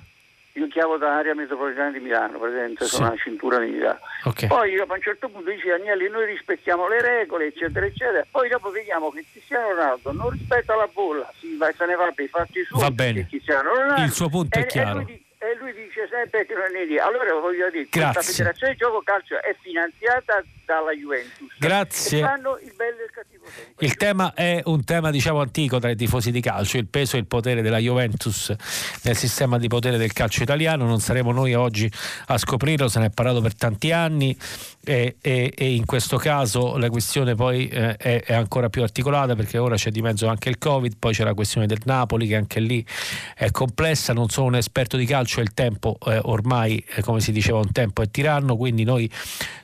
Io 0.56 0.68
chiamo 0.68 0.96
dall'area 0.96 1.34
metropolitana 1.34 1.90
di 1.90 1.98
Milano, 1.98 2.38
presente, 2.38 2.86
sono 2.86 3.08
una 3.08 3.16
cintura 3.18 3.58
nera. 3.58 3.98
Okay. 4.24 4.48
Poi 4.48 4.72
io 4.72 4.84
a 4.88 4.92
un 4.92 5.02
certo 5.02 5.28
punto 5.28 5.50
dice 5.50 5.70
Agnelli, 5.72 6.08
noi 6.08 6.24
rispettiamo 6.24 6.88
le 6.88 7.02
regole, 7.02 7.48
eccetera, 7.48 7.84
eccetera. 7.84 8.24
Poi 8.30 8.48
dopo 8.48 8.70
vediamo 8.70 9.10
che 9.10 9.22
Cristiano 9.30 9.68
Ronaldo 9.68 10.12
non 10.12 10.30
rispetta 10.30 10.74
la 10.74 10.88
bolla, 10.90 11.30
si 11.38 11.56
va, 11.58 11.70
se 11.76 11.84
ne 11.84 11.94
va 11.94 12.10
per 12.14 12.24
i 12.24 12.28
fatti 12.28 12.64
suoi. 12.64 12.80
Va 12.80 12.90
bene. 12.90 13.28
Ronaldo, 13.46 14.02
Il 14.02 14.12
suo 14.12 14.30
punto 14.30 14.58
e, 14.58 14.62
è 14.62 14.66
chiaro. 14.66 15.00
E 15.00 15.25
e 15.46 15.56
lui 15.56 15.72
dice 15.72 16.08
sempre 16.10 16.44
che 16.44 16.54
non 16.54 16.74
è 16.74 16.84
lì. 16.84 16.98
Allora 16.98 17.32
voglio 17.34 17.70
dire, 17.70 17.86
Grazie. 17.88 18.12
questa 18.12 18.32
federazione 18.32 18.72
di 18.72 18.78
gioco 18.78 19.02
calcio 19.02 19.40
è 19.40 19.54
finanziata 19.60 20.42
dalla 20.64 20.92
Juventus. 20.92 21.48
Grazie. 21.58 22.18
Il 22.18 22.24
bello 22.24 22.58
e 22.58 23.04
il 23.04 23.10
cattivo. 23.12 23.44
Il 23.78 23.96
tema 23.96 24.34
è 24.34 24.60
un 24.64 24.84
tema 24.84 25.10
diciamo 25.10 25.40
antico 25.40 25.78
tra 25.78 25.90
i 25.90 25.96
tifosi 25.96 26.32
di 26.32 26.40
calcio, 26.40 26.78
il 26.78 26.88
peso 26.88 27.16
e 27.16 27.20
il 27.20 27.26
potere 27.26 27.62
della 27.62 27.78
Juventus 27.78 28.52
nel 29.02 29.16
sistema 29.16 29.58
di 29.58 29.68
potere 29.68 29.96
del 29.98 30.12
calcio 30.12 30.42
italiano, 30.42 30.84
non 30.84 30.98
saremo 30.98 31.30
noi 31.30 31.54
oggi 31.54 31.90
a 32.26 32.38
scoprirlo, 32.38 32.88
se 32.88 32.98
ne 32.98 33.06
è 33.06 33.10
parlato 33.10 33.40
per 33.40 33.54
tanti 33.54 33.92
anni 33.92 34.36
e, 34.86 35.16
e, 35.20 35.52
e 35.54 35.74
in 35.74 35.84
questo 35.84 36.16
caso 36.16 36.76
la 36.76 36.88
questione 36.88 37.34
poi 37.34 37.66
eh, 37.68 37.96
è, 37.96 38.22
è, 38.24 38.34
ancora 38.34 38.68
più 38.68 38.82
articolata 38.82 39.34
perché 39.34 39.58
ora 39.58 39.74
c'è 39.74 39.90
di 39.90 40.00
mezzo 40.00 40.28
anche 40.28 40.48
il 40.48 40.58
Covid, 40.58 40.94
poi 40.98 41.12
c'è 41.12 41.24
la 41.24 41.34
questione 41.34 41.66
del 41.66 41.80
Napoli 41.84 42.28
che 42.28 42.36
anche 42.36 42.60
lì 42.60 42.84
è 43.34 43.50
complessa, 43.50 44.12
non 44.12 44.28
sono 44.28 44.46
un 44.46 44.54
esperto 44.54 44.96
di 44.96 45.04
calcio 45.04 45.40
il 45.40 45.52
tempo 45.52 45.98
eh, 46.06 46.20
ormai 46.22 46.82
eh, 46.94 47.02
come 47.02 47.20
si 47.20 47.32
diceva 47.32 47.58
un 47.58 47.72
tempo 47.72 48.02
è 48.02 48.10
tiranno, 48.10 48.56
quindi 48.56 48.84
noi 48.84 49.10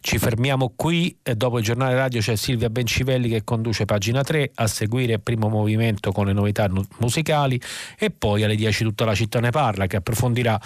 ci 0.01 0.19
fermiamo 0.19 0.73
qui. 0.75 1.17
E 1.23 1.35
dopo 1.35 1.59
il 1.59 1.65
giornale 1.65 1.95
radio 1.95 2.21
c'è 2.21 2.37
Silvia 2.37 2.71
Bencivelli 2.71 3.29
che 3.29 3.45
conduce 3.45 3.85
pagina 3.85 4.23
3 4.23 4.53
a 4.55 4.67
seguire 4.67 5.19
primo 5.19 5.49
movimento 5.49 6.13
con 6.13 6.27
le 6.27 6.33
novità 6.33 6.69
musicali. 6.99 7.61
E 7.99 8.11
poi 8.11 8.43
alle 8.43 8.57
10 8.57 8.85
tutta 8.85 9.05
la 9.05 9.15
città 9.15 9.41
ne 9.41 9.51
parla 9.51 9.87
che 9.87 9.97
approfondirà 9.97 10.61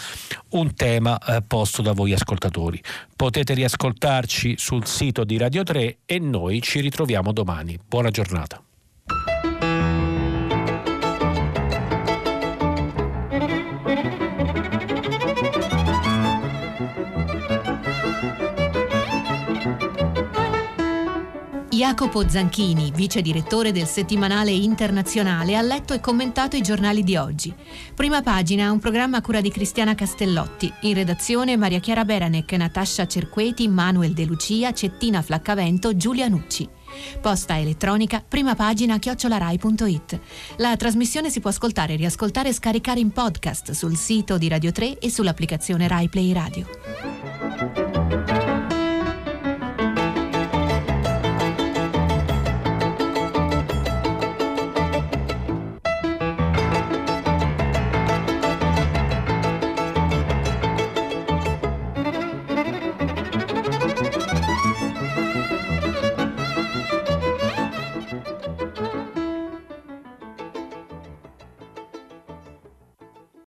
un 0.50 0.74
tema 0.74 1.18
eh, 1.18 1.42
posto 1.46 1.82
da 1.82 1.92
voi 1.92 2.12
ascoltatori. 2.12 2.82
Potete 3.16 3.55
riascoltarci 3.55 4.56
sul 4.59 4.84
sito 4.84 5.24
di 5.24 5.38
Radio 5.38 5.62
3 5.62 6.01
e 6.05 6.18
noi 6.18 6.60
ci 6.60 6.80
ritroviamo 6.80 7.32
domani. 7.32 7.78
Buona 7.82 8.10
giornata. 8.10 8.62
Jacopo 21.76 22.26
Zanchini, 22.26 22.90
vice 22.90 23.20
direttore 23.20 23.70
del 23.70 23.84
settimanale 23.84 24.50
internazionale, 24.50 25.56
ha 25.56 25.60
letto 25.60 25.92
e 25.92 26.00
commentato 26.00 26.56
i 26.56 26.62
giornali 26.62 27.04
di 27.04 27.16
oggi. 27.16 27.54
Prima 27.94 28.22
pagina, 28.22 28.70
un 28.70 28.78
programma 28.78 29.18
a 29.18 29.20
cura 29.20 29.42
di 29.42 29.50
Cristiana 29.50 29.94
Castellotti. 29.94 30.72
In 30.80 30.94
redazione 30.94 31.54
Maria 31.58 31.78
Chiara 31.78 32.06
Beranec, 32.06 32.50
Natascia 32.52 33.06
Cerqueti, 33.06 33.68
Manuel 33.68 34.14
De 34.14 34.24
Lucia, 34.24 34.72
Cettina 34.72 35.20
Flaccavento, 35.20 35.94
Giulia 35.98 36.28
Nucci. 36.28 36.66
Posta 37.20 37.58
elettronica, 37.58 38.24
prima 38.26 38.54
pagina 38.54 38.98
chiocciolarai.it. 38.98 40.20
La 40.56 40.76
trasmissione 40.76 41.28
si 41.28 41.40
può 41.40 41.50
ascoltare, 41.50 41.96
riascoltare 41.96 42.48
e 42.48 42.54
scaricare 42.54 43.00
in 43.00 43.10
podcast 43.10 43.72
sul 43.72 43.98
sito 43.98 44.38
di 44.38 44.48
Radio 44.48 44.72
3 44.72 44.98
e 44.98 45.10
sull'applicazione 45.10 45.86
Rai 45.86 46.08
Play 46.08 46.32
Radio. 46.32 47.95